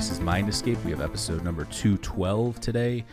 Maurice's 0.00 0.20
Mind 0.20 0.48
Escape. 0.48 0.82
We 0.82 0.92
have 0.92 1.02
episode 1.02 1.44
number 1.44 1.66
212 1.66 2.58
today. 2.58 3.04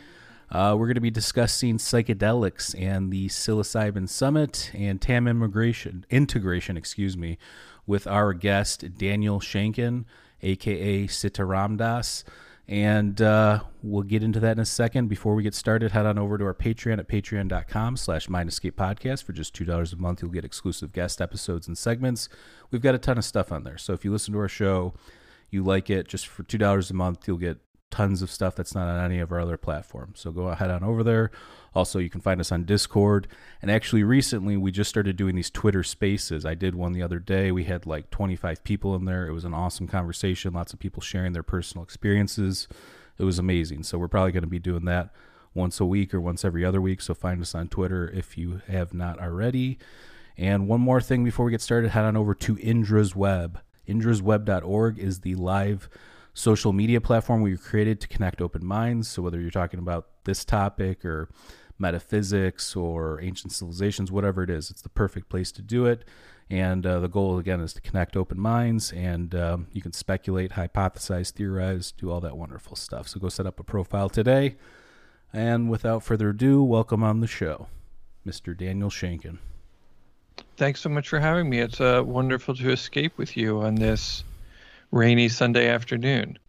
Uh, 0.49 0.73
we're 0.79 0.85
going 0.85 0.95
to 0.95 1.01
be 1.01 1.11
discussing 1.11 1.79
psychedelics 1.79 2.73
and 2.81 3.11
the 3.11 3.27
psilocybin 3.27 4.07
summit 4.07 4.71
and 4.73 5.01
TAM 5.01 5.27
immigration 5.27 6.05
integration, 6.09 6.77
excuse 6.77 7.17
me, 7.17 7.37
with 7.85 8.07
our 8.07 8.31
guest 8.31 8.97
Daniel 8.97 9.41
Shankin, 9.41 10.05
aka 10.41 11.07
Sitaram 11.07 11.75
Das. 11.75 12.23
And 12.69 13.21
uh, 13.21 13.63
we'll 13.83 14.03
get 14.03 14.23
into 14.23 14.39
that 14.39 14.53
in 14.53 14.59
a 14.59 14.65
second. 14.65 15.09
Before 15.09 15.35
we 15.35 15.43
get 15.43 15.55
started, 15.55 15.91
head 15.91 16.05
on 16.05 16.17
over 16.17 16.37
to 16.37 16.45
our 16.45 16.53
Patreon 16.53 16.99
at 16.99 17.09
patreon.com 17.09 17.97
slash 17.97 18.27
Podcast. 18.27 19.23
For 19.25 19.33
just 19.33 19.53
$2 19.53 19.93
a 19.93 19.95
month, 19.97 20.21
you'll 20.21 20.31
get 20.31 20.45
exclusive 20.45 20.93
guest 20.93 21.19
episodes 21.19 21.67
and 21.67 21.77
segments. 21.77 22.29
We've 22.71 22.81
got 22.81 22.95
a 22.95 22.97
ton 22.97 23.17
of 23.17 23.25
stuff 23.25 23.51
on 23.51 23.65
there. 23.65 23.77
So 23.77 23.91
if 23.91 24.05
you 24.05 24.11
listen 24.13 24.33
to 24.35 24.39
our 24.39 24.47
show, 24.47 24.93
you 25.49 25.63
like 25.63 25.89
it, 25.89 26.07
just 26.07 26.27
for 26.27 26.43
two 26.43 26.57
dollars 26.57 26.91
a 26.91 26.93
month, 26.93 27.27
you'll 27.27 27.37
get 27.37 27.59
tons 27.89 28.21
of 28.21 28.29
stuff 28.29 28.55
that's 28.55 28.75
not 28.75 28.87
on 28.87 29.03
any 29.03 29.19
of 29.19 29.31
our 29.31 29.39
other 29.39 29.57
platforms. 29.57 30.19
So 30.19 30.31
go 30.31 30.47
ahead 30.47 30.69
on 30.69 30.83
over 30.83 31.03
there. 31.03 31.31
Also, 31.73 31.99
you 31.99 32.09
can 32.09 32.21
find 32.21 32.41
us 32.41 32.51
on 32.51 32.65
Discord. 32.65 33.27
And 33.61 33.71
actually, 33.71 34.03
recently 34.03 34.57
we 34.57 34.71
just 34.71 34.89
started 34.89 35.15
doing 35.15 35.35
these 35.35 35.49
Twitter 35.49 35.83
Spaces. 35.83 36.45
I 36.45 36.55
did 36.55 36.75
one 36.75 36.93
the 36.93 37.03
other 37.03 37.19
day. 37.19 37.51
We 37.51 37.65
had 37.65 37.85
like 37.85 38.09
25 38.09 38.63
people 38.63 38.95
in 38.95 39.05
there. 39.05 39.27
It 39.27 39.31
was 39.31 39.45
an 39.45 39.53
awesome 39.53 39.87
conversation. 39.87 40.53
Lots 40.53 40.73
of 40.73 40.79
people 40.79 41.01
sharing 41.01 41.33
their 41.33 41.43
personal 41.43 41.83
experiences. 41.83 42.67
It 43.17 43.23
was 43.23 43.39
amazing. 43.39 43.83
So 43.83 43.97
we're 43.97 44.07
probably 44.07 44.31
going 44.31 44.43
to 44.43 44.47
be 44.47 44.59
doing 44.59 44.85
that 44.85 45.11
once 45.53 45.79
a 45.79 45.85
week 45.85 46.13
or 46.13 46.21
once 46.21 46.43
every 46.43 46.65
other 46.65 46.81
week. 46.81 47.01
So 47.01 47.13
find 47.13 47.41
us 47.41 47.55
on 47.55 47.67
Twitter 47.67 48.09
if 48.09 48.37
you 48.37 48.61
have 48.67 48.93
not 48.93 49.19
already. 49.19 49.77
And 50.37 50.67
one 50.67 50.81
more 50.81 51.01
thing 51.01 51.23
before 51.23 51.45
we 51.45 51.51
get 51.51 51.61
started, 51.61 51.91
head 51.91 52.05
on 52.05 52.17
over 52.17 52.35
to 52.35 52.57
Indra's 52.57 53.15
Web. 53.15 53.59
Indrasweb.org 53.87 54.99
is 54.99 55.21
the 55.21 55.35
live 55.35 55.89
social 56.33 56.71
media 56.71 57.01
platform 57.01 57.41
we 57.41 57.57
created 57.57 57.99
to 58.01 58.07
connect 58.07 58.41
open 58.41 58.65
minds. 58.65 59.07
So 59.07 59.21
whether 59.21 59.39
you're 59.39 59.49
talking 59.49 59.79
about 59.79 60.07
this 60.25 60.45
topic 60.45 61.03
or 61.03 61.29
metaphysics 61.79 62.75
or 62.75 63.21
ancient 63.21 63.53
civilizations, 63.53 64.11
whatever 64.11 64.43
it 64.43 64.49
is, 64.49 64.69
it's 64.69 64.81
the 64.81 64.89
perfect 64.89 65.29
place 65.29 65.51
to 65.53 65.61
do 65.61 65.85
it. 65.85 66.05
And 66.49 66.85
uh, 66.85 66.99
the 66.99 67.09
goal 67.09 67.39
again 67.39 67.59
is 67.59 67.73
to 67.73 67.81
connect 67.81 68.15
open 68.15 68.39
minds, 68.39 68.93
and 68.93 69.35
um, 69.35 69.67
you 69.73 69.81
can 69.81 69.91
speculate, 69.91 70.51
hypothesize, 70.51 71.31
theorize, 71.31 71.91
do 71.91 72.09
all 72.09 72.21
that 72.21 72.37
wonderful 72.37 72.77
stuff. 72.77 73.09
So 73.09 73.19
go 73.19 73.27
set 73.27 73.45
up 73.45 73.59
a 73.59 73.63
profile 73.63 74.07
today. 74.07 74.55
And 75.33 75.69
without 75.69 76.03
further 76.03 76.29
ado, 76.29 76.63
welcome 76.63 77.03
on 77.03 77.19
the 77.19 77.27
show, 77.27 77.67
Mr. 78.25 78.57
Daniel 78.57 78.89
Shankin. 78.89 79.39
Thanks 80.57 80.81
so 80.81 80.89
much 80.89 81.09
for 81.09 81.19
having 81.19 81.49
me. 81.49 81.59
It's 81.59 81.79
uh, 81.79 82.01
wonderful 82.05 82.55
to 82.55 82.71
escape 82.71 83.17
with 83.17 83.37
you 83.37 83.61
on 83.61 83.75
this 83.75 84.23
rainy 84.91 85.29
Sunday 85.29 85.69
afternoon. 85.69 86.39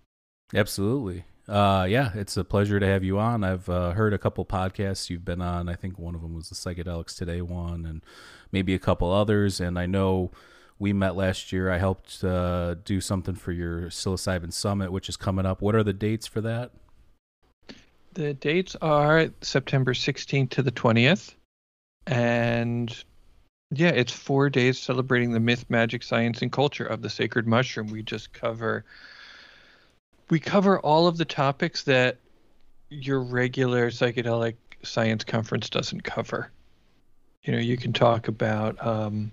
Absolutely. 0.54 1.24
Uh, 1.48 1.86
yeah, 1.88 2.10
it's 2.14 2.36
a 2.36 2.44
pleasure 2.44 2.78
to 2.78 2.86
have 2.86 3.02
you 3.02 3.18
on. 3.18 3.42
I've 3.42 3.68
uh, 3.68 3.92
heard 3.92 4.12
a 4.12 4.18
couple 4.18 4.44
podcasts 4.44 5.08
you've 5.08 5.24
been 5.24 5.40
on. 5.40 5.68
I 5.68 5.74
think 5.74 5.98
one 5.98 6.14
of 6.14 6.20
them 6.20 6.34
was 6.34 6.50
the 6.50 6.54
Psychedelics 6.54 7.16
Today 7.16 7.40
one, 7.40 7.86
and 7.86 8.02
maybe 8.52 8.74
a 8.74 8.78
couple 8.78 9.10
others. 9.10 9.60
And 9.60 9.78
I 9.78 9.86
know 9.86 10.30
we 10.78 10.92
met 10.92 11.16
last 11.16 11.50
year. 11.50 11.70
I 11.70 11.78
helped 11.78 12.22
uh, 12.22 12.74
do 12.84 13.00
something 13.00 13.34
for 13.34 13.52
your 13.52 13.86
psilocybin 13.86 14.52
summit, 14.52 14.92
which 14.92 15.08
is 15.08 15.16
coming 15.16 15.46
up. 15.46 15.62
What 15.62 15.74
are 15.74 15.82
the 15.82 15.94
dates 15.94 16.26
for 16.26 16.42
that? 16.42 16.70
The 18.12 18.34
dates 18.34 18.76
are 18.82 19.28
September 19.40 19.94
16th 19.94 20.50
to 20.50 20.62
the 20.62 20.72
20th. 20.72 21.34
And 22.06 23.04
yeah, 23.70 23.88
it's 23.88 24.12
four 24.12 24.48
days 24.48 24.78
celebrating 24.78 25.32
the 25.32 25.40
myth, 25.40 25.66
magic, 25.68 26.02
science, 26.02 26.42
and 26.42 26.50
culture 26.50 26.86
of 26.86 27.02
the 27.02 27.10
sacred 27.10 27.46
mushroom. 27.46 27.88
We 27.88 28.02
just 28.02 28.32
cover 28.32 28.84
we 30.30 30.38
cover 30.38 30.78
all 30.80 31.06
of 31.06 31.16
the 31.16 31.24
topics 31.24 31.84
that 31.84 32.18
your 32.90 33.20
regular 33.20 33.90
psychedelic 33.90 34.54
science 34.82 35.24
conference 35.24 35.70
doesn't 35.70 36.02
cover. 36.02 36.50
You 37.42 37.52
know, 37.52 37.58
you 37.58 37.76
can 37.76 37.92
talk 37.92 38.28
about 38.28 38.84
um, 38.84 39.32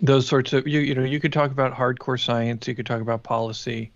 those 0.00 0.26
sorts 0.26 0.52
of 0.52 0.66
you 0.66 0.80
you 0.80 0.94
know 0.94 1.04
you 1.04 1.20
could 1.20 1.32
talk 1.32 1.50
about 1.50 1.74
hardcore 1.74 2.20
science, 2.20 2.68
you 2.68 2.74
could 2.74 2.86
talk 2.86 3.00
about 3.00 3.22
policy 3.22 3.90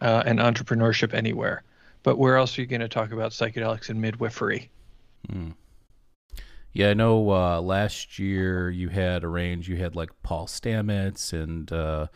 uh, 0.00 0.22
and 0.26 0.38
entrepreneurship 0.38 1.14
anywhere, 1.14 1.62
but 2.02 2.18
where 2.18 2.36
else 2.36 2.58
are 2.58 2.60
you 2.60 2.66
going 2.66 2.80
to 2.80 2.88
talk 2.88 3.12
about 3.12 3.30
psychedelics 3.30 3.88
and 3.88 4.00
midwifery? 4.00 4.70
Mm. 5.32 5.54
Yeah, 6.74 6.90
I 6.90 6.94
know. 6.94 7.30
Uh, 7.30 7.60
last 7.60 8.18
year 8.18 8.68
you 8.68 8.88
had 8.88 9.22
a 9.22 9.28
range. 9.28 9.68
You 9.68 9.76
had 9.76 9.94
like 9.94 10.10
Paul 10.22 10.46
Stamets 10.46 11.32
and 11.32 11.72
uh, 11.72 12.08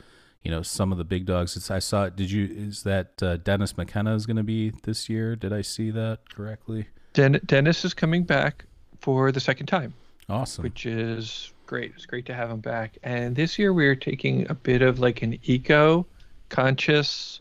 you 0.43 0.51
know 0.51 0.63
some 0.63 0.91
of 0.91 0.99
the 0.99 1.05
big 1.05 1.27
dogs. 1.27 1.57
It's, 1.57 1.71
I 1.71 1.79
saw. 1.79 2.09
Did 2.09 2.31
you? 2.31 2.49
Is 2.51 2.83
that 2.83 3.23
uh, 3.23 3.37
Dennis 3.37 3.77
McKenna 3.77 4.15
is 4.15 4.27
going 4.27 4.37
to 4.37 4.43
be 4.43 4.73
this 4.83 5.09
year? 5.09 5.37
Did 5.37 5.53
I 5.53 5.63
see 5.63 5.91
that 5.93 6.29
correctly? 6.35 6.89
Den- 7.13 7.41
Dennis 7.47 7.85
is 7.85 7.95
coming 7.95 8.25
back 8.25 8.65
for 9.01 9.31
the 9.33 9.41
second 9.41 9.67
time. 9.67 9.95
Awesome. 10.29 10.65
Which 10.65 10.85
is 10.87 11.53
great. 11.67 11.93
It's 11.95 12.05
great 12.05 12.27
to 12.27 12.35
have 12.35 12.51
him 12.51 12.61
back. 12.61 12.99
And 13.03 13.37
this 13.37 13.59
year 13.59 13.73
we're 13.73 13.97
taking 13.97 14.51
a 14.51 14.55
bit 14.55 14.83
of 14.83 14.99
like 14.99 15.23
an 15.23 15.39
eco 15.45 16.07
conscious 16.49 17.41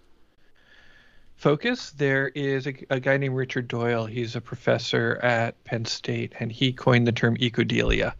focus. 1.38 1.92
There 1.92 2.30
is 2.30 2.68
a, 2.68 2.74
a, 2.90 3.00
guy 3.00 3.18
named 3.18 3.36
Richard 3.36 3.68
Doyle. 3.68 4.06
He's 4.06 4.36
a 4.36 4.42
professor 4.42 5.20
at 5.24 5.64
Penn 5.64 5.86
State, 5.86 6.34
and 6.40 6.52
he 6.52 6.74
coined 6.74 7.08
the 7.08 7.12
term 7.12 7.38
ecodelia. 7.38 8.14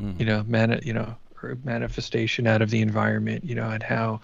Mm-hmm. 0.00 0.20
You 0.20 0.26
know, 0.26 0.44
man, 0.44 0.80
you 0.84 0.92
know, 0.92 1.16
or 1.42 1.58
manifestation 1.64 2.46
out 2.46 2.62
of 2.62 2.70
the 2.70 2.80
environment. 2.80 3.44
You 3.44 3.54
know, 3.54 3.70
and 3.70 3.82
how 3.82 4.20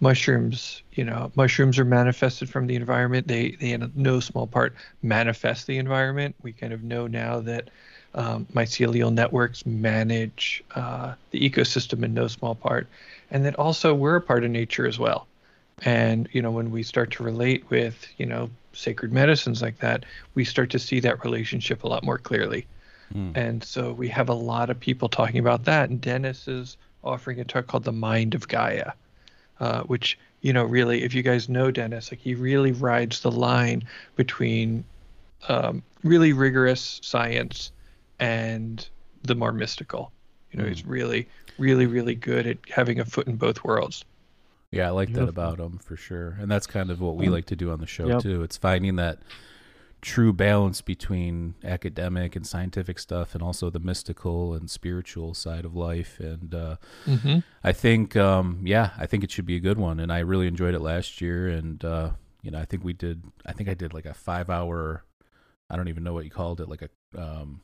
mushrooms, 0.00 0.82
you 0.92 1.04
know, 1.04 1.32
mushrooms 1.36 1.78
are 1.78 1.84
manifested 1.84 2.50
from 2.50 2.66
the 2.66 2.76
environment. 2.76 3.28
They, 3.28 3.52
they 3.52 3.72
in 3.72 3.90
no 3.94 4.20
small 4.20 4.46
part 4.46 4.74
manifest 5.02 5.66
the 5.66 5.78
environment. 5.78 6.34
We 6.42 6.52
kind 6.52 6.72
of 6.72 6.82
know 6.82 7.06
now 7.06 7.40
that 7.40 7.70
um, 8.14 8.46
mycelial 8.52 9.12
networks 9.12 9.64
manage 9.64 10.62
uh, 10.74 11.14
the 11.30 11.48
ecosystem 11.48 12.04
in 12.04 12.12
no 12.12 12.28
small 12.28 12.54
part, 12.54 12.86
and 13.30 13.44
that 13.44 13.56
also 13.56 13.94
we're 13.94 14.16
a 14.16 14.20
part 14.20 14.44
of 14.44 14.50
nature 14.50 14.86
as 14.86 14.98
well 14.98 15.26
and 15.82 16.28
you 16.32 16.40
know 16.40 16.50
when 16.50 16.70
we 16.70 16.82
start 16.82 17.10
to 17.10 17.22
relate 17.22 17.68
with 17.70 18.06
you 18.16 18.26
know 18.26 18.48
sacred 18.72 19.12
medicines 19.12 19.62
like 19.62 19.78
that 19.78 20.04
we 20.34 20.44
start 20.44 20.70
to 20.70 20.78
see 20.78 21.00
that 21.00 21.22
relationship 21.24 21.84
a 21.84 21.88
lot 21.88 22.04
more 22.04 22.18
clearly 22.18 22.66
mm. 23.14 23.36
and 23.36 23.62
so 23.62 23.92
we 23.92 24.08
have 24.08 24.28
a 24.28 24.34
lot 24.34 24.70
of 24.70 24.78
people 24.78 25.08
talking 25.08 25.38
about 25.38 25.64
that 25.64 25.90
and 25.90 26.00
dennis 26.00 26.46
is 26.46 26.76
offering 27.02 27.40
a 27.40 27.44
talk 27.44 27.66
called 27.66 27.84
the 27.84 27.92
mind 27.92 28.34
of 28.34 28.46
gaia 28.48 28.92
uh, 29.60 29.82
which 29.82 30.18
you 30.40 30.52
know 30.52 30.64
really 30.64 31.02
if 31.02 31.14
you 31.14 31.22
guys 31.22 31.48
know 31.48 31.70
dennis 31.70 32.10
like 32.10 32.20
he 32.20 32.34
really 32.34 32.72
rides 32.72 33.20
the 33.20 33.30
line 33.30 33.82
between 34.16 34.84
um, 35.48 35.82
really 36.02 36.32
rigorous 36.32 37.00
science 37.02 37.70
and 38.18 38.88
the 39.22 39.34
more 39.34 39.52
mystical 39.52 40.12
you 40.52 40.58
know 40.58 40.64
mm. 40.64 40.68
he's 40.68 40.84
really 40.84 41.28
really 41.58 41.86
really 41.86 42.14
good 42.14 42.46
at 42.46 42.58
having 42.68 43.00
a 43.00 43.04
foot 43.04 43.26
in 43.26 43.36
both 43.36 43.62
worlds 43.64 44.04
yeah, 44.74 44.88
I 44.88 44.90
like 44.90 45.08
Beautiful. 45.08 45.26
that 45.26 45.30
about 45.30 45.58
them 45.58 45.78
for 45.78 45.96
sure, 45.96 46.36
and 46.40 46.50
that's 46.50 46.66
kind 46.66 46.90
of 46.90 47.00
what 47.00 47.16
we 47.16 47.28
like 47.28 47.46
to 47.46 47.56
do 47.56 47.70
on 47.70 47.80
the 47.80 47.86
show 47.86 48.06
yep. 48.06 48.20
too. 48.20 48.42
It's 48.42 48.56
finding 48.56 48.96
that 48.96 49.18
true 50.04 50.34
balance 50.34 50.82
between 50.82 51.54
academic 51.64 52.36
and 52.36 52.46
scientific 52.46 52.98
stuff, 52.98 53.34
and 53.34 53.42
also 53.42 53.70
the 53.70 53.78
mystical 53.78 54.52
and 54.52 54.70
spiritual 54.70 55.32
side 55.34 55.64
of 55.64 55.74
life. 55.74 56.20
And 56.20 56.54
uh, 56.54 56.76
mm-hmm. 57.06 57.38
I 57.64 57.72
think, 57.72 58.14
um, 58.14 58.60
yeah, 58.64 58.90
I 58.98 59.06
think 59.06 59.24
it 59.24 59.30
should 59.30 59.46
be 59.46 59.56
a 59.56 59.60
good 59.60 59.78
one. 59.78 59.98
And 59.98 60.12
I 60.12 60.18
really 60.18 60.46
enjoyed 60.46 60.74
it 60.74 60.80
last 60.80 61.20
year, 61.20 61.48
and 61.48 61.82
uh, 61.84 62.10
you 62.42 62.50
know, 62.50 62.58
I 62.58 62.66
think 62.66 62.84
we 62.84 62.92
did. 62.92 63.22
I 63.46 63.52
think 63.52 63.68
I 63.68 63.74
did 63.74 63.94
like 63.94 64.06
a 64.06 64.14
five-hour. 64.14 65.04
I 65.70 65.76
don't 65.76 65.88
even 65.88 66.04
know 66.04 66.12
what 66.12 66.24
you 66.24 66.30
called 66.30 66.60
it, 66.60 66.68
like 66.68 66.82
a 66.82 66.90
um, 67.20 67.62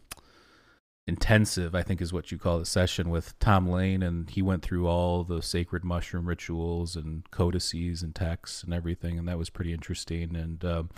intensive, 1.11 1.75
I 1.75 1.83
think 1.83 2.01
is 2.01 2.13
what 2.13 2.31
you 2.31 2.39
call 2.39 2.61
the 2.61 2.65
session 2.65 3.11
with 3.11 3.37
Tom 3.41 3.69
Lane, 3.69 4.01
and 4.01 4.31
he 4.31 4.41
went 4.41 4.63
through 4.63 4.87
all 4.87 5.25
the 5.25 5.43
sacred 5.43 5.85
mushroom 5.85 6.27
rituals 6.27 6.95
and 6.95 7.29
codices 7.33 8.03
and 8.03 8.15
texts 8.15 8.63
and 8.63 8.73
everything, 8.73 9.19
and 9.19 9.27
that 9.27 9.37
was 9.37 9.51
pretty 9.51 9.73
interesting. 9.73 10.37
And 10.37 10.65
um, 10.65 10.91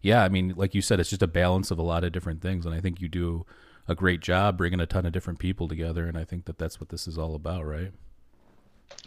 yeah, 0.00 0.22
I 0.22 0.28
mean, 0.28 0.54
like 0.56 0.76
you 0.76 0.80
said, 0.80 1.00
it's 1.00 1.10
just 1.10 1.24
a 1.24 1.26
balance 1.26 1.72
of 1.72 1.78
a 1.78 1.82
lot 1.82 2.04
of 2.04 2.12
different 2.12 2.40
things, 2.40 2.64
and 2.64 2.74
I 2.74 2.80
think 2.80 3.00
you 3.00 3.08
do 3.08 3.44
a 3.88 3.96
great 3.96 4.20
job 4.20 4.56
bringing 4.56 4.78
a 4.78 4.86
ton 4.86 5.04
of 5.06 5.12
different 5.12 5.40
people 5.40 5.66
together, 5.66 6.06
and 6.06 6.16
I 6.16 6.22
think 6.22 6.44
that 6.44 6.58
that's 6.58 6.78
what 6.80 6.90
this 6.90 7.08
is 7.08 7.18
all 7.18 7.34
about, 7.34 7.66
right? 7.66 7.90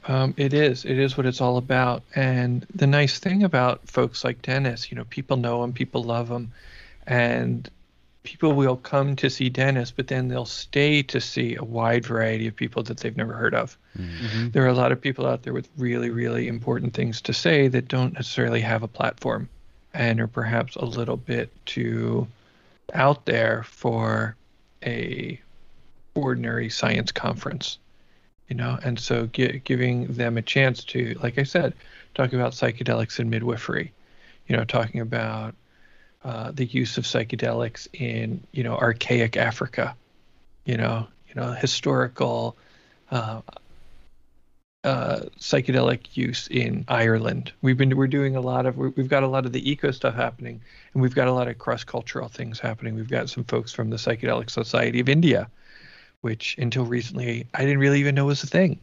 Um, 0.06 0.34
it 0.36 0.54
is. 0.54 0.84
It 0.84 1.00
is 1.00 1.16
what 1.16 1.26
it's 1.26 1.40
all 1.40 1.58
about. 1.58 2.04
And 2.14 2.68
the 2.76 2.88
nice 2.88 3.20
thing 3.20 3.44
about 3.44 3.88
folks 3.88 4.26
like 4.26 4.42
Dennis, 4.42 4.92
you 4.92 4.98
know, 4.98 5.06
people 5.06 5.38
know 5.38 5.64
him, 5.64 5.72
people 5.72 6.04
love 6.04 6.30
him, 6.30 6.52
and 7.08 7.70
people 8.24 8.54
will 8.54 8.78
come 8.78 9.16
to 9.16 9.30
see 9.30 9.50
Dennis, 9.50 9.92
but 9.92 10.08
then 10.08 10.28
they'll 10.28 10.46
stay 10.46 11.02
to 11.04 11.20
see 11.20 11.56
a 11.56 11.64
wide 11.64 12.06
variety 12.06 12.48
of 12.48 12.56
people 12.56 12.84
that 12.84 12.98
they've 12.98 13.18
never 13.18 13.34
heard 13.34 13.56
of. 13.56 13.78
Mm-hmm. 13.98 14.50
There 14.50 14.64
are 14.64 14.68
a 14.68 14.74
lot 14.74 14.92
of 14.92 15.02
people 15.02 15.26
out 15.26 15.44
there 15.44 15.54
with 15.54 15.70
really, 15.78 16.10
really 16.10 16.48
important 16.48 16.94
things 16.94 17.22
to 17.22 17.34
say 17.34 17.68
that 17.70 17.88
don't 17.88 18.14
necessarily 18.14 18.62
have 18.62 18.84
a 18.84 18.88
platform 18.88 19.50
and 19.94 20.22
are 20.22 20.28
perhaps 20.28 20.76
a 20.76 20.86
little 20.86 21.18
bit 21.18 21.50
too 21.66 22.28
out 22.94 23.26
there 23.26 23.64
for 23.64 24.36
a 24.86 25.40
ordinary 26.16 26.70
science 26.70 27.12
conference 27.12 27.78
you 28.50 28.56
know 28.56 28.78
and 28.84 29.00
so 29.00 29.28
gi- 29.28 29.62
giving 29.64 30.06
them 30.08 30.38
a 30.38 30.42
chance 30.42 30.84
to 30.84 31.18
like 31.24 31.38
i 31.38 31.44
said 31.44 31.74
talk 32.16 32.34
about 32.34 32.52
psychedelics 32.52 33.18
and 33.20 33.30
midwifery 33.30 33.94
you 34.48 34.58
know 34.58 34.66
talking 34.66 35.00
about 35.00 35.56
uh, 36.24 36.52
the 36.52 36.66
use 36.66 36.98
of 36.98 37.04
psychedelics 37.06 37.88
in 37.94 38.44
you 38.52 38.64
know 38.64 38.76
archaic 38.76 39.38
africa 39.38 39.96
you 40.66 40.78
know 40.78 41.08
you 41.28 41.36
know 41.36 41.52
historical 41.52 42.56
uh, 43.12 43.42
uh, 44.84 45.22
psychedelic 45.40 46.18
use 46.18 46.48
in 46.48 46.84
Ireland. 46.88 47.52
We've 47.62 47.78
been 47.78 47.96
we're 47.96 48.08
doing 48.08 48.36
a 48.36 48.42
lot 48.42 48.66
of 48.66 48.78
we've 48.78 49.08
got 49.08 49.24
a 49.24 49.28
lot 49.28 49.46
of 49.46 49.52
the 49.52 49.70
eco 49.70 49.92
stuff 49.92 50.16
happening, 50.16 50.62
and 50.94 51.02
we've 51.02 51.14
got 51.14 51.28
a 51.28 51.34
lot 51.34 51.48
of 51.48 51.58
cross 51.60 51.84
cultural 51.84 52.28
things 52.28 52.60
happening. 52.60 52.96
We've 52.96 53.10
got 53.10 53.30
some 53.30 53.44
folks 53.44 53.72
from 53.72 53.90
the 53.92 53.98
Psychedelic 53.98 54.50
Society 54.50 55.00
of 55.00 55.08
India, 55.08 55.50
which 56.22 56.56
until 56.58 56.86
recently 56.86 57.46
I 57.54 57.62
didn't 57.62 57.80
really 57.80 58.00
even 58.00 58.16
know 58.16 58.26
was 58.26 58.44
a 58.44 58.48
thing. 58.48 58.80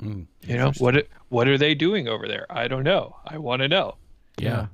Mm, 0.00 0.26
You 0.42 0.56
know 0.56 0.72
what 0.78 1.08
what 1.30 1.48
are 1.48 1.58
they 1.58 1.74
doing 1.74 2.06
over 2.06 2.28
there? 2.28 2.46
I 2.48 2.68
don't 2.68 2.84
know. 2.84 3.16
I 3.26 3.38
want 3.38 3.62
to 3.62 3.68
know. 3.68 3.96
Yeah. 4.38 4.66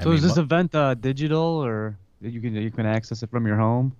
I 0.00 0.04
So 0.04 0.12
is 0.12 0.22
this 0.22 0.36
event 0.38 0.74
uh, 0.74 0.94
digital 0.94 1.62
or 1.64 1.96
you 2.20 2.40
can 2.40 2.54
you 2.54 2.70
can 2.70 2.86
access 2.86 3.22
it 3.22 3.30
from 3.30 3.46
your 3.46 3.56
home? 3.56 3.92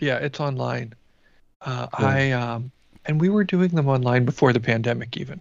Yeah, 0.00 0.18
it's 0.18 0.40
online. 0.40 0.94
Uh, 1.62 1.86
Cool. 1.92 2.06
I 2.06 2.32
um, 2.32 2.70
and 3.06 3.20
we 3.20 3.28
were 3.28 3.44
doing 3.44 3.70
them 3.70 3.88
online 3.88 4.24
before 4.24 4.52
the 4.52 4.60
pandemic 4.60 5.16
even. 5.16 5.40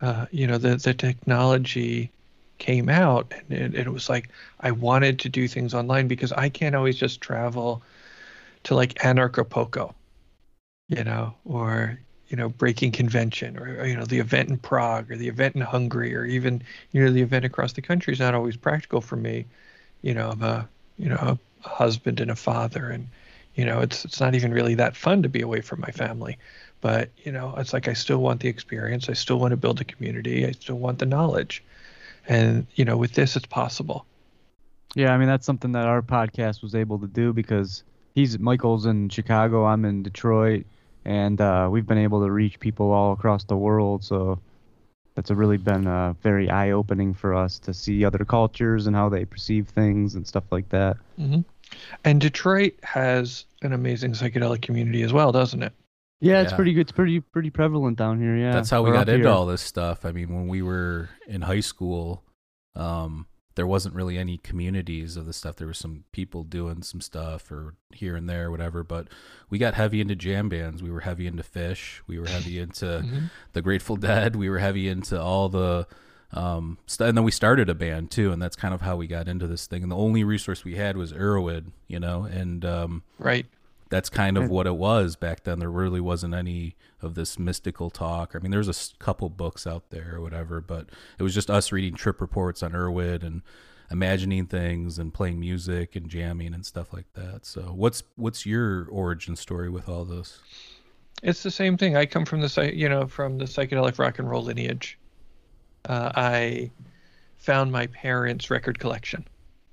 Uh, 0.00 0.26
you 0.30 0.46
know, 0.46 0.58
the 0.58 0.76
the 0.76 0.94
technology 0.94 2.10
came 2.58 2.88
out 2.88 3.32
and 3.32 3.52
it, 3.52 3.74
it 3.74 3.92
was 3.92 4.08
like 4.08 4.30
I 4.60 4.72
wanted 4.72 5.18
to 5.20 5.28
do 5.28 5.48
things 5.48 5.74
online 5.74 6.08
because 6.08 6.32
I 6.32 6.48
can't 6.48 6.74
always 6.74 6.96
just 6.98 7.20
travel 7.20 7.82
to 8.64 8.74
like 8.74 8.94
Anarchapulco, 8.94 9.94
you 10.88 11.04
know, 11.04 11.34
or 11.44 11.98
you 12.28 12.36
know, 12.36 12.48
Breaking 12.48 12.92
Convention, 12.92 13.58
or 13.58 13.86
you 13.86 13.96
know, 13.96 14.04
the 14.04 14.18
event 14.18 14.50
in 14.50 14.58
Prague, 14.58 15.10
or 15.10 15.16
the 15.16 15.28
event 15.28 15.54
in 15.54 15.62
Hungary, 15.62 16.14
or 16.14 16.24
even 16.24 16.62
you 16.92 17.04
know, 17.04 17.10
the 17.10 17.22
event 17.22 17.44
across 17.44 17.72
the 17.72 17.82
country 17.82 18.12
is 18.12 18.20
not 18.20 18.34
always 18.34 18.56
practical 18.56 19.00
for 19.00 19.16
me. 19.16 19.46
You 20.02 20.14
know, 20.14 20.30
I'm 20.30 20.42
a 20.42 20.68
you 20.98 21.08
know 21.08 21.38
a 21.64 21.68
husband 21.68 22.20
and 22.20 22.30
a 22.30 22.36
father, 22.36 22.90
and 22.90 23.08
you 23.54 23.64
know, 23.64 23.80
it's 23.80 24.04
it's 24.04 24.20
not 24.20 24.34
even 24.34 24.52
really 24.52 24.74
that 24.74 24.96
fun 24.96 25.22
to 25.22 25.28
be 25.28 25.40
away 25.40 25.60
from 25.62 25.80
my 25.80 25.90
family. 25.90 26.38
But 26.80 27.10
you 27.18 27.32
know, 27.32 27.54
it's 27.56 27.72
like 27.72 27.88
I 27.88 27.94
still 27.94 28.18
want 28.18 28.40
the 28.40 28.48
experience. 28.48 29.08
I 29.08 29.14
still 29.14 29.38
want 29.38 29.52
to 29.52 29.56
build 29.56 29.80
a 29.80 29.84
community. 29.84 30.46
I 30.46 30.52
still 30.52 30.78
want 30.78 30.98
the 30.98 31.06
knowledge, 31.06 31.62
and 32.28 32.66
you 32.74 32.84
know, 32.84 32.96
with 32.96 33.14
this, 33.14 33.36
it's 33.36 33.46
possible. 33.46 34.04
Yeah, 34.94 35.12
I 35.12 35.18
mean 35.18 35.28
that's 35.28 35.46
something 35.46 35.72
that 35.72 35.86
our 35.86 36.02
podcast 36.02 36.62
was 36.62 36.74
able 36.74 36.98
to 36.98 37.06
do 37.06 37.32
because 37.32 37.82
he's 38.14 38.38
Michael's 38.38 38.86
in 38.86 39.08
Chicago, 39.08 39.64
I'm 39.64 39.84
in 39.84 40.02
Detroit, 40.02 40.66
and 41.08 41.40
uh, 41.40 41.68
we've 41.72 41.86
been 41.86 41.96
able 41.98 42.22
to 42.22 42.30
reach 42.30 42.60
people 42.60 42.90
all 42.92 43.12
across 43.12 43.42
the 43.44 43.56
world. 43.56 44.04
So 44.04 44.38
that's 45.14 45.30
really 45.30 45.56
been 45.56 45.86
uh, 45.86 46.12
very 46.22 46.50
eye-opening 46.50 47.14
for 47.14 47.34
us 47.34 47.58
to 47.60 47.72
see 47.72 48.04
other 48.04 48.24
cultures 48.26 48.86
and 48.86 48.94
how 48.94 49.08
they 49.08 49.24
perceive 49.24 49.68
things 49.68 50.14
and 50.16 50.26
stuff 50.26 50.44
like 50.50 50.68
that. 50.68 50.98
hmm 51.16 51.40
And 52.04 52.20
Detroit 52.20 52.74
has 52.82 53.46
an 53.62 53.72
amazing 53.72 54.12
psychedelic 54.12 54.60
community 54.60 55.02
as 55.02 55.12
well, 55.14 55.32
doesn't 55.32 55.62
it? 55.62 55.72
Yeah, 56.20 56.42
it's 56.42 56.52
Yeah. 56.52 56.56
pretty 56.56 56.72
good. 56.74 56.80
It's 56.82 56.92
pretty 56.92 57.20
pretty 57.20 57.50
prevalent 57.50 57.96
down 57.96 58.20
here. 58.20 58.36
Yeah, 58.36 58.52
That's 58.52 58.70
how 58.70 58.82
we 58.82 58.90
Or 58.90 58.92
got 58.92 59.08
into 59.08 59.22
here. 59.22 59.28
all 59.28 59.46
this 59.46 59.62
stuff. 59.62 60.04
I 60.04 60.12
mean, 60.12 60.28
when 60.34 60.46
we 60.46 60.60
were 60.62 61.08
in 61.26 61.40
high 61.42 61.60
school, 61.60 62.22
um, 62.76 63.26
there 63.58 63.66
wasn't 63.66 63.92
really 63.94 64.16
any 64.16 64.38
communities 64.38 65.16
of 65.16 65.26
the 65.26 65.32
stuff. 65.32 65.56
There 65.56 65.66
were 65.66 65.74
some 65.74 66.04
people 66.12 66.44
doing 66.44 66.82
some 66.82 67.00
stuff 67.00 67.50
or 67.50 67.74
here 67.92 68.14
and 68.14 68.30
there, 68.30 68.52
whatever. 68.52 68.84
But 68.84 69.08
we 69.50 69.58
got 69.58 69.74
heavy 69.74 70.00
into 70.00 70.14
jam 70.14 70.48
bands. 70.48 70.80
We 70.80 70.92
were 70.92 71.00
heavy 71.00 71.26
into 71.26 71.42
Phish. 71.42 72.00
We 72.06 72.20
were 72.20 72.28
heavy 72.28 72.58
into 72.64 72.86
Mhm. 72.86 73.30
the 73.54 73.60
Grateful 73.60 73.96
Dead. 73.96 74.36
We 74.36 74.48
were 74.48 74.60
heavy 74.60 74.88
into 74.88 75.20
all 75.20 75.48
the 75.48 75.88
um 76.32 76.78
st- 76.86 77.08
and 77.08 77.16
then 77.18 77.24
we 77.24 77.30
started 77.30 77.68
a 77.70 77.74
band 77.74 78.10
too 78.10 78.30
and 78.32 78.40
that's 78.42 78.54
kind 78.54 78.74
of 78.74 78.82
how 78.82 78.94
we 78.96 79.06
got 79.06 79.26
into 79.28 79.46
this 79.46 79.66
thing 79.66 79.82
and 79.82 79.90
the 79.90 79.96
only 79.96 80.22
resource 80.22 80.62
we 80.62 80.74
had 80.76 80.94
was 80.94 81.10
Erowid, 81.10 81.72
you 81.86 81.98
know 81.98 82.24
and 82.24 82.64
um 82.66 83.02
Right. 83.18 83.46
That's 83.90 84.08
kind 84.08 84.36
of 84.36 84.50
what 84.50 84.66
it 84.66 84.76
was 84.76 85.16
back 85.16 85.44
then. 85.44 85.60
There 85.60 85.70
really 85.70 86.00
wasn't 86.00 86.34
any 86.34 86.76
of 87.00 87.14
this 87.14 87.38
mystical 87.38 87.90
talk. 87.90 88.34
I 88.34 88.38
mean, 88.38 88.50
there's 88.50 88.68
a 88.68 88.96
couple 88.98 89.28
books 89.30 89.66
out 89.66 89.90
there 89.90 90.16
or 90.16 90.20
whatever, 90.20 90.60
but 90.60 90.88
it 91.18 91.22
was 91.22 91.34
just 91.34 91.48
us 91.48 91.72
reading 91.72 91.94
trip 91.94 92.20
reports 92.20 92.62
on 92.62 92.72
Erowid 92.72 93.22
and 93.22 93.42
imagining 93.90 94.46
things 94.46 94.98
and 94.98 95.14
playing 95.14 95.40
music 95.40 95.96
and 95.96 96.08
jamming 96.08 96.52
and 96.52 96.66
stuff 96.66 96.92
like 96.92 97.10
that. 97.14 97.46
So, 97.46 97.62
what's 97.62 98.02
what's 98.16 98.44
your 98.44 98.86
origin 98.90 99.36
story 99.36 99.70
with 99.70 99.88
all 99.88 100.04
this? 100.04 100.40
It's 101.22 101.42
the 101.42 101.50
same 101.50 101.76
thing. 101.76 101.96
I 101.96 102.06
come 102.06 102.24
from 102.24 102.40
the 102.40 102.72
you 102.74 102.88
know 102.88 103.06
from 103.06 103.38
the 103.38 103.44
psychedelic 103.44 103.98
rock 103.98 104.18
and 104.18 104.28
roll 104.28 104.42
lineage. 104.42 104.98
Uh, 105.88 106.12
I 106.14 106.70
found 107.38 107.72
my 107.72 107.86
parents' 107.86 108.50
record 108.50 108.78
collection. 108.78 109.26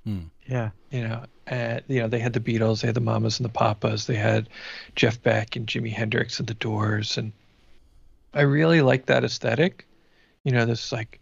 Hmm. 0.04 0.24
Yeah, 0.46 0.70
You 0.90 1.02
know, 1.02 1.24
and 1.46 1.82
you 1.88 2.00
know 2.00 2.08
they 2.08 2.18
had 2.18 2.32
the 2.32 2.40
Beatles, 2.40 2.80
they 2.80 2.88
had 2.88 2.94
the 2.94 3.00
Mamas 3.00 3.38
and 3.38 3.44
the 3.44 3.52
Papas, 3.52 4.06
they 4.06 4.16
had 4.16 4.48
Jeff 4.94 5.22
Beck 5.22 5.56
and 5.56 5.66
Jimi 5.66 5.92
Hendrix 5.92 6.38
and 6.38 6.48
the 6.48 6.54
Doors, 6.54 7.16
and 7.16 7.32
I 8.34 8.42
really 8.42 8.80
liked 8.82 9.06
that 9.06 9.24
aesthetic. 9.24 9.86
You 10.44 10.52
know, 10.52 10.66
this 10.66 10.92
like 10.92 11.20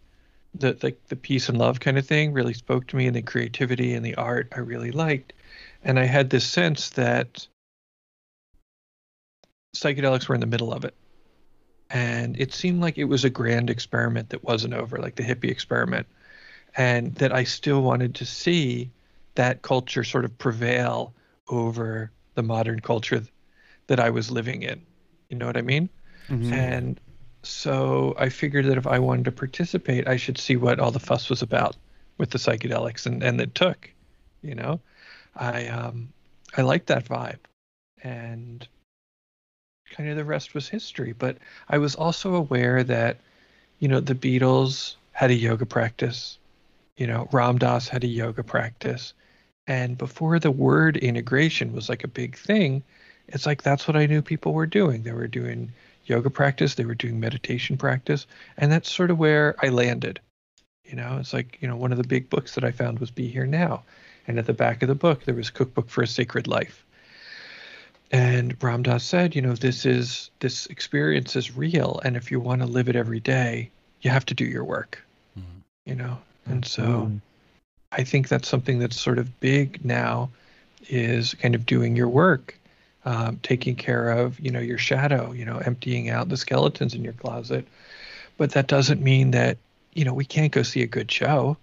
the 0.53 0.77
like 0.83 0.99
the 1.07 1.15
peace 1.15 1.49
and 1.49 1.57
love 1.57 1.79
kind 1.79 1.97
of 1.97 2.05
thing 2.07 2.33
really 2.33 2.53
spoke 2.53 2.87
to 2.87 2.95
me, 2.95 3.07
and 3.07 3.15
the 3.15 3.21
creativity 3.21 3.93
and 3.93 4.05
the 4.05 4.15
art 4.15 4.51
I 4.55 4.59
really 4.59 4.91
liked, 4.91 5.33
and 5.83 5.99
I 5.99 6.05
had 6.05 6.29
this 6.29 6.45
sense 6.45 6.89
that 6.91 7.47
psychedelics 9.75 10.27
were 10.27 10.35
in 10.35 10.41
the 10.41 10.47
middle 10.47 10.73
of 10.73 10.85
it. 10.85 10.95
And 11.89 12.39
it 12.39 12.53
seemed 12.53 12.81
like 12.81 12.97
it 12.97 13.05
was 13.05 13.23
a 13.23 13.29
grand 13.29 13.69
experiment 13.69 14.29
that 14.29 14.43
wasn't 14.43 14.73
over, 14.73 14.97
like 14.97 15.15
the 15.15 15.23
hippie 15.23 15.51
experiment. 15.51 16.07
And 16.77 17.15
that 17.15 17.33
I 17.33 17.43
still 17.43 17.81
wanted 17.81 18.15
to 18.15 18.25
see 18.25 18.89
that 19.35 19.61
culture 19.61 20.03
sort 20.03 20.25
of 20.25 20.37
prevail 20.37 21.13
over 21.49 22.11
the 22.35 22.43
modern 22.43 22.79
culture 22.79 23.23
that 23.87 23.99
I 23.99 24.09
was 24.09 24.31
living 24.31 24.63
in. 24.63 24.81
You 25.29 25.37
know 25.37 25.45
what 25.45 25.57
I 25.57 25.61
mean? 25.61 25.89
Mhm. 26.29 26.53
And 26.53 26.99
so 27.43 28.15
I 28.17 28.29
figured 28.29 28.65
that 28.65 28.77
if 28.77 28.87
I 28.87 28.99
wanted 28.99 29.25
to 29.25 29.31
participate, 29.31 30.07
I 30.07 30.17
should 30.17 30.37
see 30.37 30.55
what 30.55 30.79
all 30.79 30.91
the 30.91 30.99
fuss 30.99 31.29
was 31.29 31.41
about 31.41 31.75
with 32.17 32.31
the 32.31 32.37
psychedelics 32.37 33.05
and, 33.05 33.21
and 33.23 33.39
it 33.39 33.53
took, 33.55 33.91
you 34.41 34.55
know, 34.55 34.79
I, 35.35 35.67
um, 35.67 36.09
I 36.57 36.61
liked 36.61 36.87
that 36.87 37.05
vibe 37.05 37.39
and 38.03 38.67
kind 39.91 40.09
of 40.09 40.15
the 40.17 40.25
rest 40.25 40.53
was 40.53 40.67
history. 40.67 41.13
But 41.13 41.37
I 41.69 41.77
was 41.77 41.95
also 41.95 42.35
aware 42.35 42.83
that, 42.83 43.17
you 43.79 43.87
know, 43.87 43.99
the 43.99 44.15
Beatles 44.15 44.95
had 45.11 45.29
a 45.31 45.35
yoga 45.35 45.65
practice, 45.65 46.37
you 46.97 47.07
know, 47.07 47.27
Ram 47.31 47.57
Dass 47.57 47.87
had 47.87 48.03
a 48.03 48.07
yoga 48.07 48.43
practice. 48.43 49.13
And 49.67 49.97
before 49.97 50.39
the 50.39 50.51
word 50.51 50.97
integration 50.97 51.73
was 51.73 51.89
like 51.89 52.03
a 52.03 52.07
big 52.07 52.37
thing, 52.37 52.83
it's 53.27 53.45
like 53.45 53.63
that's 53.63 53.87
what 53.87 53.97
I 53.97 54.05
knew 54.05 54.21
people 54.21 54.53
were 54.53 54.67
doing. 54.67 55.03
They 55.03 55.11
were 55.11 55.27
doing 55.27 55.71
yoga 56.05 56.29
practice, 56.29 56.75
they 56.75 56.85
were 56.85 56.95
doing 56.95 57.19
meditation 57.19 57.77
practice, 57.77 58.27
and 58.57 58.71
that's 58.71 58.91
sort 58.91 59.09
of 59.09 59.17
where 59.17 59.55
I 59.63 59.69
landed. 59.69 60.19
You 60.83 60.95
know, 60.95 61.17
it's 61.19 61.33
like, 61.33 61.57
you 61.61 61.67
know, 61.67 61.75
one 61.75 61.91
of 61.91 61.97
the 61.97 62.07
big 62.07 62.29
books 62.29 62.53
that 62.53 62.63
I 62.63 62.71
found 62.71 62.99
was 62.99 63.09
Be 63.09 63.27
Here 63.27 63.47
Now. 63.47 63.83
And 64.27 64.37
at 64.37 64.45
the 64.45 64.53
back 64.53 64.83
of 64.83 64.87
the 64.87 64.95
book, 64.95 65.23
there 65.23 65.35
was 65.35 65.49
Cookbook 65.49 65.89
for 65.89 66.03
a 66.03 66.07
Sacred 66.07 66.47
Life. 66.47 66.85
And 68.11 68.55
Ram 68.61 68.83
Dass 68.83 69.03
said, 69.03 69.35
you 69.35 69.41
know, 69.41 69.55
this 69.55 69.85
is 69.85 70.29
this 70.39 70.67
experience 70.67 71.35
is 71.35 71.57
real, 71.57 71.99
and 72.05 72.15
if 72.15 72.29
you 72.29 72.39
want 72.39 72.61
to 72.61 72.67
live 72.67 72.87
it 72.87 72.95
every 72.95 73.19
day, 73.19 73.71
you 74.01 74.11
have 74.11 74.25
to 74.27 74.35
do 74.35 74.45
your 74.45 74.63
work. 74.63 75.03
Mhm. 75.37 75.43
You 75.85 75.95
know, 75.95 76.17
and 76.45 76.63
so 76.63 76.83
Absolutely. 76.83 77.21
I 77.91 78.03
think 78.03 78.27
that's 78.27 78.47
something 78.47 78.79
that's 78.79 78.99
sort 78.99 79.19
of 79.19 79.39
big 79.39 79.83
now, 79.85 80.29
is 80.89 81.33
kind 81.35 81.55
of 81.55 81.65
doing 81.65 81.95
your 81.95 82.09
work, 82.09 82.57
um, 83.05 83.39
taking 83.43 83.75
care 83.75 84.09
of 84.09 84.39
you 84.39 84.51
know 84.51 84.59
your 84.59 84.77
shadow, 84.77 85.31
you 85.31 85.45
know, 85.45 85.57
emptying 85.57 86.09
out 86.09 86.29
the 86.29 86.37
skeletons 86.37 86.93
in 86.93 87.03
your 87.03 87.13
closet. 87.13 87.67
But 88.37 88.51
that 88.51 88.67
doesn't 88.67 89.01
mean 89.01 89.31
that 89.31 89.57
you 89.93 90.05
know 90.05 90.13
we 90.13 90.25
can't 90.25 90.51
go 90.51 90.63
see 90.63 90.81
a 90.81 90.87
good 90.87 91.11
show. 91.11 91.57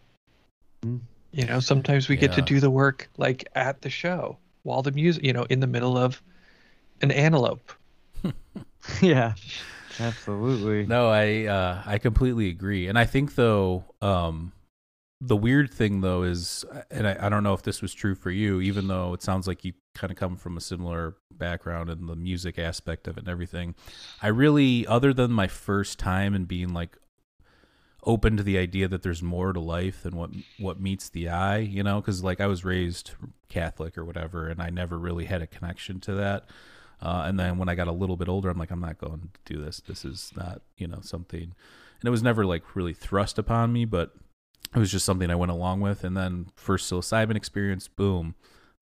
Mm. 0.84 1.00
You 1.32 1.46
know, 1.46 1.60
sometimes 1.60 2.08
we 2.08 2.16
get 2.16 2.32
to 2.34 2.42
do 2.42 2.60
the 2.60 2.70
work 2.70 3.08
like 3.16 3.48
at 3.54 3.80
the 3.80 3.88
show 3.88 4.36
while 4.64 4.82
the 4.82 4.92
music, 4.92 5.24
you 5.24 5.32
know, 5.32 5.44
in 5.44 5.60
the 5.60 5.66
middle 5.66 5.96
of 5.96 6.20
an 7.00 7.10
antelope. 7.10 7.72
yeah. 9.00 9.32
Absolutely. 10.00 10.86
No, 10.86 11.08
I 11.08 11.46
uh, 11.46 11.82
I 11.84 11.98
completely 11.98 12.48
agree, 12.48 12.88
and 12.88 12.98
I 12.98 13.04
think 13.04 13.34
though 13.34 13.84
um, 14.00 14.52
the 15.24 15.36
weird 15.36 15.72
thing 15.72 16.00
though 16.00 16.24
is, 16.24 16.64
and 16.90 17.06
I, 17.06 17.16
I 17.20 17.28
don't 17.28 17.44
know 17.44 17.54
if 17.54 17.62
this 17.62 17.80
was 17.80 17.94
true 17.94 18.16
for 18.16 18.30
you, 18.30 18.60
even 18.60 18.88
though 18.88 19.14
it 19.14 19.22
sounds 19.22 19.46
like 19.46 19.64
you 19.64 19.72
kind 19.94 20.10
of 20.10 20.16
come 20.16 20.36
from 20.36 20.56
a 20.56 20.60
similar 20.60 21.16
background 21.30 21.90
in 21.90 22.06
the 22.06 22.16
music 22.16 22.58
aspect 22.58 23.06
of 23.06 23.16
it 23.16 23.20
and 23.20 23.28
everything. 23.28 23.76
I 24.20 24.28
really, 24.28 24.84
other 24.84 25.14
than 25.14 25.30
my 25.30 25.46
first 25.46 26.00
time 26.00 26.34
and 26.34 26.48
being 26.48 26.74
like 26.74 26.98
open 28.02 28.36
to 28.36 28.42
the 28.42 28.58
idea 28.58 28.88
that 28.88 29.02
there's 29.02 29.22
more 29.22 29.52
to 29.52 29.60
life 29.60 30.02
than 30.02 30.16
what 30.16 30.30
what 30.58 30.80
meets 30.80 31.08
the 31.08 31.28
eye, 31.28 31.58
you 31.58 31.84
know, 31.84 32.00
because 32.00 32.24
like 32.24 32.40
I 32.40 32.48
was 32.48 32.64
raised 32.64 33.12
Catholic 33.48 33.96
or 33.96 34.04
whatever, 34.04 34.48
and 34.48 34.60
I 34.60 34.70
never 34.70 34.98
really 34.98 35.26
had 35.26 35.40
a 35.40 35.46
connection 35.46 36.00
to 36.00 36.14
that. 36.14 36.46
Uh, 37.00 37.24
and 37.26 37.38
then 37.38 37.58
when 37.58 37.68
I 37.68 37.76
got 37.76 37.86
a 37.86 37.92
little 37.92 38.16
bit 38.16 38.28
older, 38.28 38.50
I'm 38.50 38.58
like, 38.58 38.72
I'm 38.72 38.80
not 38.80 38.98
going 38.98 39.30
to 39.34 39.54
do 39.54 39.62
this. 39.62 39.80
This 39.86 40.04
is 40.04 40.32
not, 40.36 40.62
you 40.76 40.88
know, 40.88 41.00
something. 41.00 41.42
And 41.42 42.08
it 42.08 42.10
was 42.10 42.22
never 42.22 42.44
like 42.44 42.74
really 42.74 42.92
thrust 42.92 43.38
upon 43.38 43.72
me, 43.72 43.84
but 43.84 44.14
it 44.74 44.78
was 44.78 44.90
just 44.90 45.04
something 45.04 45.30
I 45.30 45.34
went 45.34 45.52
along 45.52 45.80
with. 45.80 46.04
And 46.04 46.16
then 46.16 46.46
first 46.56 46.90
psilocybin 46.90 47.36
experience, 47.36 47.88
boom. 47.88 48.34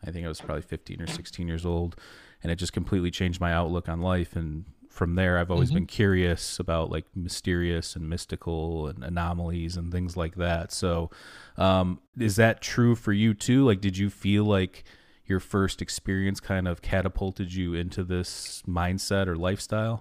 I 0.06 0.10
think 0.10 0.24
I 0.24 0.28
was 0.28 0.40
probably 0.40 0.62
15 0.62 1.02
or 1.02 1.06
16 1.06 1.46
years 1.46 1.66
old, 1.66 1.96
and 2.42 2.50
it 2.50 2.56
just 2.56 2.72
completely 2.72 3.10
changed 3.10 3.40
my 3.40 3.52
outlook 3.52 3.88
on 3.88 4.00
life. 4.00 4.34
And 4.34 4.64
from 4.88 5.14
there, 5.14 5.38
I've 5.38 5.50
always 5.50 5.70
Mhm. 5.70 5.74
been 5.74 5.86
curious 5.86 6.58
about 6.58 6.90
like 6.90 7.04
mysterious 7.14 7.94
and 7.96 8.08
mystical 8.08 8.86
and 8.86 9.04
anomalies 9.04 9.76
and 9.76 9.92
things 9.92 10.16
like 10.16 10.36
that. 10.36 10.72
So, 10.72 11.10
um, 11.58 12.00
is 12.18 12.36
that 12.36 12.60
true 12.62 12.94
for 12.94 13.12
you 13.12 13.34
too? 13.34 13.64
Like, 13.66 13.80
did 13.80 13.98
you 13.98 14.08
feel 14.10 14.44
like 14.44 14.84
your 15.26 15.38
first 15.40 15.80
experience 15.82 16.40
kind 16.40 16.66
of 16.66 16.82
catapulted 16.82 17.52
you 17.54 17.74
into 17.74 18.02
this 18.02 18.62
mindset 18.66 19.26
or 19.28 19.36
lifestyle? 19.36 20.00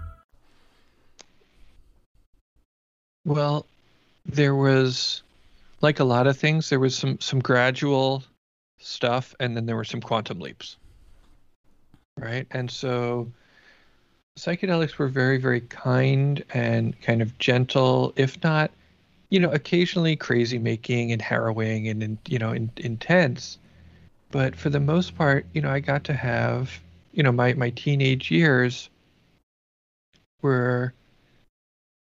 Well, 3.25 3.65
there 4.25 4.55
was, 4.55 5.21
like 5.81 5.99
a 5.99 6.03
lot 6.03 6.27
of 6.27 6.37
things, 6.37 6.69
there 6.69 6.79
was 6.79 6.97
some 6.97 7.19
some 7.19 7.39
gradual 7.39 8.23
stuff, 8.79 9.35
and 9.39 9.55
then 9.55 9.65
there 9.65 9.75
were 9.75 9.83
some 9.83 10.01
quantum 10.01 10.39
leaps. 10.39 10.77
Right, 12.17 12.47
and 12.51 12.69
so 12.69 13.31
psychedelics 14.39 14.97
were 14.97 15.07
very 15.07 15.37
very 15.37 15.61
kind 15.61 16.43
and 16.53 16.99
kind 17.01 17.21
of 17.21 17.37
gentle, 17.37 18.13
if 18.15 18.41
not, 18.43 18.71
you 19.29 19.39
know, 19.39 19.51
occasionally 19.51 20.15
crazy 20.15 20.57
making 20.59 21.11
and 21.11 21.21
harrowing 21.21 21.87
and, 21.87 22.03
and 22.03 22.17
you 22.27 22.39
know, 22.39 22.51
in, 22.51 22.71
intense. 22.77 23.57
But 24.31 24.55
for 24.55 24.69
the 24.69 24.79
most 24.79 25.15
part, 25.15 25.45
you 25.53 25.61
know, 25.61 25.69
I 25.69 25.79
got 25.79 26.03
to 26.05 26.13
have, 26.13 26.79
you 27.13 27.23
know, 27.23 27.31
my 27.31 27.53
my 27.53 27.69
teenage 27.71 28.31
years 28.31 28.89
were 30.41 30.93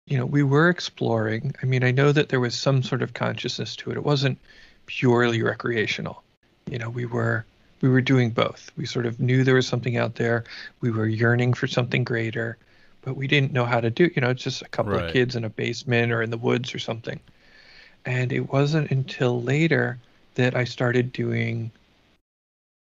you 0.07 0.17
know, 0.17 0.25
we 0.25 0.43
were 0.43 0.69
exploring. 0.69 1.53
I 1.63 1.65
mean, 1.67 1.83
I 1.83 1.91
know 1.91 2.11
that 2.13 2.29
there 2.29 2.39
was 2.41 2.55
some 2.57 2.83
sort 2.83 3.03
of 3.03 3.13
consciousness 3.13 3.75
to 3.77 3.91
it. 3.91 3.97
It 3.97 4.03
wasn't 4.05 4.39
purely 4.87 5.43
recreational. 5.43 6.23
You 6.69 6.79
know, 6.79 6.89
we 6.89 7.05
were 7.05 7.45
we 7.81 7.89
were 7.89 8.01
doing 8.01 8.31
both. 8.31 8.71
We 8.77 8.85
sort 8.87 9.05
of 9.05 9.19
knew 9.19 9.43
there 9.43 9.55
was 9.55 9.67
something 9.67 9.97
out 9.97 10.15
there. 10.15 10.45
We 10.81 10.91
were 10.91 11.07
yearning 11.07 11.53
for 11.53 11.67
something 11.67 12.03
greater, 12.05 12.57
but 13.03 13.15
we 13.17 13.27
didn't 13.27 13.53
know 13.53 13.65
how 13.65 13.81
to 13.81 13.91
do. 13.91 14.09
You 14.15 14.21
know, 14.21 14.31
it's 14.31 14.43
just 14.43 14.63
a 14.63 14.69
couple 14.69 14.97
Right. 14.97 15.05
of 15.07 15.07
kids 15.07 15.35
in 15.35 15.43
a 15.45 15.49
basement 15.49 16.11
or 16.11 16.21
in 16.23 16.31
the 16.31 16.37
woods 16.37 16.73
or 16.75 16.79
something. 16.79 17.19
And 18.05 18.31
it 18.33 18.51
wasn't 18.51 18.91
until 18.91 19.41
later 19.43 19.99
that 20.35 20.55
I 20.55 20.63
started 20.65 21.11
doing 21.13 21.71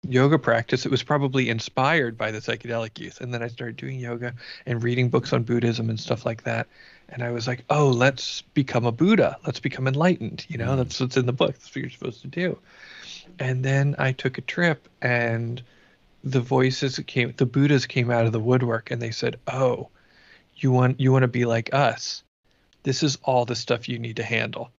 yoga 0.09 0.37
practice. 0.39 0.85
It 0.85 0.91
was 0.91 1.03
probably 1.03 1.49
inspired 1.49 2.17
by 2.17 2.31
the 2.31 2.39
psychedelic 2.39 2.99
youth. 2.99 3.21
And 3.21 3.33
then 3.33 3.43
I 3.43 3.47
started 3.47 3.77
doing 3.77 3.99
yoga 3.99 4.33
and 4.65 4.83
reading 4.83 5.09
books 5.09 5.33
on 5.33 5.43
Buddhism 5.43 5.89
and 5.89 5.99
stuff 5.99 6.25
like 6.25 6.43
that. 6.43 6.67
And 7.09 7.23
I 7.23 7.31
was 7.31 7.47
like, 7.47 7.63
oh, 7.69 7.89
let's 7.89 8.41
become 8.53 8.85
a 8.85 8.91
Buddha. 8.91 9.37
Let's 9.45 9.59
become 9.59 9.87
enlightened. 9.87 10.45
You 10.49 10.57
know, 10.57 10.69
Mm. 10.73 10.77
that's 10.77 10.99
what's 10.99 11.17
in 11.17 11.25
the 11.25 11.33
book. 11.33 11.53
That's 11.53 11.69
what 11.69 11.75
you're 11.77 11.89
supposed 11.89 12.21
to 12.21 12.27
do. 12.27 12.57
And 13.39 13.63
then 13.63 13.95
I 13.99 14.11
took 14.11 14.37
a 14.37 14.41
trip 14.41 14.87
and 15.01 15.61
the 16.23 16.41
voices 16.41 16.99
came, 17.05 17.33
the 17.37 17.45
Buddhas 17.45 17.85
came 17.85 18.09
out 18.11 18.25
of 18.25 18.31
the 18.31 18.39
woodwork 18.39 18.91
and 18.91 19.01
they 19.01 19.11
said, 19.11 19.39
oh, 19.47 19.89
you 20.55 20.71
want, 20.71 20.99
you 20.99 21.11
want 21.11 21.23
to 21.23 21.27
be 21.27 21.45
like 21.45 21.73
us. 21.73 22.23
This 22.83 23.03
is 23.03 23.17
all 23.23 23.45
the 23.45 23.55
stuff 23.55 23.89
you 23.89 23.99
need 23.99 24.17
to 24.17 24.23
handle. 24.23 24.71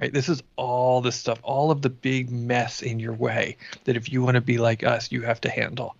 Right? 0.00 0.12
This 0.12 0.28
is 0.28 0.42
all 0.56 1.00
the 1.00 1.12
stuff, 1.12 1.40
all 1.42 1.70
of 1.70 1.82
the 1.82 1.90
big 1.90 2.30
mess 2.30 2.82
in 2.82 3.00
your 3.00 3.14
way 3.14 3.56
that 3.84 3.96
if 3.96 4.12
you 4.12 4.22
want 4.22 4.36
to 4.36 4.40
be 4.40 4.58
like 4.58 4.84
us, 4.84 5.10
you 5.10 5.22
have 5.22 5.40
to 5.42 5.50
handle. 5.50 5.96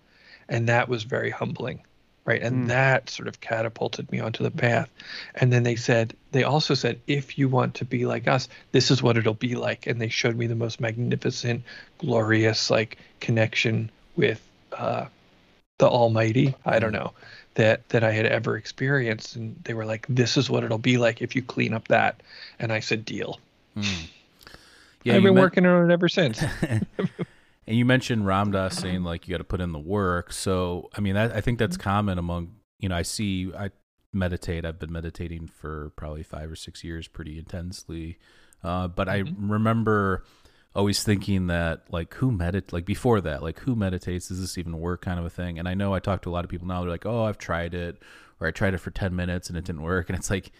And 0.47 0.69
that 0.69 0.89
was 0.89 1.03
very 1.03 1.29
humbling. 1.29 1.83
Right. 2.25 2.41
And 2.43 2.63
Hmm. 2.63 2.67
that 2.67 3.09
sort 3.09 3.27
of 3.27 3.41
catapulted 3.41 4.11
me 4.11 4.19
onto 4.19 4.43
the 4.43 4.51
path. 4.51 4.89
And 5.35 5.51
then 5.51 5.63
they 5.63 5.75
said, 5.75 6.15
they 6.31 6.43
also 6.43 6.75
said, 6.75 6.99
if 7.07 7.39
you 7.39 7.49
want 7.49 7.75
to 7.75 7.85
be 7.85 8.05
like 8.05 8.27
us, 8.27 8.47
this 8.71 8.91
is 8.91 9.01
what 9.01 9.17
it'll 9.17 9.33
be 9.33 9.55
like. 9.55 9.87
And 9.87 9.99
they 9.99 10.09
showed 10.09 10.35
me 10.37 10.45
the 10.45 10.55
most 10.55 10.79
magnificent, 10.79 11.63
glorious, 11.97 12.69
like 12.69 12.97
connection 13.19 13.89
with 14.15 14.47
uh, 14.73 15.05
the 15.79 15.87
Almighty. 15.89 16.53
I 16.65 16.77
don't 16.79 16.93
know 16.93 17.13
that 17.55 17.89
that 17.89 18.03
I 18.03 18.11
had 18.11 18.27
ever 18.27 18.57
experienced. 18.57 19.35
And 19.35 19.55
they 19.63 19.73
were 19.73 19.85
like, 19.85 20.05
this 20.07 20.37
is 20.37 20.49
what 20.49 20.63
it'll 20.63 20.77
be 20.77 20.97
like 20.99 21.21
if 21.23 21.35
you 21.35 21.41
clean 21.41 21.73
up 21.73 21.87
that. 21.87 22.21
And 22.59 22.71
I 22.71 22.81
said, 22.81 23.05
deal. 23.05 23.39
Mm. 23.81 25.15
I've 25.15 25.23
been 25.23 25.35
working 25.35 25.65
on 25.65 25.89
it 25.89 25.93
ever 25.93 26.09
since. 26.09 26.43
And 27.69 27.77
you 27.77 27.85
mentioned 27.85 28.25
Ram 28.25 28.51
Dass 28.51 28.79
saying 28.79 29.03
like 29.03 29.27
you 29.27 29.31
got 29.31 29.37
to 29.37 29.43
put 29.43 29.61
in 29.61 29.73
the 29.73 29.79
work. 29.79 30.33
So 30.33 30.89
I 30.97 31.01
mean, 31.01 31.13
that, 31.13 31.35
I 31.35 31.39
think 31.39 31.59
that's 31.59 31.77
common 31.77 32.17
among 32.17 32.55
you 32.79 32.89
know. 32.89 32.95
I 32.95 33.03
see. 33.03 33.53
I 33.55 33.69
meditate. 34.11 34.65
I've 34.65 34.79
been 34.79 34.91
meditating 34.91 35.49
for 35.49 35.91
probably 35.95 36.23
five 36.23 36.49
or 36.49 36.55
six 36.55 36.83
years, 36.83 37.07
pretty 37.07 37.37
intensely. 37.37 38.17
Uh, 38.63 38.87
but 38.87 39.07
I 39.07 39.23
remember 39.37 40.23
always 40.73 41.03
thinking 41.03 41.45
that 41.47 41.83
like 41.91 42.15
who 42.15 42.31
medit 42.31 42.73
like 42.73 42.85
before 42.85 43.21
that 43.21 43.41
like 43.41 43.59
who 43.59 43.75
meditates 43.75 44.27
does 44.27 44.39
this 44.39 44.57
even 44.57 44.79
work 44.79 45.01
kind 45.01 45.19
of 45.19 45.25
a 45.25 45.29
thing 45.29 45.57
and 45.57 45.67
i 45.67 45.73
know 45.73 45.95
i 45.95 45.99
talk 45.99 46.21
to 46.21 46.29
a 46.29 46.31
lot 46.31 46.45
of 46.45 46.49
people 46.49 46.67
now 46.67 46.79
they're 46.81 46.91
like 46.91 47.07
oh 47.07 47.23
i've 47.23 47.39
tried 47.39 47.73
it 47.73 47.97
or 48.39 48.45
i 48.45 48.51
tried 48.51 48.75
it 48.75 48.77
for 48.77 48.91
10 48.91 49.15
minutes 49.15 49.49
and 49.49 49.57
it 49.57 49.65
didn't 49.65 49.81
work 49.81 50.09
and 50.09 50.17
it's 50.17 50.29
like 50.29 50.51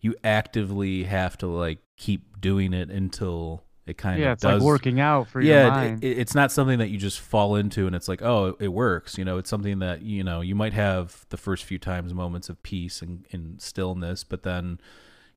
you 0.00 0.14
actively 0.22 1.04
have 1.04 1.36
to 1.38 1.46
like 1.46 1.78
keep 1.96 2.40
doing 2.40 2.72
it 2.72 2.90
until 2.90 3.64
it 3.86 3.96
kind 3.96 4.20
yeah, 4.20 4.26
of 4.26 4.32
it's 4.34 4.42
does 4.42 4.60
like 4.60 4.66
working 4.66 5.00
out 5.00 5.28
for 5.28 5.40
your 5.40 5.54
yeah, 5.54 5.68
mind. 5.70 6.04
it, 6.04 6.18
it's 6.18 6.34
not 6.34 6.52
something 6.52 6.78
that 6.78 6.88
you 6.88 6.98
just 6.98 7.20
fall 7.20 7.56
into 7.56 7.86
and 7.86 7.96
it's 7.96 8.06
like, 8.06 8.20
oh, 8.22 8.54
it 8.60 8.68
works. 8.68 9.16
You 9.16 9.24
know, 9.24 9.38
it's 9.38 9.48
something 9.48 9.78
that 9.78 10.02
you 10.02 10.22
know 10.22 10.40
you 10.40 10.54
might 10.54 10.74
have 10.74 11.24
the 11.30 11.36
first 11.36 11.64
few 11.64 11.78
times 11.78 12.12
moments 12.12 12.48
of 12.48 12.62
peace 12.62 13.00
and, 13.00 13.26
and 13.32 13.60
stillness, 13.60 14.24
but 14.24 14.42
then, 14.42 14.78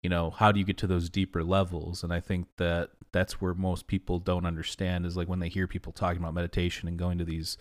you 0.04 0.10
know, 0.10 0.32
how 0.32 0.52
do 0.52 0.60
you 0.60 0.66
get 0.66 0.78
to 0.80 0.88
those 0.88 1.10
deeper 1.10 1.44
levels? 1.44 2.04
And 2.04 2.14
I 2.14 2.20
think 2.20 2.48
that 2.58 2.90
that's 3.14 3.42
where 3.42 3.54
most 3.54 3.88
people 3.88 4.20
don't 4.20 4.46
understand 4.46 5.06
is 5.06 5.16
like 5.16 5.30
when 5.30 5.40
they 5.40 5.50
hear 5.50 5.68
people 5.68 5.94
talking 5.94 6.22
about 6.22 6.34
meditation 6.34 6.88
and 6.88 7.00
going 7.00 7.18
to 7.18 7.26
these 7.26 7.58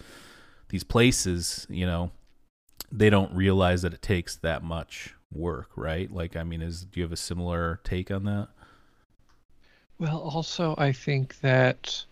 these 0.70 0.84
places, 0.84 1.66
you 1.70 1.86
know, 1.86 2.10
they 2.90 3.10
don't 3.10 3.32
realize 3.32 3.82
that 3.82 3.94
it 3.94 4.02
takes 4.02 4.36
that 4.36 4.64
much 4.64 5.14
work, 5.32 5.70
right? 5.76 6.10
Like, 6.10 6.36
I 6.36 6.42
mean, 6.42 6.62
is 6.62 6.84
do 6.84 7.00
you 7.00 7.04
have 7.04 7.12
a 7.12 7.16
similar 7.16 7.80
take 7.84 8.10
on 8.10 8.24
that? 8.24 8.48
Well, 9.98 10.18
also, 10.18 10.74
I 10.78 10.92
think 10.92 11.40
that 11.40 12.04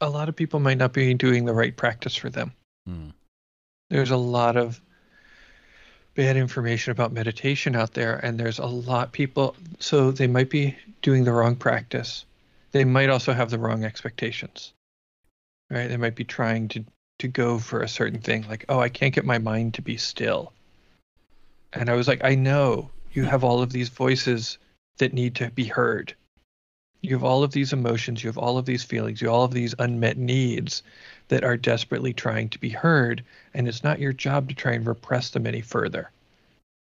a 0.00 0.10
lot 0.10 0.28
of 0.28 0.36
people 0.36 0.60
might 0.60 0.78
not 0.78 0.92
be 0.92 1.14
doing 1.14 1.44
the 1.44 1.54
right 1.54 1.76
practice 1.76 2.16
for 2.16 2.28
them. 2.28 2.52
Hmm. 2.86 3.10
There's 3.90 4.10
a 4.10 4.16
lot 4.16 4.56
of 4.56 4.80
bad 6.14 6.36
information 6.36 6.92
about 6.92 7.12
meditation 7.12 7.74
out 7.74 7.94
there, 7.94 8.16
and 8.16 8.38
there's 8.38 8.58
a 8.58 8.66
lot 8.66 9.12
people, 9.12 9.56
so 9.78 10.10
they 10.10 10.26
might 10.26 10.50
be 10.50 10.76
doing 11.02 11.24
the 11.24 11.32
wrong 11.32 11.56
practice. 11.56 12.24
They 12.72 12.84
might 12.84 13.10
also 13.10 13.32
have 13.32 13.50
the 13.50 13.58
wrong 13.58 13.84
expectations, 13.84 14.72
right? 15.70 15.88
They 15.88 15.96
might 15.96 16.16
be 16.16 16.24
trying 16.24 16.68
to 16.68 16.84
to 17.18 17.28
go 17.28 17.58
for 17.58 17.80
a 17.80 17.88
certain 17.88 18.20
thing, 18.20 18.46
like, 18.48 18.64
oh, 18.68 18.80
I 18.80 18.88
can't 18.88 19.14
get 19.14 19.24
my 19.24 19.38
mind 19.38 19.74
to 19.74 19.82
be 19.82 19.96
still. 19.96 20.52
And 21.72 21.88
I 21.88 21.94
was 21.94 22.08
like, 22.08 22.24
I 22.24 22.34
know 22.34 22.90
you 23.12 23.24
have 23.24 23.44
all 23.44 23.62
of 23.62 23.72
these 23.72 23.88
voices 23.88 24.58
that 24.98 25.12
need 25.12 25.36
to 25.36 25.50
be 25.50 25.64
heard. 25.64 26.14
You 27.00 27.14
have 27.16 27.24
all 27.24 27.42
of 27.42 27.52
these 27.52 27.72
emotions, 27.72 28.24
you 28.24 28.28
have 28.28 28.38
all 28.38 28.56
of 28.56 28.64
these 28.64 28.82
feelings, 28.82 29.20
you 29.20 29.28
have 29.28 29.34
all 29.34 29.44
of 29.44 29.52
these 29.52 29.74
unmet 29.78 30.16
needs 30.16 30.82
that 31.28 31.44
are 31.44 31.56
desperately 31.56 32.12
trying 32.14 32.48
to 32.50 32.58
be 32.58 32.70
heard, 32.70 33.22
and 33.52 33.68
it's 33.68 33.84
not 33.84 33.98
your 33.98 34.12
job 34.12 34.48
to 34.48 34.54
try 34.54 34.72
and 34.72 34.86
repress 34.86 35.30
them 35.30 35.46
any 35.46 35.60
further. 35.60 36.10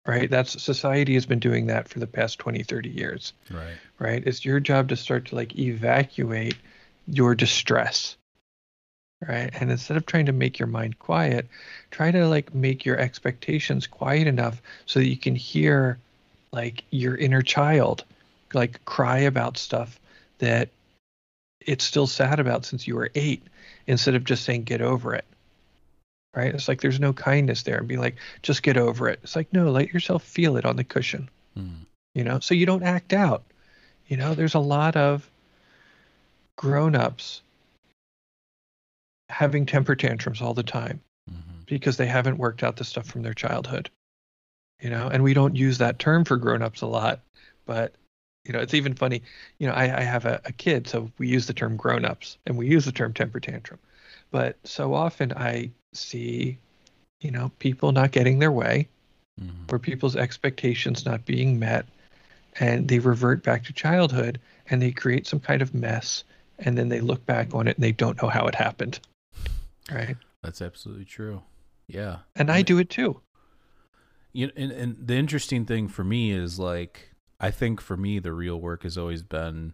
Right? 0.06 0.30
That's 0.30 0.62
society 0.62 1.14
has 1.14 1.26
been 1.26 1.40
doing 1.40 1.68
that 1.68 1.88
for 1.88 2.00
the 2.00 2.08
past 2.08 2.40
20, 2.40 2.64
30 2.64 2.90
years. 2.90 3.34
Right. 3.50 3.76
Right? 4.00 4.24
It's 4.26 4.44
your 4.44 4.60
job 4.60 4.90
to 4.90 4.96
start 4.96 5.26
to 5.28 5.36
like 5.36 5.58
evacuate 5.58 6.56
your 7.08 7.36
distress. 7.36 8.18
Right? 9.28 9.50
And 9.60 9.72
instead 9.72 9.98
of 9.98 10.06
trying 10.06 10.26
to 10.26 10.34
make 10.34 10.60
your 10.60 10.68
mind 10.68 11.00
quiet, 11.00 11.48
try 11.92 12.12
to 12.12 12.28
like 12.28 12.54
make 12.54 12.86
your 12.86 12.98
expectations 12.98 13.88
quiet 13.88 14.28
enough 14.28 14.62
so 14.86 15.00
that 15.00 15.08
you 15.08 15.18
can 15.18 15.36
hear 15.36 15.98
like 16.52 16.84
your 16.92 17.16
inner 17.16 17.42
child 17.42 18.04
like 18.54 18.84
cry 18.86 19.20
about 19.20 19.58
stuff 19.58 20.00
that 20.40 20.70
it's 21.62 21.84
still 21.84 22.08
sad 22.08 22.40
about 22.40 22.66
since 22.66 22.88
you 22.88 22.96
were 22.96 23.10
eight 23.16 23.42
instead 23.88 24.16
of 24.16 24.24
just 24.24 24.44
saying 24.44 24.64
get 24.64 24.82
over 24.82 25.14
it. 25.16 25.26
Right? 26.36 26.54
It's 26.54 26.68
like 26.68 26.82
there's 26.82 27.00
no 27.00 27.14
kindness 27.14 27.64
there 27.64 27.78
and 27.78 27.88
be 27.88 27.98
like 27.98 28.16
just 28.42 28.64
get 28.64 28.78
over 28.78 29.08
it. 29.08 29.20
It's 29.24 29.36
like 29.36 29.54
no 29.54 29.72
let 29.72 29.94
yourself 29.94 30.24
feel 30.24 30.58
it 30.58 30.66
on 30.66 30.76
the 30.76 30.84
cushion. 30.84 31.30
Mm. 31.58 31.86
you 32.16 32.24
know? 32.24 32.40
So 32.40 32.56
you 32.56 32.66
don't 32.66 32.84
act 32.84 33.14
out. 33.14 33.44
You 34.08 34.18
know? 34.18 34.34
There's 34.34 34.56
a 34.56 34.60
lot 34.60 34.96
of 34.96 35.30
grown-ups 36.56 37.42
having 39.34 39.66
temper 39.66 39.96
tantrums 39.96 40.42
all 40.42 40.54
the 40.54 40.64
time 40.64 41.02
Mhm. 41.30 41.66
because 41.66 41.98
they 41.98 42.06
haven't 42.06 42.38
worked 42.38 42.64
out 42.64 42.76
the 42.76 42.84
stuff 42.84 43.08
from 43.08 43.24
their 43.24 43.34
childhood 43.34 43.90
you 44.82 44.90
know 44.90 45.08
and 45.08 45.24
we 45.24 45.34
don't 45.34 45.56
use 45.56 45.78
that 45.78 46.00
term 46.00 46.26
for 46.26 46.38
grown-ups 46.38 46.82
a 46.82 46.86
lot 46.88 47.22
but 47.66 47.94
you 48.46 48.54
know 48.54 48.60
it's 48.60 48.74
even 48.74 48.94
funny 48.94 49.22
you 49.58 49.68
know 49.68 49.74
i, 49.74 49.84
I 49.84 50.02
have 50.02 50.26
a, 50.26 50.42
a 50.46 50.52
kid 50.52 50.88
so 50.88 51.10
we 51.18 51.28
use 51.28 51.48
the 51.48 51.54
term 51.54 51.78
grown-ups 51.78 52.38
and 52.46 52.58
we 52.58 52.68
use 52.68 52.86
the 52.86 52.92
term 52.92 53.14
temper 53.14 53.40
tantrum 53.40 53.80
but 54.32 54.58
so 54.64 54.94
often 54.94 55.34
i 55.34 55.72
see 55.94 56.58
you 57.22 57.32
know 57.32 57.52
people 57.60 57.92
not 57.92 58.12
getting 58.12 58.40
their 58.40 58.52
way 58.52 58.88
mm-hmm. 59.40 59.74
or 59.74 59.80
people's 59.80 60.16
expectations 60.16 61.06
not 61.06 61.26
being 61.26 61.58
met 61.58 61.86
and 62.60 62.88
they 62.88 63.00
revert 63.00 63.42
back 63.44 63.64
to 63.64 63.74
childhood 63.74 64.40
and 64.70 64.82
they 64.82 64.92
create 64.92 65.26
some 65.26 65.40
kind 65.40 65.62
of 65.62 65.74
mess 65.74 66.24
and 66.60 66.78
then 66.78 66.90
they 66.90 67.00
look 67.00 67.26
back 67.26 67.54
on 67.54 67.68
it 67.68 67.78
and 67.78 67.84
they 67.84 67.92
don't 67.92 68.22
know 68.22 68.30
how 68.30 68.46
it 68.48 68.56
happened 68.56 69.00
right 69.92 70.18
That's 70.42 70.62
absolutely 70.62 71.06
true. 71.06 71.42
Yeah. 71.88 72.20
and 72.36 72.50
i 72.52 72.62
do 72.62 72.78
it 72.80 72.90
too 72.90 73.20
You 74.34 74.52
and, 74.56 74.72
and 74.72 75.08
the 75.08 75.16
interesting 75.16 75.66
thing 75.66 75.88
for 75.88 76.04
me 76.04 76.32
is 76.32 76.58
like 76.60 77.12
I 77.40 77.52
think 77.52 77.82
for 77.82 77.98
me 77.98 78.20
the 78.20 78.32
real 78.34 78.60
work 78.60 78.84
has 78.84 78.98
always 78.98 79.22
been 79.22 79.74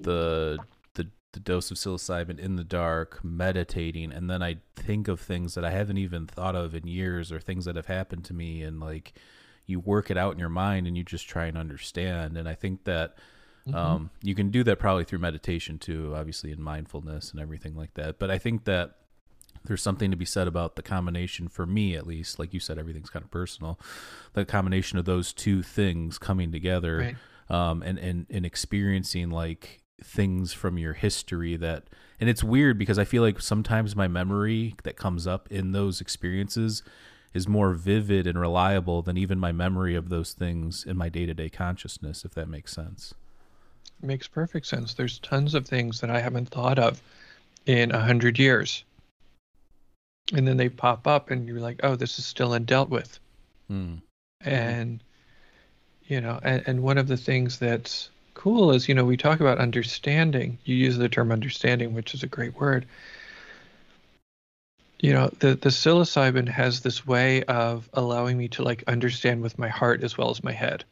the 0.00 0.58
the 0.94 1.08
the 1.32 1.40
dose 1.40 1.70
of 1.70 1.78
psilocybin 1.78 2.38
in 2.38 2.56
the 2.56 2.64
dark, 2.64 3.24
meditating, 3.24 4.12
and 4.12 4.28
then 4.28 4.42
I 4.42 4.58
think 4.76 5.08
of 5.08 5.20
things 5.20 5.54
that 5.54 5.64
I 5.64 5.70
haven't 5.70 5.98
even 5.98 6.26
thought 6.26 6.54
of 6.54 6.74
in 6.74 6.86
years 6.86 7.32
or 7.32 7.40
things 7.40 7.64
that 7.64 7.76
have 7.76 7.86
happened 7.86 8.24
to 8.26 8.34
me 8.34 8.62
and 8.62 8.78
like 8.80 9.14
you 9.66 9.80
work 9.80 10.10
it 10.10 10.16
out 10.18 10.32
in 10.34 10.38
your 10.38 10.48
mind 10.50 10.86
and 10.86 10.96
you 10.96 11.04
just 11.04 11.28
try 11.28 11.46
and 11.46 11.56
understand. 11.56 12.36
And 12.36 12.48
I 12.48 12.54
think 12.54 12.84
that 12.84 13.14
um, 13.74 14.10
you 14.22 14.34
can 14.34 14.50
do 14.50 14.62
that 14.64 14.78
probably 14.78 15.04
through 15.04 15.18
meditation 15.20 15.78
too, 15.78 16.12
obviously 16.16 16.52
in 16.52 16.62
mindfulness 16.62 17.30
and 17.32 17.40
everything 17.40 17.74
like 17.76 17.94
that. 17.94 18.18
But 18.18 18.30
I 18.30 18.38
think 18.38 18.64
that 18.64 18.96
there's 19.64 19.82
something 19.82 20.10
to 20.10 20.16
be 20.16 20.24
said 20.24 20.46
about 20.48 20.76
the 20.76 20.82
combination 20.82 21.46
for 21.48 21.66
me 21.66 21.94
at 21.94 22.06
least 22.06 22.38
like 22.38 22.54
you 22.54 22.60
said 22.60 22.78
everything's 22.78 23.10
kind 23.10 23.22
of 23.22 23.30
personal 23.30 23.78
the 24.32 24.44
combination 24.46 24.98
of 24.98 25.04
those 25.04 25.34
two 25.34 25.62
things 25.62 26.16
coming 26.18 26.50
together 26.50 26.96
Right. 26.98 27.16
um, 27.70 27.82
and, 27.82 27.98
and 27.98 28.24
and 28.30 28.46
experiencing 28.46 29.28
like 29.28 29.82
things 30.02 30.54
from 30.54 30.78
your 30.78 30.94
history 30.94 31.56
that 31.56 31.88
and 32.20 32.30
it's 32.30 32.42
weird 32.42 32.78
because 32.78 32.98
i 32.98 33.04
feel 33.04 33.22
like 33.22 33.38
sometimes 33.42 33.94
my 33.94 34.08
memory 34.08 34.76
that 34.84 34.96
comes 34.96 35.26
up 35.26 35.46
in 35.52 35.72
those 35.72 36.00
experiences 36.00 36.82
is 37.34 37.46
more 37.46 37.74
vivid 37.74 38.26
and 38.26 38.40
reliable 38.40 39.02
than 39.02 39.18
even 39.18 39.38
my 39.38 39.52
memory 39.52 39.94
of 39.94 40.08
those 40.08 40.32
things 40.32 40.84
in 40.84 40.96
my 40.96 41.10
day-to-day 41.10 41.50
consciousness 41.50 42.24
if 42.24 42.32
that 42.32 42.48
makes 42.48 42.72
sense 42.72 43.12
makes 44.02 44.28
perfect 44.28 44.66
sense. 44.66 44.94
There's 44.94 45.18
tons 45.18 45.54
of 45.54 45.66
things 45.66 46.00
that 46.00 46.10
I 46.10 46.20
haven't 46.20 46.48
thought 46.48 46.78
of 46.78 47.02
in 47.66 47.92
a 47.92 48.00
hundred 48.00 48.38
years. 48.38 48.84
And 50.32 50.46
then 50.46 50.56
they 50.56 50.68
pop 50.68 51.06
up 51.06 51.30
and 51.30 51.46
you're 51.48 51.60
like, 51.60 51.80
oh, 51.82 51.96
this 51.96 52.18
is 52.18 52.24
still 52.24 52.50
undealt 52.50 52.88
with. 52.88 53.18
Hmm. 53.68 53.96
And 54.42 55.00
you 56.10 56.20
know, 56.20 56.40
and, 56.42 56.62
and 56.66 56.82
one 56.82 56.98
of 56.98 57.06
the 57.06 57.16
things 57.16 57.58
that's 57.58 58.10
cool 58.34 58.72
is, 58.72 58.88
you 58.88 58.94
know, 58.94 59.04
we 59.04 59.16
talk 59.16 59.38
about 59.38 59.58
understanding. 59.58 60.58
You 60.64 60.74
use 60.74 60.98
the 60.98 61.08
term 61.08 61.30
understanding, 61.30 61.94
which 61.94 62.14
is 62.14 62.24
a 62.24 62.26
great 62.26 62.56
word. 62.56 62.86
You 64.98 65.12
know, 65.12 65.30
the, 65.38 65.54
the 65.54 65.68
psilocybin 65.68 66.48
has 66.48 66.80
this 66.80 67.06
way 67.06 67.44
of 67.44 67.88
allowing 67.94 68.36
me 68.36 68.48
to 68.48 68.62
like 68.64 68.82
understand 68.88 69.40
with 69.40 69.58
my 69.58 69.68
heart 69.68 70.02
as 70.02 70.18
well 70.18 70.30
as 70.30 70.42
my 70.42 70.52
head. 70.52 70.84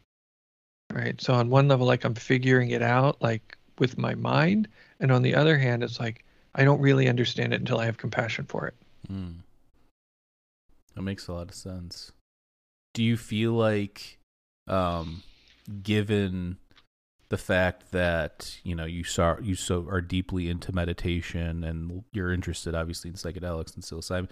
Right. 0.92 1.20
So 1.20 1.34
on 1.34 1.50
one 1.50 1.68
level, 1.68 1.86
like 1.86 2.04
I'm 2.04 2.14
figuring 2.14 2.70
it 2.70 2.82
out 2.82 3.20
like 3.20 3.56
with 3.78 3.98
my 3.98 4.14
mind. 4.14 4.68
And 5.00 5.12
on 5.12 5.22
the 5.22 5.34
other 5.34 5.58
hand, 5.58 5.82
it's 5.82 6.00
like 6.00 6.24
I 6.54 6.64
don't 6.64 6.80
really 6.80 7.08
understand 7.08 7.52
it 7.52 7.60
until 7.60 7.78
I 7.78 7.84
have 7.84 7.98
compassion 7.98 8.46
for 8.46 8.66
it. 8.66 8.74
Mm. 9.10 9.36
That 10.94 11.02
makes 11.02 11.28
a 11.28 11.32
lot 11.32 11.48
of 11.48 11.54
sense. 11.54 12.12
Do 12.94 13.04
you 13.04 13.16
feel 13.16 13.52
like, 13.52 14.18
um, 14.66 15.22
given 15.82 16.56
the 17.28 17.36
fact 17.36 17.92
that 17.92 18.58
you 18.64 18.74
know 18.74 18.86
you 18.86 19.04
saw 19.04 19.36
you 19.40 19.54
so 19.54 19.86
are 19.88 20.00
deeply 20.00 20.48
into 20.48 20.74
meditation 20.74 21.62
and 21.62 22.02
you're 22.10 22.32
interested 22.32 22.74
obviously 22.74 23.10
in 23.10 23.16
psychedelics 23.16 23.74
and 23.74 23.84
psilocybin, 23.84 24.28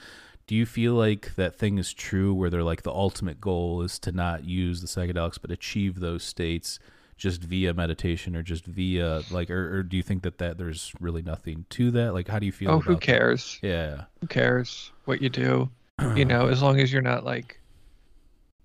do 0.47 0.55
you 0.55 0.65
feel 0.67 0.95
like 0.95 1.35
that 1.37 1.57
thing 1.57 1.79
is 1.79 1.93
true 1.93 2.33
where 2.33 2.51
they're 2.51 2.63
like 2.63 2.83
the 2.83 2.93
ultimate 2.93 3.41
goal 3.41 3.83
is 3.83 3.99
to 4.01 4.13
not 4.13 4.45
use 4.45 4.81
the 4.81 4.87
psychedelics 4.87 5.39
but 5.41 5.51
achieve 5.51 6.01
those 6.01 6.23
states 6.23 6.79
just 7.17 7.43
via 7.43 7.73
meditation 7.73 8.37
or 8.37 8.43
just 8.43 8.67
via 8.67 9.23
like 9.31 9.51
or, 9.51 9.79
or 9.79 9.83
do 9.83 9.97
you 9.97 10.03
think 10.03 10.23
that 10.23 10.39
that 10.39 10.59
there's 10.59 10.93
really 11.01 11.23
nothing 11.23 11.65
to 11.71 11.91
that 11.91 12.13
like 12.15 12.29
how 12.29 12.39
do 12.39 12.47
you 12.47 12.53
feel 12.53 12.71
Oh, 12.73 12.81
who 12.81 12.95
that? 12.95 13.01
cares? 13.01 13.59
yeah 13.63 14.05
Who 14.21 14.27
cares 14.27 14.93
what 15.07 15.23
you 15.23 15.29
do? 15.31 15.71
you 16.15 16.25
know, 16.27 16.49
as 16.49 16.63
long 16.63 16.79
as 16.79 16.93
you're 16.93 17.01
not 17.03 17.25
like 17.25 17.59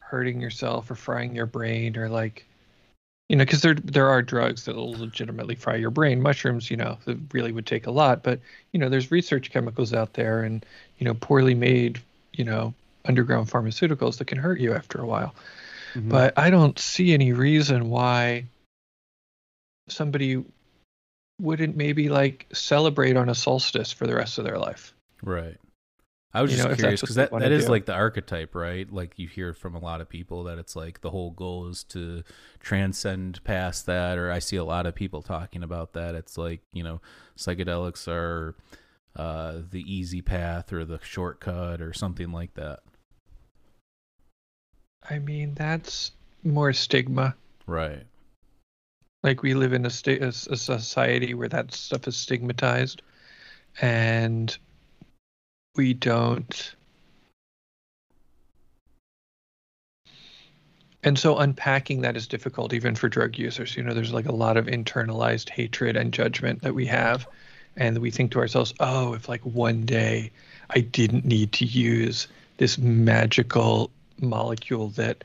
hurting 0.02 0.42
yourself 0.42 0.92
or 0.92 0.96
frying 0.96 1.34
your 1.36 1.46
brain 1.46 1.96
or 1.98 2.10
like, 2.10 2.46
you 3.32 3.38
know, 3.38 3.46
because 3.46 3.62
there 3.62 3.76
there 3.76 4.10
are 4.10 4.22
drugs 4.22 4.66
that 4.66 4.76
will 4.76 4.92
legitimately 4.92 5.56
fry 5.56 5.76
your 5.76 5.90
brain. 5.90 6.22
Mushrooms, 6.22 6.70
you 6.70 6.76
know, 6.76 6.98
that 7.06 7.18
really 7.32 7.54
would 7.54 7.66
take 7.66 7.88
a 7.88 7.92
lot, 7.92 8.24
but 8.24 8.42
you 8.74 8.80
know, 8.80 8.90
there's 8.90 9.10
research 9.10 9.52
chemicals 9.52 9.94
out 9.94 10.16
there 10.16 10.44
and 10.44 10.66
you 10.98 11.06
know, 11.06 11.14
poorly 11.14 11.56
made, 11.56 12.02
you 12.34 12.44
know, 12.44 12.74
underground 13.06 13.50
pharmaceuticals 13.50 14.18
that 14.18 14.26
can 14.26 14.38
hurt 14.38 14.60
you 14.60 14.74
after 14.74 15.00
a 15.00 15.06
while. 15.06 15.34
Mhm. 15.94 16.10
But 16.10 16.38
I 16.38 16.50
don't 16.50 16.78
see 16.78 17.14
any 17.14 17.32
reason 17.32 17.90
why 17.90 18.48
somebody 19.88 20.44
wouldn't 21.40 21.78
maybe 21.78 22.10
like 22.10 22.48
celebrate 22.52 23.16
on 23.16 23.30
a 23.30 23.36
solstice 23.36 23.94
for 23.94 24.08
the 24.08 24.16
rest 24.16 24.40
of 24.40 24.44
their 24.44 24.58
life. 24.58 24.94
Right. 25.24 25.56
I 26.34 26.42
was 26.42 26.52
You 26.52 26.58
just 26.58 26.70
know, 26.70 26.76
curious 26.78 27.02
because 27.02 27.16
that, 27.16 27.32
that 27.32 27.52
is 27.52 27.66
do. 27.66 27.72
like 27.72 27.86
the 27.86 27.94
archetype, 27.94 28.56
right? 28.56 28.92
Like 28.92 29.20
you 29.20 29.28
hear 29.28 29.54
from 29.54 29.76
a 29.76 29.80
lot 29.80 30.00
of 30.02 30.08
people 30.10 30.46
that 30.46 30.58
it's 30.58 30.76
like 30.76 31.02
the 31.02 31.10
whole 31.10 31.32
goal 31.32 31.68
is 31.68 31.84
to 31.86 32.24
transcend 32.60 33.44
past 33.44 33.86
that, 33.88 34.18
or 34.18 34.32
I 34.32 34.40
see 34.40 34.56
a 34.56 34.64
lot 34.64 34.86
of 34.86 34.96
people 34.96 35.22
talking 35.22 35.64
about 35.64 35.94
that. 35.94 36.16
It's 36.16 36.38
like, 36.38 36.62
you 36.72 36.84
know, 36.84 37.02
psychedelics 37.38 38.08
are 38.08 38.56
uh, 39.16 39.58
the 39.70 39.82
easy 39.82 40.22
path 40.22 40.72
or 40.72 40.86
the 40.86 41.00
shortcut 41.04 41.82
or 41.82 41.92
something 41.94 42.32
like 42.32 42.54
that. 42.54 42.80
I 45.10 45.20
mean, 45.20 45.54
that's 45.56 46.12
more 46.44 46.72
stigma. 46.74 47.36
Right. 47.68 48.04
Like 49.24 49.44
we 49.44 49.54
live 49.54 49.74
in 49.74 49.86
a, 49.86 49.90
sta- 49.90 50.22
a 50.22 50.32
society 50.32 51.34
where 51.34 51.50
that 51.50 51.74
stuff 51.74 52.08
is 52.08 52.16
stigmatized, 52.16 53.02
and 53.82 54.58
we 55.76 55.94
don't. 55.94 56.76
And 61.04 61.18
so 61.18 61.38
unpacking 61.40 62.02
that 62.02 62.16
is 62.16 62.28
difficult, 62.28 62.74
even 62.74 62.94
for 62.96 63.10
drug 63.10 63.38
users. 63.38 63.76
You 63.76 63.84
know, 63.84 63.94
there's 63.94 64.14
like 64.14 64.28
a 64.28 64.32
lot 64.32 64.58
of 64.58 64.68
internalized 64.68 65.50
hatred 65.50 65.98
and 65.98 66.14
judgment 66.14 66.62
that 66.62 66.76
we 66.76 66.86
have, 66.86 67.28
and 67.76 67.98
we 67.98 68.12
think 68.12 68.32
to 68.32 68.40
ourselves, 68.40 68.74
"Oh, 68.80 69.14
if 69.14 69.28
like 69.28 69.42
one 69.42 69.82
day 69.86 70.32
I 70.70 70.82
didn't 70.82 71.26
need 71.26 71.54
to 71.54 71.66
use 71.66 72.28
this 72.58 72.78
magical 72.78 73.90
molecule 74.20 74.90
that 74.90 75.24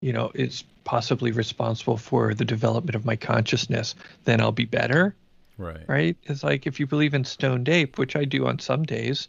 you 0.00 0.12
know, 0.12 0.30
is 0.34 0.64
possibly 0.84 1.30
responsible 1.30 1.96
for 1.96 2.34
the 2.34 2.44
development 2.44 2.94
of 2.94 3.04
my 3.04 3.16
consciousness, 3.16 3.94
then 4.24 4.40
I'll 4.40 4.52
be 4.52 4.64
better, 4.64 5.14
Right. 5.58 5.86
right? 5.88 6.16
It's 6.24 6.42
like 6.42 6.66
if 6.66 6.80
you 6.80 6.86
believe 6.86 7.12
in 7.14 7.24
stoned 7.24 7.68
ape, 7.68 7.98
which 7.98 8.16
I 8.16 8.24
do 8.24 8.46
on 8.46 8.58
some 8.58 8.84
days, 8.84 9.28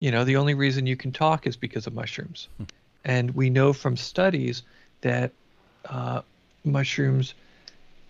you 0.00 0.10
know, 0.10 0.24
the 0.24 0.36
only 0.36 0.54
reason 0.54 0.86
you 0.86 0.96
can 0.96 1.12
talk 1.12 1.46
is 1.46 1.56
because 1.56 1.86
of 1.86 1.94
mushrooms. 1.94 2.48
and 3.04 3.30
we 3.34 3.48
know 3.48 3.72
from 3.72 3.96
studies 3.96 4.62
that 5.02 5.30
uh, 5.88 6.20
mushrooms 6.64 7.34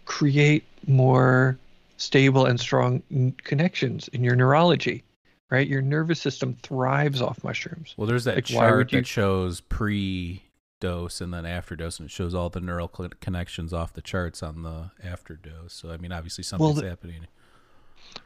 create 0.07 0.64
more 0.87 1.59
stable 1.99 2.46
and 2.46 2.59
strong 2.59 3.03
n- 3.11 3.35
connections 3.44 4.09
in 4.09 4.25
your 4.25 4.35
neurology, 4.37 5.05
right? 5.51 5.68
Your 5.68 5.83
nervous 5.83 6.20
system 6.20 6.57
thrives 6.62 7.20
off 7.20 7.42
mushrooms. 7.44 7.94
Well, 7.96 8.07
there's 8.07 8.25
that 8.25 8.37
Like, 8.37 8.44
chart 8.46 8.92
you- 8.92 8.99
that 9.01 9.07
shows 9.07 9.61
pre 9.61 10.42
dose 10.81 11.20
and 11.20 11.33
then 11.33 11.46
after 11.46 11.75
dose, 11.77 11.99
and 11.99 12.07
it 12.09 12.12
shows 12.12 12.35
all 12.35 12.49
the 12.51 12.61
neural 12.61 12.90
cl- 12.94 13.11
connections 13.20 13.72
off 13.72 13.92
the 13.94 14.03
charts 14.03 14.42
on 14.42 14.62
the 14.62 14.90
after 15.03 15.35
dose. 15.35 15.72
So, 15.72 15.90
I 15.90 15.96
mean, 15.96 16.12
obviously 16.12 16.44
something's 16.44 16.81
the- 16.81 16.88
happening. 16.88 17.27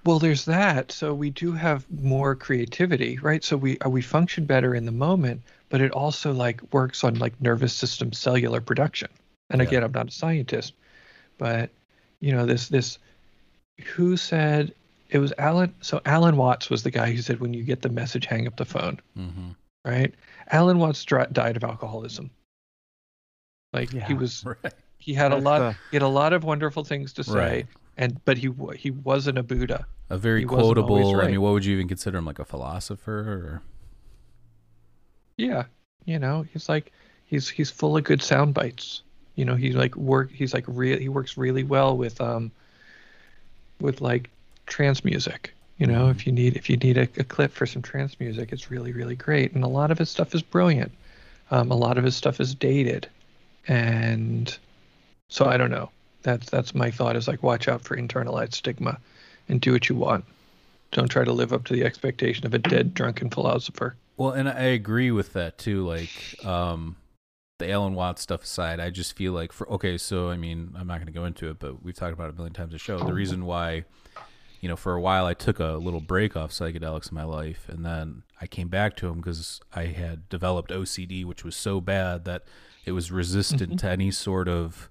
Well, 0.05 0.19
there's 0.19 0.45
that. 0.47 0.93
So 0.93 1.15
we 1.15 1.31
do 1.31 1.53
have 1.53 1.85
more 1.91 2.35
creativity, 2.35 3.19
right? 3.19 3.45
So 3.45 3.57
we 3.57 3.79
uh, 3.81 3.89
we 3.89 4.03
function 4.03 4.45
better 4.47 4.75
in 4.75 4.85
the 4.87 4.93
moment, 4.93 5.43
but 5.69 5.81
it 5.81 5.93
also 5.93 6.33
like 6.33 6.61
works 6.73 7.05
on 7.05 7.15
like 7.19 7.41
nervous 7.41 7.73
system 7.75 8.13
cellular 8.13 8.61
production. 8.61 9.09
And 9.51 9.61
Yeah. 9.61 9.69
again, 9.69 9.85
I'm 9.85 9.93
not 9.93 10.09
a 10.09 10.13
scientist, 10.13 10.75
but 11.39 11.71
you 12.21 12.33
know 12.33 12.47
this 12.47 12.69
this 12.69 12.99
who 13.95 14.17
said 14.17 14.75
it 15.11 15.19
was 15.19 15.33
Alan. 15.39 15.75
So 15.81 16.01
Alan 16.07 16.37
Watts 16.37 16.71
was 16.71 16.83
the 16.83 16.91
guy 16.91 17.11
who 17.13 17.21
said 17.23 17.41
when 17.41 17.53
you 17.55 17.63
get 17.63 17.83
the 17.83 17.89
message, 17.89 18.27
hang 18.27 18.47
up 18.47 18.57
the 18.57 18.65
phone, 18.65 18.99
hmm 19.17 19.51
right? 19.85 20.15
Alan 20.51 20.79
Watts 20.79 21.05
dri- 21.05 21.27
died 21.33 21.57
of 21.57 21.65
alcoholism. 21.65 22.31
Like 23.73 23.93
Yeah. 23.93 24.07
he 24.07 24.15
was 24.15 24.45
Right. 24.65 24.73
he 24.99 25.15
had 25.15 25.33
a 25.33 25.37
lot 25.37 25.59
the- 25.59 25.77
he 25.91 25.97
had 25.97 26.03
a 26.03 26.09
lot 26.09 26.33
of 26.33 26.45
wonderful 26.45 26.85
things 26.85 27.13
to 27.15 27.25
say, 27.25 27.35
Right. 27.35 27.67
And 27.97 28.25
but 28.25 28.39
he 28.39 28.51
he 28.77 28.91
wasn't 28.91 29.39
a 29.39 29.43
Buddha. 29.43 29.87
A 30.09 30.19
very 30.19 30.41
He 30.41 30.47
quotable. 30.47 31.21
I 31.21 31.29
mean, 31.29 31.41
what 31.41 31.53
would 31.53 31.65
you 31.65 31.75
even 31.75 31.89
consider 31.89 32.19
him? 32.19 32.25
Like 32.25 32.39
a 32.39 32.45
philosopher? 32.45 33.21
Or? 33.21 33.63
Yeah, 35.37 35.65
you 36.05 36.19
know, 36.19 36.43
he's 36.53 36.69
like 36.69 36.93
he's 37.27 37.49
he's 37.49 37.71
full 37.71 37.97
of 37.97 38.05
good 38.05 38.23
sound 38.23 38.55
bites. 38.55 39.03
You 39.37 39.45
know, 39.45 39.55
he's 39.55 39.75
like 39.75 39.97
work 39.97 40.31
he's 40.31 40.53
like 40.53 40.65
real 40.67 40.99
he 40.99 41.09
works 41.09 41.37
really 41.37 41.63
well 41.63 41.97
with 41.97 42.21
um 42.21 42.51
with 43.81 44.01
like 44.01 44.31
trance 44.67 45.05
music. 45.05 45.55
You 45.79 45.87
know, 45.87 46.11
if 46.11 46.27
you 46.27 46.33
need 46.33 46.57
if 46.57 46.69
you 46.69 46.77
need 46.77 46.99
a, 46.99 47.09
a 47.17 47.25
clip 47.25 47.53
for 47.53 47.65
some 47.67 47.81
trance 47.81 48.19
music, 48.21 48.53
it's 48.53 48.71
really 48.71 48.93
really 48.93 49.17
great. 49.17 49.53
And 49.53 49.65
a 49.65 49.69
lot 49.69 49.91
of 49.91 49.99
his 49.99 50.11
stuff 50.11 50.35
is 50.35 50.43
brilliant. 50.43 50.93
Um, 51.51 51.71
a 51.71 51.77
lot 51.77 51.99
of 51.99 52.05
his 52.05 52.15
stuff 52.15 52.39
is 52.41 52.55
dated, 52.55 53.09
and 53.67 54.57
so 55.29 55.47
I 55.47 55.57
don't 55.57 55.71
know. 55.71 55.91
That's 56.23 56.51
that's 56.51 56.75
my 56.75 56.91
thought 56.91 57.17
is 57.17 57.29
like 57.29 57.43
watch 57.43 57.69
out 57.69 57.83
for 57.83 57.97
internalized 57.97 58.55
stigma, 58.55 58.99
and 59.49 59.61
do 59.61 59.73
what 59.73 59.89
you 59.89 59.95
want. 59.95 60.25
Don't 60.93 61.09
try 61.09 61.25
to 61.25 61.33
live 61.33 61.53
up 61.53 61.65
to 61.67 61.73
the 61.73 61.85
expectation 61.85 62.47
of 62.47 62.55
a 62.55 62.59
dead 62.59 62.95
drunken 62.95 63.31
philosopher. 63.31 63.97
Well, 64.17 64.33
and 64.33 64.49
I 64.49 64.65
agree 64.65 65.11
with 65.11 65.33
that 65.35 65.57
too. 65.57 65.87
Like, 65.87 66.11
um, 66.45 66.97
the 67.59 67.71
Alan 67.71 67.95
Watts 67.95 68.23
stuff 68.23 68.43
aside, 68.43 68.81
I 68.81 68.91
just 68.91 69.17
feel 69.17 69.33
like 69.33 69.53
for 69.53 69.71
okay, 69.71 69.97
so 69.97 70.31
I 70.31 70.37
mean, 70.37 70.75
I'm 70.77 70.87
not 70.87 70.97
going 70.97 71.07
to 71.07 71.13
go 71.13 71.25
into 71.25 71.49
it, 71.49 71.59
but 71.59 71.83
we've 71.83 71.95
talked 71.95 72.13
about 72.13 72.29
it 72.29 72.35
a 72.35 72.37
million 72.37 72.53
times 72.53 72.75
a 72.75 72.79
show. 72.79 72.99
The 72.99 73.13
reason 73.13 73.45
why, 73.47 73.85
you 74.61 74.69
know, 74.69 74.77
for 74.77 74.95
a 74.95 75.01
while 75.01 75.27
I 75.27 75.35
took 75.35 75.61
a 75.61 75.73
little 75.73 76.01
break 76.01 76.37
off 76.37 76.51
psychedelics 76.51 77.11
in 77.11 77.15
my 77.15 77.25
life, 77.25 77.69
and 77.69 77.85
then 77.85 78.25
I 78.41 78.47
came 78.47 78.69
back 78.69 78.97
to 78.97 79.07
them 79.07 79.19
because 79.19 79.61
I 79.75 79.85
had 79.85 80.29
developed 80.29 80.71
OCD, 80.71 81.25
which 81.25 81.45
was 81.45 81.55
so 81.55 81.81
bad 81.81 82.25
that 82.25 82.43
it 82.85 82.93
was 82.93 83.13
resistant 83.13 83.79
to 83.81 83.89
any 83.89 84.11
sort 84.11 84.49
of 84.49 84.91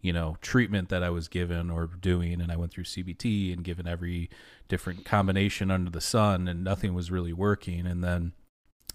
you 0.00 0.12
know 0.12 0.36
treatment 0.40 0.88
that 0.88 1.02
I 1.02 1.10
was 1.10 1.28
given 1.28 1.70
or 1.70 1.86
doing 1.86 2.40
and 2.40 2.50
I 2.50 2.56
went 2.56 2.72
through 2.72 2.84
CBT 2.84 3.52
and 3.52 3.64
given 3.64 3.86
every 3.86 4.30
different 4.68 5.04
combination 5.04 5.70
under 5.70 5.90
the 5.90 6.00
sun 6.00 6.48
and 6.48 6.64
nothing 6.64 6.94
was 6.94 7.10
really 7.10 7.32
working. 7.32 7.86
And 7.86 8.02
then 8.02 8.32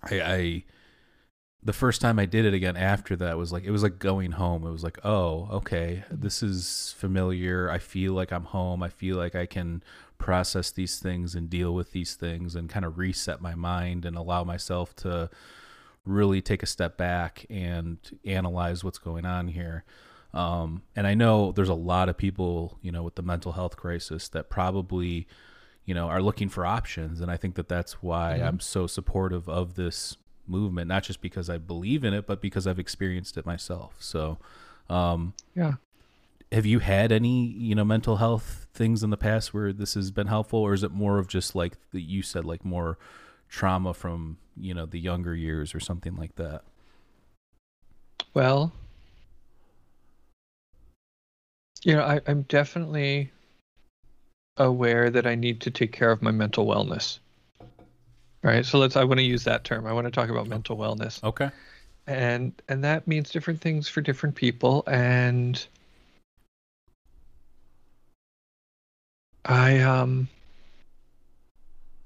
I, 0.04 0.22
I 0.22 0.64
the 1.62 1.74
first 1.74 2.00
time 2.00 2.20
I 2.20 2.26
did 2.26 2.46
it 2.46 2.54
again 2.54 2.78
after 2.78 3.16
that 3.18 3.38
was 3.38 3.52
like 3.52 3.64
it 3.64 3.72
was 3.72 3.84
like 3.84 4.00
going 4.00 4.32
home. 4.32 4.66
It 4.66 4.72
was 4.72 4.84
like 4.84 5.00
oh 5.04 5.48
okay 5.52 6.04
this 6.10 6.42
is 6.42 6.96
familiar. 6.98 7.70
I 7.70 7.78
feel 7.78 8.14
like 8.14 8.32
I'm 8.32 8.46
home. 8.46 8.82
I 8.82 8.90
feel 8.90 9.18
like 9.18 9.36
I 9.36 9.46
can 9.46 9.84
process 10.18 10.72
these 10.72 11.00
things 11.00 11.36
and 11.36 11.50
deal 11.50 11.74
with 11.74 11.92
these 11.92 12.16
things 12.16 12.56
and 12.56 12.70
kind 12.70 12.86
of 12.86 12.98
reset 12.98 13.42
my 13.42 13.54
mind 13.54 14.06
and 14.06 14.16
allow 14.16 14.44
myself 14.44 14.96
to 14.96 15.30
really 16.06 16.42
take 16.42 16.64
a 16.64 16.68
step 16.68 16.98
back 16.98 17.46
and 17.50 17.98
analyze 18.26 18.84
what's 18.84 19.00
going 19.00 19.26
on 19.26 19.50
here 19.50 19.84
um, 20.36 20.82
and 20.96 21.08
I 21.08 21.14
know 21.14 21.52
there's 21.52 21.70
a 21.70 21.74
lot 21.74 22.10
of 22.10 22.18
people, 22.18 22.78
you 22.82 22.92
know, 22.92 23.04
with 23.04 23.16
the 23.16 23.22
mental 23.24 23.54
health 23.54 23.78
crisis 23.78 24.28
that 24.30 24.50
probably, 24.50 25.28
you 25.86 25.96
know, 25.96 26.08
are 26.10 26.22
looking 26.22 26.50
for 26.50 26.66
options. 26.66 27.22
And 27.22 27.32
I 27.32 27.38
think 27.38 27.56
that 27.56 27.70
that's 27.70 28.04
why 28.04 28.36
I'm 28.36 28.60
so 28.60 28.86
supportive 28.86 29.48
of 29.48 29.76
this 29.76 30.18
movement, 30.46 30.90
not 30.90 31.04
just 31.04 31.22
because 31.22 31.50
I 31.50 31.58
believe 31.58 32.04
in 32.04 32.14
it, 32.14 32.28
but 32.28 32.42
because 32.42 32.68
I've 32.68 32.80
experienced 32.80 33.38
it 33.38 33.46
myself. 33.46 33.96
So, 34.00 34.38
um, 34.90 35.34
Yeah. 35.56 35.76
have 36.52 36.66
you 36.66 36.80
had 36.80 37.12
any, 37.12 37.46
you 37.48 37.74
know, 37.74 37.86
mental 37.86 38.18
health 38.18 38.68
things 38.74 39.04
in 39.04 39.10
the 39.10 39.18
past 39.18 39.54
where 39.54 39.72
this 39.74 39.94
has 39.94 40.12
been 40.12 40.28
helpful, 40.28 40.60
or 40.60 40.74
is 40.74 40.84
it 40.84 40.92
more 40.92 41.18
of 41.18 41.28
just 41.28 41.56
like 41.56 41.78
the, 41.92 42.02
you 42.02 42.22
said, 42.22 42.46
like 42.46 42.66
more 42.66 42.98
trauma 43.48 43.94
from, 43.94 44.38
you 44.58 44.74
know, 44.74 44.86
the 44.86 45.00
younger 45.00 45.34
years 45.34 45.74
or 45.74 45.80
something 45.80 46.16
like 46.16 46.36
that? 46.36 46.64
Well, 48.34 48.74
you 51.86 51.96
know, 51.96 52.04
I, 52.04 52.20
I'm 52.28 52.42
definitely 52.44 53.32
aware 54.58 55.12
that 55.12 55.28
I 55.28 55.36
need 55.36 55.62
to 55.62 55.72
take 55.72 55.92
care 55.92 56.12
of 56.12 56.22
my 56.22 56.32
mental 56.32 56.66
wellness. 56.66 57.20
Right. 58.42 58.66
So 58.66 58.80
let's, 58.80 58.96
I 58.96 59.04
want 59.04 59.20
to 59.20 59.24
use 59.24 59.44
that 59.44 59.64
term. 59.64 59.86
I 59.86 59.94
want 59.94 60.06
to 60.06 60.12
talk 60.12 60.30
about 60.30 60.48
mental 60.48 60.78
wellness. 60.78 61.24
Okay. 61.24 61.50
And, 62.08 62.54
and 62.70 62.84
that 62.84 63.08
means 63.08 63.30
different 63.30 63.62
things 63.62 63.88
for 63.88 64.02
different 64.02 64.36
people. 64.36 64.84
And 64.88 65.64
I, 69.46 69.80
um, 69.80 70.28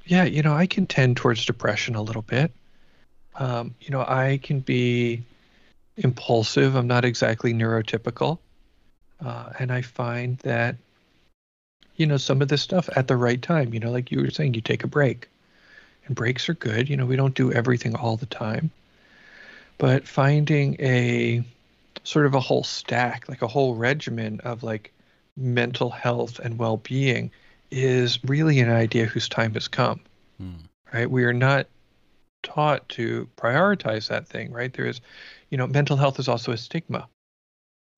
yeah, 0.06 0.26
you 0.26 0.42
know, 0.42 0.54
I 0.54 0.68
can 0.68 0.88
tend 0.88 1.16
towards 1.16 1.46
depression 1.46 1.96
a 1.96 2.02
little 2.02 2.22
bit. 2.22 2.52
Um, 3.36 3.76
you 3.80 3.92
know, 3.92 4.02
I 4.02 4.40
can 4.44 4.60
be 4.60 5.24
impulsive. 5.96 6.76
I'm 6.76 6.88
not 6.88 7.06
exactly 7.06 7.54
neurotypical. 7.54 8.40
Uh, 9.24 9.52
and 9.60 9.72
I 9.72 9.82
find 9.82 10.38
that, 10.40 10.76
you 11.96 12.06
know, 12.06 12.18
some 12.18 12.42
of 12.42 12.48
this 12.48 12.62
stuff 12.62 12.90
at 12.96 13.08
the 13.08 13.18
right 13.18 13.42
time, 13.42 13.74
you 13.74 13.80
know, 13.80 13.92
like 13.92 14.12
you 14.12 14.22
were 14.22 14.30
saying, 14.30 14.54
you 14.54 14.62
take 14.62 14.84
a 14.84 14.88
break. 14.88 15.28
And 16.06 16.16
breaks 16.16 16.50
are 16.50 16.54
good. 16.54 16.90
You 16.90 16.98
know, 16.98 17.06
we 17.06 17.16
don't 17.16 17.36
do 17.36 17.52
everything 17.52 17.96
all 17.96 18.18
the 18.18 18.26
time. 18.26 18.72
But 19.78 20.08
finding 20.08 20.76
a 20.80 21.44
sort 22.04 22.26
of 22.26 22.34
a 22.34 22.40
whole 22.40 22.64
stack, 22.64 23.28
like 23.30 23.42
a 23.42 23.48
whole 23.48 23.76
regimen 23.76 24.40
of 24.42 24.64
like 24.64 24.92
mental 25.38 25.90
health 25.90 26.40
and 26.40 26.58
well 26.58 26.78
being 26.78 27.32
is 27.72 28.20
really 28.24 28.60
an 28.60 28.70
idea 28.70 29.06
whose 29.06 29.30
time 29.30 29.54
has 29.54 29.68
come. 29.68 30.00
Hmm. 30.38 30.56
Right? 30.94 31.10
We 31.10 31.24
are 31.26 31.34
not 31.34 31.68
taught 32.44 32.88
to 32.90 33.28
prioritize 33.38 34.08
that 34.08 34.28
thing, 34.28 34.52
right? 34.52 34.74
There 34.74 34.86
is, 34.86 35.02
you 35.50 35.58
know, 35.58 35.68
mental 35.68 35.98
health 35.98 36.20
is 36.20 36.28
also 36.28 36.52
a 36.52 36.58
stigma, 36.58 37.08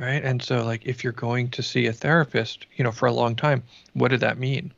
right? 0.02 0.24
And 0.24 0.42
so, 0.42 0.66
like, 0.66 0.86
if 0.86 1.04
you're 1.04 1.14
going 1.14 1.50
to 1.52 1.62
see 1.62 1.86
a 1.86 1.94
therapist, 1.94 2.66
you 2.76 2.84
know, 2.84 2.92
for 2.92 3.06
a 3.06 3.14
long 3.14 3.36
time, 3.36 3.62
what 3.94 4.08
did 4.08 4.22
that 4.22 4.40
mean? 4.40 4.74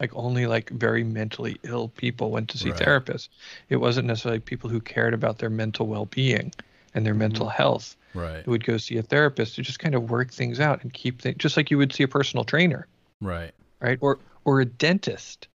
Like, 0.00 0.10
only 0.16 0.46
like 0.46 0.70
very 0.70 1.04
mentally 1.04 1.58
ill 1.62 1.88
people 1.88 2.30
went 2.30 2.48
to 2.48 2.58
see 2.58 2.70
Right. 2.70 2.80
therapists. 2.80 3.28
It 3.68 3.76
wasn't 3.76 4.08
necessarily 4.08 4.40
people 4.40 4.70
who 4.70 4.80
cared 4.80 5.12
about 5.12 5.38
their 5.38 5.50
mental 5.50 5.86
well 5.86 6.06
being 6.06 6.52
and 6.94 7.04
their 7.04 7.14
mental 7.14 7.46
mm-hmm. 7.46 7.56
health 7.56 7.96
Right. 8.14 8.44
who 8.44 8.50
would 8.50 8.64
go 8.64 8.78
see 8.78 8.96
a 8.96 9.02
therapist 9.02 9.54
to 9.56 9.62
just 9.62 9.78
kind 9.78 9.94
of 9.94 10.10
work 10.10 10.32
things 10.32 10.58
out 10.58 10.82
and 10.82 10.92
keep 10.92 11.20
things 11.22 11.36
just 11.38 11.56
like 11.56 11.70
you 11.70 11.78
would 11.78 11.92
see 11.92 12.02
a 12.02 12.08
personal 12.08 12.44
trainer 12.44 12.86
Right. 13.20 13.52
right? 13.80 13.98
Or 14.00 14.18
or 14.44 14.60
a 14.60 14.64
dentist, 14.64 15.48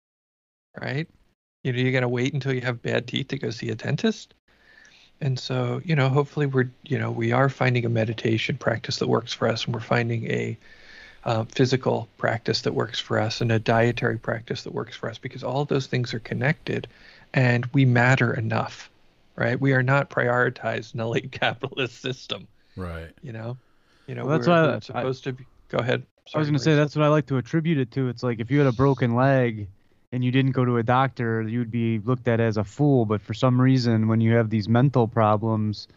right? 0.81 1.09
You 1.65 1.73
know, 1.73 1.81
you're 1.81 1.93
gonna 1.93 2.09
wait 2.09 2.33
until 2.35 2.53
you 2.53 2.61
have 2.61 2.81
bad 2.83 3.09
teeth 3.09 3.29
to 3.29 3.39
go 3.39 3.51
see 3.51 3.71
a 3.71 3.75
dentist. 3.75 4.35
And 5.21 5.39
so, 5.39 5.81
you 5.85 5.97
know, 5.97 6.09
hopefully 6.09 6.47
we're, 6.47 6.71
you 6.85 6.99
know, 6.99 7.11
we 7.11 7.33
are 7.33 7.49
finding 7.49 7.85
a 7.87 7.89
meditation 7.89 8.57
practice 8.59 8.99
that 8.99 9.09
works 9.09 9.33
for 9.33 9.49
us, 9.49 9.65
and 9.65 9.75
we're 9.75 9.81
finding 9.81 10.31
a 10.31 10.59
uh, 11.25 11.45
physical 11.45 12.09
practice 12.19 12.61
that 12.63 12.75
works 12.75 13.01
for 13.01 13.19
us, 13.19 13.41
and 13.41 13.51
a 13.51 13.59
dietary 13.59 14.19
practice 14.19 14.63
that 14.65 14.75
works 14.75 14.97
for 14.97 15.09
us, 15.11 15.19
because 15.19 15.43
all 15.43 15.63
of 15.63 15.69
those 15.69 15.87
things 15.87 16.13
are 16.15 16.21
connected, 16.21 16.87
and 17.35 17.67
we 17.73 17.85
matter 17.85 18.35
enough, 18.35 18.91
right? 19.37 19.61
We 19.61 19.73
are 19.73 19.83
not 19.83 20.11
prioritized 20.11 20.95
in 20.95 21.01
a 21.01 21.09
late 21.09 21.33
capitalist 21.41 22.01
system, 22.01 22.47
Right. 22.77 23.11
you 23.23 23.33
know. 23.33 23.57
You 24.07 24.15
know, 24.15 24.27
Well, 24.27 24.39
that's 24.39 24.47
we're, 24.47 24.53
why 24.53 24.61
I- 24.61 24.75
we're 24.75 24.81
supposed 24.81 25.25
to. 25.25 25.33
Be, 25.33 25.47
go 25.69 25.79
ahead. 25.79 26.07
I 26.35 26.39
was 26.39 26.49
gonna 26.49 26.59
say 26.59 26.75
that's 26.77 26.95
what 26.95 27.05
I 27.05 27.09
like 27.09 27.27
to 27.27 27.39
attribute 27.39 27.79
it 27.79 27.91
to. 27.93 28.09
It's 28.09 28.23
like 28.23 28.41
if 28.41 28.51
you 28.51 28.59
had 28.59 28.67
a 28.67 28.73
broken 28.73 29.15
leg 29.15 29.69
and 30.17 30.25
you 30.25 30.33
didn't 30.33 30.55
go 30.55 30.67
to 30.67 30.83
a 30.83 30.89
doctor, 30.89 31.47
you'd 31.53 31.73
be 31.83 32.01
looked 32.01 32.29
at 32.35 32.41
as 32.41 32.59
a 32.59 32.65
fool. 32.65 33.07
But 33.07 33.23
for 33.23 33.35
some 33.35 33.61
reason, 33.61 34.09
when 34.09 34.33
you 34.33 34.37
have 34.37 34.51
these 34.51 34.81
mental 34.81 35.09
problems, 35.13 35.97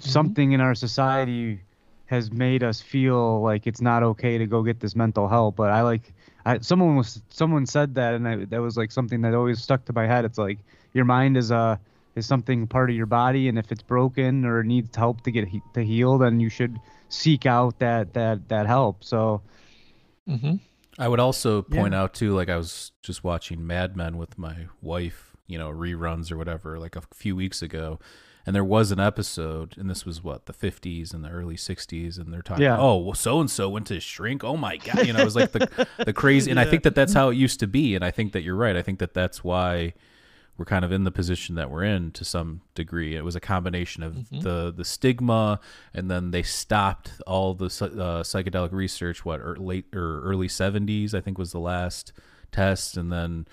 something 0.00 0.52
in 0.52 0.60
our 0.60 0.76
society 0.76 1.64
has 2.06 2.32
made 2.32 2.64
us 2.64 2.80
feel 2.80 3.42
like 3.42 3.66
it's 3.66 3.82
not 3.82 4.04
okay 4.04 4.38
to 4.38 4.46
go 4.46 4.62
get 4.62 4.80
this 4.80 4.96
mental 4.96 5.28
help. 5.28 5.56
But 5.56 5.70
I 5.70 5.82
like, 5.82 6.14
I, 6.46 6.60
someone 6.60 6.96
was 6.96 7.22
someone 7.30 7.66
said 7.66 7.96
that, 7.96 8.14
and 8.14 8.28
I, 8.28 8.44
that 8.46 8.62
was 8.62 8.78
like 8.78 8.92
something 8.92 9.22
that 9.22 9.34
always 9.34 9.62
stuck 9.62 9.84
to 9.86 9.92
my 9.92 10.06
head. 10.06 10.24
It's 10.24 10.38
like 10.38 10.60
your 10.94 11.04
mind 11.04 11.36
is 11.36 11.50
a 11.50 11.80
is 12.14 12.26
something 12.26 12.68
part 12.68 12.90
of 12.90 12.96
your 12.96 13.06
body, 13.06 13.48
and 13.48 13.58
if 13.58 13.72
it's 13.72 13.82
broken 13.82 14.44
or 14.44 14.62
needs 14.62 14.96
help 14.96 15.22
to 15.22 15.32
get 15.32 15.48
he- 15.48 15.62
to 15.74 15.84
heal, 15.84 16.18
then 16.18 16.40
you 16.40 16.50
should 16.50 16.80
seek 17.08 17.46
out 17.46 17.78
that 17.80 18.14
that 18.14 18.48
that 18.50 18.66
help. 18.66 19.04
So 19.04 19.42
Mm-hmm. 20.28 20.56
I 20.98 21.08
would 21.08 21.20
also 21.20 21.62
point 21.62 21.92
Yeah. 21.94 22.02
out 22.02 22.14
too, 22.14 22.34
like 22.34 22.48
I 22.48 22.56
was 22.56 22.92
just 23.02 23.24
watching 23.24 23.66
Mad 23.66 23.96
Men 23.96 24.18
with 24.18 24.36
my 24.38 24.66
wife, 24.80 25.34
you 25.46 25.58
know, 25.58 25.70
reruns 25.70 26.30
or 26.30 26.36
whatever, 26.36 26.78
like 26.78 26.96
a 26.96 27.02
few 27.14 27.34
weeks 27.34 27.62
ago, 27.62 27.98
and 28.44 28.54
there 28.56 28.64
was 28.64 28.90
an 28.90 28.98
episode, 29.00 29.76
and 29.78 29.88
this 29.88 30.04
was 30.04 30.22
what 30.22 30.46
the 30.46 30.52
'50s 30.52 31.14
and 31.14 31.24
the 31.24 31.30
early 31.30 31.56
'60s, 31.56 32.18
and 32.18 32.32
they're 32.32 32.42
talking, 32.42 32.64
Yeah. 32.64 32.76
oh, 32.78 32.96
well, 32.98 33.14
so 33.14 33.40
and 33.40 33.50
so 33.50 33.68
went 33.68 33.86
to 33.86 34.00
shrink. 34.00 34.42
Oh 34.44 34.56
my 34.56 34.76
god, 34.76 35.06
you 35.06 35.12
know, 35.12 35.20
it 35.20 35.24
was 35.24 35.36
like 35.36 35.52
the 35.52 35.86
the 36.04 36.12
crazy, 36.22 36.50
and 36.50 36.60
I 36.60 36.64
think 36.64 36.82
that 36.82 36.94
that's 36.94 37.14
how 37.14 37.28
it 37.30 37.36
used 37.36 37.60
to 37.60 37.66
be, 37.66 37.94
and 37.94 38.04
I 38.04 38.10
think 38.10 38.32
that 38.32 38.42
you're 38.42 38.56
right. 38.56 38.76
I 38.76 38.82
think 38.82 38.98
that 38.98 39.14
that's 39.14 39.42
why 39.44 39.94
we're 40.56 40.64
kind 40.64 40.84
of 40.84 40.92
in 40.92 41.04
the 41.04 41.10
position 41.10 41.54
that 41.54 41.70
we're 41.70 41.84
in 41.84 42.10
to 42.12 42.24
some 42.24 42.60
degree. 42.74 43.16
It 43.16 43.24
was 43.24 43.34
a 43.34 43.40
combination 43.40 44.02
of 44.02 44.28
the 44.30 44.72
the 44.76 44.84
stigma, 44.84 45.60
and 45.94 46.10
then 46.10 46.30
they 46.30 46.42
stopped 46.42 47.12
all 47.26 47.54
the 47.54 47.66
uh, 47.66 48.22
psychedelic 48.22 48.72
research. 48.72 49.24
What 49.24 49.40
or 49.40 49.56
late 49.56 49.86
or 49.94 50.22
early 50.22 50.48
seventies, 50.48 51.14
I 51.14 51.20
think, 51.20 51.38
was 51.38 51.52
the 51.52 51.60
last 51.60 52.12
test, 52.50 52.96
and 52.96 53.10
then 53.10 53.46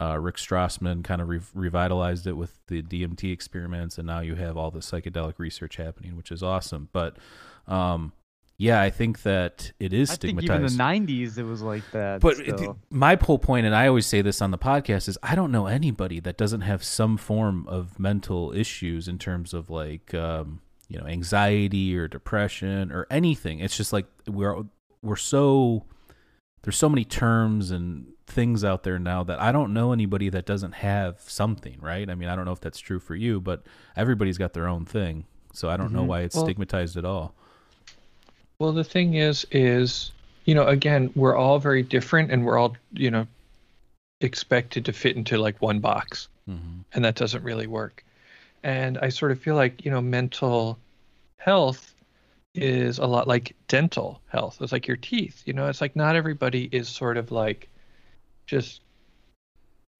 uh, 0.00 0.18
Rick 0.18 0.36
Strassman 0.36 1.04
kind 1.04 1.20
of 1.20 1.28
re- 1.28 1.40
revitalized 1.54 2.26
it 2.26 2.34
with 2.34 2.58
the 2.68 2.82
DMT 2.82 3.32
experiments, 3.32 3.98
and 3.98 4.06
now 4.06 4.20
you 4.20 4.34
have 4.34 4.56
all 4.56 4.70
the 4.70 4.80
psychedelic 4.80 5.38
research 5.38 5.76
happening, 5.76 6.16
which 6.16 6.30
is 6.30 6.42
awesome. 6.42 6.88
But 6.92 7.16
um, 7.66 8.12
yeah, 8.56 8.80
I 8.80 8.90
think 8.90 9.22
that 9.22 9.72
it 9.80 9.92
is 9.92 10.10
I 10.10 10.12
think 10.16 10.40
stigmatized. 10.40 10.74
even 10.74 11.06
the 11.08 11.16
'90s 11.24 11.38
it 11.38 11.44
was 11.44 11.62
like 11.62 11.82
that. 11.92 12.20
But 12.20 12.38
it- 12.38 12.60
my 12.90 13.16
whole 13.20 13.38
point, 13.38 13.66
and 13.66 13.74
I 13.74 13.86
always 13.88 14.06
say 14.06 14.22
this 14.22 14.40
on 14.40 14.50
the 14.50 14.58
podcast, 14.58 15.08
is 15.08 15.18
I 15.22 15.34
don't 15.34 15.50
know 15.52 15.66
anybody 15.66 16.20
that 16.20 16.36
doesn't 16.36 16.60
have 16.62 16.84
some 16.84 17.16
form 17.16 17.66
of 17.68 17.98
mental 17.98 18.52
issues 18.52 19.08
in 19.08 19.18
terms 19.18 19.54
of 19.54 19.70
like, 19.70 20.14
um, 20.14 20.60
you 20.88 20.98
know, 21.00 21.06
anxiety 21.06 21.96
or 21.96 22.06
depression 22.08 22.92
or 22.92 23.06
anything. 23.10 23.58
It's 23.60 23.76
just 23.76 23.92
like 23.92 24.06
we're 24.28 24.62
we're 25.02 25.16
so 25.16 25.84
there's 26.62 26.76
so 26.76 26.88
many 26.88 27.04
terms 27.04 27.70
and 27.70 28.06
things 28.26 28.64
out 28.64 28.84
there 28.84 28.98
now 28.98 29.22
that 29.24 29.38
I 29.40 29.52
don't 29.52 29.74
know 29.74 29.92
anybody 29.92 30.30
that 30.30 30.46
doesn't 30.46 30.72
have 30.72 31.20
something, 31.26 31.76
right? 31.80 32.08
I 32.08 32.14
mean, 32.14 32.28
I 32.30 32.34
don't 32.36 32.46
know 32.46 32.52
if 32.52 32.60
that's 32.60 32.78
true 32.78 32.98
for 32.98 33.14
you, 33.14 33.38
but 33.40 33.64
everybody's 33.96 34.38
got 34.38 34.54
their 34.54 34.66
own 34.66 34.86
thing. 34.86 35.26
So 35.52 35.68
I 35.68 35.76
don't 35.76 35.92
know 35.92 36.04
Mhm. 36.04 36.06
why 36.06 36.20
it's 36.22 36.34
Well- 36.34 36.46
stigmatized 36.46 36.96
at 36.96 37.04
all. 37.04 37.34
Well, 38.58 38.72
the 38.72 38.84
thing 38.84 39.14
is, 39.14 39.46
is 39.50 40.12
you 40.44 40.54
know, 40.54 40.66
again, 40.66 41.10
we're 41.14 41.36
all 41.36 41.58
very 41.58 41.82
different, 41.82 42.30
and 42.30 42.44
we're 42.44 42.58
all 42.58 42.76
you 42.92 43.10
know 43.10 43.26
expected 44.20 44.84
to 44.86 44.92
fit 44.92 45.16
into 45.16 45.38
like 45.38 45.60
one 45.60 45.80
box, 45.80 46.28
hmm 46.46 46.80
and 46.92 47.04
that 47.04 47.16
doesn't 47.16 47.42
really 47.42 47.66
work. 47.66 48.04
And 48.62 48.98
I 48.98 49.08
sort 49.08 49.32
of 49.32 49.40
feel 49.40 49.56
like 49.56 49.84
you 49.84 49.90
know, 49.90 50.00
mental 50.00 50.78
health 51.38 51.94
is 52.54 52.98
a 52.98 53.06
lot 53.06 53.26
like 53.26 53.54
dental 53.66 54.20
health. 54.28 54.58
It's 54.60 54.72
like 54.72 54.86
your 54.86 54.96
teeth. 54.96 55.42
You 55.44 55.52
know, 55.52 55.68
it's 55.68 55.80
like 55.80 55.96
not 55.96 56.14
everybody 56.16 56.68
is 56.70 56.88
sort 56.88 57.16
of 57.16 57.32
like 57.32 57.68
just 58.46 58.80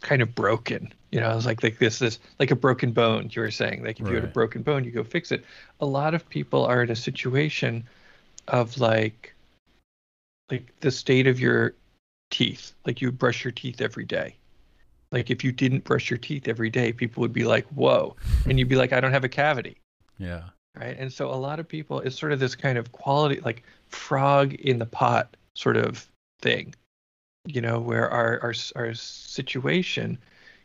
kind 0.03 0.23
of 0.23 0.35
broken. 0.35 0.93
You 1.11 1.21
know, 1.21 1.37
it's 1.37 1.47
like 1.47 1.63
like 1.63 1.79
this 1.79 1.99
this 1.99 2.19
like 2.39 2.51
a 2.53 2.57
broken 2.57 2.93
bone. 2.93 3.29
You 3.33 3.43
were 3.43 3.51
saying 3.51 3.85
like 3.85 4.01
if 4.01 4.09
you 4.09 4.15
had 4.15 4.25
a 4.25 4.29
broken 4.29 4.63
bone, 4.63 4.85
you 4.85 4.93
go 4.93 5.03
fix 5.03 5.33
it. 5.33 5.45
A 5.81 5.87
lot 5.87 6.15
of 6.15 6.29
people 6.29 6.65
are 6.65 6.83
in 6.83 6.91
a 6.91 6.97
situation 6.97 7.85
of 8.49 8.79
like 8.79 9.35
like 10.51 10.73
the 10.81 10.91
state 10.91 11.27
of 11.27 11.41
your 11.41 11.75
teeth. 12.31 12.73
Like 12.87 13.01
you 13.01 13.11
brush 13.13 13.45
your 13.45 13.53
teeth 13.53 13.81
every 13.81 14.05
day. 14.05 14.37
Like 15.13 15.31
if 15.31 15.45
you 15.45 15.53
didn't 15.53 15.85
brush 15.85 16.11
your 16.11 16.19
teeth 16.19 16.49
every 16.49 16.71
day, 16.71 16.93
people 16.93 17.21
would 17.21 17.33
be 17.33 17.45
like, 17.45 17.67
"Whoa," 17.69 18.17
and 18.47 18.59
you'd 18.59 18.69
be 18.69 18.77
like, 18.77 18.93
"I 18.93 19.01
don't 19.01 19.13
have 19.13 19.25
a 19.25 19.29
cavity." 19.29 19.79
Yeah. 20.19 20.45
right? 20.77 20.97
And 20.99 21.13
so 21.13 21.31
a 21.31 21.35
lot 21.35 21.61
of 21.61 21.69
people, 21.69 22.01
it's 22.01 22.19
sort 22.19 22.33
of 22.33 22.41
this 22.41 22.55
kind 22.55 22.79
of 22.79 22.93
quality, 22.93 23.41
like 23.41 23.63
frog 23.89 24.55
in 24.55 24.79
the 24.79 24.87
pot 24.87 25.37
sort 25.55 25.77
of 25.77 26.09
thing, 26.41 26.75
you 27.47 27.61
know, 27.61 27.79
where 27.81 28.11
our 28.11 28.41
our 28.43 28.55
our 28.77 28.95
situation 28.95 30.19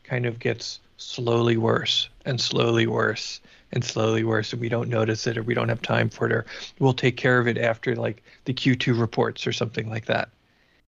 kind 0.03 0.25
of 0.25 0.39
gets 0.39 0.79
slowly 0.97 1.57
worse 1.57 2.09
and 2.25 2.41
slowly 2.41 2.87
worse 2.87 3.41
and 3.71 3.83
slowly 3.83 4.23
worse, 4.23 4.53
and 4.53 4.61
we 4.61 4.69
don't 4.69 4.89
notice 4.89 5.27
it 5.27 5.37
or 5.37 5.43
we 5.43 5.53
don't 5.53 5.69
have 5.69 5.81
time 5.81 6.09
for 6.09 6.25
it, 6.27 6.31
or 6.33 6.45
we'll 6.79 6.93
take 6.93 7.17
care 7.17 7.39
of 7.39 7.47
it 7.47 7.57
after 7.57 7.95
like 7.95 8.23
the 8.45 8.53
Q2 8.53 8.93
reports 8.93 9.47
or 9.47 9.53
something 9.53 9.89
like 9.89 10.05
that, 10.05 10.29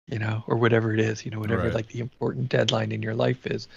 you 0.08 0.20
know, 0.20 0.44
or 0.48 0.58
whatever 0.58 0.94
it 0.94 1.00
is, 1.00 1.26
you 1.26 1.32
know, 1.32 1.39
whatever 1.39 1.70
Right. 1.70 1.72
like 1.72 1.88
the 1.89 2.00
important 2.02 2.50
deadline 2.50 2.91
in 2.91 3.02
your 3.04 3.15
life 3.15 3.48
is. 3.48 3.67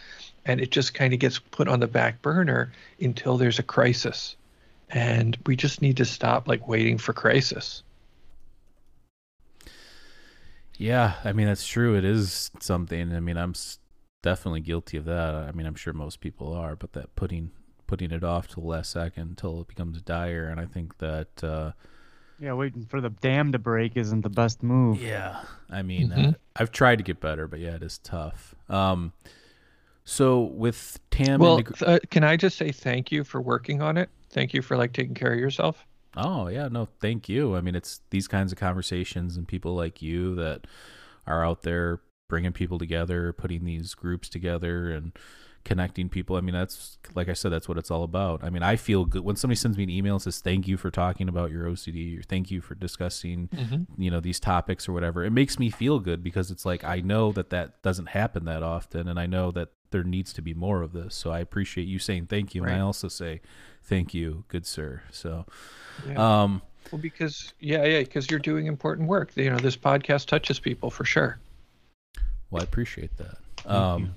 And 0.46 0.60
it 0.60 0.70
just 0.72 0.94
kind 0.94 1.14
of 1.14 1.20
gets 1.20 1.38
put 1.38 1.68
on 1.68 1.80
the 1.80 1.88
back 1.88 2.22
burner 2.22 2.72
until 3.00 3.38
there's 3.38 3.58
a 3.60 3.64
crisis 3.64 4.36
and 4.90 5.38
we 5.46 5.56
just 5.56 5.82
need 5.82 5.96
to 5.98 6.06
stop 6.06 6.48
like 6.48 6.68
waiting 6.68 6.98
for 6.98 7.12
crisis 7.14 7.82
Yeah, 10.76 11.14
I 11.24 11.32
mean 11.32 11.46
that's 11.46 11.66
true. 11.66 11.96
It 11.96 12.04
is 12.04 12.50
something. 12.60 13.14
I 13.14 13.20
mean, 13.20 13.36
I'm 13.36 13.54
definitely 14.22 14.60
guilty 14.60 14.96
of 14.96 15.04
that. 15.04 15.34
I 15.34 15.52
mean, 15.52 15.66
I'm 15.66 15.74
sure 15.76 15.92
most 15.92 16.20
people 16.20 16.52
are, 16.52 16.74
but 16.76 16.92
that 16.94 17.14
putting 17.16 17.52
putting 17.86 18.10
it 18.10 18.24
off 18.24 18.48
to 18.48 18.54
the 18.56 18.66
last 18.66 18.90
second 18.90 19.22
until 19.30 19.60
it 19.60 19.68
becomes 19.68 20.00
dire, 20.02 20.48
and 20.48 20.58
I 20.60 20.66
think 20.66 20.98
that 20.98 21.42
uh, 21.44 21.72
yeah, 22.38 22.52
waiting 22.52 22.84
for 22.84 23.00
the 23.00 23.10
dam 23.10 23.52
to 23.52 23.58
break 23.58 23.96
isn't 23.96 24.22
the 24.22 24.28
best 24.30 24.62
move. 24.62 25.00
yeah, 25.00 25.40
I 25.70 25.82
mean, 25.82 26.12
uh, 26.12 26.16
Mhm. 26.16 26.36
I've 26.56 26.72
tried 26.72 26.96
to 26.96 27.04
get 27.04 27.20
better, 27.20 27.46
but 27.46 27.60
yeah, 27.60 27.74
it 27.76 27.82
is 27.82 27.98
tough. 27.98 28.54
Um, 28.68 29.12
so 30.04 30.42
with 30.42 30.98
Tam, 31.10 31.40
well 31.40 31.60
integ- 31.60 31.78
th- 31.78 31.88
uh, 31.88 31.98
can 32.10 32.24
i 32.24 32.36
just 32.36 32.58
say 32.58 32.70
thank 32.70 33.10
you 33.10 33.24
for 33.24 33.40
working 33.40 33.80
on 33.80 33.96
it 33.96 34.10
thank 34.28 34.52
you 34.52 34.60
for 34.60 34.76
like 34.76 34.92
taking 34.92 35.14
care 35.14 35.32
of 35.32 35.38
yourself 35.38 35.86
Oh 36.16 36.46
yeah, 36.48 36.68
no, 36.68 36.86
thank 37.00 37.28
you. 37.28 37.56
I 37.56 37.60
mean, 37.60 37.74
it's 37.74 38.00
these 38.10 38.28
kinds 38.28 38.52
of 38.52 38.58
conversations 38.58 39.36
and 39.36 39.48
people 39.48 39.74
like 39.74 40.00
you 40.00 40.36
that 40.36 40.64
are 41.26 41.44
out 41.44 41.62
there 41.62 41.98
bringing 42.28 42.52
people 42.52 42.78
together, 42.78 43.32
putting 43.32 43.64
these 43.64 43.94
groups 43.94 44.28
together, 44.28 44.92
and 44.92 45.10
connecting 45.64 46.08
people. 46.08 46.36
I 46.36 46.40
mean, 46.40 46.54
that's 46.54 46.98
like 47.14 47.28
I 47.28 47.32
said, 47.32 47.52
that's 47.52 47.68
what 47.68 47.78
it's 47.78 47.90
all 47.90 48.02
about. 48.02 48.44
I 48.44 48.50
mean, 48.50 48.62
I 48.62 48.76
feel 48.76 49.04
good 49.04 49.22
when 49.24 49.36
somebody 49.36 49.56
sends 49.56 49.76
me 49.76 49.84
an 49.84 49.90
email 49.90 50.14
and 50.14 50.22
says, 50.22 50.40
"Thank 50.40 50.68
you 50.68 50.76
for 50.76 50.90
talking 50.90 51.28
about 51.28 51.50
your 51.50 51.66
OCD," 51.66 52.18
or 52.18 52.22
"Thank 52.22 52.50
you 52.50 52.60
for 52.60 52.74
discussing, 52.74 53.48
you 53.96 54.10
know, 54.10 54.20
these 54.20 54.40
topics 54.40 54.88
or 54.88 54.92
whatever." 54.92 55.24
It 55.24 55.30
makes 55.30 55.58
me 55.58 55.70
feel 55.70 55.98
good 55.98 56.22
because 56.22 56.50
it's 56.50 56.64
like 56.64 56.84
I 56.84 57.00
know 57.00 57.32
that 57.32 57.50
that 57.50 57.82
doesn't 57.82 58.10
happen 58.10 58.44
that 58.44 58.62
often, 58.62 59.08
and 59.08 59.18
I 59.18 59.26
know 59.26 59.50
that 59.52 59.70
there 59.90 60.04
needs 60.04 60.32
to 60.34 60.42
be 60.42 60.54
more 60.54 60.82
of 60.82 60.92
this. 60.92 61.14
So 61.14 61.30
I 61.30 61.40
appreciate 61.40 61.86
you 61.86 61.98
saying 61.98 62.26
thank 62.26 62.54
you, 62.54 62.64
and 62.64 62.72
I 62.72 62.80
also 62.80 63.08
say 63.08 63.40
thank 63.82 64.14
you, 64.14 64.44
good 64.48 64.66
sir. 64.66 65.02
So. 65.10 65.46
yeah. 66.08 66.42
Um, 66.42 66.62
well 66.92 67.00
because 67.00 67.54
yeah 67.60 67.82
yeah 67.86 68.00
because 68.00 68.30
you're 68.30 68.38
doing 68.38 68.66
important 68.66 69.08
work 69.08 69.34
you 69.36 69.48
know 69.48 69.56
this 69.56 69.74
podcast 69.74 70.26
touches 70.26 70.60
people 70.60 70.90
for 70.90 71.06
sure 71.06 71.38
well, 72.54 72.62
I 72.62 72.64
appreciate 72.64 73.10
that. 73.16 73.38
Um, 73.66 74.14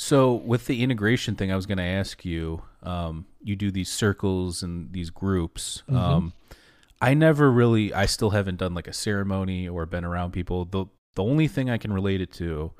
so 0.00 0.32
with 0.32 0.66
the 0.66 0.84
integration 0.84 1.34
thing, 1.34 1.50
I 1.50 1.56
was 1.56 1.66
going 1.66 1.78
to 1.78 1.84
ask 2.00 2.24
you. 2.24 2.62
Um, 2.84 3.26
you 3.42 3.56
do 3.56 3.72
these 3.72 3.88
circles 3.88 4.62
and 4.62 4.92
these 4.92 5.10
groups. 5.10 5.82
Um, 5.92 6.32
I 7.02 7.14
never 7.14 7.50
really. 7.50 7.92
I 7.92 8.06
still 8.06 8.30
haven't 8.30 8.58
done 8.58 8.74
like 8.74 8.86
a 8.86 8.92
ceremony 8.92 9.68
or 9.68 9.86
been 9.86 10.04
around 10.04 10.30
people. 10.32 10.64
the 10.64 10.84
The 11.16 11.24
only 11.24 11.48
thing 11.48 11.68
I 11.68 11.78
can 11.78 11.92
relate 11.92 12.20
it 12.20 12.32
to 12.34 12.70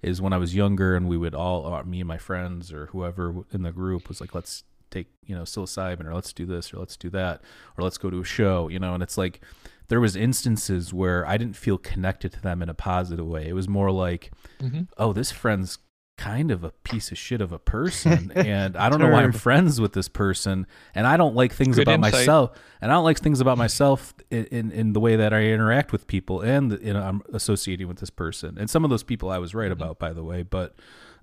is 0.00 0.22
when 0.22 0.32
I 0.32 0.38
was 0.38 0.54
younger, 0.54 0.96
and 0.96 1.06
we 1.08 1.18
would 1.18 1.34
all, 1.34 1.66
uh, 1.74 1.82
me 1.82 2.00
and 2.00 2.08
my 2.08 2.16
friends 2.18 2.72
or 2.72 2.86
whoever 2.86 3.44
in 3.52 3.62
the 3.62 3.72
group 3.72 4.08
was 4.08 4.20
like, 4.22 4.34
let's 4.34 4.64
take 4.90 5.08
you 5.26 5.34
know 5.34 5.42
psilocybin 5.42 6.06
or 6.06 6.14
let's 6.14 6.32
do 6.32 6.46
this 6.46 6.72
or 6.72 6.78
let's 6.78 6.96
do 6.96 7.10
that 7.10 7.42
or 7.76 7.82
let's 7.84 7.98
go 7.98 8.08
to 8.08 8.20
a 8.20 8.24
show 8.24 8.68
you 8.68 8.78
know 8.78 8.94
and 8.94 9.02
it's 9.02 9.18
like 9.18 9.40
there 9.88 9.98
was 9.98 10.14
instances 10.14 10.94
where 10.94 11.26
i 11.26 11.36
didn't 11.36 11.56
feel 11.56 11.76
connected 11.76 12.32
to 12.32 12.40
them 12.40 12.62
in 12.62 12.68
a 12.68 12.72
positive 12.74 13.26
way 13.26 13.48
it 13.48 13.52
was 13.52 13.66
more 13.66 13.90
like 13.90 14.30
Mhm. 14.62 14.86
oh 14.96 15.12
this 15.12 15.32
friend's 15.32 15.78
kind 16.16 16.50
of 16.50 16.64
a 16.64 16.70
piece 16.82 17.12
of 17.12 17.18
shit 17.18 17.40
of 17.42 17.52
a 17.52 17.58
person 17.58 18.32
and 18.36 18.74
i 18.76 18.88
don't 18.88 19.00
know 19.00 19.10
why 19.10 19.22
i'm 19.22 19.32
friends 19.32 19.80
with 19.80 19.92
this 19.92 20.08
person 20.08 20.66
and 20.94 21.06
i 21.06 21.16
don't 21.16 21.34
like 21.34 21.52
things 21.52 21.76
Good 21.76 21.82
about 21.82 21.96
insight. 21.96 22.12
myself 22.12 22.58
and 22.80 22.90
i 22.90 22.94
don't 22.94 23.04
like 23.04 23.18
things 23.18 23.40
about 23.40 23.58
myself 23.58 24.14
in, 24.30 24.46
in, 24.46 24.72
in 24.72 24.92
the 24.94 25.00
way 25.00 25.16
that 25.16 25.34
i 25.34 25.42
interact 25.42 25.92
with 25.92 26.06
people 26.06 26.40
and 26.40 26.78
you 26.82 26.94
know, 26.94 27.02
i'm 27.02 27.22
associating 27.34 27.86
with 27.86 27.98
this 27.98 28.10
person 28.10 28.56
and 28.58 28.70
some 28.70 28.82
of 28.82 28.88
those 28.88 29.02
people 29.02 29.30
i 29.30 29.38
was 29.38 29.54
right 29.54 29.70
about 29.70 29.98
by 29.98 30.12
the 30.12 30.24
way 30.24 30.42
but 30.42 30.74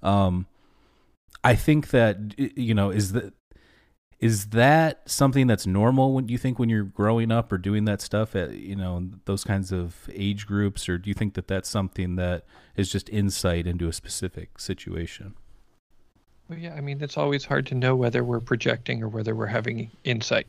um 0.04 0.46
I 1.44 1.56
think 1.56 1.90
that 1.90 2.36
you 2.38 2.74
know 2.74 2.90
is 2.90 3.12
that 3.12 3.34
is 4.24 4.48
that 4.48 5.02
something 5.10 5.48
that's 5.48 5.68
normal 5.68 6.14
when 6.14 6.28
you 6.28 6.38
think 6.38 6.60
when 6.60 6.70
you're 6.70 6.84
growing 6.84 7.32
up 7.32 7.52
or 7.52 7.58
doing 7.58 7.86
that 7.86 8.02
stuff 8.02 8.36
at 8.36 8.52
you 8.52 8.76
know 8.76 9.10
those 9.26 9.44
kinds 9.44 9.72
of 9.72 10.10
age 10.14 10.48
groups 10.48 10.88
or 10.88 10.98
do 10.98 11.10
you 11.10 11.14
think 11.14 11.34
that 11.34 11.48
that's 11.48 11.70
something 11.70 12.16
that 12.16 12.46
is 12.76 12.92
just 12.92 13.10
insight 13.10 13.68
into 13.68 13.88
a 13.88 13.94
specific 13.94 14.60
situation 14.60 15.34
well 16.50 16.60
yeah 16.60 16.74
i 16.76 16.82
mean 16.82 17.02
it's 17.02 17.18
always 17.18 17.46
hard 17.46 17.66
to 17.66 17.76
know 17.76 17.96
whether 17.96 18.24
we're 18.24 18.40
projecting 18.40 19.04
or 19.04 19.08
whether 19.08 19.36
we're 19.36 19.46
having 19.46 19.90
insight 20.04 20.48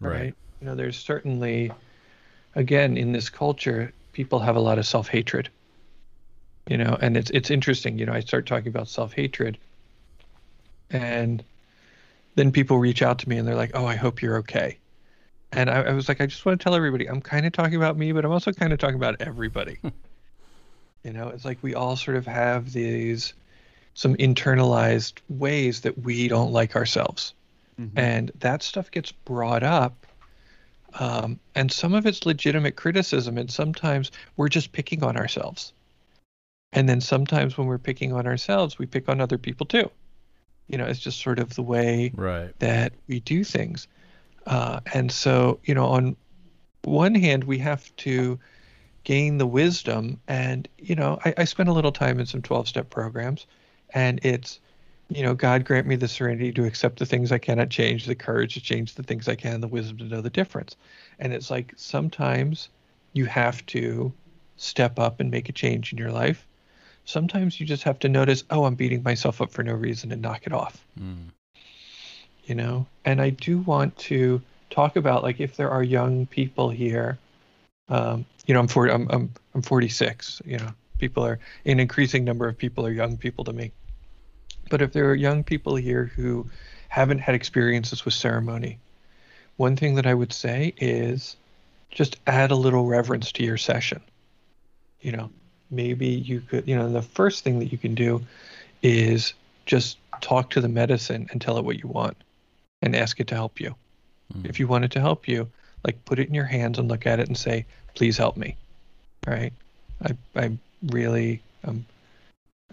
right? 0.00 0.34
You 0.60 0.66
know, 0.66 0.74
there's 0.74 0.98
certainly, 0.98 1.72
again, 2.54 2.96
in 2.96 3.12
this 3.12 3.28
culture, 3.28 3.92
people 4.12 4.38
have 4.38 4.56
a 4.56 4.60
lot 4.60 4.78
of 4.78 4.86
self-hatred. 4.86 5.48
You 6.68 6.78
know, 6.78 6.98
and 7.00 7.16
it's 7.16 7.30
it's 7.30 7.50
interesting. 7.50 7.96
You 7.96 8.06
know, 8.06 8.12
I 8.12 8.20
start 8.20 8.44
talking 8.44 8.68
about 8.68 8.88
self-hatred, 8.88 9.56
and 10.90 11.44
then 12.36 12.52
people 12.52 12.78
reach 12.78 13.02
out 13.02 13.18
to 13.18 13.28
me 13.28 13.36
and 13.36 13.46
they're 13.46 13.56
like, 13.56 13.72
"Oh, 13.74 13.84
I 13.84 13.96
hope 13.96 14.22
you're 14.22 14.38
okay," 14.38 14.78
And 15.52 15.70
I, 15.70 15.82
I 15.82 15.92
was 15.92 16.08
like, 16.08 16.20
I 16.20 16.26
just 16.26 16.44
want 16.44 16.60
to 16.60 16.62
tell 16.62 16.74
everybody, 16.74 17.06
I'm 17.06 17.20
kind 17.20 17.46
of 17.46 17.52
talking 17.52 17.76
about 17.76 17.96
me, 17.96 18.12
but 18.12 18.24
I'm 18.24 18.32
also 18.32 18.52
kind 18.52 18.72
of 18.72 18.78
talking 18.78 18.96
about 18.96 19.16
everybody. 19.20 19.78
you 21.02 21.12
know, 21.12 21.28
it's 21.28 21.44
like 21.44 21.58
we 21.62 21.74
all 21.74 21.96
sort 21.96 22.16
of 22.16 22.26
have 22.26 22.72
these 22.72 23.32
some 23.94 24.14
internalized 24.16 25.20
ways 25.30 25.80
that 25.80 25.98
we 25.98 26.28
don't 26.28 26.52
like 26.52 26.76
ourselves. 26.76 27.32
Mm-hmm. 27.80 27.98
And 27.98 28.32
that 28.40 28.62
stuff 28.62 28.90
gets 28.90 29.12
brought 29.12 29.62
up. 29.62 30.06
Um, 30.98 31.40
and 31.54 31.72
some 31.72 31.94
of 31.94 32.06
it's 32.06 32.26
legitimate 32.26 32.76
criticism, 32.76 33.38
and 33.38 33.50
sometimes 33.50 34.10
we're 34.36 34.48
just 34.48 34.72
picking 34.72 35.02
on 35.02 35.16
ourselves. 35.16 35.72
And 36.72 36.88
then 36.88 37.00
sometimes 37.00 37.56
when 37.56 37.66
we're 37.66 37.78
picking 37.78 38.12
on 38.12 38.26
ourselves, 38.26 38.78
we 38.78 38.84
pick 38.86 39.08
on 39.08 39.20
other 39.20 39.38
people 39.38 39.64
too. 39.64 39.90
You 40.68 40.78
know, 40.78 40.86
it's 40.86 40.98
just 41.00 41.20
sort 41.20 41.38
of 41.38 41.54
the 41.54 41.62
way 41.62 42.12
Right. 42.14 42.52
that 42.58 42.92
we 43.08 43.20
do 43.20 43.44
things. 43.44 43.88
Uh, 44.46 44.80
and 44.94 45.10
so, 45.10 45.60
you 45.64 45.74
know, 45.74 45.86
on 45.86 46.16
one 46.84 47.14
hand, 47.14 47.44
we 47.44 47.58
have 47.58 47.94
to 47.96 48.38
gain 49.04 49.38
the 49.38 49.46
wisdom. 49.46 50.20
And, 50.28 50.68
you 50.78 50.94
know, 50.94 51.18
I, 51.24 51.34
I 51.38 51.44
spent 51.44 51.68
a 51.68 51.72
little 51.72 51.92
time 51.92 52.18
in 52.20 52.26
some 52.26 52.42
12 52.42 52.68
step 52.68 52.90
programs, 52.90 53.46
and 53.94 54.20
it's, 54.22 54.60
you 55.08 55.22
know, 55.22 55.34
God 55.34 55.64
grant 55.64 55.86
me 55.86 55.94
the 55.96 56.08
serenity 56.08 56.52
to 56.52 56.64
accept 56.64 56.98
the 56.98 57.06
things 57.06 57.30
I 57.30 57.38
cannot 57.38 57.70
change, 57.70 58.06
the 58.06 58.14
courage 58.14 58.54
to 58.54 58.60
change 58.60 58.94
the 58.94 59.04
things 59.04 59.28
I 59.28 59.36
can, 59.36 59.60
the 59.60 59.68
wisdom 59.68 59.98
to 59.98 60.04
know 60.04 60.20
the 60.20 60.30
difference. 60.30 60.76
And 61.20 61.32
it's 61.32 61.50
like 61.50 61.72
sometimes 61.76 62.68
you 63.12 63.26
have 63.26 63.64
to 63.66 64.12
step 64.56 64.98
up 64.98 65.20
and 65.20 65.30
make 65.30 65.48
a 65.48 65.52
change 65.52 65.92
in 65.92 65.98
your 65.98 66.10
life. 66.10 66.46
Sometimes 67.06 67.58
you 67.58 67.66
just 67.66 67.84
have 67.84 67.98
to 68.00 68.08
notice, 68.08 68.44
oh, 68.50 68.64
I'm 68.64 68.74
beating 68.74 69.02
myself 69.02 69.40
up 69.40 69.50
for 69.50 69.62
no 69.62 69.72
reason 69.72 70.12
and 70.12 70.20
knock 70.20 70.46
it 70.46 70.52
off. 70.52 70.84
Mm. 71.00 71.30
you 72.44 72.54
know? 72.54 72.86
And 73.04 73.20
i 73.20 73.30
do 73.30 73.58
want 73.58 73.96
to 73.96 74.42
talk 74.70 74.96
about 74.96 75.22
like 75.22 75.40
if 75.40 75.56
there 75.56 75.70
are 75.70 75.82
young 75.82 76.26
people 76.26 76.68
here 76.68 77.18
um 77.88 78.26
you 78.46 78.52
know 78.52 78.60
i'm 78.60 78.68
40 78.68 78.92
i'm 78.92 79.08
i'm, 79.10 79.32
I'm 79.54 79.62
46 79.62 80.42
you 80.44 80.58
know 80.58 80.70
people 80.98 81.24
are 81.24 81.38
an 81.64 81.78
increasing 81.78 82.24
number 82.24 82.48
of 82.48 82.58
people 82.58 82.84
are 82.84 82.90
young 82.90 83.16
people 83.16 83.44
to 83.44 83.52
me. 83.52 83.70
But 84.70 84.82
if 84.82 84.92
there 84.92 85.08
are 85.10 85.14
young 85.14 85.44
people 85.44 85.76
here 85.76 86.06
who 86.16 86.46
haven't 86.88 87.20
had 87.20 87.34
experiences 87.34 88.04
with 88.04 88.14
ceremony 88.14 88.78
one 89.56 89.76
thing 89.76 89.94
that 89.94 90.06
i 90.06 90.14
would 90.14 90.32
say 90.32 90.74
is 90.78 91.36
just 91.90 92.16
add 92.26 92.50
a 92.50 92.56
little 92.56 92.86
reverence 92.86 93.32
to 93.32 93.44
your 93.44 93.56
session 93.56 94.00
you 95.00 95.12
know 95.12 95.30
maybe 95.70 96.06
you 96.06 96.40
could 96.40 96.66
you 96.68 96.76
know 96.76 96.90
the 96.90 97.02
first 97.02 97.44
thing 97.44 97.58
that 97.58 97.72
you 97.72 97.78
can 97.78 97.94
do 97.94 98.24
is 98.82 99.34
just 99.66 99.98
talk 100.20 100.50
to 100.50 100.60
the 100.60 100.68
medicine 100.68 101.28
and 101.30 101.40
tell 101.40 101.58
it 101.58 101.64
what 101.64 101.78
you 101.82 101.88
want 101.88 102.16
and 102.82 102.94
ask 102.94 103.20
it 103.20 103.26
to 103.28 103.34
help 103.34 103.60
you. 103.60 103.74
Mm. 104.34 104.48
If 104.48 104.60
you 104.60 104.68
want 104.68 104.84
it 104.84 104.90
to 104.92 105.00
help 105.00 105.26
you, 105.28 105.50
like 105.84 106.02
put 106.04 106.18
it 106.18 106.28
in 106.28 106.34
your 106.34 106.44
hands 106.44 106.78
and 106.78 106.88
look 106.88 107.06
at 107.06 107.20
it 107.20 107.28
and 107.28 107.36
say, 107.36 107.66
"Please 107.94 108.16
help 108.16 108.36
me." 108.36 108.56
Right? 109.26 109.52
I 110.02 110.16
I 110.34 110.58
really 110.86 111.42
um 111.64 111.84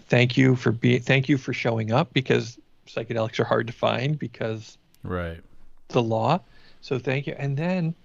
thank 0.07 0.37
you 0.37 0.55
for 0.55 0.71
being 0.71 1.01
thank 1.01 1.29
you 1.29 1.37
for 1.37 1.53
showing 1.53 1.91
up 1.91 2.13
because 2.13 2.57
psychedelics 2.87 3.39
are 3.39 3.45
hard 3.45 3.67
to 3.67 3.73
find 3.73 4.19
because 4.19 4.77
Right. 5.03 5.41
the 5.89 6.03
law. 6.03 6.39
So 6.81 6.99
thank 6.99 7.27
you. 7.27 7.35
And 7.37 7.57
then 7.57 7.95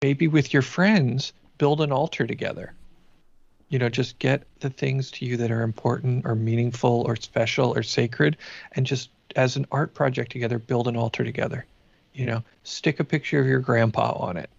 maybe 0.00 0.28
with 0.28 0.52
your 0.52 0.62
friends, 0.62 1.32
build 1.58 1.80
an 1.80 1.92
altar 1.92 2.26
together. 2.26 2.74
You 3.72 3.78
know, 3.78 3.88
just 3.88 4.18
get 4.18 4.42
the 4.60 4.68
things 4.70 5.10
to 5.12 5.24
you 5.24 5.36
that 5.38 5.50
are 5.50 5.62
important 5.62 6.26
or 6.26 6.34
meaningful 6.34 7.02
or 7.06 7.16
special 7.16 7.74
or 7.76 7.82
sacred 7.82 8.36
and 8.72 8.86
just 8.86 9.10
as 9.34 9.56
an 9.56 9.66
art 9.72 9.94
project 9.94 10.30
together, 10.30 10.58
build 10.58 10.86
an 10.88 10.96
altar 10.96 11.24
together. 11.24 11.64
You 12.12 12.26
know, 12.26 12.44
stick 12.64 13.00
a 13.00 13.04
picture 13.04 13.40
of 13.40 13.46
your 13.46 13.60
grandpa 13.60 14.12
on 14.12 14.36
it. 14.36 14.50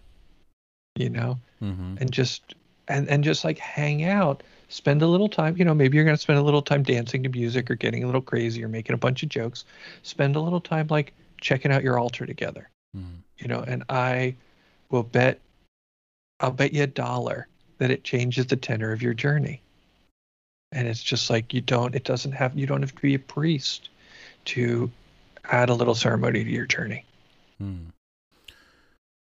You 0.96 1.10
know, 1.10 1.38
Mm-hmm. 1.62 1.96
and 2.00 2.12
just 2.12 2.54
and 2.88 3.08
and 3.08 3.24
just 3.24 3.44
like 3.44 3.58
hang 3.58 4.04
out 4.04 4.42
spend 4.68 5.00
a 5.00 5.06
little 5.06 5.28
time 5.28 5.56
you 5.56 5.64
know 5.64 5.72
maybe 5.72 5.96
you're 5.96 6.04
going 6.04 6.16
to 6.16 6.20
spend 6.20 6.38
a 6.38 6.42
little 6.42 6.60
time 6.60 6.82
dancing 6.82 7.22
to 7.22 7.28
music 7.30 7.70
or 7.70 7.74
getting 7.74 8.02
a 8.02 8.06
little 8.06 8.20
crazy 8.20 8.62
or 8.62 8.68
making 8.68 8.92
a 8.92 8.98
bunch 8.98 9.22
of 9.22 9.28
jokes 9.30 9.64
spend 10.02 10.36
a 10.36 10.40
little 10.40 10.60
time 10.60 10.86
like 10.90 11.14
checking 11.40 11.72
out 11.72 11.82
your 11.82 11.98
altar 11.98 12.26
together 12.26 12.68
Mm. 12.96 13.22
you 13.38 13.48
know 13.48 13.64
and 13.66 13.82
i 13.88 14.34
will 14.90 15.02
bet 15.04 15.40
i'll 16.40 16.50
bet 16.50 16.74
you 16.74 16.82
a 16.82 16.86
dollar 16.86 17.46
that 17.84 17.90
it 17.90 18.02
changes 18.02 18.46
the 18.46 18.56
tenor 18.56 18.92
of 18.92 19.02
your 19.02 19.12
journey 19.12 19.60
and 20.72 20.88
it's 20.88 21.02
just 21.02 21.28
like 21.28 21.52
you 21.52 21.60
don't 21.60 21.94
it 21.94 22.04
doesn't 22.04 22.32
have 22.32 22.58
you 22.58 22.66
don't 22.66 22.80
have 22.80 22.94
to 22.94 23.02
be 23.02 23.14
a 23.14 23.18
priest 23.18 23.90
to 24.46 24.90
add 25.44 25.68
a 25.68 25.74
little 25.74 25.94
ceremony 25.94 26.42
to 26.42 26.50
your 26.50 26.64
journey 26.64 27.04
Hmm. 27.58 27.90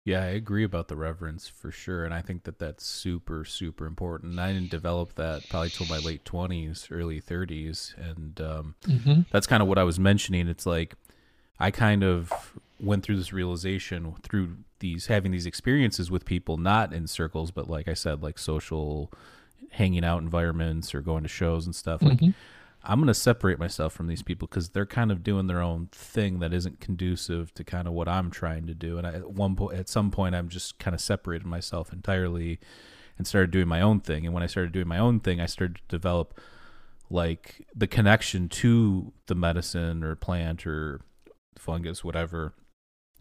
Yeah, 0.06 0.22
I 0.22 0.28
agree 0.28 0.66
about 0.66 0.89
the 0.89 0.98
reverence 0.98 1.48
for 1.48 1.72
sure, 1.72 2.04
and 2.04 2.13
I 2.13 2.22
think 2.22 2.44
that 2.44 2.60
that's 2.60 2.86
super, 2.86 3.46
super 3.46 3.86
important. 3.86 4.32
And 4.32 4.42
I 4.42 4.52
didn't 4.52 4.70
develop 4.70 5.16
that 5.16 5.48
probably 5.50 5.70
till 5.70 5.88
my 5.88 5.98
late 6.00 6.26
twenties, 6.26 6.88
early 6.92 7.22
thirties, 7.22 7.96
and 7.98 8.39
um, 8.42 8.76
mm-hmm. 8.84 9.22
that's 9.32 9.48
kind 9.48 9.63
of 9.63 9.70
what 9.70 9.78
I 9.78 9.84
was 9.84 10.00
mentioning. 10.00 10.50
It's 10.50 10.66
like 10.66 10.96
I 11.60 11.72
kind 11.72 12.04
of 12.04 12.54
went 12.80 13.04
through 13.04 13.18
this 13.18 13.32
realization 13.32 14.13
through 14.24 14.58
these 14.80 15.06
having 15.06 15.32
these 15.32 15.46
experiences 15.46 16.12
with 16.12 16.26
people, 16.26 16.58
not 16.58 16.92
in 16.94 17.08
circles, 17.08 17.52
but 17.52 17.70
like 17.70 17.88
I 17.88 17.94
said, 17.94 18.22
like 18.22 18.38
social 18.38 19.12
hanging 19.72 20.04
out 20.04 20.22
environments 20.22 20.94
or 20.94 21.02
going 21.02 21.24
to 21.24 21.30
shows 21.30 21.66
and 21.66 21.74
stuff. 21.76 22.02
Like 22.02 22.20
Mhm. 22.20 22.34
I'm 22.84 23.00
going 23.00 23.08
to 23.08 23.13
separate 23.13 23.60
myself 23.60 23.94
from 23.94 24.08
these 24.08 24.22
people 24.22 24.46
because 24.50 24.70
they're 24.70 24.86
kind 24.86 25.10
of 25.10 25.24
doing 25.24 25.48
their 25.48 25.62
own 25.62 25.88
thing 25.94 26.39
that 26.39 26.54
isn't 26.54 26.82
conducive 26.82 27.54
to 27.54 27.63
kind 27.63 27.88
of 27.88 27.94
what 27.94 28.10
I'm 28.10 28.30
trying 28.30 28.68
to 28.68 28.74
do. 28.74 28.98
And 28.98 29.08
I, 29.08 29.13
at 29.13 29.32
one 29.32 29.56
point, 29.56 29.78
at 29.80 29.88
some 29.88 30.12
point, 30.12 30.36
I'm 30.36 30.50
just 30.50 30.80
kind 30.80 30.94
of 30.94 31.00
separated 31.00 31.48
myself 31.48 31.94
entirely 31.94 32.60
and 33.18 33.26
started 33.26 33.52
doing 33.52 33.70
my 33.70 33.80
own 33.80 34.02
thing. 34.02 34.26
And 34.26 34.34
when 34.34 34.44
I 34.44 34.48
started 34.48 34.74
doing 34.74 34.88
my 34.89 34.98
own 35.00 35.22
thing, 35.22 35.39
I 35.39 35.46
started 35.46 35.76
to 35.78 35.82
develop 35.88 36.38
like 37.10 37.66
the 37.74 37.88
connection 37.88 38.50
to 38.50 39.13
the 39.28 39.36
medicine 39.36 40.04
or 40.04 40.16
plant 40.16 40.68
or 40.68 41.00
fungus, 41.60 42.04
whatever. 42.04 42.54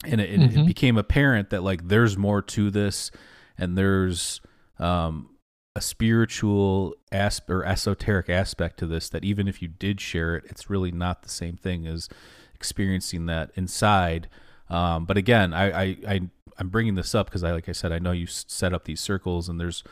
And 0.05 0.21
it, 0.21 0.31
it, 0.31 0.57
it 0.57 0.67
became 0.67 0.99
apparent 0.99 1.51
that 1.51 1.63
like 1.63 1.87
there's 1.89 2.17
more 2.17 2.43
to 2.43 2.71
this, 2.71 3.11
and 3.57 3.79
there's 3.79 4.41
um, 4.79 5.37
a 5.77 5.81
spiritual 5.81 6.95
asp- 7.13 7.49
or 7.49 7.65
esoteric 7.65 8.29
aspect 8.29 8.79
to 8.79 8.87
this 8.87 9.09
that 9.11 9.25
even 9.25 9.47
if 9.47 9.63
you 9.63 9.69
did 9.69 10.01
share 10.01 10.37
it, 10.37 10.45
it's 10.49 10.69
really 10.69 10.91
not 10.91 11.23
the 11.23 11.29
same 11.29 11.57
thing 11.57 11.87
as 11.87 12.09
experiencing 12.55 13.27
that 13.27 13.51
inside. 13.55 14.29
Um, 14.69 15.05
but 15.05 15.17
again, 15.17 15.53
I, 15.53 15.83
I, 15.83 15.97
I 16.07 16.21
I'm 16.59 16.69
bringing 16.69 16.95
this 16.95 17.15
up 17.15 17.27
because 17.27 17.45
I, 17.45 17.53
like 17.53 17.69
I 17.69 17.73
said, 17.73 17.93
I 17.93 17.99
know 17.99 18.13
you 18.13 18.27
set 18.27 18.73
up 18.73 18.85
these 18.85 19.01
circles 19.01 19.49
and 19.49 19.61
there's 19.61 19.83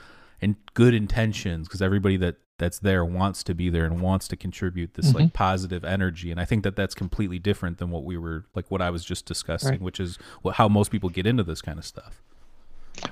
and 0.42 0.57
good 0.74 0.94
intentions 0.94 1.68
because 1.68 1.83
everybody 1.83 2.16
that 2.18 2.37
that's 2.60 2.78
there 2.78 3.04
wants 3.04 3.42
to 3.42 3.54
be 3.54 3.68
there 3.68 3.84
and 3.84 4.00
wants 4.00 4.28
to 4.28 4.36
contribute 4.36 4.94
this 4.94 5.12
like 5.12 5.24
mm-hmm. 5.24 5.32
positive 5.34 5.84
energy 5.84 6.30
and 6.30 6.40
i 6.40 6.44
think 6.44 6.62
that 6.62 6.76
that's 6.76 6.94
completely 6.94 7.40
different 7.40 7.78
than 7.78 7.90
what 7.90 8.04
we 8.04 8.16
were 8.16 8.44
like 8.54 8.70
what 8.70 8.80
i 8.80 8.88
was 8.90 9.04
just 9.04 9.26
discussing 9.26 9.70
Right. 9.70 9.80
which 9.82 9.98
is 9.98 10.16
what, 10.42 10.54
how 10.54 10.68
most 10.68 10.92
people 10.92 11.08
get 11.08 11.26
into 11.26 11.42
this 11.42 11.60
kind 11.60 11.78
of 11.78 11.84
stuff 11.84 12.22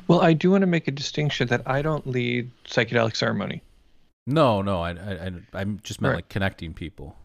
Well, 0.06 0.20
I 0.20 0.34
do 0.34 0.50
want 0.52 0.62
to 0.62 0.66
make 0.66 0.87
a 0.87 0.90
distinction 0.92 1.48
that 1.48 1.62
I 1.66 1.82
don't 1.82 2.06
lead 2.06 2.50
psychedelic 2.64 3.16
ceremony. 3.16 3.62
no 4.26 4.62
no 4.62 4.80
i 4.82 4.90
i, 4.90 5.12
I 5.26 5.32
i'm 5.61 5.80
just 5.82 6.00
meant 6.00 6.11
Right. 6.12 6.18
like 6.18 6.28
connecting 6.28 6.72
people 6.74 7.16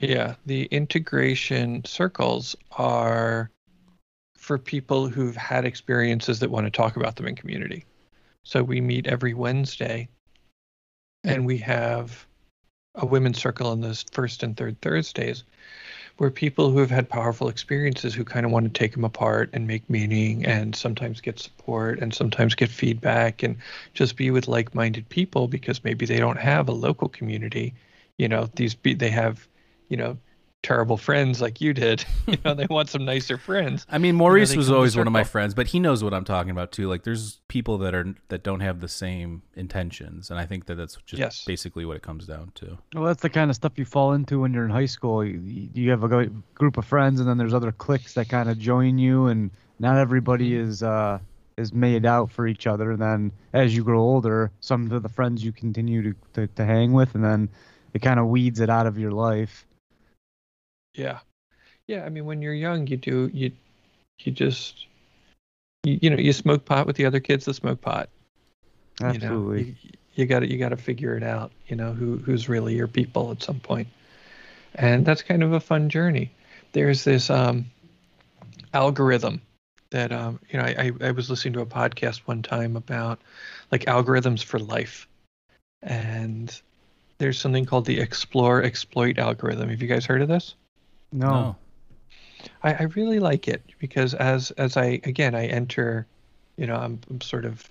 Yeah, 0.00 0.34
the 0.46 0.64
integration 0.72 1.84
circles 1.84 2.56
are 2.72 3.50
for 4.36 4.58
people 4.58 5.06
who've 5.08 5.36
had 5.36 5.64
experiences 5.64 6.40
that 6.40 6.50
want 6.50 6.66
to 6.66 6.70
talk 6.70 6.96
about 6.96 7.14
them 7.14 7.28
in 7.28 7.36
community. 7.36 7.84
So 8.42 8.64
we 8.64 8.80
meet 8.80 9.06
every 9.06 9.34
Wednesday 9.34 10.08
and 11.24 11.46
we 11.46 11.58
have 11.58 12.26
a 12.96 13.06
women's 13.06 13.40
circle 13.40 13.68
on 13.68 13.80
those 13.80 14.04
first 14.12 14.42
and 14.42 14.56
third 14.56 14.80
Thursdays 14.80 15.44
where 16.18 16.30
people 16.30 16.70
who 16.70 16.78
have 16.78 16.90
had 16.90 17.08
powerful 17.08 17.48
experiences 17.48 18.14
who 18.14 18.24
kind 18.24 18.44
of 18.44 18.52
want 18.52 18.64
to 18.66 18.78
take 18.78 18.92
them 18.92 19.04
apart 19.04 19.48
and 19.52 19.66
make 19.66 19.88
meaning 19.88 20.44
and 20.44 20.76
sometimes 20.76 21.20
get 21.20 21.38
support 21.38 21.98
and 22.00 22.12
sometimes 22.12 22.54
get 22.54 22.68
feedback 22.68 23.42
and 23.42 23.56
just 23.94 24.16
be 24.16 24.30
with 24.30 24.46
like-minded 24.46 25.08
people 25.08 25.48
because 25.48 25.82
maybe 25.84 26.04
they 26.04 26.18
don't 26.18 26.38
have 26.38 26.68
a 26.68 26.72
local 26.72 27.08
community. 27.08 27.74
You 28.18 28.28
know 28.28 28.48
these 28.56 28.74
be 28.74 28.94
they 28.94 29.10
have 29.10 29.48
you 29.88 29.96
know 29.96 30.18
terrible 30.62 30.96
friends 30.96 31.40
like 31.40 31.60
you 31.60 31.74
did 31.74 32.04
you 32.26 32.36
know 32.44 32.54
they 32.54 32.66
want 32.70 32.88
some 32.88 33.04
nicer 33.04 33.36
friends 33.36 33.84
I 33.88 33.98
mean, 33.98 34.14
Maurice 34.14 34.50
they 34.50 34.56
was 34.56 34.70
always 34.70 34.96
one 34.96 35.06
of 35.06 35.12
my 35.12 35.24
friends, 35.24 35.54
but 35.54 35.66
he 35.66 35.80
knows 35.80 36.02
what 36.04 36.14
I'm 36.14 36.24
talking 36.24 36.50
about 36.50 36.72
too. 36.72 36.88
Like, 36.88 37.02
there's 37.02 37.40
people 37.48 37.78
that 37.78 37.94
are 37.94 38.14
that 38.28 38.42
don't 38.42 38.60
have 38.60 38.80
the 38.80 38.88
same 38.88 39.42
intentions, 39.54 40.30
and 40.30 40.38
I 40.38 40.46
think 40.46 40.66
that 40.66 40.76
that's 40.76 40.96
just 41.04 41.20
Yes. 41.20 41.44
basically 41.44 41.84
what 41.84 41.96
it 41.96 42.02
comes 42.02 42.26
down 42.26 42.52
to. 42.56 42.78
Well, 42.94 43.04
that's 43.04 43.22
the 43.22 43.30
kind 43.30 43.50
of 43.50 43.56
stuff 43.56 43.72
you 43.76 43.84
fall 43.84 44.12
into 44.12 44.40
when 44.40 44.52
you're 44.54 44.64
in 44.64 44.70
high 44.70 44.86
school. 44.86 45.24
You, 45.24 45.68
you 45.74 45.90
have 45.90 46.04
a 46.04 46.26
group 46.54 46.76
of 46.76 46.84
friends, 46.84 47.20
and 47.20 47.28
then 47.28 47.38
there's 47.38 47.54
other 47.54 47.72
cliques 47.72 48.14
that 48.14 48.28
kind 48.28 48.48
of 48.48 48.58
join 48.58 48.98
you, 48.98 49.26
and 49.26 49.50
not 49.78 49.98
everybody 49.98 50.54
is 50.54 50.82
uh, 50.82 51.18
is 51.56 51.72
made 51.72 52.06
out 52.06 52.30
for 52.30 52.46
each 52.46 52.66
other. 52.66 52.92
And 52.92 53.02
then 53.02 53.32
as 53.52 53.76
you 53.76 53.84
grow 53.84 54.00
older, 54.00 54.50
some 54.60 54.90
of 54.90 55.02
the 55.02 55.08
friends 55.08 55.44
you 55.44 55.52
continue 55.52 56.02
to, 56.02 56.14
to, 56.34 56.46
to 56.46 56.64
hang 56.64 56.92
with, 56.92 57.14
and 57.14 57.24
then 57.24 57.48
it 57.94 58.00
kind 58.00 58.18
of 58.20 58.26
weeds 58.26 58.60
it 58.60 58.70
out 58.70 58.86
of 58.86 58.98
your 58.98 59.12
life. 59.12 59.66
Yeah 60.94 61.18
yeah 61.86 62.04
i 62.04 62.08
mean 62.08 62.24
when 62.24 62.42
you're 62.42 62.54
young 62.54 62.86
you 62.86 62.96
do 62.96 63.30
you 63.32 63.50
you 64.24 64.32
just 64.32 64.86
you, 65.84 65.98
you 66.02 66.10
know 66.10 66.16
you 66.16 66.32
smoke 66.32 66.64
pot 66.64 66.86
with 66.86 66.96
the 66.96 67.06
other 67.06 67.20
kids 67.20 67.44
that 67.44 67.54
smoke 67.54 67.80
pot. 67.80 68.08
Absolutely. 69.00 69.58
You 69.58 69.66
know, 69.66 69.74
you, 69.82 69.90
you 70.14 70.26
got 70.26 70.40
to 70.40 70.50
you 70.50 70.58
got 70.58 70.70
to 70.70 70.76
figure 70.76 71.16
it 71.16 71.22
out. 71.22 71.52
You 71.66 71.76
know 71.76 71.92
who 71.92 72.18
who's 72.18 72.48
really 72.48 72.76
your 72.76 72.88
people 72.88 73.30
at 73.30 73.42
some 73.42 73.60
point, 73.60 73.88
and 74.74 75.04
that's 75.04 75.22
kind 75.22 75.42
of 75.42 75.52
a 75.52 75.60
fun 75.60 75.88
journey. 75.88 76.30
There's 76.72 77.04
this 77.04 77.30
um, 77.30 77.66
algorithm 78.72 79.42
that 79.90 80.12
um, 80.12 80.38
you 80.50 80.58
know 80.58 80.64
I, 80.64 80.92
I 81.00 81.10
was 81.10 81.30
listening 81.30 81.54
to 81.54 81.60
a 81.60 81.66
podcast 81.66 82.18
one 82.26 82.42
time 82.42 82.76
about 82.76 83.18
like 83.70 83.86
algorithms 83.86 84.44
for 84.44 84.58
life, 84.58 85.08
and 85.82 86.60
there's 87.18 87.38
something 87.40 87.64
called 87.64 87.86
the 87.86 88.00
explore 88.00 88.62
exploit 88.62 89.18
algorithm. 89.18 89.68
Have 89.70 89.82
you 89.82 89.88
guys 89.88 90.06
heard 90.06 90.22
of 90.22 90.28
this? 90.28 90.54
No. 91.12 91.30
No. 91.30 91.56
I, 92.62 92.74
I 92.74 92.82
really 92.94 93.20
like 93.20 93.48
it 93.48 93.62
because 93.78 94.14
as 94.14 94.50
as 94.52 94.76
I 94.76 95.00
again 95.04 95.34
I 95.34 95.46
enter, 95.46 96.06
you 96.56 96.66
know, 96.66 96.76
I'm, 96.76 97.00
I'm 97.10 97.20
sort 97.20 97.44
of 97.44 97.68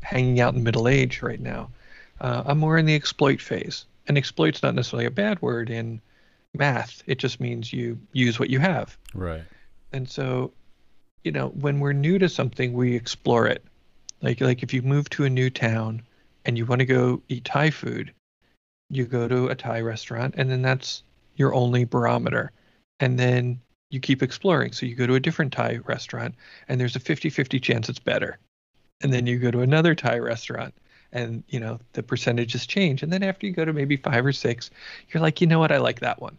hanging 0.00 0.40
out 0.40 0.54
in 0.54 0.62
middle 0.62 0.88
age 0.88 1.22
right 1.22 1.40
now. 1.40 1.70
Uh, 2.20 2.42
I'm 2.46 2.58
more 2.58 2.78
in 2.78 2.86
the 2.86 2.94
exploit 2.94 3.40
phase, 3.40 3.84
and 4.06 4.16
exploit's 4.16 4.62
not 4.62 4.74
necessarily 4.74 5.06
a 5.06 5.10
bad 5.10 5.40
word 5.42 5.70
in 5.70 6.00
math. 6.54 7.02
It 7.06 7.18
just 7.18 7.40
means 7.40 7.72
you 7.72 7.98
use 8.12 8.38
what 8.38 8.50
you 8.50 8.58
have. 8.58 8.96
Right. 9.14 9.42
And 9.92 10.08
so, 10.08 10.52
you 11.24 11.32
know, 11.32 11.48
when 11.48 11.80
we're 11.80 11.92
new 11.92 12.18
to 12.18 12.28
something, 12.28 12.72
we 12.72 12.94
explore 12.94 13.46
it. 13.46 13.64
Like 14.22 14.40
like 14.40 14.62
if 14.62 14.72
you 14.72 14.82
move 14.82 15.08
to 15.10 15.24
a 15.24 15.30
new 15.30 15.50
town 15.50 16.02
and 16.44 16.56
you 16.56 16.66
want 16.66 16.80
to 16.80 16.86
go 16.86 17.22
eat 17.28 17.44
Thai 17.44 17.70
food, 17.70 18.12
you 18.90 19.04
go 19.04 19.28
to 19.28 19.48
a 19.48 19.54
Thai 19.54 19.80
restaurant 19.80 20.34
and 20.36 20.50
then 20.50 20.62
that's 20.62 21.02
your 21.36 21.54
only 21.54 21.84
barometer. 21.84 22.52
And 23.00 23.18
then 23.18 23.60
you 23.90 24.00
keep 24.00 24.22
exploring. 24.22 24.72
So 24.72 24.86
you 24.86 24.94
go 24.94 25.06
to 25.06 25.14
a 25.14 25.20
different 25.20 25.52
Thai 25.52 25.80
restaurant 25.84 26.34
and 26.68 26.80
there's 26.80 26.96
a 26.96 27.00
50-50 27.00 27.62
chance 27.62 27.88
it's 27.88 27.98
better. 27.98 28.38
And 29.00 29.12
then 29.12 29.26
you 29.26 29.38
go 29.38 29.50
to 29.50 29.60
another 29.60 29.94
Thai 29.94 30.18
restaurant 30.18 30.74
and, 31.12 31.42
you 31.48 31.60
know, 31.60 31.78
the 31.92 32.02
percentages 32.02 32.66
change. 32.66 33.02
And 33.02 33.12
then 33.12 33.22
after 33.22 33.46
you 33.46 33.52
go 33.52 33.64
to 33.64 33.72
maybe 33.72 33.96
5 33.96 34.26
or 34.26 34.32
6, 34.32 34.70
you're 35.10 35.22
like, 35.22 35.40
"You 35.40 35.46
know 35.46 35.58
what? 35.58 35.72
I 35.72 35.78
like 35.78 36.00
that 36.00 36.20
one." 36.20 36.38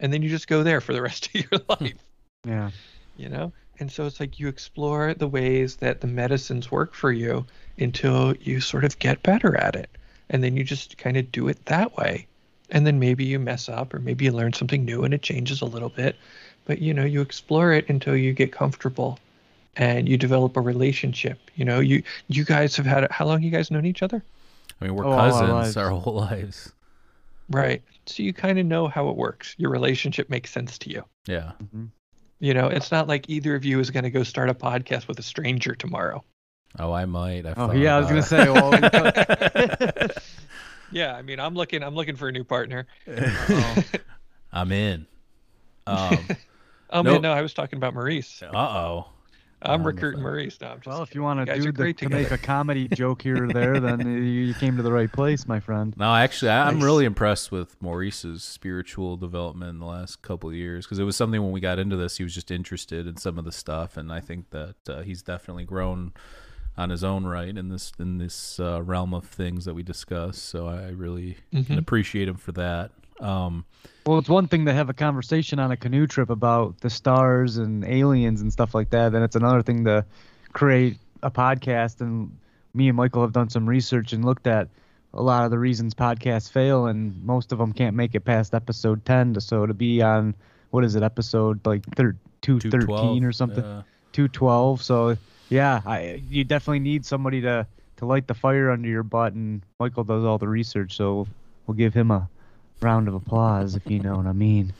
And 0.00 0.12
then 0.12 0.22
you 0.22 0.28
just 0.28 0.48
go 0.48 0.62
there 0.62 0.80
for 0.80 0.92
the 0.92 1.02
rest 1.08 1.26
of 1.26 1.34
your 1.34 1.60
hmm. 1.60 1.84
life 1.84 2.04
Yeah. 2.44 2.70
you 3.16 3.28
know 3.28 3.52
and 3.78 3.90
so 3.90 4.04
it's 4.06 4.20
like 4.20 4.38
you 4.38 4.48
explore 4.48 5.14
the 5.14 5.28
ways 5.28 5.76
that 5.76 6.00
the 6.02 6.06
medicines 6.06 6.70
work 6.70 6.94
for 6.94 7.10
you 7.10 7.46
until 7.78 8.34
you 8.36 8.60
sort 8.60 8.84
of 8.84 8.98
get 8.98 9.22
better 9.22 9.56
at 9.56 9.74
it 9.74 9.90
and 10.28 10.44
then 10.44 10.56
you 10.56 10.64
just 10.64 10.98
kind 10.98 11.16
of 11.16 11.32
do 11.32 11.48
it 11.48 11.64
that 11.66 11.96
way 11.96 12.26
and 12.70 12.86
then 12.86 12.98
maybe 12.98 13.24
you 13.24 13.38
mess 13.38 13.68
up 13.68 13.92
or 13.94 13.98
maybe 13.98 14.24
you 14.26 14.32
learn 14.32 14.52
something 14.52 14.84
new 14.84 15.04
and 15.04 15.12
it 15.14 15.22
changes 15.22 15.60
a 15.60 15.66
little 15.66 15.88
bit. 15.90 16.16
But 16.66 16.80
you 16.80 16.94
know 16.94 17.04
you 17.04 17.20
explore 17.20 17.72
it 17.72 17.88
until 17.88 18.16
you 18.16 18.32
get 18.32 18.52
comfortable 18.52 19.18
and 19.76 20.08
you 20.08 20.16
develop 20.16 20.56
a 20.56 20.60
relationship. 20.60 21.38
You 21.56 21.64
know 21.64 21.80
you 21.80 22.02
you 22.28 22.44
guys 22.44 22.76
have 22.76 22.86
had 22.86 23.10
how 23.10 23.26
long 23.26 23.42
you 23.42 23.50
guys 23.50 23.70
known 23.70 23.86
each 23.86 24.02
other? 24.02 24.22
I 24.80 24.84
mean, 24.84 24.94
we're 24.94 25.04
Oh, 25.06 25.10
all 25.12 25.18
our 25.20 25.30
cousins 25.30 25.76
our 25.82 25.90
whole 25.90 26.14
lives. 26.14 26.72
right. 27.50 27.82
So 28.06 28.22
you 28.22 28.32
kind 28.32 28.58
of 28.58 28.66
know 28.66 28.88
how 28.88 29.08
it 29.08 29.16
works. 29.16 29.54
Your 29.58 29.70
relationship 29.70 30.28
makes 30.30 30.50
sense 30.50 30.78
to 30.78 30.90
you. 30.90 31.04
Yeah. 31.26 31.52
Mm-hmm. 31.62 31.84
you 32.40 32.54
know 32.54 32.68
it's 32.68 32.90
not 32.90 33.06
like 33.08 33.28
either 33.28 33.54
of 33.54 33.64
you 33.64 33.78
is 33.80 33.90
going 33.90 34.04
to 34.04 34.10
go 34.10 34.22
start 34.22 34.48
a 34.48 34.54
podcast 34.54 35.06
with 35.08 35.18
a 35.18 35.22
stranger 35.22 35.74
tomorrow. 35.74 36.22
Oh, 36.78 36.92
I 36.92 37.04
might. 37.04 37.46
I 37.46 37.54
Oh 37.56 37.72
yeah, 37.72 37.96
I 37.96 37.98
was 38.00 38.08
gonna 38.08 38.22
say. 38.22 38.48
Well, 38.48 38.70
yeah 40.92 41.14
i 41.14 41.22
mean 41.22 41.38
i'm 41.40 41.54
looking 41.54 41.82
i'm 41.82 41.94
looking 41.94 42.16
for 42.16 42.28
a 42.28 42.32
new 42.32 42.44
partner 42.44 42.86
it. 43.06 44.02
I'm 44.52 44.72
in. 44.72 45.06
Um, 45.86 46.26
Oh 46.92 47.02
Nope. 47.02 47.12
man, 47.12 47.22
no, 47.22 47.32
I 47.32 47.40
was 47.40 47.54
talking 47.54 47.76
about 47.76 47.94
Maurice. 47.94 48.42
uh 48.42 48.56
oh. 48.56 49.06
I'm 49.62 49.82
I'm 49.82 49.86
recruiting 49.86 50.20
a 50.20 50.24
fan. 50.24 50.32
Maurice. 50.32 50.60
No, 50.60 50.68
I'm 50.68 50.80
just 50.80 50.86
well, 50.86 51.02
if 51.02 51.14
you 51.14 51.22
want 51.22 51.46
guys 51.46 51.62
to 51.62 51.68
are 51.68 51.72
do 51.72 51.72
the, 51.72 51.82
great 51.82 51.98
to 51.98 52.08
make 52.08 52.30
a 52.32 52.38
comedy 52.38 52.88
joke 52.92 53.22
here 53.22 53.44
or 53.44 53.52
there, 53.52 53.78
then 53.78 54.00
you 54.06 54.22
you 54.22 54.54
came 54.54 54.76
to 54.76 54.82
the 54.82 54.90
right 54.90 55.12
place, 55.12 55.46
my 55.46 55.60
friend. 55.60 55.94
No, 55.96 56.12
actually, 56.14 56.50
I, 56.50 56.66
I'm 56.66 56.82
really 56.82 57.04
impressed 57.04 57.52
with 57.52 57.80
Maurice's 57.80 58.42
spiritual 58.42 59.16
development 59.16 59.70
in 59.70 59.78
the 59.78 59.86
last 59.86 60.22
couple 60.22 60.48
of 60.48 60.56
years 60.56 60.86
because 60.86 60.98
it 60.98 61.04
was 61.04 61.14
something 61.14 61.42
when 61.42 61.52
we 61.52 61.60
got 61.60 61.78
into 61.78 61.96
this, 61.96 62.16
he 62.16 62.24
was 62.24 62.34
just 62.34 62.50
interested 62.50 63.06
in 63.06 63.18
some 63.18 63.38
of 63.38 63.44
the 63.44 63.52
stuff, 63.52 63.96
and 63.96 64.10
I 64.12 64.20
think 64.20 64.50
that 64.50 64.76
uh, 64.88 65.02
he's 65.02 65.22
definitely 65.22 65.64
grown 65.64 66.12
on 66.80 66.88
his 66.90 67.04
own 67.04 67.24
right 67.26 67.56
in 67.56 67.68
this 67.68 67.92
in 67.98 68.16
this 68.18 68.58
uh, 68.58 68.82
realm 68.82 69.12
of 69.12 69.24
things 69.26 69.66
that 69.66 69.74
we 69.74 69.82
discuss. 69.82 70.38
So 70.38 70.66
I 70.66 70.88
really 70.88 71.36
can 71.52 71.64
Mhm. 71.64 71.78
appreciate 71.78 72.26
him 72.26 72.36
for 72.36 72.52
that. 72.52 72.90
Um, 73.20 73.66
Well, 74.06 74.16
it's 74.18 74.30
one 74.30 74.48
thing 74.48 74.64
to 74.64 74.72
have 74.72 74.88
a 74.88 74.94
conversation 74.94 75.58
on 75.58 75.70
a 75.70 75.76
canoe 75.76 76.06
trip 76.06 76.30
about 76.30 76.80
the 76.80 76.88
stars 76.88 77.58
and 77.58 77.84
aliens 77.84 78.40
and 78.40 78.50
stuff 78.50 78.74
like 78.74 78.88
that. 78.90 79.12
Then 79.12 79.22
it's 79.22 79.36
another 79.36 79.60
thing 79.60 79.84
to 79.84 80.06
create 80.54 80.96
a 81.22 81.30
podcast. 81.30 82.00
And 82.00 82.34
me 82.72 82.88
and 82.88 82.96
Michael 82.96 83.20
have 83.20 83.32
done 83.32 83.50
some 83.50 83.68
research 83.68 84.14
and 84.14 84.24
looked 84.24 84.46
at 84.46 84.68
a 85.12 85.22
lot 85.22 85.44
of 85.44 85.50
the 85.50 85.58
reasons 85.58 85.92
podcasts 85.92 86.50
fail, 86.50 86.86
and 86.86 87.22
most 87.24 87.52
of 87.52 87.58
them 87.58 87.72
can't 87.74 87.94
make 87.94 88.14
it 88.14 88.20
past 88.20 88.54
episode 88.54 89.04
10. 89.04 89.34
To, 89.34 89.40
so 89.42 89.66
to 89.66 89.74
be 89.74 90.00
on, 90.00 90.34
what 90.70 90.82
is 90.84 90.94
it, 90.94 91.02
episode 91.02 91.60
like 91.66 91.84
thir- 91.96 92.16
213 92.40 93.22
or 93.24 93.32
something? 93.32 93.62
uh, 93.64 93.82
212. 94.12 94.80
So 94.82 95.16
yeah, 95.50 95.82
I 95.84 96.22
you 96.28 96.44
definitely 96.44 96.78
need 96.80 97.04
somebody 97.04 97.40
to 97.42 97.66
to 97.98 98.06
light 98.06 98.26
the 98.26 98.34
fire 98.34 98.70
under 98.70 98.88
your 98.88 99.02
butt, 99.02 99.34
and 99.34 99.60
Michael 99.78 100.04
does 100.04 100.24
all 100.24 100.38
the 100.38 100.48
research. 100.48 100.96
So 100.96 101.26
we'll 101.66 101.76
give 101.76 101.92
him 101.92 102.10
a 102.10 102.28
round 102.80 103.08
of 103.08 103.14
applause 103.14 103.74
if 103.74 103.86
you 103.90 104.00
know 104.00 104.16
what 104.16 104.26
I 104.26 104.32
mean. 104.32 104.72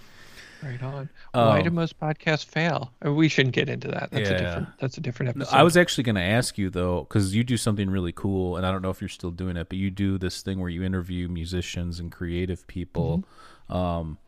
Right 0.63 0.83
on. 0.83 1.09
Why 1.33 1.59
Um, 1.59 1.65
do 1.65 1.71
most 1.71 1.99
podcasts 1.99 2.45
fail? 2.45 2.93
Uh, 3.05 3.13
We 3.15 3.29
shouldn't 3.29 3.55
get 3.55 3.71
into 3.71 3.89
that. 3.89 4.11
That's 4.11 4.29
Yeah. 4.29 4.37
a 4.37 4.39
different. 4.39 4.69
That's 4.79 4.99
a 4.99 5.01
different 5.01 5.37
No, 5.37 5.43
episode. 5.43 5.57
I 5.57 5.63
was 5.63 5.77
actually 5.77 6.05
going 6.05 6.17
to 6.17 6.21
ask 6.23 6.59
you 6.59 6.69
though, 6.69 7.01
because 7.01 7.35
you 7.35 7.45
do 7.45 7.57
something 7.57 7.89
really 7.89 8.13
cool, 8.13 8.57
and 8.59 8.67
I 8.67 8.71
don't 8.71 8.83
know 8.83 8.91
if 8.91 9.01
you're 9.01 9.09
still 9.09 9.31
doing 9.31 9.57
it, 9.57 9.69
but 9.71 9.79
you 9.79 9.91
do 9.91 10.19
this 10.19 10.43
thing 10.43 10.61
where 10.61 10.69
you 10.69 10.83
interview 10.83 11.29
musicians 11.29 11.99
and 11.99 12.13
creative 12.13 12.67
people 12.67 13.25
um, 13.71 14.19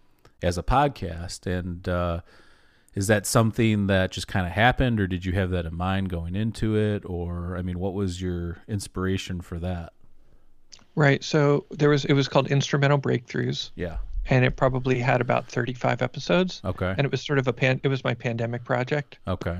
as 0.43 0.57
a 0.57 0.63
podcast. 0.63 1.47
And 1.47 1.87
uh, 1.87 2.21
is 2.95 3.07
that 3.07 3.27
something 3.27 3.87
that 3.87 4.11
just 4.11 4.29
kind 4.29 4.47
of 4.47 4.53
happened, 4.53 5.01
or 5.01 5.07
did 5.07 5.25
you 5.25 5.33
have 5.33 5.51
that 5.51 5.65
in 5.67 5.75
mind 5.75 6.09
going 6.11 6.35
into 6.37 6.77
it? 6.77 7.03
Or 7.07 7.57
I 7.57 7.63
mean, 7.63 7.79
what 7.79 7.95
was 7.95 8.21
your 8.21 8.59
inspiration 8.69 9.41
for 9.41 9.59
that? 9.61 9.93
right. 10.95 11.25
So 11.25 11.65
there 11.71 11.89
was. 11.89 12.05
It 12.05 12.13
was 12.13 12.29
called 12.29 12.49
Instrumental 12.51 12.99
Breakthroughs, 12.99 13.71
Yeah. 13.77 13.97
and 14.29 14.45
it 14.45 14.57
probably 14.57 14.99
had 14.99 15.21
about 15.23 15.47
35 15.49 16.03
episodes. 16.03 16.61
Okay. 16.67 16.95
And 16.97 17.01
it 17.07 17.11
was 17.11 17.23
sort 17.23 17.39
of 17.39 17.49
a 17.49 17.53
pan. 17.53 17.81
It 17.83 17.89
was 17.89 18.05
my 18.05 18.13
pandemic 18.15 18.63
project, 18.65 19.17
Okay. 19.27 19.59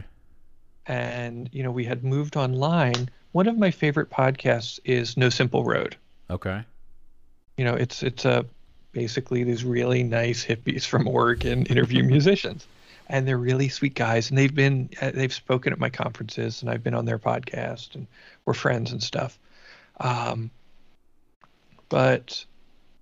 and 0.87 1.49
you 1.53 1.63
know 1.63 1.71
we 1.71 1.85
had 1.85 2.05
moved 2.05 2.37
online. 2.37 3.09
One 3.33 3.47
of 3.47 3.57
my 3.57 3.71
favorite 3.71 4.11
podcasts 4.11 4.79
is 4.85 5.17
No 5.17 5.31
Simple 5.31 5.65
Road. 5.65 5.97
Okay. 6.31 6.63
you 7.57 7.65
know 7.65 7.75
it's 7.75 8.03
it's 8.03 8.25
a 8.25 8.45
basically 8.93 9.43
these 9.45 9.65
really 9.65 10.03
nice 10.03 10.45
hippies 10.45 10.85
from 10.87 11.07
Oregon 11.09 11.65
interview 11.67 12.03
musicians 12.03 12.67
and 13.09 13.27
they're 13.27 13.39
really 13.39 13.69
sweet 13.69 13.95
guys 13.95 14.31
and 14.31 14.39
they've 14.39 14.55
been 14.55 14.89
uh, 15.01 15.11
they've 15.13 15.33
spoken 15.33 15.73
at 15.73 15.79
my 15.79 15.91
conferences 15.91 16.63
and 16.63 16.71
I've 16.71 16.83
been 16.83 16.95
on 16.95 17.05
their 17.05 17.19
podcast 17.19 17.95
and 17.95 18.07
we're 18.45 18.55
friends 18.55 18.93
and 18.93 19.03
stuff. 19.03 19.39
Um 20.01 20.51
but 21.89 22.45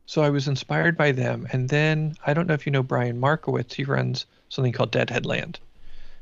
so 0.06 0.22
I 0.22 0.30
was 0.30 0.48
inspired 0.48 0.96
by 0.96 1.12
them 1.12 1.46
and 1.52 1.68
then 1.68 2.14
I 2.26 2.34
don't 2.34 2.46
know 2.46 2.54
if 2.54 2.66
you 2.66 2.72
know 2.72 2.82
Brian 2.82 3.20
Markowitz 3.20 3.74
he 3.74 3.84
runs 3.84 4.26
something 4.48 4.72
called 4.72 4.90
Deadhead 4.90 5.26
Land. 5.26 5.60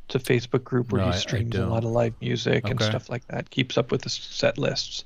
It's 0.07 0.15
a 0.15 0.19
Facebook 0.19 0.65
group 0.65 0.93
where 0.93 1.03
No, 1.03 1.11
he 1.11 1.19
streams 1.19 1.55
a 1.57 1.67
lot 1.67 1.85
of 1.85 1.91
live 1.91 2.15
music 2.21 2.65
and 2.69 2.81
stuff 2.83 3.11
like 3.11 3.27
that 3.29 3.51
keeps 3.51 3.77
up 3.77 3.91
with 3.91 4.03
the 4.03 4.09
set 4.11 4.59
lists. 4.59 5.05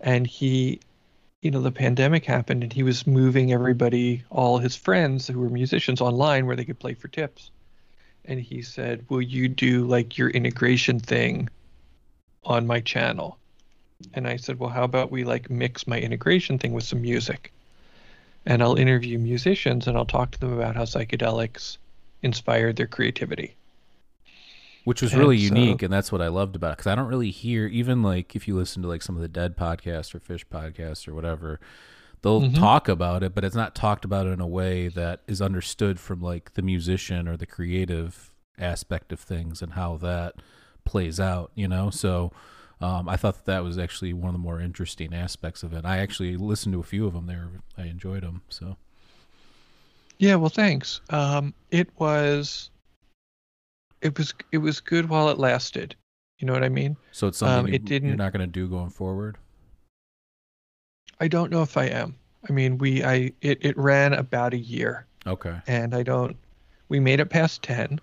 And 0.00 0.26
he 0.26 0.80
you 1.42 1.50
know 1.50 1.60
the 1.60 1.70
pandemic 1.72 2.24
happened 2.24 2.62
and 2.62 2.72
he 2.72 2.82
was 2.82 3.06
moving 3.06 3.52
everybody 3.52 4.24
all 4.30 4.58
his 4.58 4.76
friends 4.76 5.26
who 5.26 5.38
were 5.38 5.50
musicians 5.50 6.00
online 6.00 6.46
where 6.46 6.56
they 6.56 6.64
could 6.64 6.78
play 6.78 6.94
for 6.94 7.08
tips 7.08 7.50
and 8.26 8.40
he 8.40 8.62
said 8.62 9.04
will 9.08 9.22
you 9.22 9.48
do 9.48 9.84
like 9.86 10.16
your 10.18 10.30
integration 10.30 10.98
thing 11.00 11.48
on 12.44 12.66
my 12.66 12.80
channel? 12.80 13.38
And 14.14 14.26
i 14.26 14.36
said 14.36 14.58
well 14.58 14.70
how 14.70 14.84
about 14.84 15.10
we 15.10 15.24
like 15.24 15.48
mix 15.50 15.86
my 15.86 15.98
integration 15.98 16.58
thing 16.58 16.72
with 16.72 16.84
some 16.84 17.00
music? 17.02 17.52
And 18.46 18.62
i'll 18.62 18.76
interview 18.76 19.18
musicians 19.18 19.86
and 19.86 19.96
i'll 19.96 20.04
talk 20.04 20.30
to 20.32 20.40
them 20.40 20.52
about 20.52 20.76
how 20.76 20.84
psychedelics 20.84 21.78
inspired 22.22 22.76
their 22.76 22.86
creativity. 22.86 23.54
Which 24.84 25.00
was 25.00 25.12
And 25.12 25.20
really 25.20 25.38
so- 25.38 25.54
unique 25.54 25.82
and 25.82 25.92
that's 25.92 26.12
what 26.12 26.20
i 26.20 26.28
loved 26.28 26.56
about 26.56 26.72
it 26.72 26.76
because 26.78 26.86
i 26.90 26.94
don't 26.94 27.08
really 27.08 27.30
hear 27.30 27.66
even 27.66 28.02
like 28.02 28.36
if 28.36 28.46
you 28.46 28.54
listen 28.56 28.82
to 28.82 28.88
like 28.88 29.00
some 29.02 29.16
of 29.16 29.22
the 29.22 29.28
dead 29.28 29.56
podcasts 29.56 30.14
or 30.14 30.20
Phish 30.20 30.44
podcasts 30.44 31.08
or 31.08 31.14
whatever 31.14 31.58
they'll 32.24 32.40
Mhm. 32.42 32.58
talk 32.58 32.88
about 32.88 33.22
it 33.22 33.34
but 33.34 33.44
it's 33.44 33.54
not 33.54 33.74
talked 33.76 34.04
about 34.04 34.26
in 34.26 34.40
a 34.40 34.46
way 34.46 34.88
that 34.88 35.20
is 35.28 35.40
understood 35.40 36.00
from 36.00 36.20
like 36.20 36.54
the 36.54 36.62
musician 36.62 37.28
or 37.28 37.36
the 37.36 37.46
creative 37.46 38.32
aspect 38.58 39.12
of 39.12 39.20
things 39.20 39.62
and 39.62 39.74
how 39.74 39.96
that 39.98 40.34
plays 40.84 41.20
out 41.20 41.52
you 41.54 41.68
know 41.68 41.90
so 41.90 42.32
um, 42.80 43.08
i 43.08 43.16
thought 43.16 43.34
that, 43.36 43.46
that 43.46 43.62
was 43.62 43.78
actually 43.78 44.12
one 44.12 44.28
of 44.28 44.32
the 44.34 44.38
more 44.38 44.60
interesting 44.60 45.14
aspects 45.14 45.62
of 45.62 45.72
it 45.72 45.84
i 45.84 45.98
actually 45.98 46.36
listened 46.36 46.72
to 46.72 46.80
a 46.80 46.82
few 46.82 47.06
of 47.06 47.12
them 47.12 47.26
there 47.26 47.48
i 47.78 47.82
enjoyed 47.84 48.22
them 48.24 48.42
so 48.48 48.76
Yeah, 50.18 50.36
well, 50.36 50.48
thanks. 50.48 51.00
Um, 51.10 51.52
it 51.72 51.88
was, 51.98 52.70
it 54.00 54.16
was, 54.16 54.32
it 54.52 54.58
was 54.58 54.78
good 54.80 55.08
while 55.08 55.28
it 55.28 55.38
lasted. 55.38 55.96
You 56.38 56.46
know 56.46 56.52
what 56.52 56.62
I 56.62 56.68
mean? 56.68 56.96
So 57.10 57.26
it's 57.26 57.38
something 57.38 57.58
Um, 57.64 57.66
you, 57.68 57.74
it 57.74 57.82
you're 57.82 57.88
didn't- 58.00 58.16
not 58.16 58.32
going 58.32 58.46
to 58.46 58.52
do 58.60 58.68
going 58.68 58.90
forward. 58.90 59.38
I 61.20 61.28
don't 61.28 61.50
know 61.50 61.62
if 61.62 61.76
I 61.76 61.84
am. 61.86 62.16
I 62.48 62.52
mean, 62.52 62.78
we 62.78 63.04
I 63.04 63.32
it, 63.40 63.58
it 63.64 63.76
ran 63.78 64.12
about 64.12 64.52
a 64.54 64.58
year, 64.58 65.06
Okay. 65.26 65.56
and 65.66 65.94
I 65.94 66.02
don't. 66.02 66.36
We 66.88 67.00
made 67.00 67.20
it 67.20 67.26
past 67.26 67.62
ten, 67.62 68.00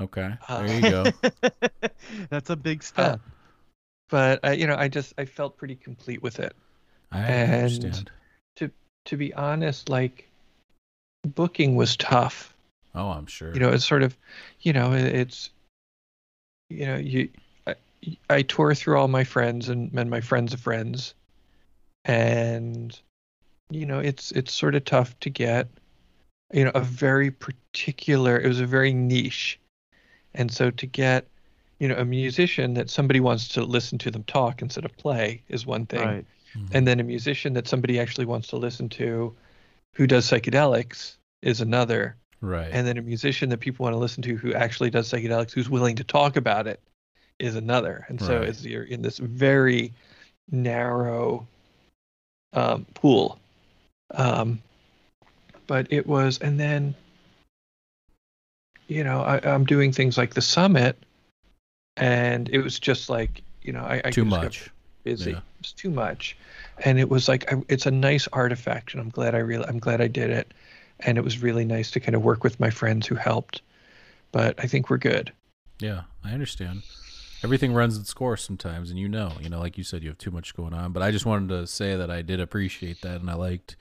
Okay. 0.00 0.34
Uh, 0.48 0.66
There 0.66 0.74
you 0.80 0.90
go. 0.90 1.04
That's 2.30 2.50
a 2.50 2.56
big 2.56 2.82
step. 2.82 3.20
but 4.10 4.40
I, 4.42 4.52
you 4.52 4.66
know, 4.66 4.76
I 4.76 4.88
just 4.88 5.14
I 5.18 5.24
felt 5.24 5.56
pretty 5.56 5.76
complete 5.76 6.22
with 6.22 6.40
it. 6.40 6.54
I 7.12 7.20
and- 7.20 7.52
understand. 7.52 8.10
To 8.56 8.70
to 9.06 9.16
be 9.16 9.32
honest, 9.34 9.88
like 9.88 10.28
booking 11.22 11.76
was 11.76 11.96
tough. 11.96 12.54
Oh, 12.96 13.08
I'm 13.10 13.26
sure. 13.26 13.52
You 13.54 13.60
know, 13.60 13.70
it's 13.70 13.84
sort 13.84 14.02
of, 14.04 14.16
you 14.60 14.72
know, 14.72 14.92
it's, 14.92 15.50
you 16.70 16.86
know, 16.86 16.96
you. 16.96 17.28
I, 17.66 17.74
I 18.30 18.42
tour 18.42 18.74
through 18.74 18.98
all 18.98 19.08
my 19.08 19.24
friends 19.24 19.68
and, 19.68 19.92
and 19.94 20.10
my 20.10 20.20
friends 20.20 20.52
of 20.52 20.60
friends, 20.60 21.14
and 22.04 22.98
you 23.70 23.86
know, 23.86 23.98
it's 23.98 24.30
it's 24.32 24.52
sort 24.52 24.74
of 24.74 24.84
tough 24.84 25.18
to 25.20 25.30
get, 25.30 25.68
you 26.52 26.64
know, 26.64 26.72
a 26.74 26.80
very 26.80 27.30
particular. 27.30 28.38
It 28.38 28.46
was 28.48 28.60
a 28.60 28.66
very 28.66 28.92
niche, 28.92 29.58
and 30.34 30.50
so 30.52 30.70
to 30.70 30.86
get, 30.86 31.26
you 31.78 31.88
know, 31.88 31.96
a 31.96 32.04
musician 32.04 32.74
that 32.74 32.90
somebody 32.90 33.20
wants 33.20 33.48
to 33.48 33.64
listen 33.64 33.98
to 33.98 34.10
them 34.10 34.24
talk 34.24 34.62
instead 34.62 34.84
of 34.84 34.96
play 34.96 35.42
is 35.48 35.66
one 35.66 35.86
thing 35.86 36.00
Right. 36.00 36.24
Mhm. 36.56 36.68
and 36.72 36.86
then 36.86 37.00
a 37.00 37.04
musician 37.04 37.52
that 37.54 37.66
somebody 37.66 37.98
actually 37.98 38.26
wants 38.26 38.48
to 38.48 38.56
listen 38.56 38.88
to 38.90 39.34
who 39.94 40.06
does 40.06 40.28
psychedelics 40.30 41.16
is 41.42 41.60
another 41.60 42.16
right. 42.40 42.70
and 42.72 42.86
then 42.86 42.96
a 42.98 43.02
musician 43.02 43.48
that 43.48 43.58
people 43.60 43.84
want 43.84 43.94
to 43.94 43.98
listen 43.98 44.22
to 44.22 44.36
who 44.36 44.54
actually 44.54 44.90
does 44.90 45.10
psychedelics 45.10 45.52
who's 45.52 45.68
willing 45.70 45.96
to 45.96 46.04
talk 46.04 46.36
about 46.36 46.66
it 46.66 46.80
is 47.40 47.56
another 47.56 48.04
and 48.08 48.20
so 48.20 48.38
Right. 48.38 48.48
it's 48.48 48.64
you're 48.64 48.84
in 48.84 49.02
this 49.02 49.18
very 49.18 49.92
narrow 50.50 51.46
um, 52.54 52.86
pool 52.94 53.38
um, 54.14 54.60
but 55.66 55.86
it 55.90 56.06
was 56.06 56.38
and 56.38 56.58
then 56.58 56.94
you 58.86 59.02
know 59.02 59.20
I, 59.22 59.40
i'm 59.44 59.64
doing 59.64 59.92
things 59.92 60.18
like 60.18 60.34
the 60.34 60.42
summit 60.42 60.96
and 61.96 62.48
it 62.50 62.60
was 62.60 62.78
just 62.78 63.08
like 63.08 63.42
you 63.62 63.72
know 63.72 63.82
i, 63.82 64.00
I 64.04 64.10
Too 64.10 64.24
much. 64.24 64.70
busy. 65.04 65.32
Yeah. 65.32 65.36
It 65.36 65.42
was 65.60 65.72
too 65.72 65.90
much, 65.90 66.36
and 66.84 66.98
it 66.98 67.08
was 67.08 67.28
like 67.28 67.52
I, 67.52 67.62
it's 67.68 67.86
a 67.86 67.90
nice 67.90 68.26
artifact, 68.32 68.92
and 68.92 69.00
I'm 69.00 69.10
glad 69.10 69.34
I 69.34 69.38
really 69.38 69.64
I'm 69.66 69.78
glad 69.78 70.00
I 70.00 70.08
did 70.08 70.30
it, 70.30 70.52
and 71.00 71.16
it 71.16 71.22
was 71.22 71.42
really 71.42 71.64
nice 71.64 71.90
to 71.92 72.00
kind 72.00 72.16
of 72.16 72.22
work 72.22 72.42
with 72.42 72.58
my 72.58 72.70
friends 72.70 73.06
who 73.06 73.14
helped. 73.14 73.62
But 74.32 74.56
I 74.58 74.66
think 74.66 74.90
we're 74.90 74.98
good. 74.98 75.32
Yeah, 75.78 76.02
I 76.24 76.32
understand. 76.32 76.82
Everything 77.44 77.74
runs 77.74 77.98
its 77.98 78.14
course 78.14 78.42
sometimes, 78.42 78.88
and 78.88 78.98
you 78.98 79.06
know, 79.06 79.32
you 79.38 79.50
know, 79.50 79.60
like 79.60 79.76
you 79.76 79.84
said, 79.84 80.02
you 80.02 80.08
have 80.08 80.16
too 80.16 80.30
much 80.30 80.56
going 80.56 80.72
on. 80.72 80.92
But 80.92 81.02
I 81.02 81.10
just 81.10 81.26
wanted 81.26 81.50
to 81.50 81.66
say 81.66 81.94
that 81.94 82.10
I 82.10 82.22
did 82.22 82.40
appreciate 82.40 83.02
that, 83.02 83.20
and 83.20 83.28
I 83.30 83.34
liked 83.34 83.76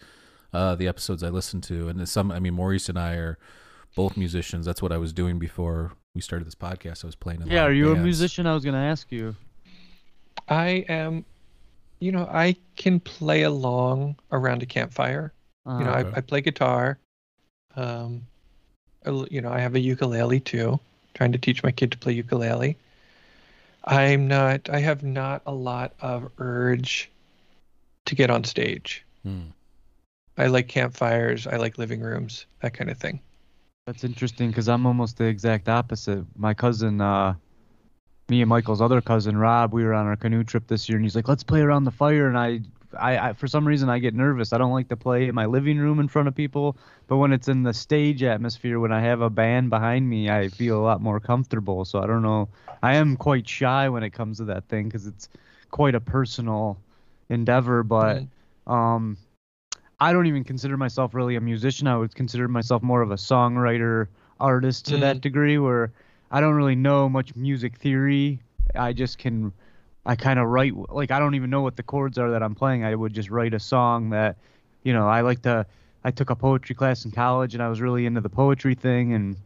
uh, 0.51 0.75
the 0.75 0.87
episodes 0.87 1.23
I 1.23 1.29
listened 1.29 1.63
to. 1.63 1.87
And 1.87 2.07
some, 2.09 2.29
I 2.29 2.39
mean, 2.39 2.55
Maurice 2.55 2.89
and 2.89 2.99
I 2.99 3.13
are 3.13 3.37
both 3.95 4.17
musicians. 4.17 4.65
That's 4.65 4.81
what 4.81 4.91
I 4.91 4.97
was 4.97 5.13
doing 5.13 5.39
before 5.39 5.93
we 6.13 6.19
started 6.19 6.45
this 6.45 6.55
podcast. 6.55 7.05
I 7.05 7.07
was 7.07 7.15
playing. 7.15 7.41
In 7.41 7.47
Yeah, 7.47 7.63
are 7.63 7.71
you 7.71 7.93
a 7.93 7.95
musician? 7.95 8.45
I 8.47 8.53
was 8.53 8.65
gonna 8.65 8.83
ask 8.83 9.09
you. 9.11 9.33
I 10.49 10.85
am, 10.89 11.23
you 11.99 12.11
know, 12.11 12.27
I 12.29 12.57
can 12.75 12.99
play 12.99 13.43
along 13.43 14.17
around 14.33 14.61
a 14.61 14.65
campfire. 14.65 15.31
Uh, 15.65 15.77
You 15.79 15.85
know, 15.85 15.93
Okay. 15.93 16.09
I, 16.09 16.17
I 16.17 16.21
play 16.21 16.41
guitar. 16.41 16.99
Um, 17.77 18.27
you 19.29 19.41
know, 19.41 19.51
I 19.51 19.59
have 19.59 19.75
a 19.75 19.79
ukulele 19.79 20.41
too. 20.41 20.79
Trying 21.13 21.31
to 21.31 21.37
teach 21.37 21.63
my 21.63 21.71
kid 21.71 21.91
to 21.93 21.97
play 21.97 22.11
ukulele. 22.13 22.77
I'm 23.83 24.27
not. 24.27 24.69
I 24.69 24.79
have 24.79 25.03
not 25.03 25.41
a 25.45 25.53
lot 25.53 25.93
of 25.99 26.31
urge 26.37 27.11
to 28.05 28.15
get 28.15 28.29
on 28.29 28.43
stage. 28.43 29.05
Hmm. 29.23 29.41
I 30.37 30.47
like 30.47 30.67
campfires. 30.67 31.47
I 31.47 31.57
like 31.57 31.77
living 31.77 32.01
rooms. 32.01 32.45
That 32.61 32.73
kind 32.73 32.89
of 32.89 32.97
thing. 32.97 33.19
That's 33.85 34.03
interesting 34.03 34.49
because 34.49 34.69
I'm 34.69 34.85
almost 34.85 35.17
the 35.17 35.25
exact 35.25 35.67
opposite. 35.67 36.25
My 36.37 36.53
cousin, 36.53 37.01
uh, 37.01 37.35
me 38.29 38.41
and 38.41 38.49
Michael's 38.49 38.81
other 38.81 39.01
cousin 39.01 39.35
Rob, 39.37 39.73
we 39.73 39.83
were 39.83 39.93
on 39.93 40.07
our 40.07 40.15
canoe 40.15 40.43
trip 40.43 40.67
this 40.67 40.87
year, 40.87 40.97
and 40.97 41.05
he's 41.05 41.15
like, 41.15 41.27
"Let's 41.27 41.43
play 41.43 41.59
around 41.61 41.83
the 41.83 41.91
fire." 41.91 42.27
And 42.27 42.37
I, 42.37 42.61
I, 42.99 43.29
I, 43.29 43.33
for 43.33 43.47
some 43.47 43.67
reason, 43.67 43.89
I 43.89 43.99
get 43.99 44.13
nervous. 44.13 44.53
I 44.53 44.57
don't 44.57 44.71
like 44.71 44.89
to 44.89 44.97
play 44.97 45.27
in 45.27 45.35
my 45.35 45.45
living 45.45 45.77
room 45.77 45.99
in 45.99 46.07
front 46.07 46.27
of 46.27 46.35
people, 46.35 46.77
but 47.07 47.17
when 47.17 47.31
it's 47.33 47.47
in 47.47 47.63
the 47.63 47.73
stage 47.73 48.23
atmosphere, 48.23 48.79
when 48.79 48.91
I 48.91 49.01
have 49.01 49.21
a 49.21 49.29
band 49.29 49.69
behind 49.69 50.09
me, 50.09 50.29
I 50.29 50.49
feel 50.49 50.79
a 50.79 50.83
lot 50.83 51.01
more 51.01 51.19
comfortable. 51.19 51.85
So 51.85 52.01
I 52.01 52.07
don't 52.07 52.21
know. 52.21 52.49
I 52.81 52.95
am 52.95 53.17
quite 53.17 53.47
shy 53.47 53.89
when 53.89 54.03
it 54.03 54.11
comes 54.11 54.37
to 54.37 54.45
that 54.45 54.65
thing 54.67 54.85
because 54.85 55.07
it's 55.07 55.29
quite 55.71 55.95
a 55.95 55.99
personal 56.01 56.77
endeavor, 57.29 57.83
but. 57.83 58.17
Mm. 58.17 58.27
Um, 58.71 59.17
I 59.99 60.11
don't 60.11 60.25
even 60.25 60.43
consider 60.43 60.75
myself 60.75 61.13
really 61.13 61.35
a 61.35 61.41
musician. 61.41 61.87
I 61.87 61.95
would 61.95 62.13
consider 62.13 62.47
myself 62.47 62.83
more 62.83 63.01
of 63.01 63.11
a 63.11 63.15
songwriter, 63.15 64.07
artist 64.39 64.85
to 64.87 64.97
that 64.97 65.17
Mm. 65.17 65.21
degree, 65.21 65.57
where 65.57 65.93
I 66.29 66.41
don't 66.41 66.55
really 66.55 66.75
know 66.75 67.07
much 67.07 67.35
music 67.35 67.77
theory. 67.77 68.41
I 68.75 68.91
just 68.91 69.17
can, 69.17 69.53
I 70.05 70.15
kind 70.15 70.39
of 70.39 70.47
write 70.47 70.73
like 70.91 71.11
I 71.11 71.19
don't 71.19 71.35
even 71.35 71.49
know 71.49 71.61
what 71.61 71.75
the 71.77 71.83
chords 71.83 72.17
are 72.17 72.31
that 72.31 72.43
I'm 72.43 72.55
playing. 72.55 72.83
I 72.83 72.95
would 72.95 73.13
just 73.13 73.29
write 73.29 73.53
a 73.53 73.59
song 73.59 74.09
that, 74.11 74.37
you 74.83 74.93
know, 74.93 75.07
I 75.07 75.21
like 75.21 75.41
to. 75.43 75.65
I 76.05 76.11
took 76.11 76.29
a 76.29 76.35
poetry 76.35 76.75
class 76.75 77.05
in 77.05 77.11
college, 77.11 77.53
and 77.53 77.63
I 77.63 77.69
was 77.69 77.79
really 77.79 78.05
into 78.05 78.19
the 78.19 78.29
poetry 78.29 78.75
thing, 78.75 79.13
and 79.13 79.37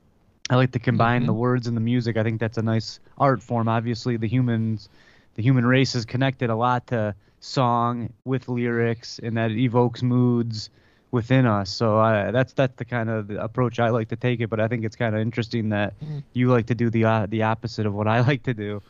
I 0.50 0.56
like 0.56 0.72
to 0.72 0.80
combine 0.80 1.24
Mhm. 1.24 1.28
the 1.28 1.34
words 1.34 1.68
and 1.68 1.78
the 1.78 1.82
music. 1.82 2.18
I 2.18 2.24
think 2.24 2.40
that's 2.40 2.58
a 2.58 2.64
nice 2.64 3.00
art 3.18 3.44
form. 3.44 3.68
Obviously, 3.68 4.18
the 4.18 4.28
humans, 4.28 4.90
the 5.36 5.44
human 5.44 5.66
race 5.66 5.94
is 5.96 6.06
connected 6.06 6.50
a 6.50 6.56
lot 6.56 6.88
to 6.88 7.14
song 7.40 8.10
with 8.26 8.50
lyrics, 8.50 9.20
and 9.20 9.38
that 9.38 9.52
evokes 9.52 10.02
moods 10.02 10.70
within 11.12 11.46
us. 11.46 11.70
So 11.70 12.00
I, 12.00 12.32
that's 12.32 12.54
that's 12.54 12.76
the 12.78 12.86
kind 12.86 13.10
of 13.10 13.28
the 13.28 13.44
approach 13.44 13.80
I 13.80 13.90
like 13.90 14.10
to 14.10 14.16
take 14.16 14.40
it. 14.42 14.50
But 14.50 14.60
I 14.60 14.68
think 14.68 14.84
it's 14.86 14.96
kind 14.96 15.16
of 15.16 15.22
interesting 15.22 15.70
that 15.70 15.94
Mhm. 16.02 16.24
you 16.34 16.50
like 16.50 16.66
to 16.68 16.76
do 16.76 16.90
the 16.90 17.06
uh, 17.06 17.26
the 17.28 17.44
opposite 17.44 17.86
of 17.86 17.94
what 17.94 18.08
I 18.08 18.22
like 18.32 18.44
to 18.44 18.54
do. 18.54 18.82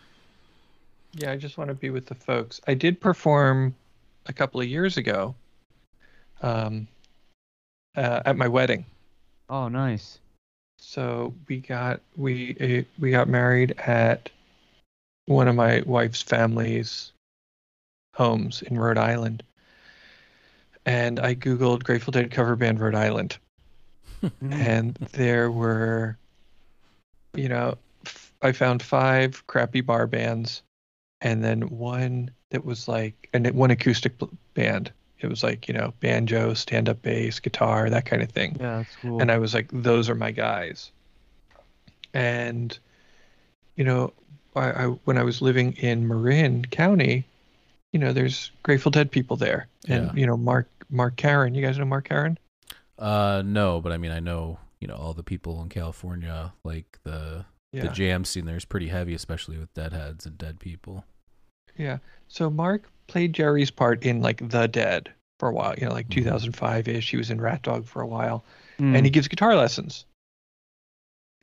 Yeah, 1.18 1.32
I 1.32 1.36
just 1.36 1.57
want 1.57 1.70
to 1.70 1.74
be 1.74 1.89
with 1.89 2.05
the 2.05 2.15
folks. 2.15 2.61
I 2.68 2.76
did 2.76 3.01
perform 3.01 3.74
a 4.28 4.34
couple 4.34 4.61
of 4.61 4.68
years 4.68 4.97
ago 4.97 5.34
um, 6.43 6.88
uh, 7.95 8.22
at 8.26 8.38
my 8.38 8.47
wedding. 8.47 8.86
Oh, 9.49 9.68
nice. 9.68 10.20
So 10.80 11.34
we 11.47 11.57
got 11.57 12.01
we 12.15 12.55
uh, 12.61 12.84
we 12.99 13.09
got 13.09 13.28
married 13.28 13.74
at 13.80 14.30
one 15.26 15.47
of 15.47 15.55
my 15.55 15.82
wife's 15.88 16.22
family's 16.22 17.11
homes 18.13 18.61
in 18.61 18.78
Rhode 18.78 18.99
Island, 18.99 19.41
and 20.86 21.20
I 21.20 21.34
googled 21.34 21.84
Grateful 21.84 22.11
Dead 22.11 22.30
cover 22.30 22.55
band 22.55 22.80
Rhode 22.80 22.93
Island, 22.93 23.38
and 24.41 24.93
there 25.13 25.49
were, 25.49 26.15
you 27.34 27.49
know, 27.49 27.76
f- 28.05 28.32
I 28.43 28.51
found 28.51 28.84
five 28.84 29.45
crappy 29.47 29.82
bar 29.82 30.05
bands, 30.05 30.61
and 31.22 31.43
then 31.43 31.61
one 31.70 32.32
that 32.51 32.63
was 32.65 32.88
like, 32.88 33.30
and 33.34 33.45
it- 33.47 33.55
one 33.55 33.72
acoustic 33.72 34.13
band. 34.53 34.91
It 35.20 35.28
was 35.28 35.41
like 35.43 35.68
you 35.68 35.74
know 35.74 35.93
banjo, 35.99 36.53
stand 36.53 36.88
up 36.89 37.01
bass, 37.01 37.39
guitar, 37.39 37.89
that 37.89 38.05
kind 38.05 38.22
of 38.22 38.30
thing 38.30 38.55
Yeah, 38.59 38.78
that's 38.78 38.95
cool. 39.01 39.20
and 39.20 39.32
I 39.32 39.39
was 39.39 39.53
like, 39.53 39.68
those 39.72 40.09
are 40.09 40.15
my 40.15 40.30
guys. 40.32 40.91
And, 42.13 42.78
you 43.76 43.84
know, 43.84 44.13
I, 44.55 44.72
I 44.72 44.86
when 45.05 45.18
I 45.18 45.24
was 45.24 45.41
living 45.41 45.74
in 45.74 46.07
Marin 46.07 46.65
County, 46.65 47.26
you 47.93 47.99
know, 47.99 48.13
there's 48.13 48.51
Grateful 48.63 48.91
Dead 48.91 49.11
people 49.11 49.38
there, 49.38 49.68
and 49.88 50.05
Yeah. 50.07 50.13
you 50.13 50.26
know, 50.26 50.38
Mark 50.38 50.68
Mark 50.89 51.15
Karan. 51.15 51.53
You 51.55 51.61
guys 51.65 51.78
know 51.78 51.86
Mark 51.86 52.07
Karan? 52.09 52.38
Uh, 52.97 53.43
no, 53.45 53.82
but 53.82 53.91
I 53.91 53.97
mean, 53.97 54.11
I 54.11 54.20
know 54.20 54.57
you 54.80 54.88
know 54.88 54.95
all 54.95 55.13
the 55.13 55.24
people 55.24 55.61
in 55.61 55.70
California, 55.70 56.53
like 56.63 56.99
the 57.03 57.45
the 57.74 57.89
jam 57.89 58.26
scene 58.26 58.45
there 58.45 58.55
is 58.57 58.65
pretty 58.65 58.88
heavy, 58.88 59.13
especially 59.13 59.57
with 59.57 59.74
deadheads 59.74 60.26
and 60.26 60.38
dead 60.38 60.59
people. 60.59 61.05
yeah. 61.78 61.97
So 62.28 62.49
Mark 62.49 62.89
played 63.07 63.34
Jerry's 63.34 63.72
part 63.72 64.03
in 64.03 64.22
like 64.22 64.49
The 64.49 64.68
Dead 64.68 65.11
for 65.39 65.47
a 65.49 65.53
while. 65.53 65.76
You 65.78 65.86
know, 65.88 65.93
like 65.93 66.07
Mhm. 66.07 66.11
2005 66.15 66.88
ish. 66.88 67.09
He 67.11 67.18
was 67.18 67.30
in 67.30 67.39
RatDog 67.39 67.86
for 67.86 68.01
a 68.01 68.07
while, 68.07 68.43
Mm. 68.80 68.95
and 68.97 69.05
he 69.05 69.09
gives 69.11 69.28
guitar 69.28 69.55
lessons. 69.55 70.05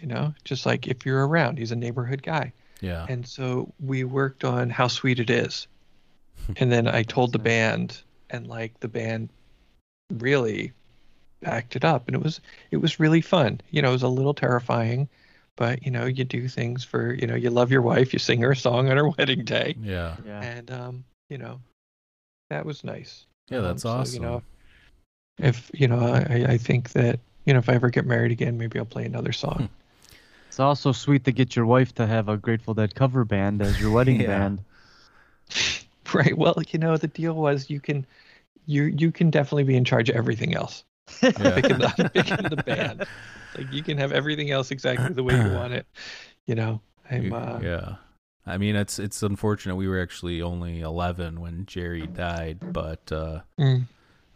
You 0.00 0.08
know, 0.08 0.34
just 0.44 0.66
like 0.66 0.86
if 0.88 1.06
you're 1.06 1.26
around, 1.26 1.58
he's 1.58 1.70
a 1.72 1.76
neighborhood 1.76 2.22
guy. 2.22 2.52
Yeah. 2.80 3.06
And 3.08 3.26
so 3.26 3.72
we 3.80 4.04
worked 4.04 4.44
on 4.44 4.68
How 4.70 4.88
Sweet 4.88 5.20
It 5.20 5.30
Is. 5.30 5.66
and 6.56 6.70
then 6.70 6.88
I 6.88 7.02
told 7.04 7.32
the 7.32 7.38
band 7.38 8.02
and 8.30 8.46
like 8.48 8.78
the 8.80 8.88
band 8.88 9.28
really 10.12 10.72
backed 11.40 11.76
it 11.76 11.84
up 11.84 12.06
and 12.08 12.16
it 12.16 12.22
was 12.22 12.40
it 12.70 12.78
was 12.78 12.98
really 13.00 13.20
fun. 13.20 13.60
You 13.70 13.80
know, 13.82 13.88
it 13.90 13.92
was 13.92 14.02
a 14.02 14.08
little 14.08 14.34
terrifying, 14.34 15.08
but 15.56 15.84
you 15.84 15.90
know, 15.90 16.06
you 16.06 16.24
do 16.24 16.48
things 16.48 16.84
for, 16.84 17.14
you 17.14 17.26
know, 17.26 17.34
you 17.34 17.50
love 17.50 17.70
your 17.70 17.82
wife, 17.82 18.12
you 18.12 18.18
sing 18.18 18.40
her 18.42 18.52
a 18.52 18.56
song 18.56 18.90
on 18.90 18.96
her 18.96 19.08
wedding 19.18 19.44
day. 19.44 19.76
yeah. 19.80 20.16
yeah. 20.26 20.40
And 20.42 20.70
um, 20.70 21.04
you 21.30 21.38
know, 21.38 21.60
that 22.50 22.64
was 22.66 22.84
nice. 22.84 23.26
Yeah, 23.50 23.60
that's 23.60 23.84
Um, 23.84 23.90
so, 23.90 24.00
awesome. 24.00 24.14
You 24.14 24.28
know, 24.28 24.42
if 25.38 25.70
you 25.74 25.88
know, 25.88 26.00
I, 26.00 26.44
I 26.54 26.58
think 26.58 26.92
that, 26.92 27.18
you 27.44 27.52
know, 27.52 27.58
if 27.58 27.68
I 27.68 27.74
ever 27.74 27.90
get 27.90 28.06
married 28.06 28.32
again, 28.32 28.56
maybe 28.58 28.78
I'll 28.78 28.84
play 28.84 29.04
another 29.04 29.32
song. 29.32 29.68
It's 30.48 30.60
also 30.60 30.92
sweet 30.92 31.24
to 31.24 31.32
get 31.32 31.56
your 31.56 31.66
wife 31.66 31.92
to 31.96 32.06
have 32.06 32.28
a 32.28 32.36
Grateful 32.36 32.74
Dead 32.74 32.94
cover 32.94 33.24
band 33.24 33.60
as 33.60 33.80
your 33.80 33.90
wedding 33.90 34.20
Yeah. 34.20 34.26
band. 34.28 34.64
Right. 36.12 36.36
Well, 36.36 36.54
you 36.70 36.78
know, 36.78 36.96
the 36.96 37.08
deal 37.08 37.34
was 37.34 37.68
you 37.70 37.80
can 37.80 38.06
you 38.66 38.84
you 38.84 39.10
can 39.10 39.30
definitely 39.30 39.64
be 39.64 39.74
in 39.76 39.84
charge 39.84 40.08
of 40.10 40.14
everything 40.16 40.54
else. 40.54 40.84
Yeah. 41.22 41.30
Picking 41.56 41.78
the 41.78 42.10
picking 42.14 42.48
the 42.50 42.56
band. 42.56 43.06
Like 43.56 43.72
you 43.72 43.82
can 43.82 43.98
have 43.98 44.12
everything 44.12 44.50
else 44.50 44.70
exactly 44.70 45.14
the 45.14 45.22
way 45.22 45.34
you 45.34 45.52
want 45.54 45.72
it. 45.72 45.86
You 46.46 46.54
know. 46.54 46.80
I'm 47.10 47.32
uh 47.32 47.58
yeah. 47.60 47.96
I 48.46 48.58
mean, 48.58 48.76
it's 48.76 48.98
it's 48.98 49.22
unfortunate. 49.22 49.76
We 49.76 49.88
were 49.88 50.00
actually 50.02 50.42
only 50.42 50.80
11 50.80 51.40
when 51.40 51.64
Jerry 51.66 52.06
died, 52.06 52.58
but 52.72 53.10
uh, 53.12 53.40
mm, 53.58 53.86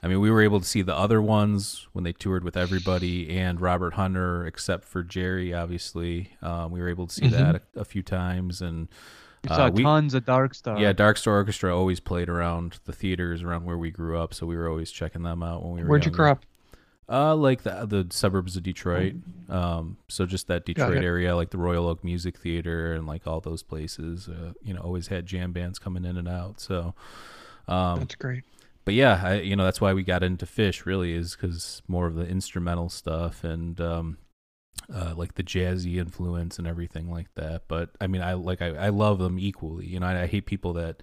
I 0.03 0.09
mean, 0.09 0.21
we 0.21 0.31
were 0.31 0.41
able 0.43 0.61
to 0.61 0.67
see 0.67 0.81
the 0.83 0.95
other 0.97 1.21
ones 1.21 1.87
when 1.93 2.05
they 2.05 2.13
toured 2.15 2.43
with 2.45 2.57
everybody 2.57 3.37
and 3.39 3.61
Robert 3.61 3.95
Hunter, 3.95 4.47
except 4.47 4.85
for 4.85 5.03
Jerry, 5.03 5.53
obviously. 5.53 6.33
Um, 6.41 6.71
we 6.73 6.81
were 6.81 6.89
able 6.89 7.07
to 7.07 7.15
see 7.15 7.29
that 7.29 7.57
a, 7.57 7.81
a 7.81 7.85
few 7.85 8.03
times, 8.03 8.63
and 8.63 8.89
We 9.45 9.51
Uh, 9.51 9.57
saw 9.57 9.69
we- 9.69 9.83
tons 9.83 10.15
of 10.15 10.25
Dark 10.25 10.55
Star. 10.55 10.79
yeah, 10.79 10.93
Dark 10.95 11.17
Star 11.19 11.35
Orchestra 11.35 11.77
always 11.77 12.01
played 12.01 12.29
around 12.31 12.79
the 12.87 12.93
theaters 12.93 13.43
around 13.43 13.65
where 13.67 13.77
we 13.79 13.91
grew 13.91 14.19
up, 14.19 14.33
so 14.33 14.47
we 14.47 14.57
were 14.57 14.69
always 14.69 14.91
checking 14.91 15.23
them 15.23 15.43
out 15.43 15.63
when 15.63 15.73
we 15.75 15.83
were. 15.83 15.89
where'd 15.89 16.05
you 16.07 16.11
grow 16.11 16.31
up? 16.33 16.45
Uh, 17.11 17.35
like 17.35 17.63
the 17.63 17.87
the 17.87 18.07
suburbs 18.11 18.57
of 18.57 18.63
Detroit. 18.63 19.15
Um, 19.49 19.97
so 20.09 20.27
just 20.27 20.47
that 20.49 20.67
Detroit 20.67 20.99
it. 20.99 21.05
area, 21.05 21.35
like 21.35 21.51
the 21.51 21.57
Royal 21.59 21.89
Oak 21.89 22.05
Music 22.05 22.37
Theater 22.37 22.93
and 22.93 23.07
like 23.07 23.27
all 23.27 23.41
those 23.41 23.63
places. 23.63 24.29
Uh, 24.29 24.53
you 24.63 24.75
know, 24.75 24.81
always 24.81 25.07
had 25.09 25.25
jam 25.25 25.53
bands 25.53 25.79
coming 25.79 26.05
in 26.05 26.19
and 26.19 26.29
out. 26.29 26.61
So, 26.61 26.95
um, 27.67 28.01
That's 28.01 28.15
great. 28.15 28.45
but 28.85 28.93
yeah, 28.93 29.21
I, 29.25 29.35
you 29.41 29.57
know, 29.57 29.65
that's 29.65 29.81
why 29.81 29.95
we 29.95 30.03
got 30.03 30.23
into 30.23 30.45
Phish. 30.45 30.85
Really, 30.85 31.15
is 31.15 31.35
because 31.35 31.81
more 31.89 32.07
of 32.07 32.15
the 32.15 32.27
instrumental 32.27 32.91
stuff 32.91 33.43
and 33.43 33.81
um, 33.81 34.19
uh, 34.95 35.15
like 35.17 35.35
the 35.35 35.43
jazzy 35.43 35.97
influence 35.97 36.59
and 36.59 36.67
everything 36.67 37.11
like 37.11 37.33
that. 37.37 37.63
But 37.69 37.91
I 38.03 38.07
mean, 38.07 38.21
I 38.21 38.35
like 38.35 38.61
I, 38.61 38.69
I 38.69 38.89
love 38.91 39.19
them 39.19 39.39
equally. 39.39 39.87
You 39.87 40.01
know, 40.01 40.07
I, 40.07 40.25
I 40.25 40.27
hate 40.27 40.45
people 40.45 40.75
that 40.75 41.03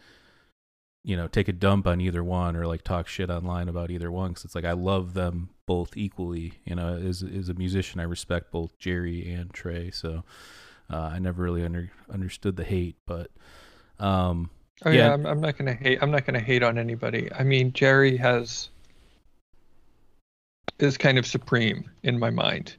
you 1.06 1.16
know 1.16 1.28
take 1.28 1.48
a 1.48 1.54
dump 1.54 1.88
on 1.88 2.02
either 2.02 2.24
one 2.24 2.56
or 2.56 2.66
like 2.66 2.84
talk 2.84 3.08
shit 3.08 3.30
online 3.30 3.70
about 3.70 3.92
either 3.92 4.12
one 4.12 4.32
because 4.32 4.44
it's 4.44 4.56
like 4.56 4.66
I 4.66 4.74
love 4.74 5.14
them 5.14 5.50
both 5.68 5.96
equally. 5.96 6.54
You 6.66 6.76
know, 6.76 6.96
as 6.96 7.24
as 7.24 7.48
a 7.48 7.54
musician, 7.54 8.00
I 8.00 8.04
respect 8.04 8.52
both 8.52 8.78
Jerry 8.80 9.32
and 9.32 9.54
Trey. 9.54 9.92
So 9.92 10.24
uh, 10.92 10.98
I 11.14 11.20
never 11.20 11.44
really 11.44 11.64
under, 11.64 11.92
understood 12.12 12.58
the 12.58 12.64
hate, 12.64 12.96
but 13.06 13.32
um, 14.00 14.50
Oh 14.84 14.90
yeah, 14.90 15.08
yeah. 15.08 15.14
I'm, 15.14 15.26
I'm 15.26 15.40
not 15.40 15.58
gonna 15.58 15.74
hate. 15.74 16.00
I'm 16.02 16.12
not 16.12 16.26
gonna 16.26 16.40
hate 16.40 16.64
on 16.64 16.78
anybody. 16.78 17.32
I 17.34 17.44
mean, 17.44 17.72
Jerry 17.72 18.18
has 18.18 18.70
is 20.80 20.98
kind 20.98 21.18
of 21.18 21.26
supreme 21.26 21.90
in 22.04 22.20
my 22.20 22.30
mind. 22.30 22.76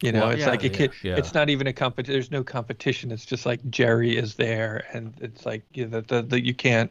You 0.00 0.12
know, 0.12 0.20
Well, 0.20 0.30
it's 0.30 0.40
yeah, 0.40 0.50
like 0.50 0.64
it 0.64 0.72
yeah, 0.72 0.86
can, 0.86 0.96
yeah. 1.02 1.16
it's 1.16 1.34
not 1.34 1.48
even 1.48 1.66
a 1.66 1.72
competition. 1.72 2.12
There's 2.12 2.30
no 2.30 2.44
competition. 2.44 3.10
It's 3.12 3.24
just 3.24 3.46
like 3.46 3.60
Jerry 3.70 4.16
is 4.16 4.34
there, 4.34 4.84
and 4.92 5.14
it's 5.20 5.44
like 5.46 5.64
you 5.72 5.86
know, 5.86 6.00
the, 6.00 6.22
the 6.22 6.40
you 6.40 6.54
can't. 6.54 6.90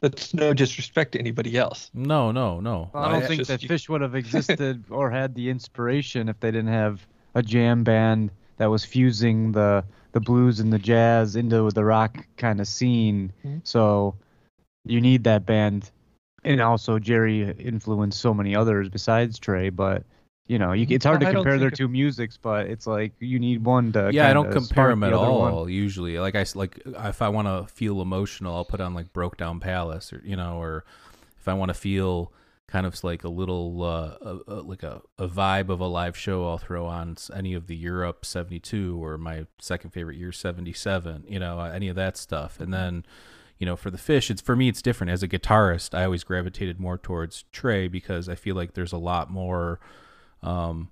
That's 0.00 0.32
no 0.32 0.54
disrespect 0.54 1.12
to 1.12 1.18
anybody 1.18 1.56
else. 1.56 1.90
no, 1.92 2.30
no, 2.30 2.60
no. 2.60 2.90
Well, 2.92 3.04
I 3.04 3.08
don't 3.12 3.18
it's 3.20 3.28
think 3.28 3.38
just 3.40 3.48
that 3.48 3.62
you- 3.62 3.68
Phish 3.68 3.88
would 3.88 4.00
have 4.00 4.14
existed 4.22 4.84
or 4.90 5.10
had 5.10 5.34
the 5.34 5.50
inspiration 5.50 6.28
if 6.28 6.38
they 6.40 6.50
didn't 6.50 6.72
have 6.72 7.06
a 7.34 7.42
jam 7.42 7.82
band 7.84 8.30
that 8.58 8.66
was 8.66 8.84
fusing 8.84 9.52
the 9.52 9.84
the 10.12 10.20
blues 10.20 10.58
and 10.58 10.72
the 10.72 10.78
jazz 10.78 11.36
into 11.36 11.70
the 11.70 11.84
rock 11.84 12.26
kind 12.38 12.60
of 12.60 12.66
scene. 12.66 13.32
Mhm. 13.44 13.60
So 13.64 14.14
you 14.84 15.00
need 15.00 15.24
that 15.24 15.44
band, 15.46 15.90
and 16.44 16.60
also 16.60 16.98
Jerry 16.98 17.50
influenced 17.58 18.18
so 18.20 18.32
many 18.32 18.56
others 18.56 18.88
besides 18.88 19.38
Trey. 19.38 19.68
But 19.68 20.04
you 20.48 20.58
know, 20.58 20.72
you, 20.72 20.86
it's 20.88 21.04
hard 21.04 21.20
to 21.20 21.26
don't 21.26 21.36
compare 21.36 21.58
their 21.58 21.68
think- 21.68 21.78
two 21.78 21.88
musics, 21.88 22.36
but 22.36 22.66
it's 22.66 22.86
like 22.86 23.12
you 23.20 23.38
need 23.38 23.64
one 23.64 23.92
to. 23.92 24.10
yeah, 24.12 24.28
I 24.28 24.32
don't 24.32 24.50
compare 24.50 24.88
them 24.88 25.04
at 25.04 25.12
other 25.12 25.24
all. 25.24 25.60
one. 25.62 25.72
Usually, 25.72 26.18
like 26.18 26.34
I 26.34 26.44
like 26.54 26.80
if 26.86 27.22
I 27.22 27.28
want 27.28 27.46
to 27.46 27.72
feel 27.72 28.00
emotional, 28.00 28.56
I'll 28.56 28.64
put 28.64 28.80
on 28.80 28.94
like 28.94 29.12
Broke 29.12 29.36
Down 29.36 29.60
Palace, 29.60 30.12
or 30.12 30.22
you 30.24 30.36
know, 30.36 30.56
or 30.56 30.84
if 31.38 31.46
I 31.46 31.52
want 31.52 31.68
to 31.68 31.74
feel 31.74 32.32
kind 32.66 32.86
of 32.86 33.02
like 33.04 33.24
a 33.24 33.28
little 33.28 33.82
uh, 33.82 34.16
a, 34.20 34.38
a, 34.48 34.54
like 34.62 34.82
a, 34.82 35.00
a 35.18 35.28
vibe 35.28 35.68
of 35.68 35.80
a 35.80 35.86
live 35.86 36.16
show, 36.16 36.46
I'll 36.48 36.58
throw 36.58 36.86
on 36.86 37.16
any 37.34 37.52
of 37.54 37.66
the 37.66 37.76
Europe 37.76 38.24
'72 38.24 39.02
or 39.02 39.18
my 39.18 39.46
second 39.60 39.90
favorite 39.90 40.16
year 40.16 40.32
'77. 40.32 41.24
You 41.28 41.38
know, 41.38 41.60
uh, 41.60 41.70
any 41.70 41.88
of 41.88 41.96
that 41.96 42.16
stuff, 42.16 42.58
and 42.58 42.72
then. 42.72 43.04
You 43.60 43.66
know, 43.66 43.74
for 43.74 43.90
the 43.90 43.98
Phish, 43.98 44.30
it's 44.30 44.40
for 44.40 44.54
me. 44.54 44.68
It's 44.68 44.80
different. 44.80 45.10
As 45.10 45.24
a 45.24 45.26
guitarist, 45.26 45.92
I 45.92 46.04
always 46.04 46.22
gravitated 46.22 46.78
more 46.78 46.96
towards 46.96 47.42
Trey 47.50 47.88
because 47.88 48.28
I 48.28 48.36
feel 48.36 48.54
like 48.54 48.74
there's 48.74 48.92
a 48.92 48.98
lot 48.98 49.32
more, 49.32 49.80
um, 50.42 50.90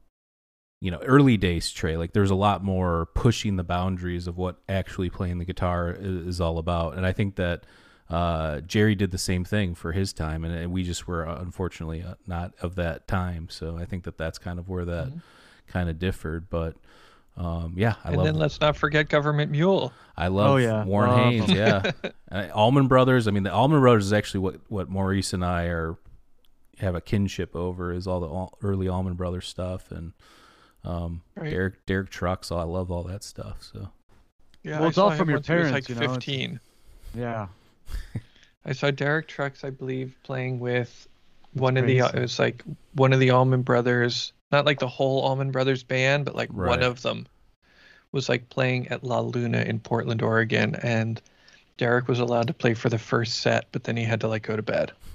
you 0.80 0.90
know 0.90 0.98
early 0.98 1.36
days 1.36 1.70
Trey 1.70 1.96
like 1.96 2.12
there's 2.12 2.30
a 2.30 2.34
lot 2.34 2.62
more 2.62 3.06
pushing 3.14 3.56
the 3.56 3.64
boundaries 3.64 4.26
of 4.26 4.36
what 4.36 4.56
actually 4.68 5.10
playing 5.10 5.38
the 5.38 5.44
guitar 5.44 5.90
is, 5.98 6.26
is 6.26 6.40
all 6.40 6.58
about 6.58 6.96
and 6.96 7.06
I 7.06 7.12
think 7.12 7.36
that 7.36 7.64
uh, 8.08 8.60
Jerry 8.60 8.94
did 8.94 9.10
the 9.10 9.18
same 9.18 9.44
thing 9.44 9.74
for 9.74 9.92
his 9.92 10.12
time 10.12 10.44
and, 10.44 10.54
and 10.54 10.72
we 10.72 10.82
just 10.82 11.08
were 11.08 11.26
uh, 11.26 11.40
unfortunately 11.40 12.02
uh, 12.02 12.14
not 12.26 12.52
of 12.60 12.74
that 12.76 13.08
time 13.08 13.48
so 13.48 13.76
I 13.78 13.84
think 13.84 14.04
that 14.04 14.18
that's 14.18 14.38
kind 14.38 14.58
of 14.58 14.68
where 14.68 14.84
that 14.84 15.10
kind 15.66 15.88
of 15.88 15.98
differed 15.98 16.48
but 16.50 16.76
um, 17.36 17.74
yeah 17.76 17.94
I 18.04 18.08
and 18.08 18.16
love 18.18 18.26
And 18.26 18.34
then 18.34 18.40
let's 18.40 18.60
not 18.60 18.76
forget 18.76 19.08
Government 19.08 19.50
Mule. 19.50 19.92
I 20.16 20.28
love 20.28 20.52
Oh, 20.52 20.56
yeah. 20.56 20.84
Warren 20.84 21.10
Love 21.10 21.20
Haynes. 21.32 21.50
Yeah, 21.52 21.90
uh, 22.30 22.48
Allman 22.54 22.86
Brothers. 22.86 23.28
I 23.28 23.30
mean, 23.30 23.42
the 23.42 23.52
Allman 23.52 23.80
Brothers 23.80 24.06
is 24.06 24.12
actually 24.14 24.40
what 24.40 24.60
what 24.68 24.88
Maurice 24.88 25.34
and 25.34 25.44
I 25.44 25.64
are 25.64 25.98
have 26.78 26.94
a 26.94 27.00
kinship 27.00 27.54
over 27.56 27.92
is 27.92 28.06
all 28.06 28.20
the 28.20 28.26
all, 28.26 28.58
early 28.62 28.88
Allman 28.88 29.14
Brothers 29.14 29.46
stuff 29.46 29.90
and 29.90 30.12
um, 30.84 31.22
Right. 31.34 31.50
Derek 31.50 31.86
Derek 31.86 32.10
Trucks. 32.10 32.52
I 32.52 32.62
love 32.62 32.90
all 32.90 33.02
that 33.04 33.24
stuff. 33.24 33.58
So 33.72 33.88
Yeah, 34.62 34.76
Well, 34.78 34.84
I 34.84 34.88
it's 34.88 34.98
all 34.98 35.10
from 35.12 35.28
your 35.30 35.38
once 35.38 35.46
he 35.46 35.54
was, 35.54 35.62
parents, 35.68 35.72
Like 35.72 35.88
you 35.88 35.94
know, 35.94 36.02
it's- 36.02 36.14
15. 36.16 36.60
Yeah. 37.14 37.46
I 38.64 38.72
saw 38.72 38.90
Derek 38.90 39.28
Trucks, 39.28 39.62
I 39.64 39.70
believe, 39.70 40.14
playing 40.24 40.58
with 40.58 41.06
one 41.52 41.76
of 41.76 41.84
crazy. 41.84 42.00
the. 42.00 42.16
It 42.16 42.20
was 42.20 42.38
like 42.38 42.64
one 42.94 43.12
of 43.12 43.20
the 43.20 43.30
Allman 43.30 43.62
Brothers, 43.62 44.32
not 44.50 44.66
like 44.66 44.80
the 44.80 44.88
whole 44.88 45.20
Allman 45.22 45.52
Brothers 45.52 45.82
band, 45.84 46.24
but 46.24 46.34
like 46.34 46.50
Right. 46.52 46.68
one 46.68 46.82
of 46.82 47.00
them 47.02 47.26
was 48.12 48.28
like 48.28 48.48
playing 48.50 48.88
at 48.88 49.04
La 49.04 49.20
Luna 49.20 49.62
in 49.62 49.78
Portland, 49.80 50.20
Oregon, 50.22 50.74
and 50.82 51.20
Derek 51.78 52.08
was 52.08 52.20
allowed 52.20 52.46
to 52.46 52.54
play 52.54 52.74
for 52.74 52.88
the 52.88 52.98
first 52.98 53.40
set, 53.40 53.66
but 53.72 53.84
then 53.84 53.96
he 53.96 54.04
had 54.04 54.20
to 54.22 54.28
like 54.28 54.42
go 54.42 54.56
to 54.56 54.62
bed. 54.62 54.92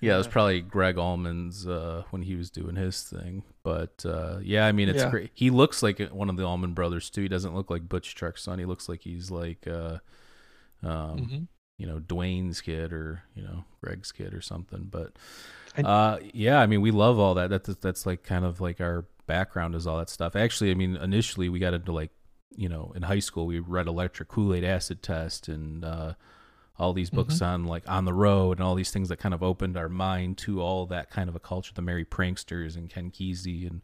yeah, 0.00 0.14
it 0.14 0.18
was 0.18 0.26
probably 0.26 0.60
Gregg 0.60 0.98
Allman's 0.98 1.66
uh, 1.66 2.02
when 2.10 2.22
he 2.22 2.34
was 2.34 2.50
doing 2.50 2.76
his 2.76 3.02
thing. 3.02 3.42
But 3.62 4.04
uh, 4.04 4.38
yeah, 4.42 4.66
I 4.66 4.72
mean, 4.72 4.88
it's 4.88 5.02
Yeah. 5.02 5.10
great. 5.10 5.30
He 5.34 5.50
looks 5.50 5.82
like 5.82 6.00
one 6.10 6.28
of 6.28 6.36
the 6.36 6.44
Allman 6.44 6.74
Brothers 6.74 7.08
too. 7.10 7.22
He 7.22 7.28
doesn't 7.28 7.54
look 7.54 7.70
like 7.70 7.88
Butch 7.88 8.14
Trucks' 8.14 8.42
son. 8.42 8.58
He 8.58 8.64
looks 8.64 8.88
like 8.88 9.02
he's 9.02 9.30
like. 9.30 9.66
Uh, 9.66 9.98
um, 10.84 11.18
Mhm. 11.18 11.46
you 11.78 11.86
know 11.86 12.00
Duane's 12.00 12.60
kid 12.60 12.92
or 12.92 13.22
you 13.36 13.42
know 13.42 13.64
Gregg's 13.82 14.10
kid 14.12 14.34
or 14.34 14.40
something. 14.40 14.88
But 14.90 15.12
uh, 15.84 16.18
yeah, 16.34 16.60
I 16.60 16.66
mean 16.66 16.80
we 16.80 16.90
love 16.90 17.18
all 17.20 17.34
that. 17.34 17.50
That's 17.50 17.68
that's 17.76 18.04
like 18.04 18.24
kind 18.24 18.44
of 18.44 18.60
like 18.60 18.80
our 18.80 19.04
background 19.28 19.76
is 19.76 19.86
all 19.86 19.98
that 19.98 20.10
stuff. 20.10 20.34
Actually, 20.34 20.72
I 20.72 20.74
mean 20.74 20.96
initially 20.96 21.48
we 21.48 21.60
got 21.60 21.72
into 21.72 21.92
like 21.92 22.10
you 22.56 22.68
know 22.68 22.92
in 22.94 23.02
high 23.02 23.18
school 23.18 23.46
we 23.46 23.58
read 23.58 23.86
Electric 23.86 24.28
Kool 24.28 24.54
Aid 24.54 24.64
Acid 24.64 25.02
Test 25.02 25.48
and 25.48 25.84
uh, 25.84 26.14
all 26.78 26.92
these 26.92 27.10
books 27.10 27.40
on 27.42 27.64
like 27.64 27.88
on 27.88 28.04
the 28.04 28.12
road 28.12 28.58
and 28.58 28.66
all 28.66 28.74
these 28.74 28.90
things 28.90 29.08
that 29.08 29.18
kind 29.18 29.34
of 29.34 29.42
opened 29.42 29.76
our 29.76 29.88
mind 29.88 30.38
to 30.38 30.60
all 30.60 30.86
that 30.86 31.10
kind 31.10 31.28
of 31.28 31.36
a 31.36 31.40
culture. 31.40 31.72
The 31.74 31.82
Merry 31.82 32.04
Pranksters 32.04 32.76
and 32.76 32.90
Ken 32.90 33.10
Kesey 33.10 33.66
and 33.68 33.82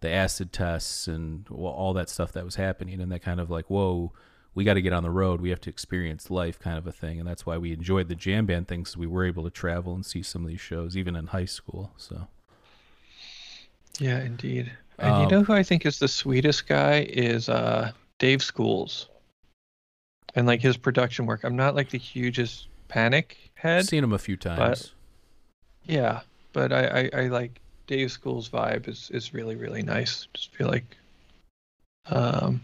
the 0.00 0.10
acid 0.10 0.52
tests 0.52 1.08
and 1.08 1.48
all 1.50 1.94
that 1.94 2.10
stuff 2.10 2.32
that 2.32 2.44
was 2.44 2.56
happening 2.56 3.00
and 3.00 3.10
that 3.10 3.22
kind 3.22 3.40
of 3.40 3.50
like 3.50 3.70
whoa 3.70 4.12
we 4.54 4.62
got 4.62 4.74
to 4.74 4.82
get 4.82 4.92
on 4.92 5.02
the 5.02 5.10
road 5.10 5.40
we 5.40 5.48
have 5.50 5.60
to 5.62 5.70
experience 5.70 6.30
life 6.30 6.58
kind 6.58 6.76
of 6.76 6.86
a 6.86 6.92
thing 6.92 7.18
and 7.18 7.26
that's 7.26 7.46
why 7.46 7.56
we 7.56 7.72
enjoyed 7.72 8.08
the 8.08 8.14
jam 8.14 8.44
band 8.44 8.68
thing 8.68 8.80
because 8.80 8.96
we 8.96 9.06
were 9.06 9.24
able 9.24 9.44
to 9.44 9.50
travel 9.50 9.94
and 9.94 10.04
see 10.04 10.22
some 10.22 10.42
of 10.42 10.48
these 10.48 10.60
shows 10.60 10.94
even 10.96 11.16
in 11.16 11.28
high 11.28 11.46
school 11.46 11.90
so 11.96 12.26
Yeah, 13.98 14.20
indeed. 14.20 14.72
And 14.98 15.14
Um, 15.14 15.22
you 15.22 15.28
know 15.28 15.42
who 15.42 15.52
I 15.52 15.62
think 15.62 15.86
is 15.86 15.98
the 15.98 16.08
sweetest 16.08 16.66
guy 16.66 17.06
is 17.08 17.48
uh, 17.48 17.92
Dave 18.24 18.42
Schools, 18.42 19.10
and 20.34 20.46
like 20.46 20.62
his 20.62 20.78
production 20.78 21.26
work. 21.26 21.44
I'm 21.44 21.56
not 21.56 21.74
like 21.74 21.90
the 21.90 21.98
hugest 21.98 22.68
Panic 22.88 23.36
head. 23.52 23.80
I've 23.80 23.84
seen 23.84 24.02
him 24.02 24.14
a 24.14 24.18
few 24.18 24.38
times 24.38 24.94
Yeah, 25.84 26.22
but 26.54 26.72
I, 26.72 27.10
I, 27.12 27.20
I 27.24 27.26
like 27.26 27.60
Dave 27.86 28.10
Schools' 28.10 28.48
vibe 28.48 28.88
is, 28.88 29.10
is 29.12 29.34
really 29.34 29.56
really 29.56 29.82
nice. 29.82 30.26
Just 30.32 30.54
feel 30.54 30.68
like, 30.68 30.96
um, 32.06 32.62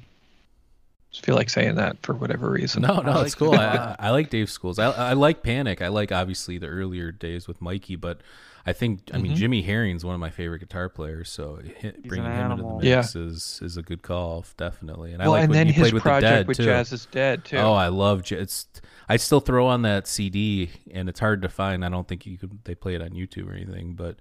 just 1.10 1.26
feel 1.26 1.34
like 1.34 1.50
saying 1.50 1.74
that 1.74 1.98
for 2.00 2.14
whatever 2.14 2.50
reason. 2.50 2.80
no 2.80 3.00
no 3.00 3.12
I 3.12 3.24
it's 3.26 3.34
cool 3.34 3.52
him 3.52 3.60
a 3.60 3.62
I, 3.62 3.74
lot. 3.74 3.96
I 3.98 4.10
like 4.12 4.30
dave 4.30 4.48
schools 4.48 4.78
I, 4.78 4.86
I 4.92 5.12
like 5.12 5.42
panic 5.42 5.82
i 5.82 5.88
like 5.88 6.10
obviously 6.10 6.56
the 6.56 6.68
earlier 6.68 7.12
days 7.12 7.46
with 7.46 7.60
mikey 7.60 7.96
but 7.96 8.22
i 8.70 8.72
think 8.72 9.00
i 9.12 9.18
mean 9.18 9.32
Mhm. 9.32 9.36
jimmy 9.36 9.62
herring's 9.62 10.04
one 10.04 10.14
of 10.14 10.20
my 10.20 10.30
favorite 10.30 10.60
guitar 10.60 10.88
players 10.88 11.28
so 11.28 11.56
hit, 11.56 12.02
bringing 12.06 12.26
an 12.26 12.32
him 12.32 12.50
into 12.52 12.62
the 12.62 12.68
animal. 12.68 12.80
mix 12.80 13.14
is 13.16 13.60
is 13.62 13.76
a 13.76 13.82
good 13.82 14.02
call 14.02 14.44
definitely 14.56 15.12
and 15.12 15.22
i 15.22 15.26
like 15.26 15.42
and 15.42 15.50
when 15.50 15.58
then 15.58 15.66
he 15.66 15.72
his 15.74 15.82
played 15.90 15.94
with 15.94 16.04
the 16.04 16.20
dead 16.20 16.46
with 16.48 16.56
too 16.56 16.64
Jazz 16.64 16.92
is 16.92 17.06
Dead 17.06 17.44
too. 17.44 17.56
Oh, 17.58 17.72
I 17.74 17.88
love 17.88 18.22
J- 18.22 18.36
it's. 18.38 18.66
I 19.08 19.16
still 19.16 19.40
throw 19.40 19.66
on 19.66 19.82
that 19.82 20.06
CD, 20.06 20.70
and 20.92 21.08
it's 21.08 21.18
hard 21.20 21.42
to 21.42 21.48
find. 21.48 21.84
I 21.84 21.88
don't 21.88 22.06
think 22.06 22.24
you 22.26 22.38
could. 22.38 22.64
They 22.64 22.74
play 22.76 22.94
it 22.94 23.02
on 23.02 23.10
YouTube 23.10 23.48
or 23.48 23.54
anything, 23.54 23.94
but 23.94 24.16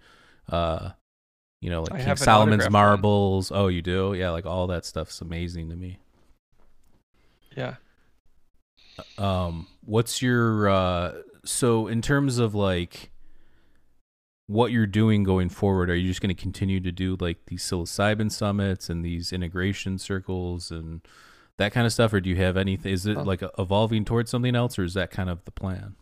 uh, 0.52 0.92
You 1.62 1.70
know, 1.70 1.86
I 1.92 1.96
like 1.96 2.06
King 2.06 2.16
Solomon's 2.16 2.64
autographed 2.64 2.64
one. 2.64 2.72
marbles. 2.72 3.52
Oh, 3.54 3.68
you 3.68 3.82
do? 3.84 4.14
Yeah, 4.16 4.32
like 4.32 4.46
all 4.48 4.66
that 4.68 4.86
stuff's 4.86 5.22
amazing 5.22 5.70
to 5.70 5.76
me. 5.76 6.00
Yeah. 7.56 7.76
Um, 9.18 9.68
what's 9.86 10.22
your 10.22 10.70
uh 10.70 11.14
so 11.46 11.88
in 11.88 12.02
terms 12.02 12.38
of 12.38 12.54
like 12.56 13.12
what 14.50 14.72
you're 14.72 14.88
doing 14.88 15.24
going 15.24 15.48
forward, 15.48 15.92
are 15.92 15.96
you 15.96 16.08
just 16.08 16.22
going 16.22 16.36
to 16.36 16.42
continue 16.42 16.80
to 16.80 16.92
do 16.92 17.16
like 17.20 17.38
these 17.46 17.64
psilocybin 17.64 18.32
summits 18.32 18.90
and 18.90 19.06
these 19.06 19.32
integration 19.32 20.00
circles 20.00 20.72
and 20.72 21.02
that 21.58 21.72
kind 21.72 21.86
of 21.86 21.94
stuff, 21.94 22.12
or 22.14 22.20
do 22.20 22.32
you 22.32 22.36
have 22.38 22.58
anything? 22.58 22.92
Is 22.92 23.06
it 23.06 23.16
Um, 23.16 23.28
like 23.28 23.44
evolving 23.60 24.06
towards 24.06 24.32
something 24.32 24.56
else, 24.56 24.80
or 24.80 24.84
is 24.84 24.96
that 24.96 25.12
kind 25.12 25.30
of 25.30 25.46
the 25.46 25.52
plan? 25.52 25.96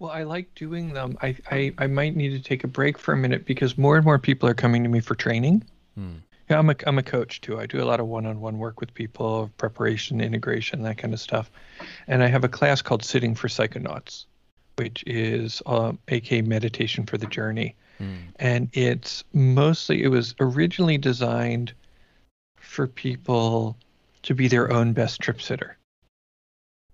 Well, 0.00 0.10
I 0.10 0.24
like 0.24 0.52
doing 0.56 0.94
them. 0.94 1.16
I, 1.22 1.36
I, 1.48 1.72
I 1.78 1.86
might 1.86 2.16
need 2.16 2.30
to 2.30 2.40
take 2.40 2.64
a 2.64 2.68
break 2.68 2.98
for 2.98 3.12
a 3.12 3.16
minute 3.16 3.44
because 3.44 3.78
more 3.78 3.94
and 3.94 4.04
more 4.04 4.18
people 4.18 4.48
are 4.48 4.54
coming 4.54 4.82
to 4.82 4.88
me 4.88 4.98
for 4.98 5.14
training. 5.14 5.62
Hmm. 5.94 6.16
Yeah, 6.50 6.58
I'm 6.58 6.70
a, 6.70 6.76
I'm 6.86 6.98
a 6.98 7.02
coach 7.04 7.40
too. 7.40 7.60
I 7.60 7.66
do 7.66 7.80
a 7.80 7.84
lot 7.84 8.00
of 8.00 8.06
one-on-one 8.06 8.58
work 8.58 8.80
with 8.80 8.94
people, 8.94 9.50
preparation, 9.58 10.20
integration, 10.20 10.82
that 10.82 10.98
kind 10.98 11.14
of 11.14 11.20
stuff. 11.20 11.52
And 12.08 12.24
I 12.24 12.26
have 12.26 12.42
a 12.42 12.48
class 12.48 12.82
called 12.82 13.04
Sitting 13.04 13.34
for 13.34 13.48
Psychonauts, 13.48 14.24
which 14.78 15.02
is 15.06 15.60
um, 15.66 15.98
AK 16.08 16.44
meditation 16.44 17.04
for 17.04 17.18
the 17.18 17.26
journey. 17.26 17.74
Hmm. 17.98 18.14
And 18.36 18.68
it's 18.72 19.24
mostly 19.32 20.02
it 20.04 20.08
was 20.08 20.34
originally 20.40 20.98
designed 20.98 21.72
for 22.60 22.86
people 22.86 23.76
to 24.22 24.34
be 24.34 24.46
their 24.48 24.72
own 24.72 24.92
best 24.92 25.20
trip 25.20 25.42
sitter. 25.42 25.76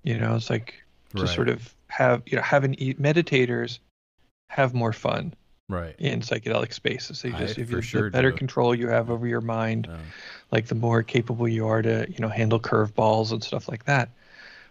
You 0.03 0.19
know, 0.19 0.35
it's 0.37 0.51
like 0.51 0.83
to 1.17 1.23
Right. 1.23 1.29
sort 1.29 1.49
of 1.49 1.75
have 1.89 2.23
you 2.27 2.37
know 2.37 2.43
have 2.43 2.65
an 2.65 2.75
e- 2.83 2.95
meditators 2.95 3.79
have 4.49 4.75
more 4.75 4.93
fun 4.93 5.35
Right. 5.69 5.95
in 5.99 6.21
psychedelic 6.21 6.73
spaces. 6.73 7.23
They 7.23 7.31
I 7.33 7.39
just 7.39 7.59
if 7.59 7.71
for 7.71 7.77
you, 7.77 7.83
sure 7.83 8.05
the 8.05 8.11
better 8.11 8.31
do. 8.31 8.37
control 8.39 8.75
you 8.75 8.89
have 8.89 9.11
over 9.11 9.27
your 9.27 9.41
mind, 9.41 9.87
Uh, 9.91 9.99
like 10.51 10.67
the 10.67 10.75
more 10.75 11.03
capable 11.03 11.47
you 11.49 11.67
are 11.67 11.83
to 11.83 12.07
you 12.11 12.19
know 12.21 12.29
handle 12.29 12.61
curveballs 12.61 13.33
and 13.33 13.43
stuff 13.45 13.69
like 13.69 13.85
that. 13.85 14.09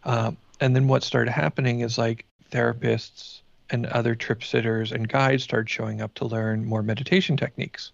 Um, 0.04 0.38
and 0.60 0.76
then 0.76 0.88
what 0.88 1.04
started 1.04 1.32
happening 1.32 1.82
is 1.82 1.98
like 1.98 2.26
therapists 2.54 3.42
and 3.70 3.86
other 3.88 4.14
trip 4.14 4.44
sitters 4.44 4.92
and 4.92 5.10
guides 5.10 5.44
started 5.44 5.70
showing 5.70 6.02
up 6.02 6.14
to 6.14 6.26
learn 6.26 6.66
more 6.66 6.84
meditation 6.84 7.36
techniques. 7.36 7.92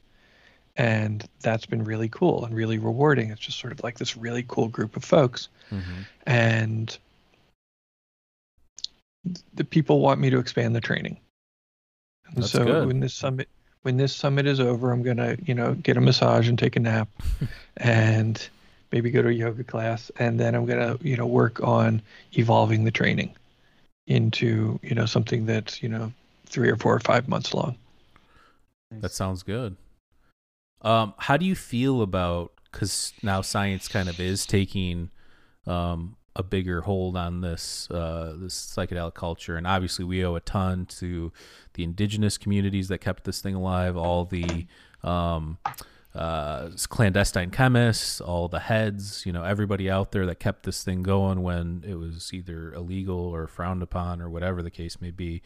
And 0.75 1.25
that's 1.41 1.65
been 1.65 1.83
really 1.83 2.09
cool 2.09 2.45
and 2.45 2.55
really 2.55 2.77
rewarding. 2.77 3.31
It's 3.31 3.41
just 3.41 3.59
sort 3.59 3.73
of 3.73 3.83
like 3.83 3.97
this 3.97 4.15
really 4.15 4.45
cool 4.47 4.67
group 4.67 4.95
of 4.95 5.03
folks 5.03 5.49
mhm. 5.71 6.05
and 6.25 6.97
the 9.53 9.63
people 9.63 9.99
want 9.99 10.19
me 10.19 10.29
to 10.29 10.39
expand 10.39 10.75
the 10.75 10.81
training. 10.81 11.17
And 12.27 12.43
That's 12.43 12.51
so 12.51 12.65
good. 12.65 12.87
when 12.87 12.99
this 12.99 13.13
summit 13.13 13.47
when 13.81 13.97
this 13.97 14.13
summit 14.13 14.45
is 14.45 14.59
over, 14.59 14.91
I'm 14.91 15.03
gonna 15.03 15.37
you 15.43 15.53
know 15.53 15.73
get 15.75 15.97
a 15.97 16.01
massage 16.01 16.47
and 16.47 16.57
take 16.57 16.75
a 16.75 16.79
nap, 16.79 17.09
and 17.77 18.49
maybe 18.91 19.09
go 19.09 19.21
to 19.21 19.29
a 19.29 19.33
yoga 19.33 19.63
class, 19.63 20.11
and 20.19 20.39
then 20.39 20.55
I'm 20.55 20.65
gonna 20.65 20.97
you 21.01 21.17
know 21.17 21.25
work 21.25 21.61
on 21.61 22.01
evolving 22.37 22.83
the 22.83 22.91
training 22.91 23.33
into 24.09 24.79
you 24.81 24.95
know 24.95 25.05
something 25.05 25.45
that's 25.45 25.81
you 25.81 25.87
know 25.87 26.11
three 26.45 26.69
or 26.69 26.75
four 26.75 26.93
or 26.93 26.99
five 26.99 27.29
months 27.29 27.53
long. 27.53 27.77
That 28.91 29.11
sounds 29.11 29.43
good. 29.43 29.77
Um, 30.81 31.13
how 31.17 31.37
do 31.37 31.45
you 31.45 31.55
feel 31.55 32.01
about 32.01 32.51
because 32.71 33.13
now 33.23 33.41
science 33.41 33.87
kind 33.87 34.09
of 34.09 34.19
is 34.19 34.45
taking 34.45 35.11
um, 35.67 36.15
a 36.35 36.43
bigger 36.43 36.81
hold 36.81 37.15
on 37.15 37.41
this 37.41 37.89
uh, 37.91 38.35
this 38.37 38.55
psychedelic 38.75 39.13
culture, 39.13 39.55
and 39.55 39.67
obviously 39.67 40.03
we 40.03 40.25
owe 40.25 40.35
a 40.35 40.41
ton 40.41 40.85
to 40.87 41.31
the 41.75 41.83
indigenous 41.83 42.37
communities 42.37 42.87
that 42.87 42.97
kept 42.97 43.23
this 43.23 43.41
thing 43.41 43.55
alive, 43.55 43.95
all 43.95 44.25
the 44.25 44.65
um, 45.03 45.59
uh, 46.19 46.69
clandestine 46.89 47.49
chemists, 47.49 48.19
all 48.19 48.49
the 48.49 48.59
heads, 48.59 49.25
you 49.25 49.31
know, 49.31 49.45
everybody 49.45 49.89
out 49.89 50.11
there 50.11 50.25
that 50.25 50.37
kept 50.37 50.63
this 50.63 50.83
thing 50.83 51.01
going 51.01 51.41
when 51.41 51.81
it 51.87 51.95
was 51.95 52.33
either 52.33 52.73
illegal 52.73 53.17
or 53.17 53.47
frowned 53.47 53.81
upon 53.81 54.21
or 54.21 54.29
whatever 54.29 54.61
the 54.61 54.69
case 54.69 54.99
may 54.99 55.11
be. 55.11 55.41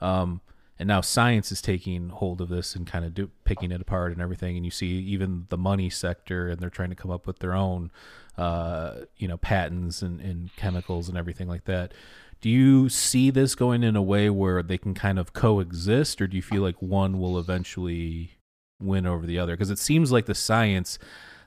Um, 0.00 0.40
and 0.76 0.88
now 0.88 1.02
science 1.02 1.52
is 1.52 1.62
taking 1.62 2.08
hold 2.08 2.40
of 2.40 2.48
this 2.48 2.74
and 2.74 2.84
kind 2.84 3.04
of 3.04 3.14
do, 3.14 3.30
picking 3.44 3.70
it 3.70 3.80
apart 3.80 4.10
and 4.10 4.20
everything. 4.20 4.56
And 4.56 4.64
you 4.64 4.72
see 4.72 4.88
even 4.88 5.46
the 5.50 5.58
money 5.58 5.88
sector, 5.88 6.48
and 6.48 6.58
they're 6.58 6.68
trying 6.68 6.90
to 6.90 6.96
come 6.96 7.12
up 7.12 7.24
with 7.24 7.38
their 7.38 7.54
own, 7.54 7.92
uh, 8.36 9.02
you 9.18 9.28
know, 9.28 9.36
patents 9.36 10.02
and, 10.02 10.20
and 10.20 10.50
chemicals 10.56 11.08
and 11.08 11.16
everything 11.16 11.46
like 11.46 11.64
that. 11.66 11.94
Do 12.40 12.50
you 12.50 12.88
see 12.88 13.30
this 13.30 13.54
going 13.54 13.84
in 13.84 13.94
a 13.94 14.02
way 14.02 14.30
where 14.30 14.64
they 14.64 14.78
can 14.78 14.94
kind 14.94 15.20
of 15.20 15.32
coexist, 15.32 16.20
or 16.20 16.26
do 16.26 16.36
you 16.36 16.42
feel 16.42 16.62
like 16.62 16.82
one 16.82 17.20
will 17.20 17.38
eventually 17.38 18.37
win 18.80 19.06
over 19.06 19.26
the 19.26 19.38
other? 19.38 19.54
Because 19.54 19.70
it 19.70 19.78
seems 19.78 20.12
like 20.12 20.26
the 20.26 20.34
science, 20.34 20.98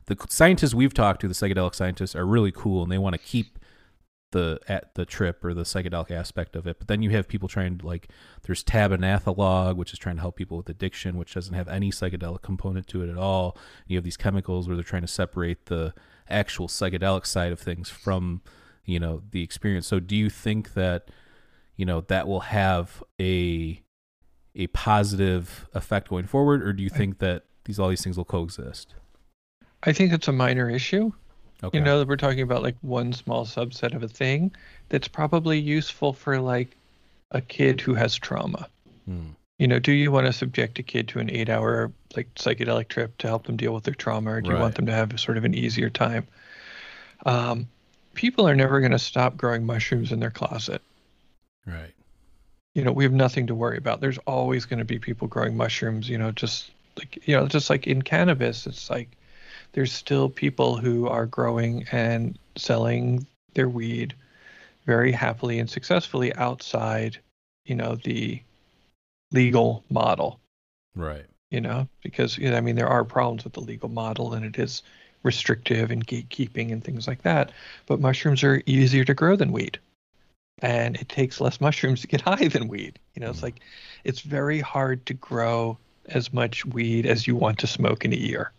the 0.06 0.18
scientists 0.30 0.74
we've 0.74 0.94
talked 0.94 1.22
to, 1.22 1.28
the 1.28 1.34
psychedelic 1.34 1.76
scientists, 1.76 2.16
are 2.16 2.26
really 2.26 2.52
cool 2.52 2.84
and 2.84 2.92
they 2.92 2.98
want 2.98 3.14
to 3.14 3.20
keep 3.20 3.60
the 4.32 4.60
at 4.68 4.96
the 4.96 5.06
trip 5.06 5.44
or 5.44 5.54
the 5.54 5.64
psychedelic 5.64 6.12
aspect 6.12 6.56
of 6.56 6.66
it. 6.66 6.80
But 6.80 6.88
then 6.88 7.02
you 7.02 7.12
have 7.12 7.28
people 7.28 7.48
trying 7.48 7.78
to 7.78 7.86
like 7.86 8.10
there's 8.44 8.64
tabernanthalog, 8.64 9.76
which 9.76 9.94
is 9.94 10.00
trying 10.00 10.16
to 10.16 10.22
help 10.22 10.36
people 10.36 10.58
with 10.58 10.70
addiction, 10.70 11.18
which 11.18 11.34
doesn't 11.34 11.54
have 11.54 11.68
any 11.68 11.92
psychedelic 11.92 12.42
component 12.42 12.88
to 12.88 13.04
it 13.04 13.10
at 13.10 13.18
all. 13.18 13.58
You 13.88 13.98
have 13.98 14.04
these 14.04 14.18
chemicals 14.18 14.68
where 14.68 14.76
they're 14.76 14.84
trying 14.84 15.04
to 15.04 15.08
separate 15.08 15.66
the 15.66 15.94
actual 16.30 16.68
psychedelic 16.68 17.26
side 17.26 17.52
of 17.52 17.60
things 17.60 17.90
from 17.90 18.42
you 18.86 19.00
know 19.00 19.22
the 19.32 19.44
experience. 19.44 19.88
So 19.88 20.00
do 20.00 20.16
you 20.16 20.30
think 20.30 20.74
that 20.74 21.10
you 21.76 21.86
know 21.86 22.02
that 22.02 22.28
will 22.28 22.42
have 22.42 23.04
a 23.20 23.82
a 24.56 24.68
positive 24.68 25.68
effect 25.74 26.10
going 26.10 26.26
forward, 26.26 26.62
or 26.62 26.74
do 26.74 26.84
you 26.84 26.90
think 26.90 27.20
that 27.20 27.44
these 27.66 27.80
all 27.80 27.90
these 27.90 28.04
things 28.04 28.18
will 28.18 28.26
coexist? 28.26 28.96
I 29.84 29.94
think 29.94 30.14
it's 30.14 30.28
a 30.28 30.34
minor 30.34 30.70
issue. 30.70 31.12
Okay. 31.64 31.78
You 31.78 31.84
know 31.84 32.00
that 32.00 32.08
we're 32.08 32.18
talking 32.18 32.42
about 32.42 32.64
like 32.64 32.76
one 32.82 33.14
small 33.14 33.46
subset 33.46 33.96
of 33.96 34.04
a 34.04 34.08
thing 34.08 34.52
that's 34.90 35.08
probably 35.08 35.60
useful 35.60 36.12
for 36.12 36.40
like 36.40 36.76
a 37.32 37.42
kid 37.42 37.80
who 37.80 37.94
has 37.94 38.16
trauma. 38.16 38.68
Hmm. 39.06 39.30
You 39.60 39.68
know, 39.68 39.78
do 39.78 39.92
you 39.92 40.12
want 40.12 40.26
to 40.26 40.34
subject 40.34 40.80
a 40.80 40.84
kid 40.84 41.08
to 41.10 41.20
an 41.20 41.30
eight-hour 41.30 41.92
like 42.16 42.34
psychedelic 42.34 42.88
trip 42.88 43.16
to 43.20 43.28
help 43.28 43.46
them 43.46 43.58
deal 43.58 43.76
with 43.76 43.84
their 43.84 43.94
trauma, 43.94 44.32
or 44.32 44.42
do 44.42 44.50
you 44.50 44.58
want 44.58 44.74
them 44.74 44.88
to 44.88 44.92
have 44.92 45.18
sort 45.20 45.38
of 45.38 45.46
an 45.46 45.54
easier 45.54 45.90
time? 45.90 46.28
Um, 47.28 47.68
people 48.16 48.48
are 48.48 48.56
never 48.56 48.80
going 48.80 48.92
to 48.92 49.00
stop 49.00 49.38
growing 49.38 49.64
mushrooms 49.64 50.12
in 50.12 50.20
their 50.20 50.32
closet. 50.32 50.82
Right. 51.68 51.94
You 52.76 52.84
know, 52.84 52.92
we 52.92 53.04
have 53.04 53.14
nothing 53.14 53.48
to 53.48 53.56
worry 53.56 53.78
about. 53.78 54.02
There's 54.02 54.18
always 54.20 54.66
going 54.66 54.80
to 54.80 54.86
be 54.86 55.00
people 55.00 55.28
growing 55.28 55.58
mushrooms. 55.58 56.10
You 56.10 56.18
know, 56.18 56.32
just 56.32 56.72
like 56.98 57.28
you 57.28 57.36
know, 57.36 57.48
just 57.48 57.70
like 57.70 57.88
in 57.88 58.02
cannabis, 58.02 58.66
it's 58.68 58.90
like 58.90 59.10
there's 59.74 59.92
still 59.92 60.30
people 60.30 60.78
who 60.78 61.08
are 61.08 61.26
growing 61.26 61.86
and 61.92 62.38
selling 62.58 63.28
their 63.54 63.70
weed 63.70 64.16
very 64.86 65.12
happily 65.12 65.60
and 65.60 65.70
successfully 65.70 66.34
outside, 66.36 67.20
you 67.66 67.76
know, 67.76 67.96
the 67.96 68.42
legal 69.32 69.84
model, 69.90 70.40
Right. 70.96 71.26
you 71.52 71.62
know, 71.62 71.88
because 72.04 72.38
you 72.38 72.50
know, 72.50 72.58
I 72.58 72.62
mean 72.62 72.76
there 72.76 72.88
are 72.88 73.04
problems 73.06 73.44
with 73.44 73.54
the 73.54 73.62
legal 73.62 73.90
model 73.90 74.34
and 74.34 74.46
it 74.46 74.58
is 74.60 74.82
restrictive 75.24 75.92
and 75.92 76.06
gatekeeping 76.06 76.72
and 76.72 76.84
things 76.84 77.08
like 77.08 77.22
that, 77.24 77.52
but 77.86 78.00
mushrooms 78.00 78.44
are 78.44 78.64
easier 78.66 79.06
to 79.06 79.14
grow 79.14 79.36
than 79.36 79.52
weed. 79.52 79.80
And 80.62 80.96
it 80.98 81.10
takes 81.10 81.42
less 81.42 81.60
mushrooms 81.60 82.02
to 82.02 82.08
get 82.08 82.22
high 82.32 82.48
than 82.48 82.68
weed. 82.68 83.00
You 83.16 83.22
know, 83.22 83.30
it's 83.32 83.40
Mm. 83.40 83.44
like 83.44 83.60
it's 84.04 84.22
very 84.22 84.60
hard 84.60 85.06
to 85.08 85.14
grow 85.14 85.78
as 86.08 86.32
much 86.34 86.66
weed 86.66 87.06
as 87.06 87.28
you 87.28 87.36
want 87.36 87.60
to 87.60 87.68
smoke 87.68 88.04
in 88.06 88.12
a 88.14 88.18
year 88.18 88.52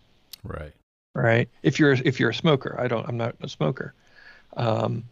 Right. 0.43 0.73
right? 1.13 1.49
If 1.61 1.79
you're 1.79 1.93
if 1.93 2.19
you're 2.19 2.29
a 2.31 2.33
smoker, 2.35 2.75
I 2.79 2.87
don't, 2.87 3.07
I'm 3.07 3.17
not 3.17 3.35
a 3.41 3.49
smoker. 3.49 3.93
Um, 4.57 5.03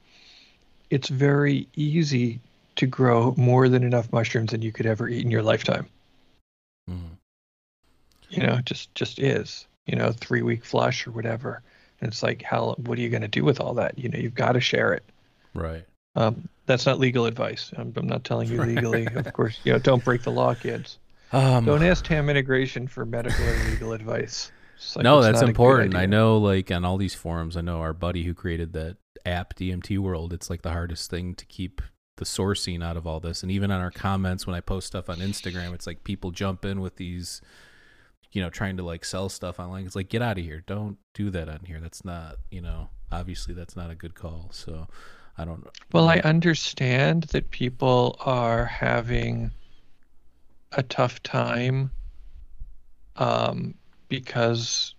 it's 0.90 1.10
very 1.10 1.68
easy 1.76 2.40
to 2.78 2.86
grow 2.88 3.34
more 3.38 3.70
than 3.70 3.84
enough 3.84 4.12
mushrooms 4.12 4.52
than 4.52 4.62
you 4.62 4.72
could 4.72 4.86
ever 4.86 5.08
eat 5.08 5.24
in 5.24 5.32
your 5.32 5.44
lifetime. 5.44 5.88
Mhm. 6.90 7.18
You 8.30 8.44
know, 8.44 8.60
just 8.62 8.94
just 8.96 9.20
is. 9.20 9.68
You 9.88 9.96
know, 9.98 10.12
three 10.12 10.42
week 10.42 10.64
flush 10.64 11.06
or 11.08 11.12
whatever. 11.12 11.62
And 12.00 12.08
it's 12.12 12.24
like, 12.24 12.42
how? 12.44 12.76
What 12.86 12.98
are 12.98 13.02
you 13.02 13.10
going 13.10 13.22
to 13.24 13.28
do 13.28 13.44
with 13.44 13.60
all 13.60 13.74
that? 13.76 13.98
You 13.98 14.10
know, 14.10 14.18
you've 14.20 14.36
got 14.36 14.54
to 14.54 14.62
share 14.62 14.94
it. 14.94 15.04
Right. 15.54 15.86
Um, 16.16 16.48
that's 16.66 16.86
not 16.86 17.00
legal 17.00 17.26
advice. 17.26 17.72
I'm, 17.78 17.94
I'm 17.96 18.08
not 18.08 18.24
telling 18.24 18.50
you 18.50 18.62
legally. 18.62 19.08
of 19.16 19.34
course, 19.34 19.60
you 19.64 19.74
know, 19.74 19.80
don't 19.80 20.04
break 20.04 20.24
the 20.24 20.32
law, 20.32 20.54
kids. 20.54 21.00
Um, 21.34 21.66
Don't 21.66 21.84
ask 21.84 22.04
TAM 22.04 22.30
Integration 22.30 22.88
for 22.88 23.06
medical 23.06 23.46
or 23.46 23.70
legal 23.70 23.94
advice. 23.94 24.52
Like, 24.96 25.04
no, 25.04 25.22
that's 25.22 25.36
not 25.36 25.44
a 25.44 25.46
good 25.46 25.50
important. 25.50 25.96
I 25.96 26.06
know, 26.06 26.38
like 26.38 26.72
on 26.72 26.84
all 26.84 26.98
these 26.98 27.16
forums, 27.16 27.56
I 27.56 27.62
know 27.62 27.80
our 27.80 27.94
buddy 27.94 28.24
who 28.24 28.34
created 28.34 28.74
that 28.74 28.98
app, 29.26 29.56
DMT 29.56 29.98
World. 30.00 30.34
It's 30.34 30.50
like 30.50 30.62
the 30.62 30.72
hardest 30.72 31.10
thing 31.10 31.36
to 31.36 31.46
keep 31.46 31.82
the 32.18 32.26
sourcing 32.26 32.84
out 32.84 32.98
of 32.98 33.08
all 33.08 33.20
this. 33.20 33.44
And 33.44 33.52
even 33.52 33.72
on 33.72 33.80
our 33.80 33.92
comments 33.92 34.46
when 34.46 34.56
I 34.56 34.60
post 34.60 34.88
stuff 34.88 35.10
on 35.10 35.20
Instagram, 35.20 35.74
it's 35.74 35.88
like 35.88 36.04
people 36.04 36.32
jump 36.32 36.66
in 36.66 36.82
with 36.82 36.98
these, 36.98 37.42
you 38.32 38.42
know, 38.42 38.50
trying 38.50 38.76
to 38.78 38.84
like 38.84 39.06
sell 39.06 39.30
stuff 39.30 39.60
online. 39.60 39.86
It's 39.86 39.96
like 39.96 40.10
get 40.10 40.22
out 40.22 40.38
of 40.38 40.44
here. 40.44 40.64
Don't 40.68 40.98
do 41.14 41.30
that 41.30 41.48
on 41.48 41.62
here. 41.66 41.80
That's 41.80 42.04
not, 42.04 42.38
you 42.50 42.62
know, 42.62 42.90
obviously 43.12 43.54
that's 43.54 43.76
not 43.76 43.90
a 43.90 43.96
good 43.96 44.16
call. 44.16 44.50
So 44.52 44.88
I 45.42 45.46
don't. 45.46 45.64
know. 45.66 45.72
Well, 45.92 46.08
I 46.08 46.18
understand 46.20 47.24
that 47.32 47.50
people 47.52 48.16
are 48.22 48.66
having 48.66 49.52
a 50.74 50.84
tough 50.84 51.22
time 51.24 51.92
um, 53.18 53.74
because 54.08 54.94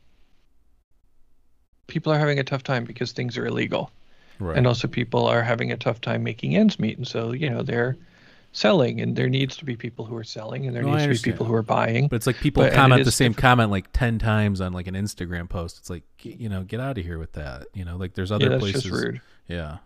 people 1.87 2.13
are 2.13 2.19
having 2.19 2.39
a 2.39 2.45
tough 2.45 2.63
time 2.63 2.85
because 2.85 3.13
things 3.13 3.37
are 3.39 3.47
illegal, 3.47 3.91
Right. 4.39 4.57
and 4.57 4.67
also 4.67 4.89
people 4.89 5.27
are 5.27 5.43
having 5.43 5.71
a 5.73 5.77
tough 5.77 6.01
time 6.01 6.23
making 6.23 6.57
ends 6.57 6.79
meet, 6.79 6.97
and 6.99 7.07
so 7.07 7.33
you 7.33 7.49
know 7.49 7.63
they're 7.63 7.97
selling, 8.55 9.01
and 9.01 9.17
there 9.17 9.29
needs 9.31 9.57
to 9.57 9.65
be 9.65 9.77
people 9.77 10.05
who 10.05 10.15
are 10.17 10.25
selling, 10.25 10.67
and 10.67 10.77
there 10.77 10.83
No, 10.83 10.93
needs 10.95 11.21
to 11.21 11.25
be 11.27 11.33
people 11.33 11.47
who 11.47 11.55
are 11.55 11.63
buying. 11.63 12.09
But 12.09 12.17
it's 12.17 12.27
like 12.27 12.37
people 12.37 12.63
But- 12.65 12.75
comment 12.75 13.05
the 13.05 13.11
same 13.13 13.33
different- 13.33 13.43
comment 13.43 13.71
like 13.71 13.87
ten 13.93 14.19
times 14.19 14.61
on 14.61 14.73
like 14.73 14.87
an 14.89 14.95
Instagram 14.95 15.49
post. 15.49 15.79
It's 15.79 15.89
like 15.91 16.03
you 16.23 16.49
know, 16.49 16.63
get 16.65 16.81
out 16.81 16.99
of 16.99 17.05
here 17.05 17.19
with 17.19 17.33
that. 17.33 17.69
You 17.75 17.85
know, 17.85 17.97
like 17.97 18.15
there's 18.15 18.31
other 18.33 18.45
yeah, 18.45 18.51
that's 18.51 18.61
places. 18.63 18.83
just 18.83 18.95
rude. 18.95 19.21
Yeah. 19.49 19.79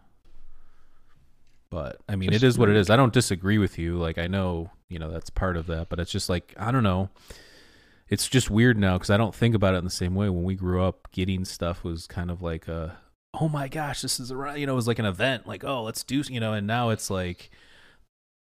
But 1.76 1.98
I 2.08 2.16
mean, 2.16 2.32
it 2.32 2.42
is 2.42 2.56
what 2.56 2.70
it 2.70 2.76
is. 2.76 2.88
I 2.88 2.96
don't 2.96 3.12
disagree 3.12 3.58
with 3.58 3.78
you. 3.78 3.98
Like 3.98 4.16
I 4.16 4.28
know, 4.28 4.70
you 4.88 4.98
know, 4.98 5.10
that's 5.10 5.28
part 5.28 5.58
of 5.58 5.66
that, 5.66 5.90
but 5.90 6.00
it's 6.00 6.10
just 6.10 6.30
like 6.30 6.54
I 6.56 6.72
don't 6.72 6.82
know. 6.82 7.10
It's 8.08 8.28
just 8.28 8.48
weird 8.48 8.78
now 8.78 8.94
because 8.94 9.10
I 9.10 9.18
don't 9.18 9.34
think 9.34 9.54
about 9.54 9.74
it 9.74 9.78
in 9.78 9.84
the 9.84 9.90
same 9.90 10.14
way. 10.14 10.30
When 10.30 10.42
we 10.42 10.54
grew 10.54 10.82
up, 10.82 11.12
getting 11.12 11.44
stuff 11.44 11.84
was 11.84 12.06
kind 12.06 12.30
of 12.30 12.40
like 12.40 12.66
a, 12.66 12.96
oh 13.38 13.50
my 13.50 13.68
gosh, 13.68 14.00
this 14.00 14.18
is 14.18 14.30
a 14.30 14.54
you 14.56 14.64
know, 14.64 14.72
it 14.72 14.76
was 14.76 14.88
like 14.88 14.98
an 14.98 15.04
event. 15.04 15.46
Like 15.46 15.64
oh, 15.64 15.82
let's 15.82 16.02
do 16.02 16.22
you 16.26 16.40
know, 16.40 16.54
and 16.54 16.66
now 16.66 16.88
it's 16.88 17.10
like, 17.10 17.50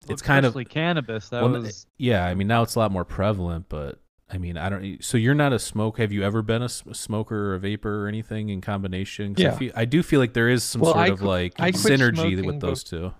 it's 0.07 0.21
kind 0.21 0.45
of 0.45 0.55
cannabis. 0.69 1.27
That 1.27 1.43
well, 1.43 1.51
was 1.51 1.67
eh, 1.67 1.89
yeah. 1.97 2.25
I 2.25 2.35
mean, 2.35 2.47
now 2.47 2.61
it's 2.61 2.75
a 2.75 2.79
lot 2.79 2.93
more 2.93 3.03
prevalent, 3.03 3.65
but 3.67 3.99
I 4.31 4.37
mean, 4.37 4.55
I 4.57 4.69
don't. 4.69 5.03
So 5.03 5.17
you're 5.17 5.35
not 5.35 5.51
a 5.51 5.59
smoke. 5.59 5.97
Have 5.97 6.13
you 6.13 6.23
ever 6.23 6.41
been 6.41 6.61
a 6.61 6.69
smoker 6.69 7.51
or 7.51 7.55
a 7.55 7.59
vapor 7.59 8.05
or 8.05 8.07
anything 8.07 8.47
in 8.47 8.61
combination? 8.61 9.35
'Cause 9.35 9.43
I, 9.43 9.47
Yeah. 9.49 9.57
feel, 9.57 9.71
I 9.75 9.83
do 9.83 10.01
feel 10.03 10.21
like 10.21 10.31
there 10.31 10.47
is 10.47 10.63
some 10.63 10.79
Well, 10.79 10.93
sort 10.93 11.03
I 11.03 11.07
of 11.09 11.21
like 11.21 11.53
I 11.59 11.71
synergy 11.71 12.41
with 12.45 12.61
those 12.61 12.81
two. 12.81 13.13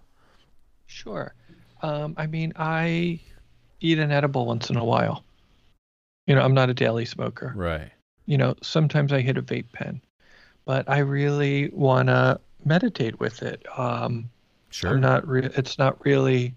Sure. 0.87 1.33
Um, 1.81 2.15
I 2.17 2.27
mean, 2.27 2.53
I 2.55 3.19
eat 3.81 3.99
an 3.99 4.11
edible 4.11 4.45
once 4.45 4.69
in 4.69 4.77
a 4.77 4.85
while. 4.85 5.23
You 6.27 6.35
know, 6.35 6.41
I'm 6.41 6.53
not 6.53 6.69
a 6.69 6.73
daily 6.73 7.05
smoker. 7.05 7.53
Right. 7.55 7.91
You 8.25 8.37
know, 8.37 8.55
sometimes 8.61 9.13
I 9.13 9.21
hit 9.21 9.37
a 9.37 9.41
vape 9.41 9.71
pen, 9.71 10.01
but 10.65 10.89
I 10.89 10.99
really 10.99 11.69
want 11.69 12.07
to 12.07 12.39
meditate 12.63 13.19
with 13.19 13.43
it. 13.43 13.63
Um, 13.77 14.29
Sure. 14.75 14.89
I'm 14.89 14.99
not. 14.99 15.25
Re- 15.25 15.49
it's 15.55 15.77
not 15.77 16.03
really. 16.03 16.53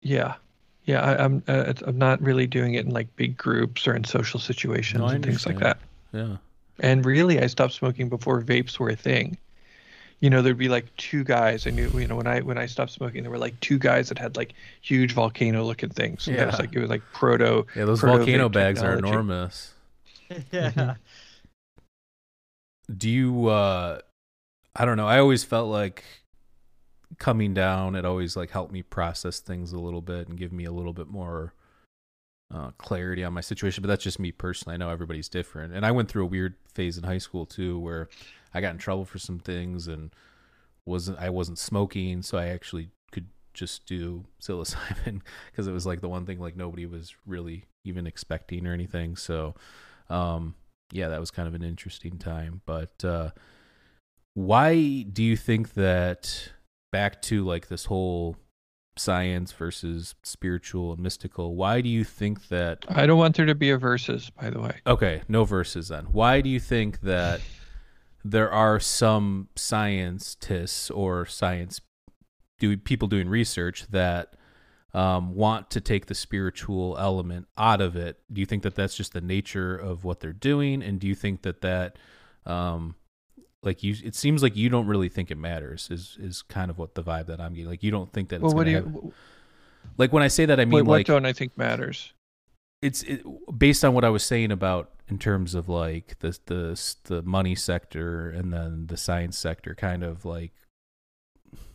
Yeah, 0.00 0.36
yeah. 0.84 1.02
I, 1.02 1.22
I'm. 1.22 1.42
Uh, 1.46 1.64
it's, 1.66 1.82
I'm 1.82 1.98
not 1.98 2.22
really 2.22 2.46
doing 2.46 2.74
it 2.76 2.86
in 2.86 2.92
like 2.92 3.14
big 3.16 3.36
groups 3.36 3.86
or 3.86 3.94
in 3.94 4.04
social 4.04 4.40
situations 4.40 5.00
No, 5.00 5.08
and 5.08 5.22
things 5.22 5.46
like 5.46 5.58
that. 5.58 5.76
Yeah. 6.12 6.38
And 6.78 7.04
really, 7.04 7.40
I 7.40 7.46
stopped 7.46 7.74
smoking 7.74 8.08
before 8.08 8.40
vapes 8.40 8.78
were 8.78 8.88
a 8.88 8.96
thing. 8.96 9.36
You 10.20 10.28
know, 10.28 10.42
there'd 10.42 10.58
be 10.58 10.68
like 10.68 10.94
two 10.96 11.24
guys. 11.24 11.66
I 11.66 11.70
knew, 11.70 11.88
you 11.98 12.06
know, 12.06 12.16
when 12.16 12.26
I 12.26 12.40
when 12.40 12.58
I 12.58 12.66
stopped 12.66 12.92
smoking, 12.92 13.22
there 13.22 13.30
were 13.30 13.38
like 13.38 13.58
two 13.60 13.78
guys 13.78 14.08
that 14.10 14.18
had 14.18 14.36
like 14.36 14.52
huge 14.82 15.12
volcano-looking 15.14 15.88
things. 15.90 16.26
And 16.28 16.36
It 16.36 16.44
was 16.46 16.54
Yeah. 16.54 16.60
like 16.60 16.74
it 16.74 16.80
was 16.80 16.90
like 16.90 17.02
proto. 17.14 17.66
Yeah. 17.74 17.86
Those 17.86 18.00
proto 18.00 18.18
volcano 18.18 18.48
vape 18.48 18.52
bags 18.52 18.82
are 18.82 18.98
enormous. 18.98 19.72
yeah. 20.52 20.94
Do 22.94 23.08
you? 23.08 23.46
uh 23.48 24.00
I 24.76 24.84
don't 24.84 24.96
know. 24.96 25.08
I 25.08 25.18
always 25.18 25.42
felt 25.42 25.68
like 25.68 26.04
coming 27.18 27.54
down. 27.54 27.96
It 27.96 28.04
always 28.04 28.36
like 28.36 28.50
helped 28.50 28.72
me 28.72 28.82
process 28.82 29.40
things 29.40 29.72
a 29.72 29.78
little 29.78 30.00
bit 30.00 30.28
and 30.28 30.38
give 30.38 30.52
me 30.52 30.64
a 30.64 30.70
little 30.72 30.92
bit 30.92 31.08
more 31.08 31.54
uh, 32.54 32.70
clarity 32.78 33.24
on 33.24 33.32
my 33.32 33.40
situation. 33.40 33.82
But 33.82 33.88
that's 33.88 34.04
just 34.04 34.18
me 34.20 34.32
personally. 34.32 34.74
I 34.74 34.76
know 34.76 34.90
everybody's 34.90 35.28
different, 35.28 35.72
and 35.74 35.84
I 35.84 35.90
went 35.92 36.08
through 36.08 36.22
a 36.24 36.26
weird 36.26 36.54
phase 36.74 36.96
in 36.98 37.04
high 37.04 37.18
school 37.18 37.46
too, 37.46 37.78
where 37.80 38.08
I 38.54 38.60
got 38.60 38.72
in 38.72 38.78
trouble 38.78 39.04
for 39.04 39.18
some 39.18 39.38
things 39.38 39.88
and 39.88 40.10
wasn't 40.86 41.18
I 41.18 41.30
wasn't 41.30 41.58
smoking, 41.58 42.22
so 42.22 42.38
I 42.38 42.46
actually 42.46 42.90
could 43.12 43.28
just 43.54 43.86
do 43.86 44.24
psilocybin 44.40 45.20
because 45.50 45.66
it 45.66 45.72
was 45.72 45.86
like 45.86 46.00
the 46.00 46.08
one 46.08 46.26
thing 46.26 46.38
like 46.38 46.56
nobody 46.56 46.86
was 46.86 47.14
really 47.26 47.64
even 47.84 48.06
expecting 48.06 48.66
or 48.66 48.72
anything. 48.72 49.16
So, 49.16 49.54
um, 50.08 50.54
yeah, 50.92 51.08
that 51.08 51.20
was 51.20 51.30
kind 51.30 51.48
of 51.48 51.54
an 51.54 51.62
interesting 51.62 52.18
time. 52.18 52.60
But 52.66 53.04
uh, 53.04 53.30
why 54.34 55.02
do 55.02 55.22
you 55.22 55.36
think 55.36 55.74
that 55.74 56.52
back 56.92 57.22
to 57.22 57.44
like 57.44 57.68
this 57.68 57.86
whole 57.86 58.36
science 58.96 59.52
versus 59.52 60.14
spiritual 60.22 60.92
and 60.92 61.02
mystical? 61.02 61.54
Why 61.54 61.80
do 61.80 61.88
you 61.88 62.04
think 62.04 62.48
that 62.48 62.84
I 62.88 63.06
don't 63.06 63.18
want 63.18 63.36
there 63.36 63.46
to 63.46 63.54
be 63.54 63.70
a 63.70 63.78
versus, 63.78 64.30
by 64.30 64.50
the 64.50 64.60
way. 64.60 64.80
Okay, 64.86 65.22
no 65.28 65.44
verses 65.44 65.88
then. 65.88 66.06
Why 66.06 66.40
do 66.40 66.50
you 66.50 66.60
think 66.60 67.00
that 67.00 67.40
there 68.24 68.50
are 68.50 68.78
some 68.80 69.48
scientists 69.56 70.90
or 70.90 71.26
science 71.26 71.80
do 72.58 72.76
people 72.76 73.08
doing 73.08 73.28
research 73.28 73.86
that 73.90 74.34
um, 74.92 75.34
want 75.34 75.70
to 75.70 75.80
take 75.80 76.06
the 76.06 76.14
spiritual 76.14 76.96
element 76.98 77.46
out 77.56 77.80
of 77.80 77.96
it? 77.96 78.18
Do 78.30 78.40
you 78.40 78.46
think 78.46 78.62
that 78.64 78.74
that's 78.74 78.94
just 78.94 79.12
the 79.12 79.20
nature 79.20 79.74
of 79.74 80.04
what 80.04 80.20
they're 80.20 80.32
doing, 80.32 80.82
and 80.82 81.00
do 81.00 81.06
you 81.06 81.14
think 81.14 81.42
that 81.42 81.62
that 81.62 81.96
um, 82.44 82.96
like 83.62 83.82
you 83.82 83.94
it 84.04 84.14
seems 84.14 84.42
like 84.42 84.56
you 84.56 84.68
don't 84.68 84.86
really 84.86 85.08
think 85.08 85.30
it 85.30 85.38
matters 85.38 85.88
is 85.90 86.16
is 86.20 86.42
kind 86.42 86.70
of 86.70 86.78
what 86.78 86.94
the 86.94 87.02
vibe 87.02 87.26
that 87.26 87.40
i'm 87.40 87.52
getting 87.52 87.68
like 87.68 87.82
you 87.82 87.90
don't 87.90 88.10
think 88.12 88.30
that 88.30 88.40
Well, 88.40 88.50
it's 88.50 88.54
what 88.54 88.64
do 88.64 88.70
you? 88.70 88.76
have, 88.76 88.96
like 89.98 90.12
when 90.12 90.22
i 90.22 90.28
say 90.28 90.46
that 90.46 90.58
i 90.58 90.64
mean 90.64 90.72
what, 90.72 90.86
what 90.86 90.92
like 90.96 91.06
don't 91.06 91.26
I 91.26 91.32
think 91.32 91.56
matters? 91.58 92.12
it's 92.82 93.02
it, 93.02 93.22
based 93.58 93.84
on 93.84 93.92
what 93.92 94.04
I 94.04 94.08
was 94.08 94.22
saying 94.22 94.50
about 94.50 94.90
in 95.10 95.18
terms 95.18 95.54
of 95.54 95.68
like 95.68 96.18
the 96.20 96.38
the 96.46 96.94
the 97.04 97.22
money 97.22 97.54
sector 97.54 98.30
and 98.30 98.52
then 98.52 98.86
the 98.86 98.96
science 98.96 99.36
sector, 99.36 99.74
kind 99.74 100.04
of 100.04 100.24
like, 100.24 100.52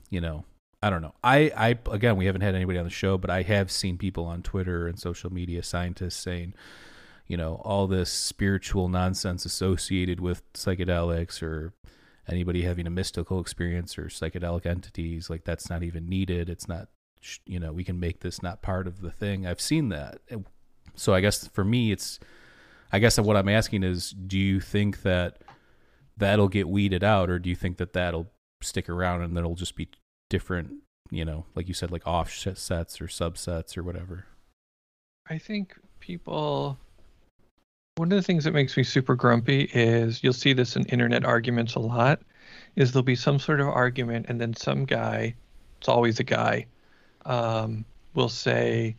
you 0.09 0.21
know, 0.21 0.45
I 0.81 0.89
don't 0.89 1.01
know. 1.01 1.13
I 1.23 1.51
I 1.55 1.77
again, 1.91 2.15
we 2.15 2.25
haven't 2.25 2.41
had 2.41 2.55
anybody 2.55 2.79
on 2.79 2.85
the 2.85 2.91
show, 2.91 3.17
but 3.17 3.29
I 3.29 3.41
have 3.43 3.69
seen 3.69 3.97
people 3.97 4.25
on 4.25 4.41
Twitter 4.41 4.87
and 4.87 4.99
social 4.99 5.31
media, 5.31 5.63
scientists 5.63 6.15
saying, 6.15 6.53
you 7.27 7.35
know, 7.35 7.61
all 7.65 7.87
this 7.87 8.09
spiritual 8.09 8.87
nonsense 8.87 9.45
associated 9.45 10.19
with 10.21 10.41
psychedelics 10.53 11.43
or 11.43 11.73
anybody 12.27 12.63
having 12.63 12.87
a 12.87 12.91
mystical 12.91 13.39
experience 13.39 13.97
or 13.97 14.05
psychedelic 14.05 14.65
entities, 14.65 15.29
like 15.29 15.43
that's 15.43 15.69
not 15.69 15.83
even 15.83 16.07
needed. 16.07 16.49
It's 16.49 16.67
not, 16.67 16.87
you 17.45 17.59
know, 17.59 17.73
we 17.73 17.83
can 17.83 17.99
make 17.99 18.21
this 18.21 18.41
not 18.41 18.61
part 18.61 18.87
of 18.87 19.01
the 19.01 19.11
thing. 19.11 19.45
I've 19.45 19.61
seen 19.61 19.89
that. 19.89 20.19
So 20.95 21.13
I 21.13 21.21
guess 21.21 21.47
for 21.47 21.63
me, 21.63 21.91
it's, 21.91 22.19
I 22.91 22.99
guess 22.99 23.19
what 23.19 23.35
I'm 23.35 23.49
asking 23.49 23.83
is, 23.83 24.11
do 24.11 24.37
you 24.37 24.59
think 24.59 25.01
that 25.01 25.41
that'll 26.17 26.47
get 26.47 26.67
weeded 26.69 27.03
out, 27.03 27.29
or 27.29 27.39
do 27.39 27.49
you 27.49 27.55
think 27.55 27.77
that 27.77 27.93
that'll 27.93 28.27
stick 28.61 28.89
around 28.89 29.21
and 29.21 29.35
that'll 29.35 29.55
just 29.55 29.75
be 29.75 29.89
different, 30.29 30.71
you 31.11 31.25
know, 31.25 31.45
like 31.55 31.67
you 31.67 31.73
said, 31.73 31.91
like 31.91 32.05
offsets 32.05 33.01
or 33.01 33.07
subsets 33.07 33.77
or 33.77 33.83
whatever? 33.83 34.25
I 35.29 35.37
think 35.37 35.77
people. 35.99 36.77
One 37.97 38.11
of 38.11 38.17
the 38.17 38.23
things 38.23 38.43
that 38.43 38.53
makes 38.53 38.75
me 38.75 38.83
super 38.83 39.15
grumpy 39.15 39.69
is 39.73 40.23
you'll 40.23 40.33
see 40.33 40.53
this 40.53 40.75
in 40.75 40.83
internet 40.85 41.23
arguments 41.23 41.75
a 41.75 41.79
lot. 41.79 42.21
Is 42.75 42.91
there'll 42.91 43.03
be 43.03 43.15
some 43.15 43.39
sort 43.39 43.61
of 43.61 43.67
argument 43.67 44.25
and 44.29 44.39
then 44.39 44.53
some 44.53 44.85
guy, 44.85 45.33
it's 45.79 45.87
always 45.87 46.19
a 46.19 46.23
guy, 46.23 46.65
um, 47.25 47.85
will 48.13 48.29
say, 48.29 48.95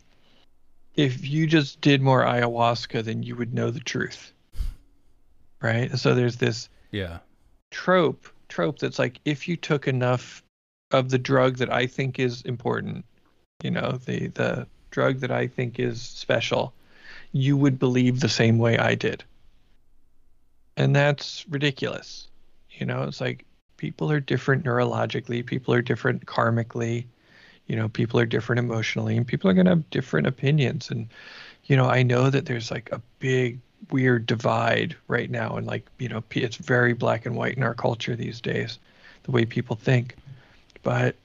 if 0.97 1.27
you 1.27 1.47
just 1.47 1.79
did 1.79 2.01
more 2.01 2.23
ayahuasca, 2.23 3.03
then 3.03 3.23
you 3.23 3.35
would 3.35 3.53
know 3.53 3.71
the 3.71 3.79
truth. 3.79 4.33
Right? 5.61 5.97
So 5.97 6.13
there's 6.13 6.37
this 6.37 6.69
Yeah. 6.91 7.19
trope 7.71 8.27
trope 8.49 8.79
that's 8.79 8.97
like 8.97 9.19
if 9.25 9.47
you 9.47 9.57
took 9.57 9.87
enough 9.87 10.41
of 10.91 11.09
the 11.09 11.17
drug 11.17 11.57
that 11.57 11.71
I 11.71 11.85
think 11.85 12.17
is 12.17 12.41
important, 12.43 13.05
you 13.63 13.71
know, 13.71 13.93
the 14.05 14.27
the 14.27 14.67
drug 14.91 15.19
that 15.19 15.31
I 15.31 15.47
think 15.47 15.79
is 15.79 16.01
special, 16.01 16.73
you 17.31 17.57
would 17.57 17.77
believe 17.77 18.19
the 18.19 18.29
same 18.29 18.57
way 18.57 18.77
I 18.77 18.95
did. 18.95 19.23
And 20.77 20.95
that's 20.95 21.45
ridiculous. 21.49 22.27
You 22.71 22.85
know, 22.85 23.03
it's 23.03 23.19
like 23.19 23.45
people 23.77 24.11
are 24.11 24.19
different 24.19 24.63
neurologically, 24.63 25.45
people 25.45 25.73
are 25.73 25.81
different 25.81 26.25
karmically, 26.25 27.05
you 27.67 27.75
know, 27.75 27.89
people 27.89 28.19
are 28.19 28.25
different 28.25 28.59
emotionally, 28.59 29.17
and 29.17 29.27
people 29.27 29.49
are 29.49 29.53
going 29.53 29.65
to 29.65 29.71
have 29.71 29.89
different 29.89 30.27
opinions. 30.27 30.89
And, 30.89 31.07
you 31.65 31.75
know, 31.75 31.85
I 31.87 32.03
know 32.03 32.29
that 32.29 32.45
there's 32.45 32.71
like 32.71 32.89
a 32.91 33.01
big 33.19 33.59
weird 33.91 34.25
divide 34.25 34.95
right 35.07 35.29
now 35.29 35.55
and 35.55 35.67
like 35.67 35.85
you 35.99 36.09
know 36.09 36.23
it's 36.31 36.57
very 36.57 36.93
black 36.93 37.25
and 37.25 37.35
white 37.35 37.55
in 37.55 37.63
our 37.63 37.75
culture 37.75 38.15
these 38.15 38.41
days 38.41 38.79
the 39.23 39.31
way 39.31 39.45
people 39.45 39.75
think 39.75 40.15
but 40.83 41.15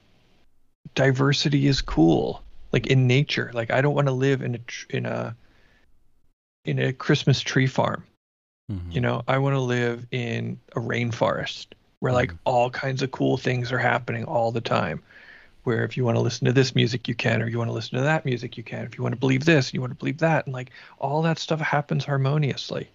diversity 0.95 1.67
is 1.67 1.81
cool 1.81 2.41
like 2.71 2.87
in 2.87 3.07
nature 3.07 3.51
like 3.53 3.71
i 3.71 3.81
don't 3.81 3.95
want 3.95 4.07
to 4.07 4.13
live 4.13 4.41
in 4.41 4.55
a 4.55 4.95
in 4.95 5.05
a 5.05 5.35
in 6.65 6.79
a 6.79 6.93
christmas 6.93 7.41
tree 7.41 7.67
farm 7.67 8.03
Mhm. 8.71 8.93
you 8.93 9.01
know 9.01 9.23
i 9.27 9.37
want 9.37 9.55
to 9.55 9.59
live 9.59 10.05
in 10.11 10.59
a 10.75 10.79
rainforest 10.79 11.67
where 11.99 12.13
like 12.13 12.31
Mhm. 12.31 12.37
all 12.45 12.69
kinds 12.69 13.01
of 13.01 13.11
cool 13.11 13.37
things 13.37 13.71
are 13.71 13.79
happening 13.79 14.23
all 14.25 14.51
the 14.51 14.61
time 14.61 15.01
where 15.63 15.83
if 15.83 15.95
you 15.97 16.03
want 16.03 16.15
to 16.15 16.21
listen 16.21 16.45
to 16.45 16.53
this 16.53 16.75
music 16.75 17.07
you 17.07 17.15
can 17.15 17.41
or 17.41 17.47
you 17.47 17.57
want 17.57 17.69
to 17.69 17.73
listen 17.73 17.97
to 17.97 18.03
that 18.03 18.25
music 18.25 18.57
you 18.57 18.63
can. 18.63 18.85
If 18.85 18.97
you 18.97 19.03
want 19.03 19.13
to 19.13 19.19
believe 19.19 19.45
this 19.45 19.73
you 19.73 19.81
want 19.81 19.91
to 19.91 19.99
believe 19.99 20.19
that 20.19 20.45
and 20.45 20.53
like 20.53 20.71
all 20.99 21.21
that 21.23 21.39
stuff 21.39 21.59
happens 21.59 22.05
harmoniously. 22.05 22.89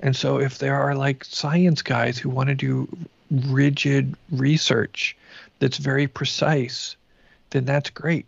And 0.00 0.14
so 0.14 0.38
if 0.38 0.58
there 0.58 0.76
are 0.76 0.94
like 0.94 1.24
science 1.24 1.82
guys 1.82 2.18
who 2.18 2.30
want 2.30 2.48
to 2.48 2.54
do 2.54 2.88
rigid 3.30 4.14
research 4.30 5.16
that's 5.58 5.76
very 5.76 6.06
precise 6.06 6.96
then 7.50 7.64
that's 7.64 7.90
great. 7.90 8.26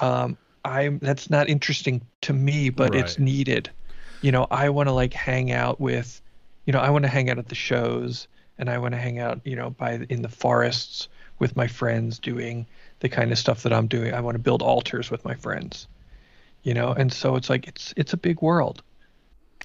Um, 0.00 0.36
I'm 0.64 0.98
that's 0.98 1.30
not 1.30 1.48
interesting 1.48 2.00
to 2.22 2.32
me, 2.32 2.70
but 2.70 2.94
it's 2.94 3.18
needed. 3.18 3.70
You 4.20 4.32
know, 4.32 4.46
I 4.50 4.68
want 4.68 4.88
to 4.88 4.92
like 4.92 5.12
hang 5.12 5.52
out 5.52 5.80
with, 5.80 6.20
you 6.66 6.72
know, 6.72 6.80
I 6.80 6.90
want 6.90 7.04
to 7.04 7.08
hang 7.08 7.30
out 7.30 7.38
at 7.38 7.48
the 7.48 7.54
shows, 7.54 8.28
and 8.58 8.68
I 8.68 8.78
want 8.78 8.92
to 8.92 8.98
hang 8.98 9.18
out, 9.18 9.40
you 9.44 9.56
know, 9.56 9.70
by 9.70 10.06
in 10.08 10.22
the 10.22 10.28
forests 10.28 11.08
with 11.38 11.56
my 11.56 11.66
friends 11.66 12.18
doing 12.18 12.66
the 13.00 13.08
kind 13.08 13.30
of 13.32 13.38
stuff 13.38 13.62
that 13.62 13.72
I'm 13.72 13.86
doing. 13.86 14.12
I 14.14 14.20
want 14.20 14.34
to 14.34 14.38
build 14.40 14.62
altars 14.62 15.10
with 15.10 15.24
my 15.24 15.34
friends, 15.34 15.86
you 16.62 16.74
know, 16.74 16.92
and 16.92 17.12
so 17.12 17.36
it's 17.36 17.48
like 17.50 17.66
it's 17.68 17.94
it's 17.96 18.12
a 18.12 18.16
big 18.16 18.42
world, 18.42 18.82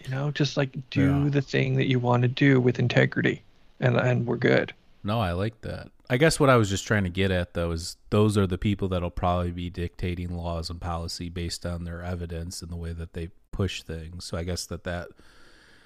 you 0.04 0.10
know, 0.10 0.32
just 0.32 0.58
like 0.58 0.72
do 0.90 1.24
Yeah. 1.24 1.30
the 1.30 1.42
thing 1.42 1.76
that 1.76 1.88
you 1.88 2.00
want 2.00 2.22
to 2.24 2.28
do 2.28 2.60
with 2.62 2.80
integrity, 2.80 3.42
and 3.80 3.98
and 3.98 4.26
we're 4.28 4.38
good. 4.38 4.74
No, 5.04 5.20
I 5.20 5.32
like 5.34 5.62
that. 5.62 5.90
I 6.10 6.18
guess 6.18 6.40
what 6.40 6.50
I 6.50 6.58
was 6.58 6.70
just 6.70 6.86
trying 6.86 7.04
to 7.06 7.10
get 7.10 7.32
at 7.32 7.54
though 7.54 7.72
is 7.72 7.98
those 8.10 8.38
are 8.38 8.46
the 8.48 8.58
people 8.58 8.88
that'll 8.88 9.10
probably 9.10 9.52
be 9.52 9.70
dictating 9.70 10.36
laws 10.38 10.70
and 10.70 10.80
policy 10.80 11.30
based 11.30 11.66
on 11.66 11.84
their 11.86 12.04
evidence 12.04 12.62
and 12.62 12.72
the 12.72 12.76
way 12.76 12.94
that 12.94 13.14
they 13.14 13.30
push 13.52 13.84
things. 13.84 14.26
So 14.26 14.38
I 14.38 14.44
guess 14.44 14.66
that 14.68 14.84
that 14.84 15.08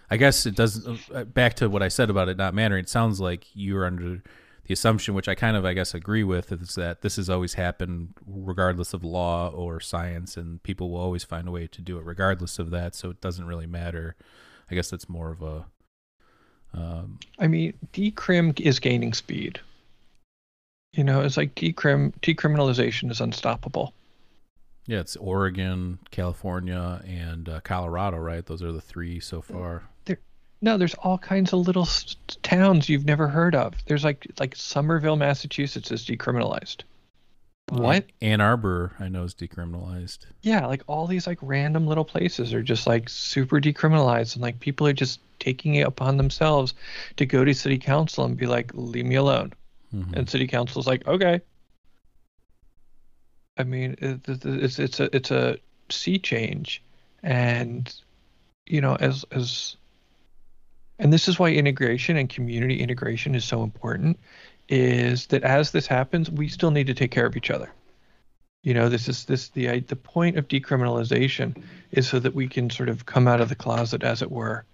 I 0.10 0.18
guess 0.18 0.46
it 0.46 0.56
doesn't 0.56 1.00
uh, 1.14 1.24
back 1.26 1.54
to 1.56 1.70
what 1.70 1.82
I 1.84 1.88
said 1.88 2.10
about 2.10 2.30
it 2.30 2.38
not 2.38 2.54
mattering. 2.54 2.84
It 2.84 2.90
sounds 2.90 3.20
like 3.20 3.46
you're 3.54 3.86
under 3.86 4.22
the 4.68 4.74
assumption 4.74 5.14
which 5.14 5.28
I 5.28 5.36
kind 5.36 5.58
of 5.58 5.66
I 5.66 5.74
guess 5.74 5.94
agree 5.94 6.24
with 6.24 6.52
is 6.52 6.76
that 6.76 7.02
this 7.02 7.16
has 7.16 7.30
always 7.30 7.56
happened 7.56 8.14
regardless 8.26 8.94
of 8.94 9.04
law 9.04 9.50
or 9.50 9.80
science 9.80 10.38
and 10.38 10.62
people 10.64 10.92
will 10.92 11.00
always 11.00 11.24
find 11.24 11.48
a 11.48 11.52
way 11.52 11.68
to 11.68 11.82
do 11.82 11.98
it 11.98 12.06
regardless 12.06 12.60
of 12.60 12.70
that, 12.72 12.94
so 12.94 13.10
it 13.10 13.22
doesn't 13.22 13.48
really 13.48 13.68
matter. 13.68 14.16
I 14.70 14.76
guess 14.76 14.90
that's 14.90 15.10
more 15.10 15.32
of 15.32 15.42
a 15.42 15.66
um, 16.74 17.20
I 17.40 17.48
mean, 17.48 17.74
decrim 17.94 18.60
is 18.60 18.80
gaining 18.80 19.14
speed. 19.14 19.60
You 20.94 21.04
know, 21.04 21.22
it's 21.22 21.38
like 21.38 21.56
decrim 21.56 22.14
decriminalization 22.22 23.10
is 23.10 23.22
unstoppable. 23.22 23.94
Yeah, 24.86 25.00
it's 25.00 25.16
Oregon, 25.18 26.00
California, 26.12 27.02
and 27.06 27.50
uh, 27.50 27.60
Colorado, 27.62 28.18
right? 28.18 28.46
Those 28.46 28.64
are 28.64 28.72
the 28.72 28.82
three 28.82 29.20
so 29.20 29.42
far. 29.42 29.84
No, 30.62 30.78
there's 30.78 30.96
all 30.96 31.18
kinds 31.18 31.54
of 31.54 31.60
little 31.60 31.88
towns 32.42 32.90
you've 32.90 33.06
never 33.06 33.28
heard 33.28 33.54
of. 33.56 33.74
There's 33.86 34.04
like 34.04 34.26
like 34.40 34.56
Somerville, 34.56 35.16
Massachusetts 35.16 35.92
is 35.92 36.06
decriminalized. 36.06 36.82
What? 37.70 38.06
Ann 38.22 38.40
Arbor, 38.40 38.94
I 38.98 39.10
know, 39.10 39.24
is 39.24 39.36
decriminalized. 39.36 40.20
Yeah, 40.42 40.66
like 40.66 40.84
all 40.88 41.06
these 41.06 41.28
like 41.28 41.38
random 41.42 41.86
little 41.86 42.06
places 42.06 42.54
are 42.54 42.64
just 42.64 42.88
like 42.88 43.10
super 43.10 43.60
decriminalized 43.60 44.34
and 44.36 44.42
like 44.42 44.60
people 44.62 44.88
are 44.88 44.94
just 44.94 45.20
taking 45.40 45.76
it 45.76 45.86
upon 45.86 46.18
themselves 46.18 46.74
to 47.18 47.26
go 47.26 47.44
to 47.46 47.54
city 47.54 47.78
council 47.78 48.24
and 48.26 48.38
be 48.38 48.48
like, 48.48 48.72
"Leave 48.74 49.06
me 49.06 49.16
alone." 49.16 49.54
Mhm. 49.94 50.14
and 50.18 50.30
city 50.30 50.48
council's 50.48 50.86
like 50.86 51.08
okay 51.08 51.40
i 53.58 53.64
mean 53.64 53.96
it, 54.00 54.20
it- 54.28 54.46
it's 54.46 54.80
it's 54.80 55.00
a 55.00 55.16
it's 55.16 55.32
a 55.32 55.58
sea 55.90 56.20
change 56.20 56.84
and 57.24 57.94
you 58.66 58.82
know 58.82 58.96
as 58.98 59.24
as 59.32 59.77
and 61.00 61.14
this 61.14 61.28
is 61.28 61.40
why 61.40 61.50
integration 61.50 62.18
and 62.18 62.30
community 62.30 62.82
integration 62.82 63.36
is 63.36 63.46
so 63.46 63.64
important 63.64 64.18
is 64.70 65.28
that 65.28 65.44
as 65.44 65.72
this 65.72 65.88
happens 65.88 66.30
we 66.30 66.48
still 66.48 66.72
need 66.72 66.88
to 66.88 66.94
take 66.94 67.12
care 67.12 67.26
of 67.26 67.38
each 67.38 67.52
other 67.52 67.70
you 68.64 68.74
know 68.74 68.90
this 68.90 69.08
is 69.08 69.26
this 69.26 69.50
the 69.50 69.80
the 69.82 69.96
point 69.96 70.38
of 70.38 70.48
decriminalization 70.48 71.64
is 71.92 72.08
so 72.08 72.20
that 72.20 72.36
we 72.36 72.48
can 72.48 72.70
sort 72.70 72.90
of 72.90 73.06
come 73.06 73.28
out 73.28 73.42
of 73.42 73.50
the 73.50 73.56
closet 73.56 74.04
as 74.04 74.22
it 74.22 74.32
were 74.32 74.66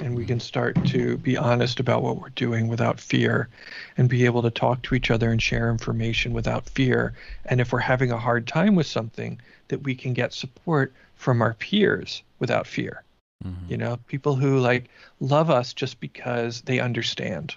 and 0.00 0.14
we 0.14 0.24
can 0.24 0.40
start 0.40 0.76
to 0.86 1.16
be 1.18 1.36
honest 1.36 1.80
about 1.80 2.02
what 2.02 2.20
we're 2.20 2.28
doing 2.30 2.68
without 2.68 3.00
fear 3.00 3.48
and 3.96 4.08
be 4.08 4.24
able 4.24 4.42
to 4.42 4.50
talk 4.50 4.82
to 4.82 4.94
each 4.94 5.10
other 5.10 5.30
and 5.30 5.42
share 5.42 5.70
information 5.70 6.32
without 6.32 6.68
fear. 6.68 7.14
And 7.46 7.60
if 7.60 7.72
we're 7.72 7.80
having 7.80 8.12
a 8.12 8.18
hard 8.18 8.46
time 8.46 8.74
with 8.74 8.86
something, 8.86 9.40
that 9.68 9.82
we 9.82 9.94
can 9.94 10.12
get 10.12 10.32
support 10.32 10.92
from 11.16 11.42
our 11.42 11.54
peers 11.54 12.22
without 12.38 12.66
fear. 12.66 13.02
Mhm. 13.44 13.70
You 13.70 13.76
know, 13.76 13.98
people 14.06 14.34
who 14.34 14.58
like 14.58 14.88
love 15.20 15.50
us 15.50 15.72
just 15.72 16.00
because 16.00 16.62
they 16.62 16.80
understand. 16.80 17.54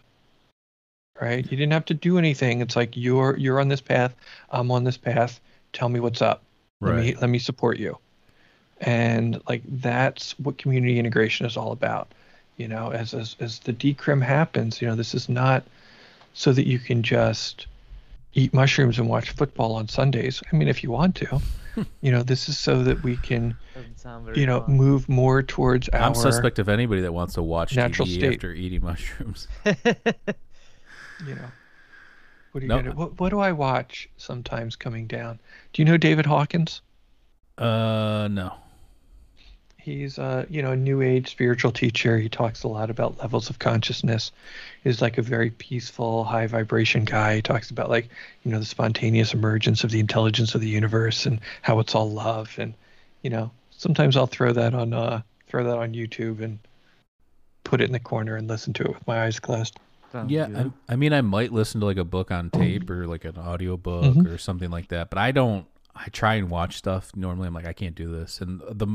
Right? 1.19 1.43
You 1.49 1.57
didn't 1.57 1.73
have 1.73 1.85
to 1.85 1.93
do 1.93 2.17
anything. 2.17 2.61
It's 2.61 2.75
like 2.75 2.97
you're 2.97 3.37
you're 3.37 3.59
on 3.59 3.67
this 3.67 3.81
path, 3.81 4.15
I'm 4.49 4.71
on 4.71 4.83
this 4.83 4.97
path. 4.97 5.39
Tell 5.73 5.89
me 5.89 5.99
what's 5.99 6.21
up. 6.21 6.43
Let 6.81 6.95
me 6.95 7.15
let 7.15 7.29
me 7.29 7.39
support 7.39 7.77
you. 7.77 7.97
And 8.79 9.39
like 9.47 9.61
that's 9.67 10.37
what 10.39 10.57
community 10.57 10.97
integration 10.97 11.45
is 11.45 11.57
all 11.57 11.71
about. 11.71 12.11
You 12.57 12.67
know, 12.67 12.91
as 12.91 13.13
as 13.13 13.35
as 13.39 13.59
the 13.59 13.73
decrim 13.73 14.21
happens, 14.23 14.81
you 14.81 14.87
know, 14.87 14.95
this 14.95 15.13
is 15.13 15.29
not 15.29 15.63
so 16.33 16.53
that 16.53 16.67
you 16.67 16.79
can 16.79 17.03
just 17.03 17.67
eat 18.33 18.53
mushrooms 18.53 18.97
and 18.97 19.07
watch 19.07 19.31
football 19.31 19.73
on 19.73 19.87
Sundays. 19.87 20.41
I 20.51 20.55
mean, 20.55 20.67
if 20.67 20.83
you 20.83 20.91
want 20.91 21.15
to, 21.17 21.41
you 22.01 22.11
know, 22.11 22.23
this 22.23 22.49
is 22.49 22.57
so 22.57 22.83
that 22.83 23.01
we 23.03 23.17
can, 23.17 23.55
Doesn't 23.73 23.99
sound 23.99 24.25
very 24.25 24.39
you 24.39 24.45
know, 24.45 24.61
fun. 24.61 24.75
move 24.77 25.07
more 25.09 25.41
towards 25.43 25.89
our 25.89 26.01
I'm 26.01 26.15
suspect 26.15 26.59
of 26.59 26.69
anybody 26.69 27.01
that 27.01 27.13
wants 27.13 27.33
to 27.35 27.41
watch 27.43 27.75
natural 27.75 28.07
TV 28.07 28.13
state. 28.15 28.33
after 28.35 28.53
eating 28.53 28.81
mushrooms. 28.83 29.47
you 29.65 29.75
know. 31.35 31.51
What 32.51 32.61
are 32.61 32.65
you 32.65 32.67
No. 32.67 32.81
gonna 32.81 32.95
what, 32.95 33.19
what 33.19 33.29
do 33.29 33.39
I 33.39 33.51
watch 33.53 34.09
sometimes 34.17 34.75
coming 34.75 35.07
down? 35.07 35.39
Do 35.73 35.81
you 35.81 35.85
know 35.85 35.97
David 35.97 36.25
Hawkins? 36.25 36.81
Uh, 37.57 38.27
no. 38.31 38.53
He's 39.81 40.19
uh, 40.19 40.45
you 40.49 40.61
know, 40.61 40.71
a 40.71 40.75
new 40.75 41.01
age 41.01 41.31
spiritual 41.31 41.71
teacher. 41.71 42.17
He 42.19 42.29
talks 42.29 42.63
a 42.63 42.67
lot 42.67 42.89
about 42.89 43.17
levels 43.19 43.49
of 43.49 43.59
consciousness. 43.59 44.31
Is 44.83 45.01
like 45.01 45.17
a 45.17 45.21
very 45.21 45.49
peaceful, 45.51 46.23
high 46.23 46.47
vibration 46.47 47.03
guy. 47.05 47.35
He 47.35 47.41
talks 47.41 47.69
about 47.71 47.89
like, 47.89 48.09
you 48.43 48.51
know, 48.51 48.59
the 48.59 48.65
spontaneous 48.65 49.33
emergence 49.33 49.83
of 49.83 49.91
the 49.91 49.99
intelligence 49.99 50.53
of 50.55 50.61
the 50.61 50.67
universe 50.69 51.25
and 51.25 51.39
how 51.61 51.79
it's 51.79 51.95
all 51.95 52.09
love 52.11 52.53
and 52.57 52.73
you 53.23 53.29
know, 53.29 53.51
sometimes 53.71 54.17
I'll 54.17 54.25
throw 54.27 54.51
that 54.53 54.73
on 54.73 54.93
uh 54.93 55.21
throw 55.47 55.63
that 55.63 55.77
on 55.77 55.93
YouTube 55.93 56.41
and 56.41 56.59
put 57.63 57.81
it 57.81 57.85
in 57.85 57.91
the 57.91 57.99
corner 57.99 58.35
and 58.35 58.47
listen 58.47 58.73
to 58.73 58.83
it 58.83 58.89
with 58.93 59.05
my 59.07 59.23
eyes 59.23 59.39
closed. 59.39 59.79
Sounds 60.11 60.31
Yeah. 60.31 60.47
I, 60.89 60.93
I 60.93 60.95
mean, 60.95 61.13
I 61.13 61.21
might 61.21 61.51
listen 61.51 61.79
to 61.81 61.85
like 61.85 61.97
a 61.97 62.03
book 62.03 62.31
on 62.31 62.49
tape 62.49 62.89
or 62.89 63.05
like 63.07 63.25
an 63.25 63.37
audio 63.37 63.77
book 63.77 64.15
Mhm. 64.15 64.33
or 64.33 64.37
something 64.37 64.69
like 64.71 64.87
that, 64.89 65.09
but 65.09 65.17
I 65.19 65.31
don't. 65.31 65.65
I 65.93 66.07
try 66.07 66.35
and 66.35 66.49
watch 66.49 66.77
stuff. 66.77 67.11
Normally, 67.15 67.47
I'm 67.47 67.53
like, 67.53 67.65
I 67.65 67.73
can't 67.73 67.95
do 67.95 68.09
this, 68.11 68.39
and 68.39 68.61
the 68.69 68.87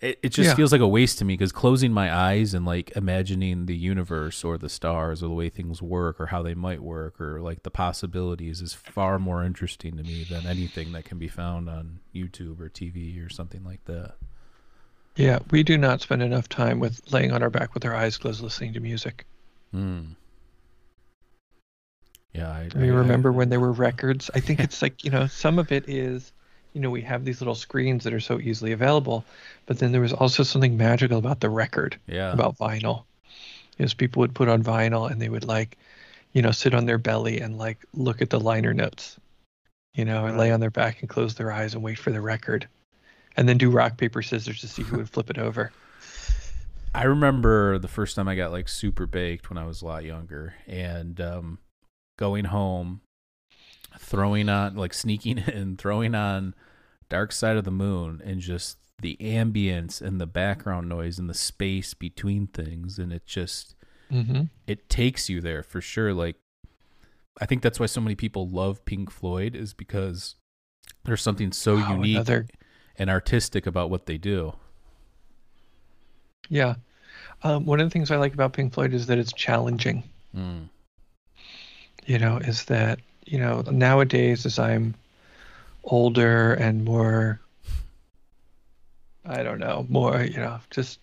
it, 0.00 0.18
it 0.22 0.28
just 0.30 0.48
Yeah. 0.48 0.54
feels 0.54 0.72
like 0.72 0.80
a 0.80 0.88
waste 0.88 1.18
to 1.18 1.24
me 1.24 1.34
because 1.34 1.52
closing 1.52 1.92
my 1.92 2.14
eyes 2.14 2.54
and 2.54 2.64
like 2.64 2.90
imagining 2.96 3.66
the 3.66 3.76
universe 3.76 4.42
or 4.44 4.56
the 4.56 4.68
stars 4.68 5.22
or 5.22 5.28
the 5.28 5.34
way 5.34 5.48
things 5.50 5.82
work 5.82 6.20
or 6.20 6.26
how 6.26 6.42
they 6.42 6.54
might 6.54 6.82
work 6.82 7.20
or 7.20 7.40
like 7.40 7.62
the 7.64 7.70
possibilities 7.70 8.60
is 8.62 8.72
far 8.72 9.18
more 9.18 9.44
interesting 9.44 9.96
to 9.98 10.02
me 10.02 10.24
than 10.24 10.46
anything 10.46 10.92
that 10.92 11.04
can 11.04 11.18
be 11.18 11.28
found 11.28 11.68
on 11.68 12.00
YouTube 12.14 12.60
or 12.60 12.68
TV 12.70 13.24
or 13.24 13.28
something 13.28 13.62
like 13.64 13.84
that. 13.84 14.14
Yeah, 15.16 15.40
we 15.50 15.62
do 15.62 15.76
not 15.76 16.00
spend 16.00 16.22
enough 16.22 16.48
time 16.48 16.80
with 16.80 17.00
laying 17.12 17.32
on 17.32 17.42
our 17.42 17.50
back 17.50 17.74
with 17.74 17.84
our 17.84 17.94
eyes 17.94 18.16
closed 18.16 18.42
listening 18.42 18.72
to 18.74 18.80
music. 18.80 19.26
Hmm. 19.72 20.00
Yeah, 22.32 22.48
I, 22.48 22.68
I- 22.74 22.78
I- 22.78 22.86
remember 22.86 23.32
when 23.32 23.48
there 23.48 23.60
were 23.60 23.72
records? 23.72 24.30
I 24.34 24.40
think 24.40 24.60
it's 24.60 24.80
like, 24.82 25.04
you 25.04 25.10
know, 25.10 25.26
some 25.26 25.58
of 25.58 25.72
it 25.72 25.88
is, 25.88 26.32
you 26.72 26.80
know, 26.80 26.90
we 26.90 27.02
have 27.02 27.24
these 27.24 27.40
little 27.40 27.54
screens 27.54 28.04
that 28.04 28.12
are 28.12 28.20
so 28.20 28.38
easily 28.38 28.72
available, 28.72 29.24
but 29.66 29.78
then 29.78 29.92
there 29.92 30.00
was 30.00 30.12
also 30.12 30.42
something 30.42 30.76
magical 30.76 31.18
about 31.18 31.40
the 31.40 31.50
record, 31.50 31.98
Yeah. 32.06 32.32
about 32.32 32.56
vinyl. 32.58 33.04
Is 33.78 33.94
people 33.94 34.20
would 34.20 34.34
put 34.34 34.48
on 34.48 34.62
vinyl 34.62 35.10
and 35.10 35.20
they 35.20 35.30
would 35.30 35.44
like, 35.44 35.78
you 36.32 36.42
know, 36.42 36.50
sit 36.50 36.74
on 36.74 36.86
their 36.86 36.98
belly 36.98 37.40
and 37.40 37.56
like 37.58 37.78
look 37.94 38.20
at 38.20 38.30
the 38.30 38.38
liner 38.38 38.74
notes, 38.74 39.18
you 39.94 40.04
know, 40.04 40.26
and 40.26 40.36
lay 40.36 40.52
on 40.52 40.60
their 40.60 40.70
back 40.70 41.00
and 41.00 41.08
close 41.08 41.34
their 41.34 41.50
eyes 41.50 41.74
and 41.74 41.82
wait 41.82 41.98
for 41.98 42.10
the 42.10 42.20
record. 42.20 42.68
And 43.36 43.48
then 43.48 43.58
do 43.58 43.70
rock, 43.70 43.96
paper, 43.96 44.22
scissors 44.22 44.60
to 44.60 44.68
see 44.68 44.82
who 44.82 44.98
would 44.98 45.08
flip 45.08 45.30
it 45.30 45.38
over. 45.38 45.72
I 46.94 47.04
remember 47.04 47.78
the 47.78 47.88
first 47.88 48.16
time 48.16 48.28
I 48.28 48.34
got 48.34 48.50
like 48.50 48.68
super 48.68 49.06
baked 49.06 49.48
when 49.48 49.56
I 49.56 49.64
was 49.64 49.80
a 49.80 49.86
lot 49.86 50.04
younger 50.04 50.54
and 50.66 51.20
um, 51.20 51.58
going 52.18 52.44
home, 52.44 53.00
throwing 53.98 54.48
on, 54.48 54.76
like 54.76 54.94
sneaking 54.94 55.38
in, 55.46 55.76
throwing 55.76 56.14
on 56.14 56.54
Dark 57.08 57.32
Side 57.32 57.56
of 57.56 57.64
the 57.64 57.70
Moon 57.70 58.20
and 58.24 58.40
just 58.40 58.78
the 59.00 59.16
ambience 59.20 60.00
and 60.02 60.20
the 60.20 60.26
background 60.26 60.88
noise 60.88 61.18
and 61.18 61.28
the 61.28 61.34
space 61.34 61.94
between 61.94 62.46
things. 62.46 62.98
And 62.98 63.12
it 63.12 63.26
just, 63.26 63.74
hmm 64.10 64.42
it 64.66 64.88
takes 64.88 65.28
you 65.28 65.40
there 65.40 65.62
for 65.62 65.80
sure. 65.80 66.12
Like, 66.12 66.36
I 67.40 67.46
think 67.46 67.62
that's 67.62 67.80
why 67.80 67.86
so 67.86 68.00
many 68.00 68.14
people 68.14 68.48
love 68.48 68.84
Pink 68.84 69.10
Floyd 69.10 69.54
is 69.56 69.72
because 69.74 70.34
there's 71.04 71.22
something 71.22 71.52
so 71.52 71.76
Wow, 71.76 71.94
unique 71.94 72.16
another- 72.16 72.46
and 72.96 73.08
artistic 73.08 73.66
about 73.66 73.88
what 73.90 74.06
they 74.06 74.18
do. 74.18 74.52
Yeah. 76.48 76.74
Um, 77.42 77.64
one 77.64 77.80
of 77.80 77.86
the 77.86 77.90
things 77.90 78.10
I 78.10 78.16
like 78.16 78.34
about 78.34 78.52
Pink 78.52 78.74
Floyd 78.74 78.92
is 78.92 79.06
that 79.06 79.18
it's 79.18 79.32
challenging. 79.32 80.04
Mm. 80.36 80.68
you 82.06 82.18
know, 82.18 82.36
is 82.38 82.64
that, 82.66 83.00
you 83.30 83.38
know, 83.38 83.62
nowadays 83.62 84.44
as 84.44 84.58
I'm 84.58 84.94
older 85.84 86.52
and 86.52 86.84
more, 86.84 87.40
I 89.24 89.42
don't 89.42 89.60
know, 89.60 89.86
more, 89.88 90.20
you 90.22 90.38
know, 90.38 90.58
just 90.70 90.98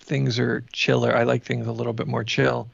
things 0.00 0.38
are 0.38 0.64
chiller. 0.72 1.14
I 1.14 1.24
like 1.24 1.44
things 1.44 1.66
a 1.66 1.72
little 1.72 1.92
bit 1.92 2.06
more 2.06 2.24
chill. 2.24 2.68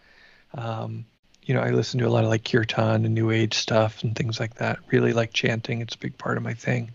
Um, 0.54 1.04
you 1.42 1.54
know, 1.54 1.60
I 1.60 1.70
listen 1.70 1.98
to 2.00 2.06
a 2.06 2.08
lot 2.08 2.22
of 2.24 2.30
like 2.30 2.44
kirtan 2.50 3.04
and 3.04 3.14
new 3.14 3.30
age 3.30 3.54
stuff 3.54 4.04
and 4.04 4.14
things 4.14 4.38
like 4.38 4.54
that. 4.54 4.78
Really 4.92 5.12
like 5.12 5.32
chanting. 5.32 5.80
It's 5.80 5.96
a 5.96 5.98
big 5.98 6.16
part 6.16 6.36
of 6.36 6.44
my 6.44 6.54
thing. 6.54 6.92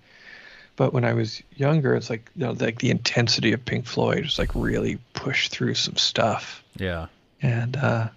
But 0.78 0.94
when 0.94 1.04
I 1.04 1.14
was 1.14 1.44
younger, 1.58 1.94
it's 1.96 2.10
like 2.10 2.32
you 2.36 2.46
know, 2.46 2.54
like 2.54 2.80
the 2.80 2.90
intensity 2.92 3.52
of 3.52 3.66
Pink 3.66 3.86
Floyd 3.86 4.22
was 4.24 4.40
like 4.40 4.56
really 4.56 4.98
pushed 5.14 5.52
through 5.52 5.74
some 5.74 5.98
stuff, 5.98 6.64
Yeah. 6.78 7.08
and 7.42 7.76
uh, 7.76 8.08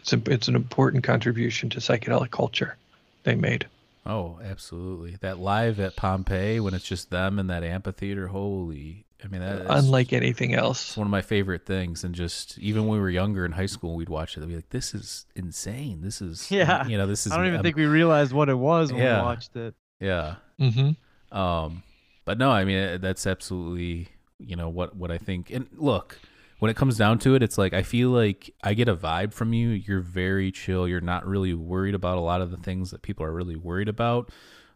it's 0.00 0.12
a, 0.12 0.20
it's 0.26 0.48
an 0.48 0.56
important 0.56 1.04
contribution 1.04 1.70
to 1.70 1.80
psychedelic 1.80 2.30
culture 2.30 2.76
they 3.24 3.34
made. 3.34 3.66
Oh, 4.06 4.38
absolutely. 4.42 5.16
That 5.20 5.38
live 5.38 5.78
at 5.78 5.94
Pompeii 5.96 6.58
when 6.60 6.74
it's 6.74 6.84
just 6.84 7.10
them 7.10 7.38
in 7.38 7.48
that 7.48 7.62
amphitheater. 7.62 8.28
Holy. 8.28 9.04
I 9.22 9.28
mean, 9.28 9.42
that, 9.42 9.68
that's 9.68 9.84
Unlike 9.84 10.14
anything 10.14 10.54
else. 10.54 10.88
it's 10.88 10.96
one 10.96 11.06
of 11.06 11.10
my 11.10 11.20
favorite 11.20 11.66
things. 11.66 12.02
And 12.04 12.14
just 12.14 12.58
even 12.58 12.86
when 12.86 12.92
we 12.96 13.00
were 13.00 13.10
younger 13.10 13.44
in 13.44 13.52
high 13.52 13.66
school, 13.66 13.94
we'd 13.94 14.08
watch 14.08 14.36
it. 14.36 14.40
We'd 14.40 14.48
be 14.48 14.54
like, 14.56 14.70
this 14.70 14.94
is 14.94 15.26
insane. 15.36 16.00
This 16.02 16.22
is, 16.22 16.50
Yeah. 16.50 16.86
you 16.86 16.96
know, 16.96 17.06
this 17.06 17.26
is, 17.26 17.32
I 17.32 17.36
don't 17.36 17.46
even 17.46 17.58
um, 17.58 17.62
think 17.62 17.76
we 17.76 17.84
realized 17.84 18.32
what 18.32 18.48
it 18.48 18.54
was 18.54 18.90
when 18.92 19.02
Yeah. 19.02 19.20
we 19.20 19.26
watched 19.26 19.54
it. 19.56 19.74
yeah. 20.00 20.36
hmm 20.58 20.92
Um, 21.36 21.82
but 22.24 22.38
no, 22.38 22.50
I 22.50 22.64
mean 22.64 23.00
that's 23.00 23.26
absolutely 23.26 24.08
you 24.38 24.56
know 24.56 24.68
what 24.70 24.96
what 24.96 25.10
I 25.10 25.18
think. 25.18 25.50
And 25.50 25.66
look, 25.76 26.18
when 26.60 26.70
it 26.70 26.76
comes 26.76 26.96
down 26.96 27.18
to 27.20 27.34
it, 27.34 27.42
it's 27.42 27.58
like 27.58 27.72
I 27.74 27.82
feel 27.82 28.10
like 28.10 28.54
I 28.62 28.74
get 28.74 28.88
a 28.88 28.94
vibe 28.94 29.32
from 29.32 29.52
you. 29.52 29.70
You're 29.70 30.00
very 30.00 30.52
chill. 30.52 30.86
You're 30.86 31.00
not 31.00 31.26
really 31.26 31.54
worried 31.54 31.94
about 31.94 32.18
a 32.18 32.20
lot 32.20 32.42
of 32.42 32.50
the 32.50 32.58
things 32.58 32.90
that 32.92 33.02
people 33.02 33.24
are 33.24 33.32
really 33.32 33.56
worried 33.56 33.88
about. 33.88 34.30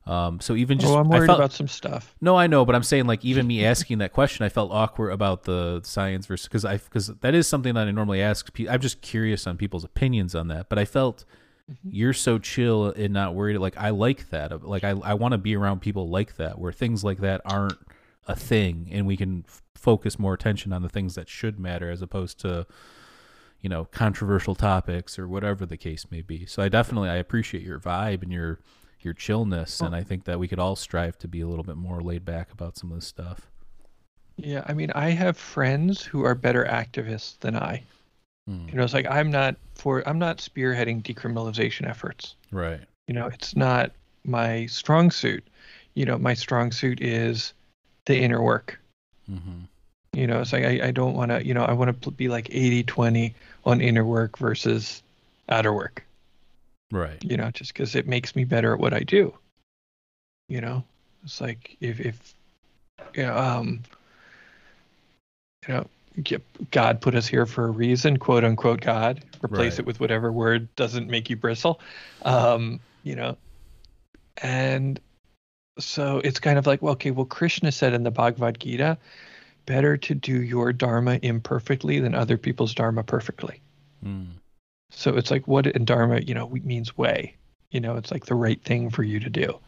Um, 0.06 0.40
so 0.40 0.54
even 0.54 0.78
just 0.78 0.92
oh, 0.92 0.98
I'm 0.98 1.08
worried 1.08 1.26
felt- 1.26 1.38
about 1.38 1.52
some 1.52 1.68
stuff. 1.68 2.14
no, 2.20 2.36
I 2.36 2.46
know, 2.46 2.64
but 2.66 2.74
I'm 2.74 2.82
saying 2.82 3.06
like 3.06 3.24
even 3.24 3.46
me 3.46 3.64
asking 3.64 3.98
that 3.98 4.12
question, 4.12 4.44
I 4.44 4.48
felt 4.48 4.70
awkward 4.70 5.10
about 5.10 5.44
the 5.44 5.80
science 5.84 6.26
versus 6.26 6.46
because 6.48 6.64
I 6.64 6.76
because 6.78 7.06
that 7.06 7.34
is 7.34 7.46
something 7.46 7.74
that 7.74 7.86
I 7.86 7.90
normally 7.90 8.20
ask. 8.20 8.50
I'm 8.68 8.80
just 8.80 9.00
curious 9.00 9.46
on 9.46 9.56
people's 9.56 9.84
opinions 9.84 10.34
on 10.34 10.48
that, 10.48 10.68
but 10.68 10.78
I 10.78 10.84
felt 10.84 11.24
you're 11.82 12.12
so 12.12 12.38
chill 12.38 12.88
and 12.88 13.12
not 13.12 13.34
worried. 13.34 13.56
Like 13.58 13.76
I 13.78 13.90
like 13.90 14.30
that. 14.30 14.66
Like 14.66 14.84
I 14.84 14.90
I 14.90 15.14
want 15.14 15.32
to 15.32 15.38
be 15.38 15.56
around 15.56 15.80
people 15.80 16.08
like 16.08 16.36
that, 16.36 16.58
where 16.58 16.72
things 16.72 17.04
like 17.04 17.18
that 17.18 17.40
aren't 17.44 17.78
a 18.26 18.36
thing, 18.36 18.88
and 18.90 19.06
we 19.06 19.16
can 19.16 19.44
f- 19.46 19.62
focus 19.74 20.18
more 20.18 20.34
attention 20.34 20.72
on 20.72 20.82
the 20.82 20.88
things 20.88 21.14
that 21.14 21.28
should 21.28 21.58
matter 21.58 21.90
as 21.90 22.02
opposed 22.02 22.38
to 22.40 22.66
you 23.60 23.68
know 23.68 23.86
controversial 23.86 24.54
topics 24.54 25.18
or 25.18 25.26
whatever 25.26 25.64
the 25.64 25.76
case 25.76 26.10
may 26.10 26.20
be. 26.20 26.46
So 26.46 26.62
I 26.62 26.68
definitely 26.68 27.08
I 27.08 27.16
appreciate 27.16 27.62
your 27.62 27.78
vibe 27.78 28.22
and 28.22 28.32
your 28.32 28.60
your 29.00 29.14
chillness, 29.14 29.80
and 29.80 29.94
I 29.94 30.02
think 30.02 30.24
that 30.24 30.38
we 30.38 30.48
could 30.48 30.58
all 30.58 30.76
strive 30.76 31.18
to 31.18 31.28
be 31.28 31.40
a 31.40 31.46
little 31.46 31.64
bit 31.64 31.76
more 31.76 32.00
laid 32.00 32.24
back 32.24 32.52
about 32.52 32.76
some 32.76 32.90
of 32.90 32.98
this 32.98 33.06
stuff. 33.06 33.50
Yeah, 34.36 34.64
I 34.66 34.72
mean, 34.72 34.90
I 34.94 35.10
have 35.10 35.36
friends 35.36 36.02
who 36.02 36.24
are 36.24 36.34
better 36.34 36.64
activists 36.64 37.38
than 37.38 37.56
I. 37.56 37.82
Hmm. 38.46 38.66
You 38.68 38.74
know, 38.74 38.84
it's 38.84 38.94
like 38.94 39.06
I'm 39.06 39.30
not 39.30 39.56
for 39.74 40.06
I'm 40.08 40.18
not 40.18 40.38
spearheading 40.38 41.02
decriminalization 41.02 41.88
efforts. 41.88 42.36
Right. 42.50 42.80
You 43.06 43.14
know, 43.14 43.26
it's 43.26 43.54
not 43.54 43.92
my 44.24 44.66
strong 44.66 45.10
suit. 45.10 45.46
You 45.94 46.04
know, 46.04 46.18
my 46.18 46.34
strong 46.34 46.72
suit 46.72 47.00
is 47.00 47.52
the 48.06 48.18
inner 48.18 48.42
work. 48.42 48.78
Mm-hmm. 49.30 49.60
You 50.12 50.26
know, 50.26 50.40
it's 50.40 50.52
like 50.52 50.64
I, 50.64 50.88
I 50.88 50.90
don't 50.90 51.14
want 51.14 51.30
to, 51.30 51.44
you 51.44 51.54
know, 51.54 51.64
I 51.64 51.72
want 51.72 52.00
to 52.02 52.10
be 52.10 52.28
like 52.28 52.48
80 52.50 52.84
20 52.84 53.34
on 53.64 53.80
inner 53.80 54.04
work 54.04 54.38
versus 54.38 55.02
outer 55.48 55.72
work, 55.72 56.04
Right. 56.92 57.18
you 57.22 57.36
know, 57.36 57.50
just 57.50 57.72
because 57.72 57.94
it 57.94 58.06
makes 58.06 58.36
me 58.36 58.44
better 58.44 58.74
at 58.74 58.78
what 58.78 58.94
I 58.94 59.00
do. 59.00 59.36
You 60.48 60.60
know, 60.60 60.84
it's 61.24 61.40
like 61.40 61.76
if, 61.80 61.98
if, 62.00 62.34
you 63.14 63.24
know, 63.24 63.36
um, 63.36 63.82
you 65.66 65.74
know, 65.74 65.86
God 66.70 67.00
put 67.00 67.16
us 67.16 67.26
here 67.26 67.44
for 67.46 67.64
a 67.64 67.70
reason, 67.70 68.18
quote 68.18 68.44
unquote 68.44 68.80
God, 68.82 69.24
replace 69.42 69.72
Right. 69.72 69.78
it 69.80 69.86
with 69.86 69.98
whatever 69.98 70.30
word 70.30 70.72
doesn't 70.76 71.08
make 71.08 71.28
you 71.28 71.36
bristle. 71.36 71.80
Um, 72.22 72.78
you 73.02 73.16
know, 73.16 73.36
and 74.42 75.00
so 75.78 76.18
it's 76.24 76.38
kind 76.38 76.58
of 76.58 76.66
like, 76.66 76.82
well, 76.82 76.92
okay, 76.92 77.10
well, 77.10 77.26
Krishna 77.26 77.72
said 77.72 77.94
in 77.94 78.04
the 78.04 78.10
Bhagavad 78.10 78.60
Gita, 78.60 78.96
better 79.66 79.96
to 79.96 80.14
do 80.14 80.42
your 80.42 80.72
dharma 80.72 81.18
imperfectly 81.22 81.98
than 81.98 82.14
other 82.14 82.36
people's 82.36 82.74
dharma 82.74 83.02
perfectly. 83.02 83.60
Mm. 84.04 84.26
So 84.90 85.16
it's 85.16 85.30
like 85.30 85.48
what 85.48 85.66
in 85.66 85.84
dharma, 85.84 86.20
you 86.20 86.34
know, 86.34 86.48
means 86.48 86.96
way. 86.96 87.34
You 87.70 87.80
know, 87.80 87.96
it's 87.96 88.12
like 88.12 88.26
the 88.26 88.34
right 88.34 88.62
thing 88.62 88.90
for 88.90 89.02
you 89.02 89.18
to 89.20 89.30
do. 89.30 89.58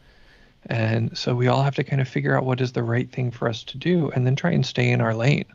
And 0.67 1.17
so 1.17 1.35
we 1.35 1.47
all 1.47 1.61
have 1.61 1.75
to 1.75 1.83
kind 1.83 2.01
of 2.01 2.07
figure 2.07 2.35
out 2.35 2.45
what 2.45 2.61
is 2.61 2.71
the 2.71 2.83
right 2.83 3.09
thing 3.11 3.31
for 3.31 3.47
us 3.47 3.63
to 3.65 3.77
do 3.77 4.11
and 4.11 4.25
then 4.25 4.35
try 4.35 4.51
and 4.51 4.65
stay 4.65 4.89
in 4.89 5.01
our 5.01 5.13
lane. 5.13 5.45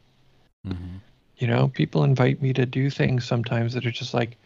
Mm-hmm. 0.66 0.96
You 1.38 1.46
know, 1.46 1.68
people 1.68 2.04
invite 2.04 2.40
me 2.40 2.52
to 2.52 2.66
do 2.66 2.90
things 2.90 3.24
sometimes 3.24 3.74
that 3.74 3.86
are 3.86 3.90
just 3.90 4.14
like 4.14 4.36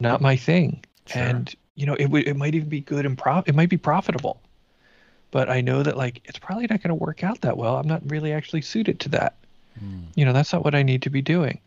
not 0.00 0.20
my 0.20 0.36
thing. 0.36 0.84
Sure. 1.06 1.22
And 1.22 1.54
you 1.74 1.86
know, 1.86 1.94
it 1.94 2.06
would 2.06 2.26
it 2.26 2.36
might 2.36 2.54
even 2.54 2.68
be 2.68 2.80
good 2.80 3.04
and 3.04 3.18
prof 3.18 3.44
it 3.46 3.54
might 3.54 3.68
be 3.68 3.76
profitable. 3.76 4.40
But 5.34 5.50
I 5.50 5.62
know 5.62 5.82
that 5.82 5.96
like 5.96 6.20
it's 6.26 6.38
probably 6.38 6.68
not 6.68 6.80
going 6.80 6.90
to 6.90 6.94
work 6.94 7.24
out 7.24 7.40
that 7.40 7.56
well. 7.56 7.76
I'm 7.76 7.88
not 7.88 8.08
really 8.08 8.32
actually 8.32 8.62
suited 8.62 9.00
to 9.00 9.08
that. 9.08 9.34
Mm. 9.84 10.04
You 10.14 10.24
know, 10.24 10.32
that's 10.32 10.52
not 10.52 10.64
what 10.64 10.76
I 10.76 10.84
need 10.84 11.02
to 11.02 11.10
be 11.10 11.22
doing. 11.22 11.58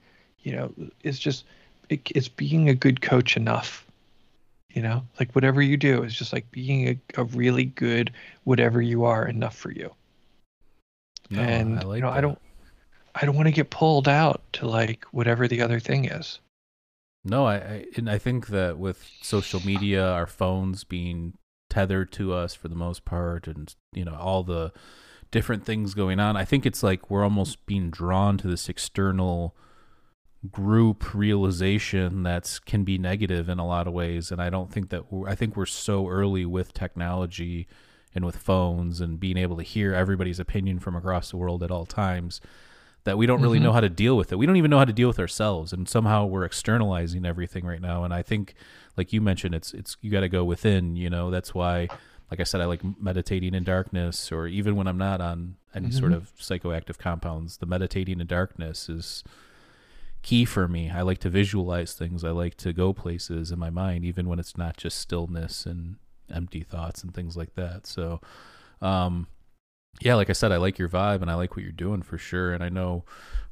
You 0.44 0.54
know, 0.54 0.74
it's 1.04 1.20
just 1.20 1.44
it, 1.90 2.00
it's 2.16 2.30
being 2.30 2.70
a 2.70 2.74
good 2.74 3.02
coach 3.02 3.36
enough. 3.36 3.86
You 4.70 4.82
know, 4.82 5.04
like 5.20 5.34
whatever 5.34 5.62
you 5.62 5.76
do 5.76 6.02
is 6.04 6.14
just 6.14 6.32
like 6.32 6.50
being 6.50 6.88
a, 6.88 7.22
a 7.22 7.26
really 7.26 7.66
good 7.66 8.14
whatever 8.46 8.82
you 8.82 9.04
are 9.04 9.28
enough 9.28 9.58
for 9.58 9.72
you. 9.72 9.92
No, 11.30 11.42
and 11.42 11.78
I 11.78 11.82
like 11.82 11.98
you 11.98 12.04
know, 12.04 12.10
I 12.10 12.22
don't 12.22 12.40
I 13.16 13.26
don't 13.26 13.36
want 13.36 13.50
to 13.50 13.54
get 13.54 13.70
pulled 13.70 14.08
out 14.08 14.42
to 14.54 14.66
like 14.66 15.04
whatever 15.12 15.46
the 15.46 15.62
other 15.62 15.82
thing 15.82 16.06
is. 16.06 16.40
No, 17.26 17.46
I, 17.46 17.56
I 17.56 17.86
and 17.98 18.10
I 18.10 18.18
think 18.18 18.48
that 18.48 18.78
with 18.78 19.12
social 19.22 19.60
media, 19.66 20.08
our 20.08 20.26
phones 20.26 20.86
being 20.86 21.34
tethered 21.70 22.12
to 22.14 22.34
us 22.34 22.54
for 22.54 22.68
the 22.68 22.76
most 22.76 23.06
part, 23.06 23.48
and 23.48 23.74
you 23.94 24.06
know 24.06 24.16
all 24.16 24.44
the 24.44 24.72
different 25.32 25.66
things 25.66 25.94
going 25.94 26.20
on, 26.20 26.38
I 26.38 26.46
think 26.46 26.66
it's 26.66 26.84
like 26.84 27.10
we're 27.10 27.24
almost 27.24 27.66
being 27.66 27.90
drawn 27.90 28.38
to 28.38 28.48
this 28.48 28.70
external 28.70 29.56
group 30.52 31.14
realization 31.14 32.24
that's 32.24 32.60
can 32.60 32.84
be 32.84 32.98
negative 32.98 33.50
in 33.50 33.60
a 33.60 33.68
lot 33.68 33.88
of 33.88 33.94
ways, 33.94 34.32
and 34.32 34.42
I 34.42 34.50
don't 34.50 34.72
think 34.72 34.90
that 34.90 35.04
I 35.28 35.36
think 35.36 35.56
we're 35.56 35.66
so 35.66 36.08
early 36.08 36.46
with 36.46 36.74
technology 36.74 37.68
and 38.16 38.26
with 38.26 38.38
phones 38.38 39.02
and 39.02 39.20
being 39.20 39.38
able 39.38 39.58
to 39.58 39.64
hear 39.64 39.94
everybody's 39.94 40.40
opinion 40.40 40.80
from 40.80 40.96
across 40.96 41.32
the 41.32 41.38
world 41.38 41.62
at 41.62 41.72
all 41.72 41.86
times 41.86 42.42
that 43.08 43.18
we 43.18 43.26
don't 43.26 43.42
really 43.42 43.58
Mhm. 43.60 43.64
know 43.64 43.72
how 43.72 43.80
to 43.80 43.90
deal 43.90 44.16
with 44.18 44.32
it. 44.32 44.36
We 44.36 44.46
don't 44.46 44.58
even 44.58 44.70
know 44.70 44.78
how 44.78 44.86
to 44.86 44.94
deal 44.94 45.08
with 45.08 45.18
ourselves, 45.20 45.72
and 45.74 45.88
somehow 45.88 46.26
we're 46.26 46.44
externalizing 46.44 47.26
everything 47.26 47.66
right 47.66 47.82
now. 47.82 48.04
And 48.04 48.14
I 48.14 48.22
think, 48.22 48.54
like 48.98 49.14
you 49.14 49.22
mentioned, 49.22 49.56
it's 49.56 49.74
it's 49.74 49.96
you 50.02 50.12
got 50.12 50.20
to 50.22 50.30
go 50.30 50.44
within. 50.44 50.96
You 50.98 51.10
know, 51.10 51.32
that's 51.32 51.56
why, 51.56 51.88
like 52.30 52.40
I 52.40 52.44
said, 52.44 52.60
I 52.62 52.66
like 52.66 52.82
meditating 53.02 53.54
in 53.54 53.64
darkness, 53.64 54.30
or 54.32 54.46
even 54.48 54.76
when 54.76 54.88
I'm 54.88 54.98
not 54.98 55.22
on 55.22 55.56
any 55.74 55.90
sort 55.90 56.12
Mhm. 56.12 56.16
of 56.16 56.34
psychoactive 56.38 56.98
compounds, 56.98 57.58
the 57.58 57.66
meditating 57.66 58.20
in 58.20 58.28
darkness 58.28 58.90
is 58.90 59.24
key 60.22 60.44
for 60.44 60.68
me. 60.68 60.90
I 60.90 61.02
like 61.02 61.20
to 61.20 61.30
visualize 61.30 61.94
things. 61.94 62.24
I 62.26 62.32
like 62.32 62.56
to 62.58 62.74
go 62.74 62.92
places 62.92 63.52
in 63.52 63.60
my 63.60 63.70
mind, 63.70 64.04
even 64.04 64.28
when 64.28 64.40
it's 64.40 64.58
not 64.58 64.76
just 64.76 65.00
stillness 65.00 65.66
and 65.66 65.96
empty 66.30 66.62
thoughts 66.62 67.04
and 67.04 67.14
things 67.14 67.38
like 67.38 67.56
that. 67.56 67.88
So, 67.88 68.20
um, 68.82 69.28
yeah, 70.02 70.16
like 70.16 70.30
I 70.30 70.34
said, 70.34 70.52
I 70.52 70.58
like 70.58 70.78
your 70.78 70.90
vibe 70.90 71.22
and 71.22 71.32
I 71.32 71.36
like 71.36 71.56
what 71.56 71.64
you're 71.64 71.72
doing 71.72 72.02
for 72.02 72.18
sure. 72.18 72.54
And 72.54 72.64
I 72.64 72.70
know 72.70 73.04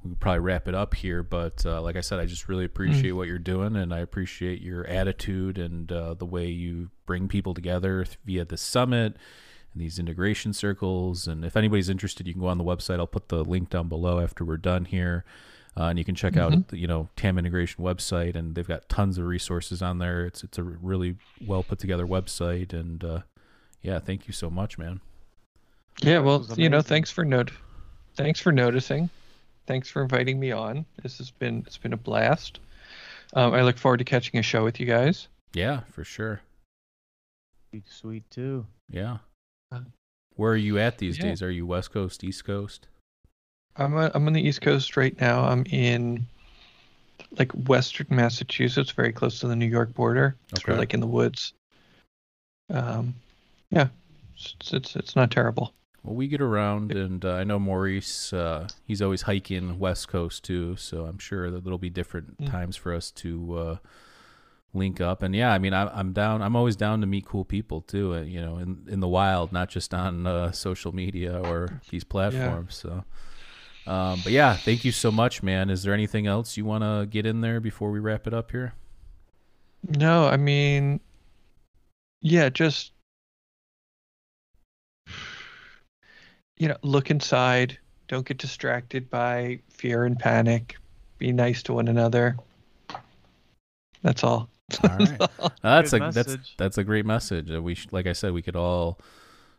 we 0.04 0.12
could 0.12 0.20
probably 0.20 0.40
wrap 0.40 0.68
it 0.68 0.76
up 0.76 0.94
here, 0.94 1.24
but 1.24 1.66
uh, 1.66 1.82
like 1.82 1.96
I 1.96 2.02
said, 2.02 2.20
I 2.20 2.26
just 2.26 2.48
really 2.48 2.66
appreciate 2.66 3.12
what 3.14 3.28
you're 3.28 3.40
doing 3.40 3.76
and 3.76 3.94
I 3.94 4.00
appreciate 4.00 4.62
your 4.62 4.86
attitude 4.86 5.58
and 5.58 5.92
uh, 5.92 6.14
the 6.14 6.26
way 6.26 6.48
you 6.48 6.92
bring 7.06 7.28
people 7.28 7.54
together 7.54 8.06
via 8.26 8.46
the 8.46 8.58
summit 8.58 9.18
and 9.74 9.82
these 9.82 9.98
integration 9.98 10.54
circles. 10.54 11.28
And 11.28 11.44
if 11.44 11.58
anybody's 11.58 11.90
interested, 11.90 12.28
you 12.28 12.34
can 12.34 12.42
go 12.42 12.48
on 12.48 12.60
the 12.60 12.64
website. 12.64 13.00
I'll 13.00 13.08
put 13.08 13.30
the 13.30 13.44
link 13.44 13.70
down 13.70 13.90
below 13.90 14.20
after 14.20 14.46
we're 14.46 14.58
done 14.58 14.86
here. 14.86 15.26
Uh, 15.78 15.86
and 15.86 16.00
you 16.00 16.06
can 16.06 16.16
check 16.16 16.38
out 16.38 16.70
the, 16.70 16.78
you 16.78 16.88
know 16.88 17.10
TAM 17.18 17.38
integration 17.38 17.84
website, 17.84 18.34
and 18.34 18.56
they've 18.56 18.66
got 18.66 18.88
tons 18.88 19.18
of 19.18 19.26
resources 19.26 19.82
on 19.82 19.98
there. 20.00 20.26
It's 20.26 20.42
it's 20.42 20.58
a 20.58 20.64
really 20.64 21.18
well 21.46 21.64
put 21.64 21.80
together 21.80 22.08
website, 22.08 22.72
and 22.72 23.04
uh, 23.04 23.20
yeah, 23.82 24.00
thank 24.00 24.26
you 24.26 24.32
so 24.34 24.50
much, 24.50 24.78
man. 24.78 25.02
Yeah, 26.02 26.20
well, 26.20 26.46
you 26.58 26.70
know, 26.70 26.82
thanks 26.82 27.10
for 27.10 27.24
note 27.24 27.52
thanks 28.16 28.40
for 28.40 28.52
noticing. 28.52 29.10
Thanks 29.68 29.90
for 29.90 30.02
inviting 30.02 30.40
me 30.40 30.52
on. 30.52 30.86
This 31.02 31.18
has 31.18 31.32
been 31.32 31.64
it's 31.66 31.78
been 31.78 31.94
a 31.94 31.98
blast. 31.98 32.60
Um, 33.34 33.54
I 33.54 33.62
look 33.64 33.78
forward 33.78 33.98
to 33.98 34.04
catching 34.04 34.40
a 34.40 34.44
show 34.44 34.64
with 34.64 34.80
you 34.80 34.86
guys. 34.86 35.28
Yeah, 35.54 35.82
for 35.92 36.04
sure. 36.04 36.42
Sweet, 37.72 37.84
sweet 37.90 38.30
too. 38.30 38.66
Yeah. 38.90 39.18
Uh, 39.72 39.82
Where 40.36 40.52
are 40.54 40.58
you 40.58 40.78
at 40.80 40.98
these 40.98 41.18
yeah. 41.18 41.26
days? 41.26 41.42
Are 41.42 41.52
you 41.52 41.66
West 41.66 41.92
Coast, 41.92 42.24
East 42.24 42.46
Coast? 42.46 42.88
I'm 43.76 43.96
uh, 43.98 44.10
I'm 44.14 44.28
on 44.28 44.34
the 44.34 44.48
East 44.48 44.62
Coast 44.62 44.96
right 44.96 45.20
now. 45.20 45.44
I'm 45.44 45.66
in 45.70 46.26
like 47.38 47.52
Western 47.52 48.08
Massachusetts, 48.10 48.92
very 48.92 49.12
close 49.12 49.40
to 49.40 49.48
the 49.48 49.56
New 49.56 49.66
York 49.66 49.94
border. 49.94 50.36
It's 50.52 50.64
Okay. 50.64 50.78
like 50.78 50.94
in 50.94 51.00
the 51.00 51.08
woods. 51.08 51.54
Um, 52.70 53.16
yeah, 53.72 53.88
it's 54.36 54.72
it's, 54.72 54.96
it's 54.96 55.16
not 55.16 55.32
terrible. 55.32 55.74
Well, 56.06 56.16
we 56.16 56.28
get 56.28 56.40
around, 56.42 56.92
and 56.92 57.26
uh, 57.26 57.34
I 57.34 57.44
know 57.44 57.58
Maurice. 57.58 58.32
Uh, 58.32 58.68
he's 58.86 59.02
always 59.02 59.24
hiking 59.24 59.80
West 59.80 60.08
Coast 60.08 60.44
too, 60.44 60.76
so 60.76 61.06
I'm 61.06 61.18
sure 61.18 61.50
that 61.50 61.64
there'll 61.64 61.80
be 61.80 61.90
different 61.90 62.38
Mm. 62.38 62.52
times 62.52 62.76
for 62.76 62.94
us 62.94 63.10
to 63.12 63.58
uh, 63.58 63.78
link 64.74 65.02
up. 65.02 65.24
And 65.24 65.36
yeah, 65.36 65.52
I 65.52 65.58
mean, 65.58 65.74
I, 65.74 65.88
I'm 65.98 66.14
down. 66.14 66.42
I'm 66.42 66.56
always 66.56 66.76
down 66.76 67.02
to 67.02 67.08
meet 67.08 67.26
cool 67.26 67.44
people 67.46 67.82
too. 67.82 68.14
uh, 68.16 68.22
You 68.22 68.40
know, 68.42 68.58
in 68.58 68.86
in 68.88 69.00
the 69.00 69.08
wild, 69.08 69.52
not 69.52 69.70
just 69.70 69.94
on 69.94 70.28
uh, 70.28 70.52
social 70.52 70.94
media 70.94 71.42
or 71.42 71.82
these 71.90 72.04
platforms. 72.04 72.76
So. 72.76 73.04
Um, 73.88 74.20
but 74.24 74.32
yeah, 74.32 74.56
thank 74.56 74.84
you 74.84 74.92
so 74.92 75.12
much, 75.12 75.44
man. 75.44 75.70
Is 75.70 75.84
there 75.84 75.94
anything 75.94 76.26
else 76.26 76.58
you 76.58 76.66
want 76.66 76.84
to 76.84 77.06
get 77.08 77.28
in 77.28 77.42
there 77.42 77.60
before 77.60 77.92
we 77.92 78.00
wrap 78.00 78.26
it 78.26 78.34
up 78.34 78.50
here? 78.50 78.74
No, 79.88 80.26
I 80.28 80.38
mean, 80.38 81.00
yeah, 82.22 82.50
just 82.50 82.94
you 86.58 86.68
know, 86.68 86.78
look 86.84 87.12
inside. 87.12 87.78
Don't 88.08 88.26
get 88.28 88.38
distracted 88.38 89.10
by 89.10 89.60
fear 89.70 90.06
and 90.06 90.18
panic. 90.20 90.78
Be 91.18 91.32
nice 91.32 91.64
to 91.64 91.74
one 91.74 91.88
another. 91.88 92.38
That's 94.02 94.24
all. 94.24 94.50
All 94.84 94.98
right. 94.98 95.22
That's 95.62 95.94
a 95.94 96.00
Good 96.00 96.14
that's 96.14 96.16
message. 96.16 96.56
that's 96.58 96.78
a 96.78 96.84
great 96.84 97.06
message. 97.06 97.52
Uh, 97.52 97.62
we 97.62 97.76
sh- 97.76 97.88
like 97.92 98.08
I 98.08 98.14
said, 98.14 98.34
we 98.34 98.42
could 98.42 98.56
all 98.56 99.00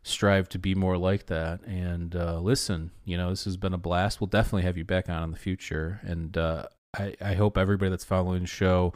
strive 0.02 0.48
to 0.50 0.58
be 0.58 0.74
more 0.74 0.96
like 0.98 1.26
that. 1.26 1.62
And 1.64 2.14
uh, 2.16 2.40
listen, 2.40 2.90
you 3.04 3.16
know, 3.16 3.30
this 3.30 3.44
has 3.44 3.56
been 3.56 3.74
a 3.74 3.78
blast. 3.78 4.20
We'll 4.20 4.28
definitely 4.28 4.62
have 4.62 4.76
you 4.76 4.84
back 4.84 5.08
on 5.08 5.22
in 5.24 5.30
the 5.30 5.36
future. 5.36 6.00
And 6.04 6.36
uh, 6.36 6.66
I 6.96 7.14
I 7.20 7.34
hope 7.34 7.56
everybody 7.58 7.90
that's 7.90 8.04
following 8.04 8.42
the 8.42 8.46
show 8.48 8.94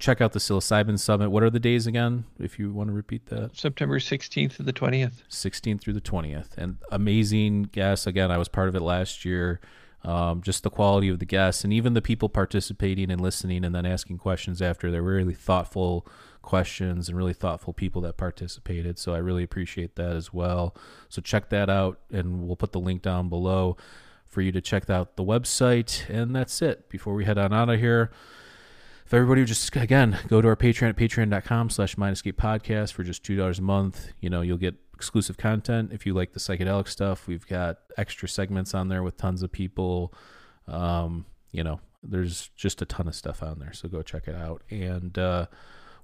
check 0.00 0.20
out 0.20 0.32
the 0.32 0.38
psilocybin 0.38 0.98
summit. 0.98 1.30
What 1.30 1.42
are 1.42 1.50
the 1.50 1.60
days 1.60 1.86
again? 1.86 2.24
If 2.38 2.58
you 2.58 2.72
want 2.72 2.88
to 2.88 2.94
repeat 2.94 3.26
that. 3.26 3.56
September 3.56 3.98
16th 3.98 4.56
to 4.56 4.62
the 4.62 4.72
20th. 4.72 5.22
16th 5.30 5.80
through 5.80 5.92
the 5.92 6.00
20th. 6.00 6.56
And 6.56 6.78
amazing 6.90 7.64
guests. 7.64 8.06
Again, 8.06 8.30
I 8.30 8.38
was 8.38 8.48
part 8.48 8.68
of 8.68 8.74
it 8.74 8.80
last 8.80 9.24
year. 9.24 9.60
Um, 10.02 10.40
just 10.40 10.62
the 10.62 10.70
quality 10.70 11.10
of 11.10 11.18
the 11.18 11.26
guests 11.26 11.62
and 11.62 11.74
even 11.74 11.92
the 11.92 12.00
people 12.00 12.30
participating 12.30 13.10
and 13.10 13.20
listening 13.20 13.66
and 13.66 13.74
then 13.74 13.84
asking 13.84 14.16
questions 14.16 14.62
after. 14.62 14.90
They're 14.90 15.02
really 15.02 15.34
thoughtful 15.34 16.06
questions 16.40 17.10
and 17.10 17.18
really 17.18 17.34
thoughtful 17.34 17.74
people 17.74 18.00
that 18.02 18.16
participated. 18.16 18.98
So 18.98 19.14
I 19.14 19.18
really 19.18 19.42
appreciate 19.42 19.96
that 19.96 20.16
as 20.16 20.32
well. 20.32 20.74
So 21.10 21.20
check 21.20 21.50
that 21.50 21.68
out 21.68 22.00
and 22.10 22.46
we'll 22.46 22.56
put 22.56 22.72
the 22.72 22.80
link 22.80 23.02
down 23.02 23.28
below 23.28 23.76
for 24.26 24.40
you 24.40 24.52
to 24.52 24.62
check 24.62 24.88
out 24.88 25.16
the 25.16 25.24
website. 25.24 26.08
And 26.08 26.34
that's 26.34 26.62
it. 26.62 26.88
Before 26.88 27.12
we 27.12 27.26
head 27.26 27.36
on 27.36 27.52
out 27.52 27.68
of 27.68 27.78
here, 27.78 28.10
if 29.10 29.14
everybody 29.14 29.40
would 29.40 29.48
just 29.48 29.74
again 29.74 30.16
go 30.28 30.40
to 30.40 30.46
our 30.46 30.54
patreon 30.54 30.88
at 30.88 30.96
patreon.com 30.96 31.68
slash 31.68 31.98
escape 31.98 32.40
podcast 32.40 32.92
for 32.92 33.02
just 33.02 33.24
two 33.24 33.34
dollars 33.34 33.58
a 33.58 33.62
month. 33.62 34.12
You 34.20 34.30
know 34.30 34.40
you'll 34.40 34.56
get 34.56 34.76
exclusive 34.94 35.36
content. 35.36 35.92
If 35.92 36.06
you 36.06 36.14
like 36.14 36.32
the 36.32 36.38
psychedelic 36.38 36.86
stuff 36.86 37.26
we've 37.26 37.44
got 37.44 37.78
extra 37.96 38.28
segments 38.28 38.72
on 38.72 38.86
there 38.86 39.02
with 39.02 39.16
tons 39.16 39.42
of 39.42 39.50
people. 39.50 40.14
Um, 40.68 41.26
you 41.50 41.64
know 41.64 41.80
there's 42.04 42.50
just 42.54 42.82
a 42.82 42.86
ton 42.86 43.08
of 43.08 43.16
stuff 43.16 43.42
on 43.42 43.58
there 43.58 43.72
so 43.72 43.88
go 43.88 44.00
check 44.00 44.28
it 44.28 44.36
out. 44.36 44.62
And 44.70 45.18
uh, 45.18 45.46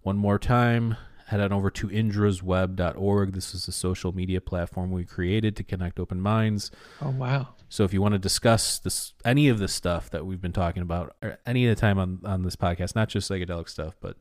one 0.03 0.17
more 0.17 0.41
time 0.41 0.97
head 1.27 1.41
on 1.41 1.53
over 1.53 1.71
to 1.71 1.87
indrasweb.org 1.87 3.35
this 3.35 3.55
is 3.55 3.69
a 3.69 3.73
social 3.73 4.17
media 4.17 4.41
platform 4.41 4.91
we 4.91 5.05
created 5.05 5.55
to 5.55 5.63
connect 5.63 6.01
open 6.01 6.21
minds. 6.21 6.73
Oh 7.01 7.11
wow. 7.11 7.51
So 7.69 7.85
if 7.85 7.93
you 7.93 8.01
want 8.01 8.13
to 8.13 8.19
discuss 8.19 8.79
this, 8.79 9.13
any 9.25 9.49
of 9.49 9.59
the 9.59 9.69
stuff 9.69 10.11
that 10.11 10.25
we've 10.25 10.41
been 10.41 10.53
talking 10.53 10.83
about, 10.83 11.17
or 11.23 11.39
any 11.47 11.67
of 11.67 11.75
the 11.75 11.81
time 11.81 11.99
on 11.99 12.21
on 12.25 12.43
this 12.43 12.57
podcast, 12.57 12.95
not 12.95 13.09
just 13.09 13.31
psychedelic 13.31 13.69
stuff, 13.69 13.97
but 14.01 14.17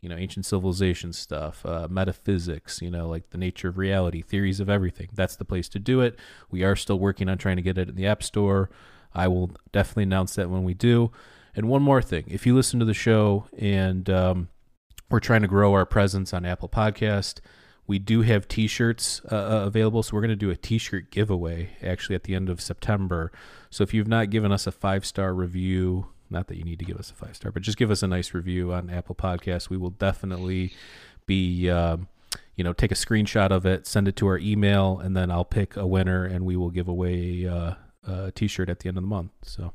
you 0.00 0.08
know, 0.08 0.16
ancient 0.16 0.46
civilization 0.46 1.12
stuff, 1.12 1.64
uh, 1.66 1.86
metaphysics, 1.90 2.80
you 2.80 2.90
know, 2.90 3.06
like 3.08 3.30
the 3.30 3.38
nature 3.38 3.68
of 3.68 3.76
reality, 3.76 4.22
theories 4.22 4.58
of 4.58 4.70
everything. 4.70 5.08
That's 5.12 5.36
the 5.36 5.44
place 5.44 5.68
to 5.70 5.78
do 5.78 6.00
it. 6.00 6.18
We 6.50 6.64
are 6.64 6.74
still 6.74 6.98
working 6.98 7.28
on 7.28 7.36
trying 7.36 7.56
to 7.56 7.62
get 7.62 7.76
it 7.76 7.88
in 7.88 7.96
the 7.96 8.06
App 8.06 8.22
Store. 8.22 8.70
I 9.14 9.28
will 9.28 9.50
definitely 9.72 10.04
announce 10.04 10.36
that 10.36 10.48
when 10.48 10.64
we 10.64 10.72
do. 10.72 11.10
And 11.54 11.68
one 11.68 11.82
more 11.82 12.02
thing: 12.02 12.24
if 12.28 12.46
you 12.46 12.54
listen 12.54 12.78
to 12.80 12.86
the 12.86 12.94
show 12.94 13.46
and 13.58 14.08
um, 14.08 14.48
we're 15.10 15.20
trying 15.20 15.42
to 15.42 15.48
grow 15.48 15.74
our 15.74 15.86
presence 15.86 16.32
on 16.32 16.46
Apple 16.46 16.68
Podcast. 16.68 17.40
We 17.90 17.98
do 17.98 18.22
have 18.22 18.46
T-shirts 18.46 19.20
uh, 19.32 19.34
uh, 19.34 19.66
available, 19.66 20.04
so 20.04 20.14
we're 20.14 20.20
going 20.20 20.28
to 20.28 20.36
do 20.36 20.50
a 20.50 20.56
T-shirt 20.56 21.10
giveaway 21.10 21.70
actually 21.82 22.14
at 22.14 22.22
the 22.22 22.36
end 22.36 22.48
of 22.48 22.60
September. 22.60 23.32
So 23.68 23.82
if 23.82 23.92
you've 23.92 24.06
not 24.06 24.30
given 24.30 24.52
us 24.52 24.68
a 24.68 24.70
five-star 24.70 25.34
review, 25.34 26.06
not 26.30 26.46
that 26.46 26.56
you 26.56 26.62
need 26.62 26.78
to 26.78 26.84
give 26.84 26.98
us 26.98 27.10
a 27.10 27.14
five-star, 27.14 27.50
but 27.50 27.62
just 27.62 27.76
give 27.76 27.90
us 27.90 28.04
a 28.04 28.06
nice 28.06 28.32
review 28.32 28.72
on 28.72 28.90
Apple 28.90 29.16
Podcasts. 29.16 29.70
We 29.70 29.76
will 29.76 29.90
definitely 29.90 30.72
be, 31.26 31.68
um, 31.68 32.06
you 32.54 32.62
know, 32.62 32.72
take 32.72 32.92
a 32.92 32.94
screenshot 32.94 33.50
of 33.50 33.66
it, 33.66 33.88
send 33.88 34.06
it 34.06 34.14
to 34.18 34.28
our 34.28 34.38
email, 34.38 35.00
and 35.00 35.16
then 35.16 35.28
I'll 35.32 35.44
pick 35.44 35.76
a 35.76 35.84
winner, 35.84 36.24
and 36.24 36.46
we 36.46 36.54
will 36.54 36.70
give 36.70 36.86
away 36.86 37.44
uh, 37.48 37.74
a 38.06 38.30
T-shirt 38.30 38.68
at 38.68 38.78
the 38.78 38.88
end 38.88 38.98
of 38.98 39.02
the 39.02 39.08
month. 39.08 39.32
So. 39.42 39.72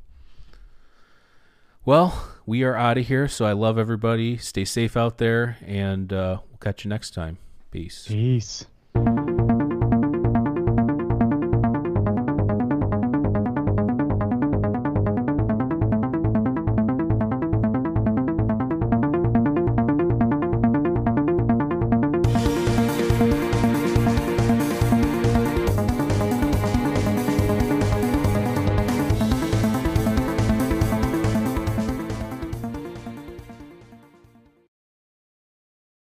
Well, 1.84 2.30
we 2.46 2.62
are 2.62 2.76
out 2.76 2.96
of 2.96 3.08
here. 3.08 3.28
So 3.28 3.44
I 3.44 3.52
love 3.52 3.76
everybody. 3.76 4.38
Stay 4.38 4.64
safe 4.64 4.96
out 4.96 5.18
there, 5.18 5.58
and 5.66 6.14
uh, 6.14 6.38
we'll 6.48 6.58
catch 6.60 6.82
you 6.82 6.88
next 6.88 7.10
time. 7.10 7.36
Peace. 7.76 8.06
Peace. 8.08 8.64